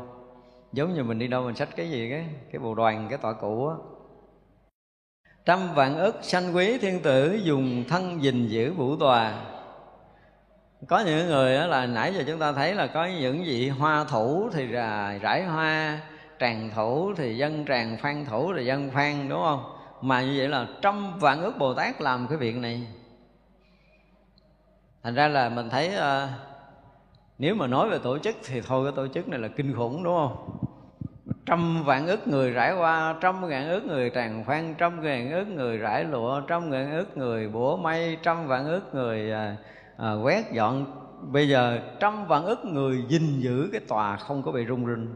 Giống 0.74 0.94
như 0.94 1.04
mình 1.04 1.20
đi 1.20 1.28
đâu 1.28 1.44
mình 1.44 1.56
xách 1.56 1.76
cái 1.76 1.90
gì 1.90 2.10
cái 2.10 2.26
cái 2.52 2.60
bộ 2.60 2.76
đoàn 2.76 3.08
cái 3.10 3.18
tọa 3.18 3.34
cũ 3.34 3.68
á. 3.68 3.76
Trăm 5.46 5.74
vạn 5.74 5.98
ức 5.98 6.16
sanh 6.22 6.56
quý 6.56 6.78
thiên 6.78 7.02
tử 7.02 7.40
dùng 7.44 7.84
thân 7.90 8.24
gìn 8.24 8.48
giữ 8.48 8.74
vũ 8.74 8.96
tòa. 8.96 9.34
Có 10.88 11.00
những 11.00 11.28
người 11.28 11.56
đó 11.56 11.68
là 11.68 11.86
nãy 11.86 12.14
giờ 12.14 12.24
chúng 12.28 12.40
ta 12.40 12.52
thấy 12.52 12.76
là 12.76 12.88
có 12.88 13.06
những 13.06 13.44
vị 13.44 13.70
hoa 13.70 14.04
thủ 14.04 14.50
thì 14.54 14.68
là 14.68 15.18
rải 15.22 15.44
hoa 15.44 16.00
tràng 16.40 16.70
thủ 16.76 17.14
thì 17.18 17.38
dân 17.38 17.66
tràng 17.66 17.98
phan 17.98 18.26
thủ 18.26 18.54
thì 18.58 18.66
dân 18.66 18.90
phan 18.90 19.30
đúng 19.30 19.42
không? 19.42 19.64
Mà 20.02 20.22
như 20.22 20.34
vậy 20.38 20.48
là 20.48 20.68
trăm 20.82 21.20
vạn 21.20 21.42
ước 21.42 21.58
bồ 21.58 21.74
tát 21.74 22.02
làm 22.02 22.28
cái 22.28 22.38
việc 22.38 22.56
này. 22.56 22.88
Thành 25.04 25.16
ra 25.16 25.28
là 25.28 25.50
mình 25.50 25.70
thấy 25.70 25.92
uh, 25.98 26.30
nếu 27.40 27.56
mà 27.56 27.68
nói 27.68 27.90
về 27.90 28.00
tổ 28.00 28.18
chức 28.18 28.36
thì 28.46 28.62
thôi 28.62 28.86
cái 28.86 28.94
tổ 28.96 29.08
chức 29.14 29.28
này 29.28 29.40
là 29.40 29.48
kinh 29.48 29.74
khủng 29.76 30.04
đúng 30.04 30.16
không? 30.16 30.60
Trăm 31.46 31.84
vạn 31.84 32.08
ước 32.08 32.28
người 32.28 32.52
rải 32.52 32.74
qua 32.74 33.16
trăm 33.22 33.50
ngàn 33.50 33.70
ước 33.70 33.86
người 33.86 34.10
tràn 34.10 34.44
phan 34.44 34.76
trăm 34.78 35.04
ngàn 35.04 35.32
ước 35.32 35.48
người 35.48 35.78
rải 35.78 36.04
lụa 36.04 36.42
trăm 36.42 36.70
ngàn 36.70 36.92
ước 36.92 37.18
người 37.18 37.48
bủa 37.48 37.78
mây 37.78 38.18
trăm 38.24 38.48
vạn 38.48 38.66
ước 38.66 38.96
người 38.96 39.32
à, 39.32 39.58
à, 39.98 40.14
quét 40.14 40.52
dọn. 40.52 40.86
Bây 41.22 41.50
giờ 41.50 41.80
trăm 42.00 42.28
vạn 42.28 42.46
ước 42.46 42.66
người 42.66 43.04
gìn 43.10 43.40
giữ 43.40 43.70
cái 43.72 43.82
tòa 43.88 44.18
không 44.18 44.44
có 44.44 44.52
bị 44.52 44.66
rung 44.68 44.86
rinh. 44.86 45.08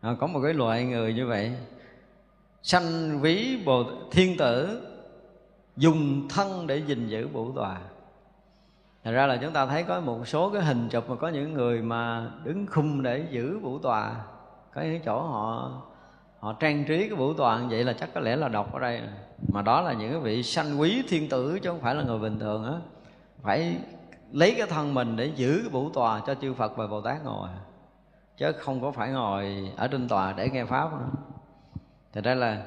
À, 0.00 0.16
có 0.20 0.26
một 0.26 0.40
cái 0.44 0.54
loại 0.54 0.84
người 0.84 1.14
như 1.14 1.26
vậy. 1.26 1.52
Sanh 2.62 3.20
ví 3.20 3.62
bồ 3.64 3.84
thiên 4.10 4.36
tử 4.36 4.82
dùng 5.76 6.28
thân 6.28 6.66
để 6.66 6.76
gìn 6.76 7.08
giữ 7.08 7.28
bổ 7.28 7.52
tòa. 7.56 7.80
Thật 9.04 9.10
ra 9.12 9.26
là 9.26 9.36
chúng 9.36 9.52
ta 9.52 9.66
thấy 9.66 9.82
có 9.82 10.00
một 10.00 10.28
số 10.28 10.50
cái 10.50 10.62
hình 10.62 10.88
chụp 10.88 11.10
mà 11.10 11.16
có 11.16 11.28
những 11.28 11.52
người 11.52 11.82
mà 11.82 12.30
đứng 12.44 12.66
khung 12.66 13.02
để 13.02 13.26
giữ 13.30 13.58
vũ 13.58 13.78
tòa. 13.78 14.16
Có 14.74 14.82
những 14.82 15.02
chỗ 15.04 15.22
họ 15.22 15.70
họ 16.40 16.52
trang 16.52 16.84
trí 16.84 17.08
cái 17.08 17.16
vũ 17.16 17.28
như 17.28 17.66
vậy 17.70 17.84
là 17.84 17.92
chắc 17.92 18.14
có 18.14 18.20
lẽ 18.20 18.36
là 18.36 18.48
đọc 18.48 18.72
ở 18.72 18.80
đây. 18.80 19.00
Mà 19.52 19.62
đó 19.62 19.80
là 19.80 19.92
những 19.92 20.10
cái 20.10 20.20
vị 20.20 20.42
sanh 20.42 20.80
quý 20.80 21.02
thiên 21.08 21.28
tử 21.28 21.58
chứ 21.62 21.70
không 21.70 21.80
phải 21.80 21.94
là 21.94 22.02
người 22.02 22.18
bình 22.18 22.38
thường 22.38 22.64
á. 22.64 22.72
Phải 23.42 23.76
lấy 24.32 24.54
cái 24.58 24.66
thân 24.66 24.94
mình 24.94 25.16
để 25.16 25.32
giữ 25.36 25.58
cái 25.62 25.70
vũ 25.70 25.90
tòa 25.90 26.20
cho 26.26 26.34
chư 26.34 26.54
Phật 26.54 26.76
và 26.76 26.86
Bồ 26.86 27.00
Tát 27.00 27.24
ngồi. 27.24 27.48
Chứ 28.36 28.52
không 28.52 28.80
có 28.80 28.90
phải 28.90 29.10
ngồi 29.10 29.72
ở 29.76 29.88
trên 29.88 30.08
tòa 30.08 30.32
để 30.32 30.50
nghe 30.50 30.64
pháp 30.64 30.92
nữa. 30.92 31.10
Thì 32.12 32.20
đây 32.20 32.36
là 32.36 32.62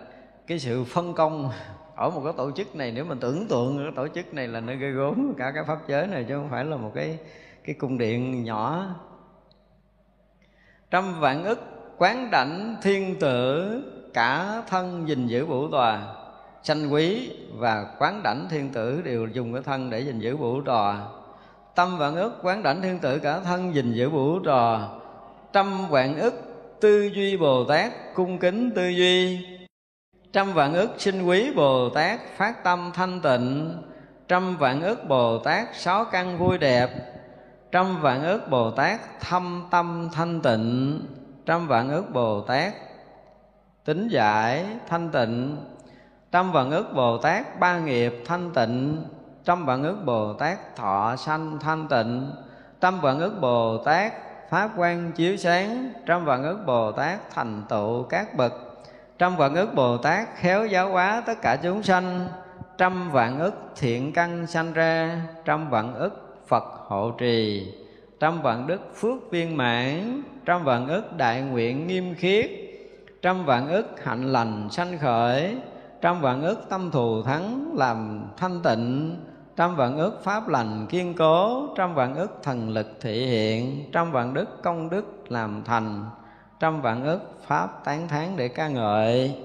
cái 0.48 0.60
sự 0.60 0.84
phân 0.84 1.14
công 1.14 1.50
ở 1.96 2.10
một 2.10 2.22
cái 2.24 2.34
tổ 2.38 2.52
chức 2.52 2.76
này, 2.76 2.92
nếu 2.92 3.06
mình 3.06 3.20
tưởng 3.20 3.48
tượng 3.48 3.78
cái 3.78 3.92
tổ 3.96 4.08
chức 4.16 4.34
này 4.34 4.48
là 4.48 4.60
nơi 4.60 4.76
gây 4.76 4.92
gốm 4.92 5.34
cả 5.38 5.52
cái 5.56 5.64
pháp 5.64 5.78
giới 5.88 6.08
này, 6.08 6.26
chứ 6.30 6.36
không 6.36 6.50
phải 6.50 6.66
là 6.66 6.78
một 6.78 6.92
cái 6.96 7.18
cái 7.64 7.76
cung 7.76 7.98
điện 7.98 8.44
nhỏ. 8.44 8.86
Trăm 10.92 11.20
vạn 11.20 11.44
ức 11.44 11.60
quán 11.98 12.32
đảnh 12.32 12.76
thiên 12.82 13.20
tử, 13.20 13.70
cả 14.14 14.62
thân 14.70 15.08
gìn 15.08 15.28
giữ 15.28 15.46
vũ 15.46 15.68
tòa. 15.68 16.16
Sanh 16.64 16.94
quý 16.94 17.32
và 17.54 17.96
quán 18.00 18.24
đảnh 18.24 18.48
thiên 18.50 18.70
tử 18.70 19.02
đều 19.02 19.28
dùng 19.28 19.54
cái 19.54 19.62
thân 19.64 19.90
để 19.90 20.00
gìn 20.00 20.20
giữ 20.20 20.38
vũ 20.38 20.62
tòa. 20.62 21.08
Tâm 21.76 21.98
vạn 21.98 22.16
ức 22.16 22.34
quán 22.44 22.64
đảnh 22.64 22.82
thiên 22.82 23.00
tử 23.00 23.20
cả 23.20 23.40
thân 23.40 23.76
gìn 23.76 23.94
giữ 23.94 24.10
vũ 24.10 24.40
tòa. 24.40 24.90
Trăm 25.54 25.88
vạn 25.90 26.20
ức 26.20 26.34
tư 26.82 27.10
duy 27.14 27.38
bồ 27.38 27.66
tát 27.66 27.92
cung 28.14 28.40
kính 28.40 28.72
tư 28.76 28.88
duy 28.88 29.48
trăm 30.34 30.54
vạn 30.54 30.74
ức 30.74 30.90
sinh 30.98 31.26
quý 31.26 31.54
bồ 31.56 31.90
tát 31.90 32.20
phát 32.38 32.64
tâm 32.64 32.92
thanh 32.94 33.22
tịnh. 33.22 33.78
Trăm 34.28 34.58
vạn 34.58 34.82
ức 34.82 35.08
bồ 35.08 35.38
tát 35.38 35.68
sáu 35.74 36.06
căn 36.06 36.38
vui 36.38 36.58
đẹp. 36.58 36.90
Trăm 37.72 38.02
vạn 38.02 38.24
ức 38.24 38.50
bồ 38.50 38.72
tát 38.72 39.00
thâm 39.20 39.68
tâm 39.72 40.10
thanh 40.14 40.42
tịnh. 40.42 41.02
Trăm 41.46 41.68
vạn 41.68 41.90
ức 41.90 42.06
bồ 42.14 42.42
tát 42.42 42.74
tính 43.86 44.08
giải 44.08 44.66
thanh 44.88 45.10
tịnh. 45.10 45.58
Trăm 46.32 46.52
vạn 46.52 46.72
ức 46.72 46.86
bồ 46.96 47.18
tát 47.18 47.60
ba 47.60 47.80
nghiệp 47.80 48.24
thanh 48.26 48.52
tịnh. 48.54 49.06
Trăm 49.46 49.66
vạn 49.66 49.84
ức 49.84 49.98
bồ 50.06 50.34
tát 50.34 50.76
thọ 50.76 51.16
sanh 51.16 51.60
thanh 51.60 51.88
tịnh. 51.88 52.32
Trăm 52.82 53.02
vạn 53.02 53.20
ức 53.20 53.34
bồ 53.42 53.78
tát 53.78 54.14
pháp 54.50 54.70
quan 54.78 55.12
chiếu 55.12 55.38
sáng. 55.38 55.94
Trăm 56.06 56.26
vạn 56.26 56.44
ức 56.44 56.58
bồ 56.66 56.92
tát 56.92 57.20
thành 57.34 57.64
tựu 57.70 58.04
các 58.04 58.36
bậc 58.36 58.73
trăm 59.18 59.36
vạn 59.36 59.56
ức 59.56 59.76
bồ 59.76 59.98
tát 59.98 60.28
khéo 60.36 60.66
giáo 60.66 60.92
hóa 60.92 61.24
tất 61.26 61.42
cả 61.42 61.56
chúng 61.64 61.84
sanh. 61.84 62.28
Trăm 62.78 63.12
vạn 63.12 63.40
ức 63.40 63.54
thiện 63.76 64.14
căn 64.14 64.48
sanh 64.48 64.74
ra, 64.74 65.22
trăm 65.46 65.70
vạn 65.70 65.96
ức 65.96 66.38
phật 66.48 66.64
hộ 66.88 67.12
trì. 67.12 67.68
Trăm 68.20 68.42
vạn 68.42 68.68
đức 68.68 68.82
phước 68.96 69.32
viên 69.32 69.58
mãn, 69.58 70.22
trăm 70.46 70.64
vạn 70.64 70.88
ức 70.88 71.18
đại 71.18 71.42
nguyện 71.42 71.88
nghiêm 71.88 72.16
khiết. 72.16 72.52
Trăm 73.22 73.46
vạn 73.46 73.68
ức 73.68 74.04
hạnh 74.04 74.32
lành 74.32 74.68
sanh 74.72 74.98
khởi, 74.98 75.58
trăm 76.02 76.22
vạn 76.22 76.42
ức 76.42 76.70
tâm 76.70 76.92
thù 76.92 77.24
thắng 77.24 77.72
làm 77.78 78.28
thanh 78.38 78.62
tịnh. 78.64 79.18
Trăm 79.56 79.76
vạn 79.76 79.98
ức 79.98 80.24
pháp 80.24 80.48
lành 80.48 80.88
kiên 80.90 81.14
cố, 81.14 81.68
trăm 81.78 81.96
vạn 81.96 82.16
ức 82.16 82.40
thần 82.44 82.70
lực 82.70 82.88
thị 83.02 83.26
hiện. 83.26 83.90
Trăm 83.92 84.12
vạn 84.12 84.34
đức 84.34 84.64
công 84.64 84.90
đức 84.90 85.32
làm 85.32 85.62
thành 85.66 86.06
trăm 86.64 86.82
vạn 86.82 87.04
ức 87.04 87.22
pháp 87.42 87.84
tán 87.84 88.08
thán 88.08 88.38
để 88.38 88.48
ca 88.48 88.68
ngợi. 88.68 89.38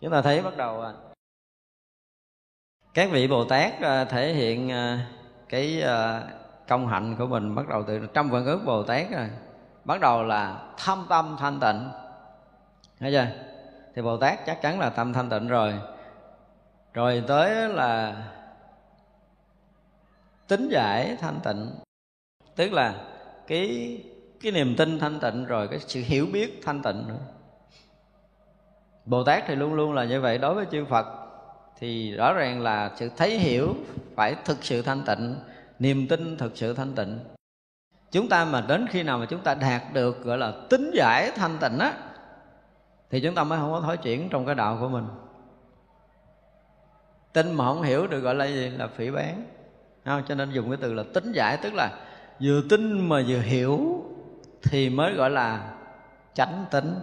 Chúng 0.00 0.10
ta 0.10 0.22
thấy 0.22 0.42
bắt 0.42 0.56
đầu 0.56 0.80
à, 0.80 0.92
các 2.94 3.08
vị 3.12 3.28
bồ 3.28 3.44
tát 3.44 3.80
à, 3.80 4.04
thể 4.04 4.32
hiện 4.32 4.70
à, 4.70 5.10
cái 5.48 5.82
à, 5.82 6.28
công 6.68 6.88
hạnh 6.88 7.16
của 7.18 7.26
mình 7.26 7.54
bắt 7.54 7.68
đầu 7.68 7.84
từ 7.86 8.06
trăm 8.14 8.30
vạn 8.30 8.44
ức 8.44 8.60
bồ 8.64 8.82
tát 8.82 9.10
rồi. 9.10 9.30
Bắt 9.84 10.00
đầu 10.00 10.22
là 10.22 10.72
thâm 10.78 11.06
tâm 11.08 11.36
thanh 11.38 11.60
tịnh. 11.60 11.90
Thấy 12.98 13.12
chưa? 13.12 13.26
Thì 13.94 14.02
bồ 14.02 14.16
tát 14.16 14.46
chắc 14.46 14.62
chắn 14.62 14.80
là 14.80 14.90
tâm 14.90 15.12
thanh 15.12 15.30
tịnh 15.30 15.48
rồi. 15.48 15.80
Rồi 16.92 17.24
tới 17.28 17.68
là 17.68 18.22
tính 20.48 20.68
giải 20.68 21.16
thanh 21.20 21.40
tịnh. 21.44 21.74
Tức 22.56 22.72
là 22.72 22.94
cái 23.46 23.98
cái 24.42 24.52
niềm 24.52 24.76
tin 24.76 24.98
thanh 24.98 25.20
tịnh 25.20 25.44
rồi, 25.44 25.68
cái 25.68 25.78
sự 25.78 26.00
hiểu 26.00 26.26
biết 26.32 26.60
thanh 26.64 26.82
tịnh 26.82 27.08
nữa. 27.08 27.18
Bồ 29.04 29.24
tát 29.24 29.44
thì 29.46 29.54
luôn 29.54 29.74
luôn 29.74 29.92
là 29.92 30.04
như 30.04 30.20
vậy. 30.20 30.38
Đối 30.38 30.54
với 30.54 30.66
chư 30.70 30.84
phật 30.84 31.06
thì 31.78 32.12
rõ 32.12 32.32
ràng 32.32 32.60
là 32.60 32.90
sự 32.96 33.10
thấy 33.16 33.38
hiểu 33.38 33.74
phải 34.16 34.36
thực 34.44 34.64
sự 34.64 34.82
thanh 34.82 35.02
tịnh, 35.06 35.36
niềm 35.78 36.08
tin 36.08 36.36
thực 36.36 36.56
sự 36.56 36.74
thanh 36.74 36.94
tịnh. 36.94 37.18
Chúng 38.10 38.28
ta 38.28 38.44
mà 38.44 38.60
đến 38.60 38.86
khi 38.90 39.02
nào 39.02 39.18
mà 39.18 39.26
chúng 39.26 39.40
ta 39.40 39.54
đạt 39.54 39.82
được, 39.92 40.24
gọi 40.24 40.38
là, 40.38 40.52
tính 40.70 40.90
giải 40.94 41.30
thanh 41.34 41.58
tịnh 41.60 41.78
á, 41.78 41.92
thì 43.10 43.20
chúng 43.20 43.34
ta 43.34 43.44
mới 43.44 43.58
không 43.58 43.72
có 43.72 43.80
thối 43.80 43.96
chuyển 43.96 44.28
trong 44.28 44.46
cái 44.46 44.54
đạo 44.54 44.76
của 44.80 44.88
mình. 44.88 45.04
Tin 47.32 47.52
mà 47.52 47.64
không 47.64 47.82
hiểu 47.82 48.06
được 48.06 48.20
gọi 48.20 48.34
là 48.34 48.44
gì? 48.44 48.68
Là 48.68 48.86
phỉ 48.86 49.10
bán. 49.10 49.44
Không? 50.04 50.22
cho 50.28 50.34
nên 50.34 50.50
dùng 50.50 50.70
cái 50.70 50.78
từ 50.80 50.94
là 50.94 51.02
tính 51.14 51.32
giải, 51.32 51.56
tức 51.62 51.74
là 51.74 51.98
vừa 52.40 52.62
tin 52.70 53.08
mà 53.08 53.22
vừa 53.28 53.40
hiểu 53.40 54.04
thì 54.62 54.90
mới 54.90 55.14
gọi 55.14 55.30
là 55.30 55.70
chánh 56.34 56.64
tính. 56.70 56.94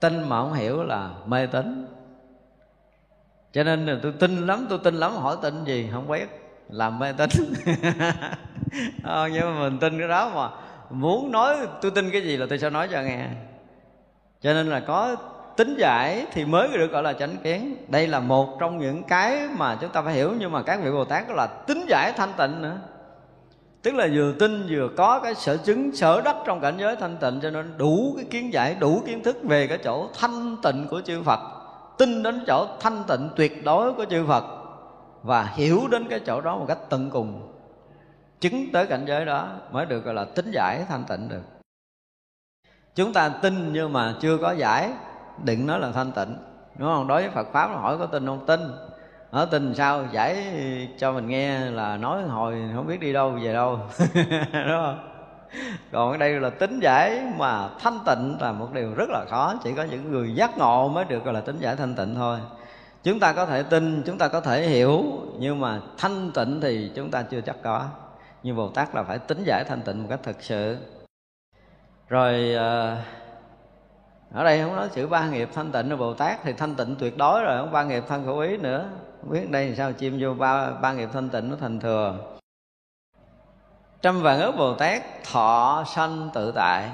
Tin 0.00 0.28
mà 0.28 0.40
không 0.40 0.52
hiểu 0.52 0.82
là 0.82 1.10
mê 1.26 1.46
tín. 1.46 1.86
Cho 3.52 3.64
nên 3.64 3.86
là 3.86 3.96
tôi 4.02 4.12
tin 4.12 4.46
lắm 4.46 4.66
tôi 4.68 4.78
tin 4.84 4.94
lắm 4.94 5.12
hỏi 5.12 5.36
tin 5.42 5.64
gì 5.64 5.88
không 5.92 6.08
biết 6.08 6.28
làm 6.68 6.98
mê 6.98 7.12
tín. 7.12 7.28
À, 9.04 9.28
nhưng 9.32 9.42
mà 9.42 9.60
mình 9.60 9.78
tin 9.78 9.98
cái 9.98 10.08
đó 10.08 10.30
mà. 10.34 10.50
Muốn 10.90 11.32
nói 11.32 11.56
tôi 11.80 11.90
tin 11.90 12.10
cái 12.10 12.22
gì 12.22 12.36
là 12.36 12.46
tôi 12.48 12.58
sẽ 12.58 12.70
nói 12.70 12.88
cho 12.92 13.02
nghe. 13.02 13.26
Cho 14.40 14.52
nên 14.52 14.66
là 14.66 14.80
có 14.80 15.16
tính 15.56 15.76
giải 15.78 16.26
thì 16.32 16.44
mới 16.44 16.68
được 16.68 16.90
gọi 16.92 17.02
là 17.02 17.12
chánh 17.12 17.36
kiến. 17.36 17.76
Đây 17.88 18.06
là 18.06 18.20
một 18.20 18.56
trong 18.60 18.78
những 18.78 19.02
cái 19.02 19.48
mà 19.56 19.76
chúng 19.80 19.90
ta 19.90 20.02
phải 20.02 20.14
hiểu 20.14 20.32
nhưng 20.38 20.52
mà 20.52 20.62
các 20.62 20.80
vị 20.82 20.90
bồ 20.90 21.04
tát 21.04 21.24
là 21.28 21.46
tính 21.46 21.84
giải 21.88 22.12
thanh 22.16 22.32
tịnh 22.36 22.62
nữa 22.62 22.78
tức 23.82 23.94
là 23.94 24.08
vừa 24.14 24.32
tin 24.32 24.66
vừa 24.68 24.88
có 24.96 25.20
cái 25.20 25.34
sở 25.34 25.56
chứng, 25.56 25.96
sở 25.96 26.20
đắc 26.20 26.36
trong 26.46 26.60
cảnh 26.60 26.74
giới 26.78 26.96
thanh 26.96 27.16
tịnh, 27.16 27.40
cho 27.42 27.50
nên 27.50 27.74
đủ 27.78 28.12
cái 28.16 28.24
kiến 28.24 28.52
giải, 28.52 28.76
đủ 28.80 29.02
kiến 29.06 29.22
thức 29.22 29.36
về 29.42 29.66
cái 29.66 29.78
chỗ 29.84 30.08
thanh 30.18 30.56
tịnh 30.62 30.86
của 30.90 31.00
chư 31.00 31.22
phật. 31.22 31.40
Tin 31.98 32.22
đến 32.22 32.44
chỗ 32.46 32.66
thanh 32.80 33.04
tịnh 33.08 33.30
tuyệt 33.36 33.64
đối 33.64 33.92
của 33.92 34.04
chư 34.04 34.24
phật 34.26 34.44
và 35.22 35.42
hiểu 35.42 35.88
đến 35.90 36.06
cái 36.08 36.20
chỗ 36.26 36.40
đó 36.40 36.56
một 36.56 36.64
cách 36.68 36.78
tận 36.88 37.10
cùng. 37.10 37.52
Chứng 38.40 38.72
tới 38.72 38.86
cảnh 38.86 39.04
giới 39.06 39.24
đó 39.24 39.48
mới 39.72 39.86
được 39.86 40.04
gọi 40.04 40.14
là 40.14 40.24
tính 40.24 40.50
giải 40.50 40.84
thanh 40.88 41.04
tịnh 41.08 41.28
được. 41.28 41.42
Chúng 42.94 43.12
ta 43.12 43.28
tin 43.28 43.72
nhưng 43.72 43.92
mà 43.92 44.14
chưa 44.20 44.38
có 44.38 44.52
giải 44.52 44.92
định 45.44 45.66
nói 45.66 45.80
là 45.80 45.92
thanh 45.92 46.12
tịnh. 46.12 46.36
Đúng 46.78 46.88
không? 46.88 47.06
Đối 47.06 47.22
với 47.22 47.30
phật 47.30 47.46
pháp 47.52 47.66
hỏi 47.66 47.98
có 47.98 48.06
tin 48.06 48.26
không? 48.26 48.46
Tin 48.46 48.60
ở 49.30 49.44
tin 49.44 49.74
sao? 49.74 50.04
Giải 50.12 50.46
cho 50.98 51.12
mình 51.12 51.28
nghe 51.28 51.70
là 51.70 51.96
nói 51.96 52.22
hồi, 52.22 52.62
không 52.74 52.86
biết 52.86 53.00
đi 53.00 53.12
đâu, 53.12 53.30
về 53.30 53.52
đâu. 53.52 53.78
Đúng 54.52 54.82
không? 54.82 55.08
Còn 55.92 56.10
ở 56.10 56.16
đây 56.16 56.40
là 56.40 56.50
tính 56.50 56.80
giải 56.80 57.22
mà 57.36 57.68
thanh 57.80 57.98
tịnh 58.06 58.36
là 58.40 58.52
một 58.52 58.72
điều 58.72 58.94
rất 58.94 59.08
là 59.08 59.24
khó. 59.30 59.54
Chỉ 59.64 59.72
có 59.74 59.82
những 59.82 60.12
người 60.12 60.34
giác 60.34 60.58
ngộ 60.58 60.88
mới 60.88 61.04
được 61.04 61.24
gọi 61.24 61.34
là 61.34 61.40
tính 61.40 61.58
giải 61.58 61.76
thanh 61.76 61.94
tịnh 61.94 62.14
thôi. 62.14 62.38
Chúng 63.02 63.20
ta 63.20 63.32
có 63.32 63.46
thể 63.46 63.62
tin, 63.62 64.02
chúng 64.06 64.18
ta 64.18 64.28
có 64.28 64.40
thể 64.40 64.68
hiểu, 64.68 65.04
nhưng 65.38 65.60
mà 65.60 65.80
thanh 65.98 66.30
tịnh 66.34 66.60
thì 66.60 66.90
chúng 66.94 67.10
ta 67.10 67.22
chưa 67.22 67.40
chắc 67.40 67.56
có. 67.62 67.86
Như 68.42 68.54
bồ 68.54 68.68
tát 68.68 68.94
là 68.94 69.02
phải 69.02 69.18
tính 69.18 69.44
giải 69.44 69.64
thanh 69.68 69.82
tịnh 69.82 70.02
một 70.02 70.06
cách 70.10 70.20
thực 70.22 70.42
sự. 70.42 70.76
Rồi 72.08 72.54
ờ, 72.54 72.96
ở 74.32 74.44
đây 74.44 74.62
không 74.62 74.76
nói 74.76 74.88
chữ 74.94 75.06
ba 75.06 75.28
nghiệp 75.28 75.48
thanh 75.54 75.72
tịnh 75.72 75.90
là 75.90 75.96
bồ 75.96 76.14
tát 76.14 76.38
thì 76.42 76.52
thanh 76.52 76.74
tịnh 76.74 76.96
tuyệt 76.98 77.16
đối 77.16 77.42
rồi, 77.42 77.58
không 77.58 77.72
ba 77.72 77.84
nghiệp 77.84 78.04
thân 78.08 78.26
khẩu 78.26 78.38
ý 78.38 78.56
nữa 78.56 78.88
không 79.20 79.30
biết 79.30 79.50
đây 79.50 79.74
sao 79.76 79.92
chim 79.92 80.18
vô 80.20 80.34
ba 80.34 80.70
ba 80.70 80.92
nghiệp 80.92 81.08
thanh 81.12 81.28
tịnh 81.28 81.50
nó 81.50 81.56
thành 81.60 81.80
thừa. 81.80 82.14
Trăm 84.02 84.22
vạn 84.22 84.40
ức 84.40 84.52
bồ 84.58 84.74
tát 84.74 85.02
thọ 85.32 85.84
sanh 85.86 86.30
tự 86.34 86.52
tại. 86.52 86.90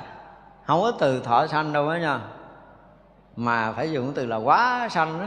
Không 0.67 0.81
có 0.81 0.93
từ 0.99 1.21
thọ 1.21 1.47
sanh 1.47 1.73
đâu 1.73 1.89
đó 1.89 1.95
nha. 1.95 2.21
Mà 3.37 3.73
phải 3.73 3.93
dùng 3.93 4.13
từ 4.15 4.27
là 4.27 4.37
quá 4.37 4.89
sanh 4.91 5.21
đó 5.21 5.27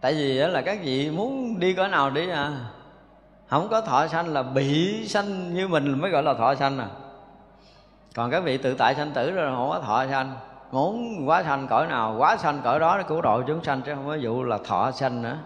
tại 0.00 0.14
vì 0.14 0.40
đó 0.40 0.46
là 0.46 0.62
các 0.62 0.78
vị 0.82 1.10
muốn 1.10 1.60
đi 1.60 1.74
cỡ 1.74 1.88
nào 1.88 2.10
đi 2.10 2.30
à. 2.30 2.52
Không 3.48 3.68
có 3.68 3.80
thọ 3.80 4.06
sanh 4.06 4.28
là 4.28 4.42
bị 4.42 5.08
sanh 5.08 5.54
như 5.54 5.68
mình 5.68 6.00
mới 6.00 6.10
gọi 6.10 6.22
là 6.22 6.34
thọ 6.34 6.54
sanh 6.54 6.78
à. 6.78 6.88
Còn 8.14 8.30
các 8.30 8.40
vị 8.40 8.58
tự 8.58 8.74
tại 8.74 8.94
sanh 8.94 9.10
tử 9.10 9.30
rồi 9.30 9.56
không 9.56 9.70
có 9.70 9.80
thọ 9.80 10.06
sanh 10.10 10.36
muốn 10.72 11.28
quá 11.28 11.42
sanh 11.42 11.66
cõi 11.70 11.86
nào, 11.86 12.16
quá 12.18 12.36
sanh 12.36 12.60
cõi 12.64 12.78
đó 12.78 12.98
để 12.98 13.04
cứu 13.08 13.20
độ 13.20 13.42
chúng 13.46 13.64
sanh 13.64 13.82
chứ 13.82 13.94
không 13.94 14.06
có 14.06 14.16
vụ 14.22 14.42
là 14.42 14.58
thọ 14.64 14.90
sanh 14.90 15.22
nữa. 15.22 15.38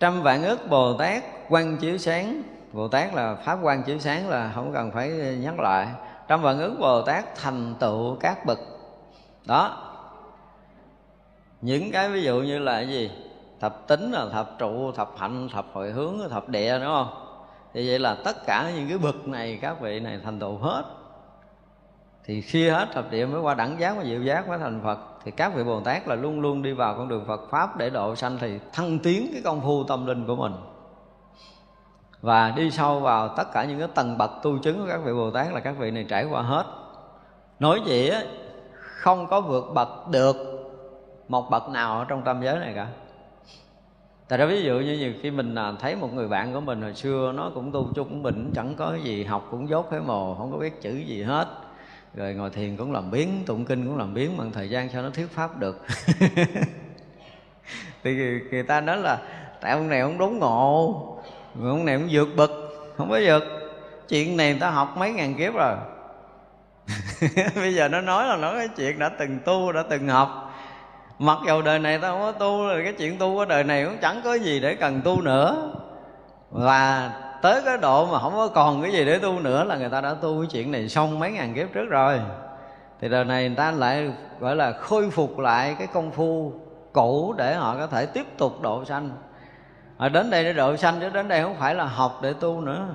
Trăm 0.00 0.22
vạn 0.22 0.44
ức 0.44 0.60
bồ 0.70 0.94
tát 0.98 1.24
quan 1.48 1.76
chiếu 1.76 1.98
sáng. 1.98 2.42
Bồ 2.72 2.88
tát 2.88 3.14
là 3.14 3.34
pháp 3.34 3.58
quan 3.62 3.82
chiếu 3.82 3.98
sáng 3.98 4.28
là 4.28 4.52
không 4.54 4.72
cần 4.72 4.90
phải 4.90 5.08
nhắc 5.40 5.60
lại. 5.60 5.88
Trăm 6.28 6.42
vạn 6.42 6.58
ức 6.58 6.76
bồ 6.80 7.02
tát 7.02 7.36
thành 7.36 7.74
tựu 7.80 8.16
các 8.20 8.46
bậc. 8.46 8.58
Đó. 9.46 9.86
Những 11.60 11.90
cái 11.92 12.08
ví 12.08 12.22
dụ 12.22 12.40
như 12.40 12.58
là 12.58 12.72
cái 12.72 12.88
gì? 12.88 13.10
Thập 13.60 13.86
tính 13.86 14.10
là 14.10 14.26
thập 14.32 14.58
trụ, 14.58 14.92
thập 14.92 15.10
hạnh, 15.18 15.48
thập 15.52 15.66
hội 15.72 15.90
hướng, 15.90 16.18
thập 16.30 16.48
địa, 16.48 16.78
đúng 16.78 16.88
không? 16.88 17.26
Thì 17.74 17.88
vậy 17.88 17.98
là 17.98 18.16
tất 18.24 18.46
cả 18.46 18.70
những 18.76 18.88
cái 18.88 18.98
bậc 18.98 19.28
này, 19.28 19.58
các 19.62 19.80
vị 19.80 20.00
này 20.00 20.20
thành 20.24 20.38
tựu 20.38 20.58
hết 20.58 20.84
thì 22.24 22.40
khi 22.40 22.68
hết 22.68 22.88
thập 22.92 23.10
địa 23.10 23.26
mới 23.26 23.40
qua 23.40 23.54
đẳng 23.54 23.80
giác 23.80 23.96
và 23.96 24.04
diệu 24.04 24.22
giác, 24.22 24.48
mới 24.48 24.58
thành 24.58 24.80
phật, 24.84 24.98
thì 25.24 25.30
các 25.30 25.54
vị 25.54 25.64
bồ 25.64 25.80
tát 25.80 26.08
là 26.08 26.14
luôn 26.14 26.40
luôn 26.40 26.62
đi 26.62 26.72
vào 26.72 26.94
con 26.94 27.08
đường 27.08 27.24
phật 27.26 27.40
pháp 27.50 27.76
để 27.76 27.90
độ 27.90 28.16
sanh 28.16 28.38
thì 28.40 28.58
thăng 28.72 28.98
tiến 28.98 29.28
cái 29.32 29.42
công 29.44 29.60
phu 29.60 29.84
tâm 29.84 30.06
linh 30.06 30.26
của 30.26 30.36
mình. 30.36 30.52
Và 32.20 32.50
đi 32.56 32.70
sâu 32.70 33.00
vào 33.00 33.28
tất 33.28 33.52
cả 33.52 33.64
những 33.64 33.78
cái 33.78 33.88
tầng 33.94 34.18
bậc 34.18 34.30
tu 34.42 34.58
chứng 34.58 34.78
của 34.78 34.86
các 34.88 35.00
vị 35.04 35.12
bồ 35.12 35.30
tát 35.30 35.52
là 35.52 35.60
các 35.60 35.74
vị 35.78 35.90
này 35.90 36.06
trải 36.08 36.24
qua 36.24 36.42
hết. 36.42 36.64
Nói 37.58 37.80
vậy 37.86 38.10
á, 38.10 38.22
không 38.74 39.26
có 39.26 39.40
vượt 39.40 39.70
bậc 39.74 39.88
được 40.10 40.36
một 41.28 41.50
bậc 41.50 41.68
nào 41.68 41.98
ở 41.98 42.04
trong 42.04 42.22
tâm 42.22 42.42
giới 42.42 42.58
này 42.58 42.72
cả. 42.74 42.86
Tại 44.28 44.38
đó 44.38 44.46
ví 44.46 44.62
dụ 44.62 44.74
như 44.74 44.98
nhiều 44.98 45.12
khi 45.22 45.30
mình 45.30 45.54
à, 45.54 45.72
thấy 45.80 45.96
một 45.96 46.12
người 46.14 46.28
bạn 46.28 46.52
của 46.54 46.60
mình 46.60 46.82
hồi 46.82 46.94
xưa, 46.94 47.32
nó 47.36 47.50
cũng 47.54 47.72
tu 47.72 47.88
chung 47.94 48.22
mình 48.22 48.50
chẳng 48.54 48.74
có 48.74 48.94
gì 48.94 49.24
học 49.24 49.48
cũng 49.50 49.68
dốt 49.68 49.86
cái 49.90 50.00
mồ, 50.00 50.34
không 50.34 50.52
có 50.52 50.58
biết 50.58 50.82
chữ 50.82 50.90
gì 50.90 51.22
hết 51.22 51.48
rồi 52.14 52.34
ngồi 52.34 52.50
thiền 52.50 52.76
cũng 52.76 52.92
làm 52.92 53.10
biến 53.10 53.42
tụng 53.46 53.64
kinh 53.64 53.86
cũng 53.86 53.98
làm 53.98 54.14
biến 54.14 54.36
bằng 54.36 54.52
thời 54.52 54.70
gian 54.70 54.88
sao 54.88 55.02
nó 55.02 55.10
thuyết 55.10 55.30
pháp 55.30 55.58
được? 55.58 55.84
Thì 58.04 58.14
người 58.50 58.62
ta 58.62 58.80
nói 58.80 58.96
là 58.96 59.18
tại 59.60 59.72
ông 59.72 59.88
này 59.88 60.02
không 60.02 60.18
đúng 60.18 60.38
ngộ 60.38 61.06
ông 61.62 61.84
này 61.84 61.98
cũng 61.98 62.08
vượt 62.10 62.28
bậc 62.36 62.50
không 62.96 63.10
có 63.10 63.20
vượt. 63.24 63.42
Chuyện 64.08 64.36
này 64.36 64.50
người 64.50 64.60
ta 64.60 64.70
học 64.70 64.96
mấy 64.96 65.12
ngàn 65.12 65.34
kiếp 65.34 65.54
rồi. 65.54 65.74
Bây 67.54 67.74
giờ 67.74 67.88
nó 67.88 68.00
nói 68.00 68.26
là 68.26 68.36
nói 68.36 68.54
cái 68.54 68.68
chuyện 68.76 68.98
đã 68.98 69.08
từng 69.08 69.38
tu 69.44 69.72
đã 69.72 69.82
từng 69.90 70.08
học. 70.08 70.54
Mặc 71.18 71.38
dầu 71.46 71.62
đời 71.62 71.78
này 71.78 71.98
ta 71.98 72.08
không 72.08 72.20
có 72.20 72.32
tu 72.32 72.66
rồi 72.66 72.84
cái 72.84 72.92
chuyện 72.92 73.18
tu 73.18 73.34
của 73.34 73.44
đời 73.44 73.64
này 73.64 73.84
cũng 73.84 73.96
chẳng 74.02 74.20
có 74.24 74.34
gì 74.34 74.60
để 74.60 74.74
cần 74.74 75.00
tu 75.04 75.20
nữa. 75.20 75.72
Và 76.50 77.10
tới 77.42 77.62
cái 77.64 77.78
độ 77.78 78.06
mà 78.06 78.18
không 78.18 78.32
có 78.32 78.48
còn 78.48 78.82
cái 78.82 78.92
gì 78.92 79.04
để 79.04 79.18
tu 79.18 79.40
nữa 79.40 79.64
là 79.64 79.76
người 79.76 79.88
ta 79.88 80.00
đã 80.00 80.14
tu 80.14 80.40
cái 80.40 80.48
chuyện 80.50 80.72
này 80.72 80.88
xong 80.88 81.18
mấy 81.18 81.32
ngàn 81.32 81.54
kiếp 81.54 81.72
trước 81.72 81.86
rồi. 81.86 82.20
Thì 83.00 83.08
đời 83.08 83.24
này 83.24 83.48
người 83.48 83.56
ta 83.56 83.70
lại, 83.70 84.12
gọi 84.40 84.56
là, 84.56 84.72
khôi 84.72 85.10
phục 85.10 85.38
lại 85.38 85.76
cái 85.78 85.86
công 85.86 86.10
phu 86.10 86.52
cũ 86.92 87.34
để 87.38 87.54
họ 87.54 87.76
có 87.76 87.86
thể 87.86 88.06
tiếp 88.06 88.26
tục 88.38 88.60
độ 88.60 88.84
sanh. 88.84 89.10
Họ 89.96 90.08
đến 90.08 90.30
đây 90.30 90.44
để 90.44 90.52
độ 90.52 90.76
sanh 90.76 91.00
chứ 91.00 91.08
đến 91.08 91.28
đây 91.28 91.42
không 91.42 91.56
phải 91.58 91.74
là 91.74 91.84
học 91.84 92.18
để 92.22 92.32
tu 92.40 92.60
nữa. 92.60 92.88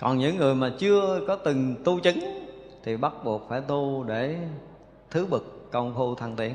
Còn 0.00 0.18
những 0.18 0.36
người 0.36 0.54
mà 0.54 0.70
chưa 0.78 1.20
có 1.28 1.36
từng 1.36 1.74
tu 1.84 2.00
chứng 2.00 2.18
thì 2.84 2.96
bắt 2.96 3.12
buộc 3.24 3.48
phải 3.48 3.60
tu 3.60 4.04
để 4.04 4.36
thứ 5.10 5.26
bậc 5.26 5.42
công 5.72 5.94
phu 5.94 6.14
thăng 6.14 6.36
tiến. 6.36 6.54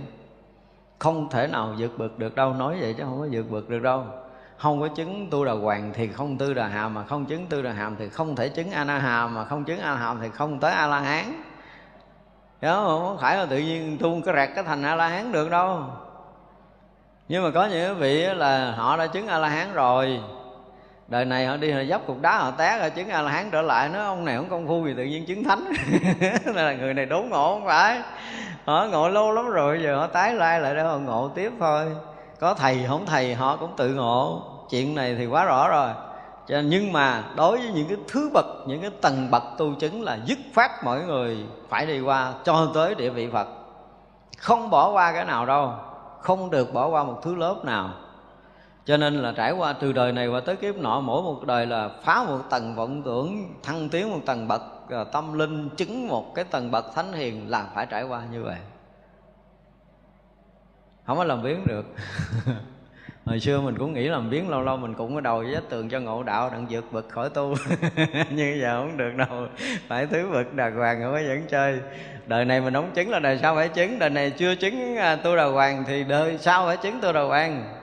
Không 0.99 1.29
thể 1.29 1.47
nào 1.47 1.75
vượt 1.77 1.97
bậc 1.97 2.19
được 2.19 2.35
đâu, 2.35 2.53
nói 2.53 2.77
vậy 2.81 2.93
chứ 2.97 3.03
không 3.03 3.19
có 3.19 3.27
vượt 3.31 3.51
bậc 3.51 3.69
được 3.69 3.79
đâu 3.79 4.03
không 4.59 4.81
có 4.81 4.87
chứng 4.87 5.27
tu 5.31 5.45
đà 5.45 5.51
hoàng 5.51 5.91
thì 5.93 6.07
không 6.07 6.37
tư 6.37 6.53
đà 6.53 6.67
hàm, 6.67 6.93
mà 6.93 7.03
không 7.03 7.25
chứng 7.25 7.47
tư 7.47 7.61
đà 7.61 7.71
hàm 7.71 7.95
thì 7.99 8.09
không 8.09 8.35
thể 8.35 8.49
chứng 8.49 8.71
a 8.71 8.83
na 8.83 8.97
hàm 8.97 9.33
mà 9.33 9.45
không 9.45 9.63
chứng 9.63 9.79
a 9.79 9.95
hàm 9.95 10.19
thì 10.21 10.29
không 10.29 10.59
tới 10.59 10.71
a 10.71 10.87
la 10.87 10.99
hán 10.99 11.43
đó, 12.61 12.83
không 12.87 13.17
phải 13.21 13.37
là 13.37 13.45
tự 13.45 13.57
nhiên 13.57 13.97
tu 13.99 14.21
cái 14.25 14.35
rạc 14.35 14.49
cái 14.55 14.63
thành 14.63 14.83
a 14.83 14.95
la 14.95 15.07
hán 15.07 15.31
được 15.31 15.49
đâu. 15.49 15.83
Nhưng 17.27 17.43
mà 17.43 17.51
có 17.51 17.65
những 17.65 17.99
vị 17.99 18.25
là 18.25 18.71
họ 18.71 18.97
đã 18.97 19.07
chứng 19.07 19.27
a 19.27 19.37
la 19.37 19.47
hán 19.47 19.73
rồi. 19.73 20.19
Đời 21.07 21.25
này 21.25 21.45
họ 21.45 21.57
đi 21.57 21.71
họ 21.71 21.81
dốc 21.81 22.01
cục 22.07 22.21
đá, 22.21 22.37
họ 22.37 22.51
té 22.51 22.79
rồi 22.79 22.89
chứng 22.89 23.09
a 23.09 23.21
la 23.21 23.31
hán 23.31 23.49
trở 23.51 23.61
lại 23.61 23.89
nó 23.89 24.03
ông 24.03 24.25
này 24.25 24.37
không 24.37 24.49
công 24.49 24.67
phu 24.67 24.85
gì 24.85 24.93
tự 24.97 25.03
nhiên 25.03 25.25
chứng 25.25 25.43
thánh. 25.43 25.63
Nên 26.45 26.55
là 26.55 26.73
người 26.73 26.93
này 26.93 27.05
đốn 27.05 27.29
ngộ 27.29 27.53
không 27.53 27.65
phải. 27.65 28.01
Họ 28.65 28.85
ngộ 28.91 29.09
lâu 29.09 29.31
lắm 29.31 29.49
rồi, 29.49 29.79
giờ 29.83 29.95
họ 29.95 30.07
tái 30.07 30.33
lai 30.33 30.59
lại 30.59 30.75
để 30.75 30.83
họ 30.83 30.97
ngộ 30.97 31.31
tiếp 31.35 31.51
thôi 31.59 31.85
có 32.39 32.53
thầy, 32.53 32.85
không 32.87 33.05
thầy, 33.05 33.35
họ 33.35 33.55
cũng 33.55 33.71
tự 33.77 33.89
ngộ. 33.89 34.41
Chuyện 34.69 34.95
này 34.95 35.15
thì 35.15 35.25
quá 35.25 35.45
rõ 35.45 35.67
rồi. 35.69 35.89
Cho 36.47 36.59
nhưng 36.59 36.93
mà 36.93 37.23
đối 37.35 37.57
với 37.57 37.71
những 37.73 37.87
cái 37.87 37.97
thứ 38.07 38.29
bậc, 38.33 38.45
những 38.67 38.81
cái 38.81 38.89
tầng 39.01 39.31
bậc 39.31 39.43
tu 39.57 39.73
chứng 39.75 40.03
là 40.03 40.19
dứt 40.25 40.37
phát 40.53 40.83
mọi 40.83 41.01
người 41.01 41.45
phải 41.69 41.85
đi 41.85 41.99
qua 41.99 42.33
cho 42.43 42.71
tới 42.73 42.95
địa 42.95 43.09
vị 43.09 43.29
phật. 43.33 43.47
Không 44.37 44.69
bỏ 44.69 44.91
qua 44.91 45.13
cái 45.13 45.25
nào 45.25 45.45
đâu. 45.45 45.73
Không 46.19 46.49
được 46.49 46.73
bỏ 46.73 46.87
qua 46.87 47.03
một 47.03 47.19
thứ 47.23 47.35
lớp 47.35 47.55
nào. 47.63 47.89
Cho 48.85 48.97
nên 48.97 49.21
là 49.21 49.33
trải 49.35 49.51
qua 49.51 49.73
từ 49.73 49.91
đời 49.91 50.11
này 50.11 50.27
qua 50.27 50.39
tới 50.39 50.55
kiếp 50.55 50.75
nọ, 50.75 50.99
mỗi 50.99 51.21
một 51.21 51.45
đời 51.45 51.65
là 51.65 51.89
phá 52.03 52.23
một 52.27 52.39
tầng 52.49 52.75
vọng 52.75 53.03
tưởng, 53.03 53.53
thăng 53.63 53.89
tiến 53.89 54.11
một 54.11 54.19
tầng 54.25 54.47
bậc 54.47 54.61
tâm 55.11 55.33
linh 55.33 55.69
chứng 55.69 56.07
một 56.07 56.35
cái 56.35 56.45
tầng 56.45 56.71
bậc 56.71 56.95
thánh 56.95 57.13
hiền 57.13 57.49
là 57.49 57.65
phải 57.75 57.85
trải 57.85 58.03
qua 58.03 58.21
như 58.31 58.43
vậy 58.43 58.57
không 61.09 61.17
có 61.17 61.23
làm 61.23 61.43
biến 61.43 61.67
được. 61.67 61.85
Hồi 63.25 63.39
xưa 63.39 63.61
mình 63.61 63.77
cũng 63.77 63.93
nghĩ 63.93 64.07
làm 64.07 64.29
biến 64.29 64.49
lâu 64.49 64.61
lâu 64.61 64.77
mình 64.77 64.93
cũng 64.93 65.15
có 65.15 65.21
đầu 65.21 65.37
với 65.37 65.53
vách 65.53 65.69
tường 65.69 65.89
cho 65.89 65.99
ngộ 65.99 66.23
đạo, 66.23 66.49
đặng 66.49 66.65
vượt 66.69 66.85
bực 66.91 67.09
khỏi 67.09 67.29
tu. 67.29 67.55
Nhưng 68.29 68.59
giờ 68.59 68.81
không 68.81 68.97
được 68.97 69.11
đâu. 69.17 69.47
Phải 69.87 70.05
thứ 70.05 70.29
bực 70.31 70.53
đàng 70.53 70.75
hoàng 70.75 71.01
không 71.01 71.11
có 71.11 71.19
dẫn 71.19 71.43
chơi. 71.49 71.79
Đời 72.27 72.45
này 72.45 72.61
mình 72.61 72.73
không 72.73 72.91
chứng 72.93 73.09
là 73.09 73.19
đời 73.19 73.39
sau 73.41 73.55
phải 73.55 73.69
chứng. 73.69 73.99
Đời 73.99 74.09
này 74.09 74.31
chưa 74.31 74.55
chứng 74.55 74.97
à, 74.97 75.15
tu 75.15 75.35
đàng 75.35 75.53
hoàng 75.53 75.83
thì 75.87 76.03
đời 76.03 76.37
sau 76.37 76.65
phải 76.65 76.77
chứng 76.77 76.99
tu 77.01 77.13
đàng 77.13 77.27
hoàng. 77.27 77.79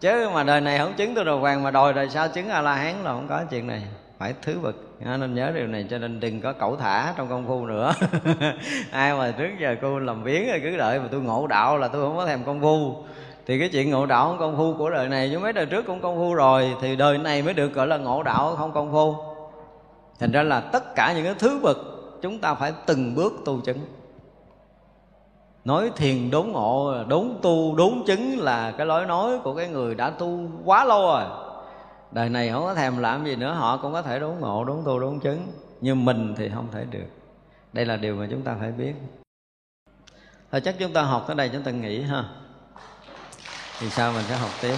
Chứ 0.00 0.30
mà 0.34 0.44
đời 0.44 0.60
này 0.60 0.78
không 0.78 0.92
chứng 0.96 1.14
tu 1.14 1.24
đàng 1.24 1.40
hoàng 1.40 1.62
mà 1.62 1.70
đòi 1.70 1.92
đời 1.92 2.08
sau 2.08 2.28
chứng 2.28 2.48
a 2.48 2.62
la 2.62 2.74
hán 2.74 2.94
là 3.04 3.12
không 3.12 3.26
có 3.28 3.44
chuyện 3.50 3.66
này. 3.66 3.82
Phải 4.18 4.34
thứ 4.42 4.58
nên 5.00 5.34
nhớ 5.34 5.52
điều 5.54 5.66
này 5.66 5.86
cho 5.90 5.98
nên 5.98 6.20
đừng 6.20 6.40
có 6.40 6.52
cẩu 6.52 6.76
thả 6.76 7.14
trong 7.16 7.28
công 7.28 7.46
phu 7.46 7.66
nữa. 7.66 7.92
Ai 8.90 9.14
mà 9.14 9.30
trước 9.30 9.50
giờ 9.60 9.76
cô 9.82 9.98
làm 9.98 10.24
biến 10.24 10.48
rồi 10.48 10.60
cứ 10.62 10.76
đợi 10.76 11.00
mà 11.00 11.08
tôi 11.10 11.20
ngộ 11.20 11.46
đạo 11.46 11.78
là 11.78 11.88
tôi 11.88 12.02
không 12.02 12.16
có 12.16 12.26
thèm 12.26 12.44
công 12.44 12.60
phu. 12.60 12.96
Thì 13.46 13.58
cái 13.58 13.68
chuyện 13.68 13.90
ngộ 13.90 14.06
đạo 14.06 14.28
không 14.28 14.38
công 14.38 14.56
phu 14.56 14.74
của 14.78 14.90
đời 14.90 15.08
này 15.08 15.28
chứ 15.32 15.38
mấy 15.38 15.52
đời 15.52 15.66
trước 15.66 15.86
cũng 15.86 16.00
công 16.00 16.16
phu 16.16 16.34
rồi, 16.34 16.76
thì 16.80 16.96
đời 16.96 17.18
này 17.18 17.42
mới 17.42 17.54
được 17.54 17.74
gọi 17.74 17.86
là 17.86 17.96
ngộ 17.96 18.22
đạo, 18.22 18.56
không 18.56 18.72
công 18.72 18.92
phu. 18.92 19.14
Thành 20.18 20.32
ra 20.32 20.42
là 20.42 20.60
tất 20.60 20.94
cả 20.94 21.12
những 21.12 21.24
cái 21.24 21.34
thứ 21.38 21.60
bậc 21.62 21.78
chúng 22.22 22.38
ta 22.38 22.54
phải 22.54 22.72
từng 22.86 23.14
bước 23.14 23.32
tu 23.44 23.60
chứng. 23.60 23.78
Nói 25.64 25.90
thiền 25.96 26.30
đốn 26.30 26.48
ngộ, 26.48 26.94
đốn 27.08 27.38
tu, 27.42 27.76
đốn 27.76 28.02
chứng 28.06 28.38
là 28.38 28.70
cái 28.70 28.86
lối 28.86 29.06
nói 29.06 29.38
của 29.38 29.54
cái 29.54 29.68
người 29.68 29.94
đã 29.94 30.10
tu 30.10 30.40
quá 30.64 30.84
lâu 30.84 31.02
rồi 31.02 31.22
đời 32.12 32.28
này 32.28 32.50
không 32.50 32.64
có 32.64 32.74
thèm 32.74 32.98
làm 32.98 33.24
gì 33.24 33.36
nữa, 33.36 33.52
họ 33.52 33.76
cũng 33.76 33.92
có 33.92 34.02
thể 34.02 34.20
đốn 34.20 34.34
ngộ, 34.40 34.64
đốn 34.64 34.82
tu, 34.84 35.00
đốn 35.00 35.20
chứng. 35.20 35.52
Nhưng 35.80 36.04
mình 36.04 36.34
thì 36.38 36.50
không 36.54 36.68
thể 36.72 36.84
được. 36.84 37.06
Đây 37.72 37.86
là 37.86 37.96
điều 37.96 38.16
mà 38.16 38.26
chúng 38.30 38.42
ta 38.42 38.56
phải 38.60 38.72
biết. 38.72 38.94
Thôi 40.52 40.60
chắc 40.60 40.74
chúng 40.78 40.92
ta 40.92 41.02
học 41.02 41.24
tới 41.26 41.36
đây, 41.36 41.50
chúng 41.52 41.62
ta 41.62 41.70
nghỉ 41.70 42.02
ha. 42.02 42.24
Thì 43.80 43.90
sao 43.90 44.12
mình 44.12 44.24
sẽ 44.28 44.36
học 44.36 44.50
tiếp. 44.62 44.76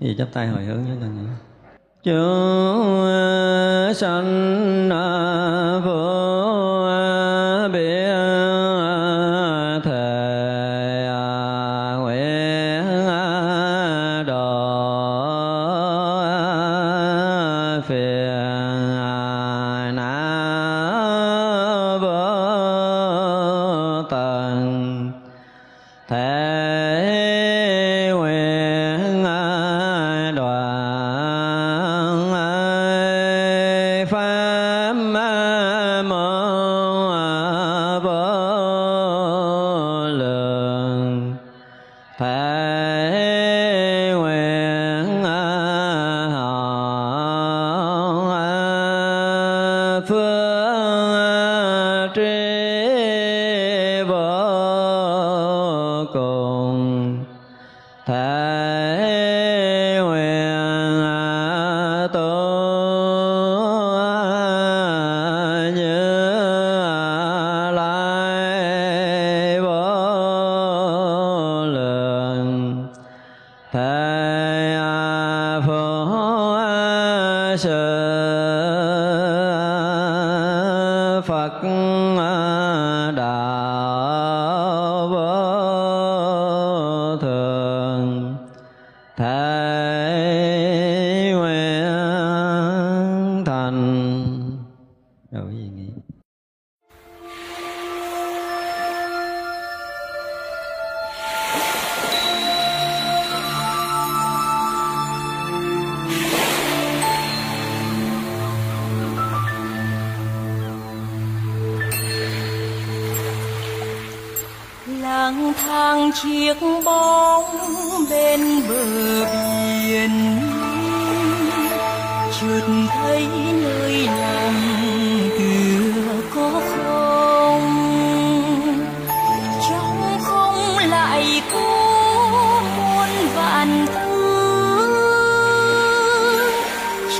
Gì 0.00 0.14
chắp 0.18 0.28
tay 0.32 0.46
hồi 0.46 0.64
hướng 0.64 0.84
chúng 0.88 1.00
ta 1.00 1.06
nhỉ 1.06 1.26
chúa 2.04 3.92
sanh 3.94 4.88
vô 5.84 6.23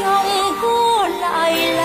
lòng 0.05 0.55
cô 0.63 1.07
lại 1.21 1.73
là 1.73 1.84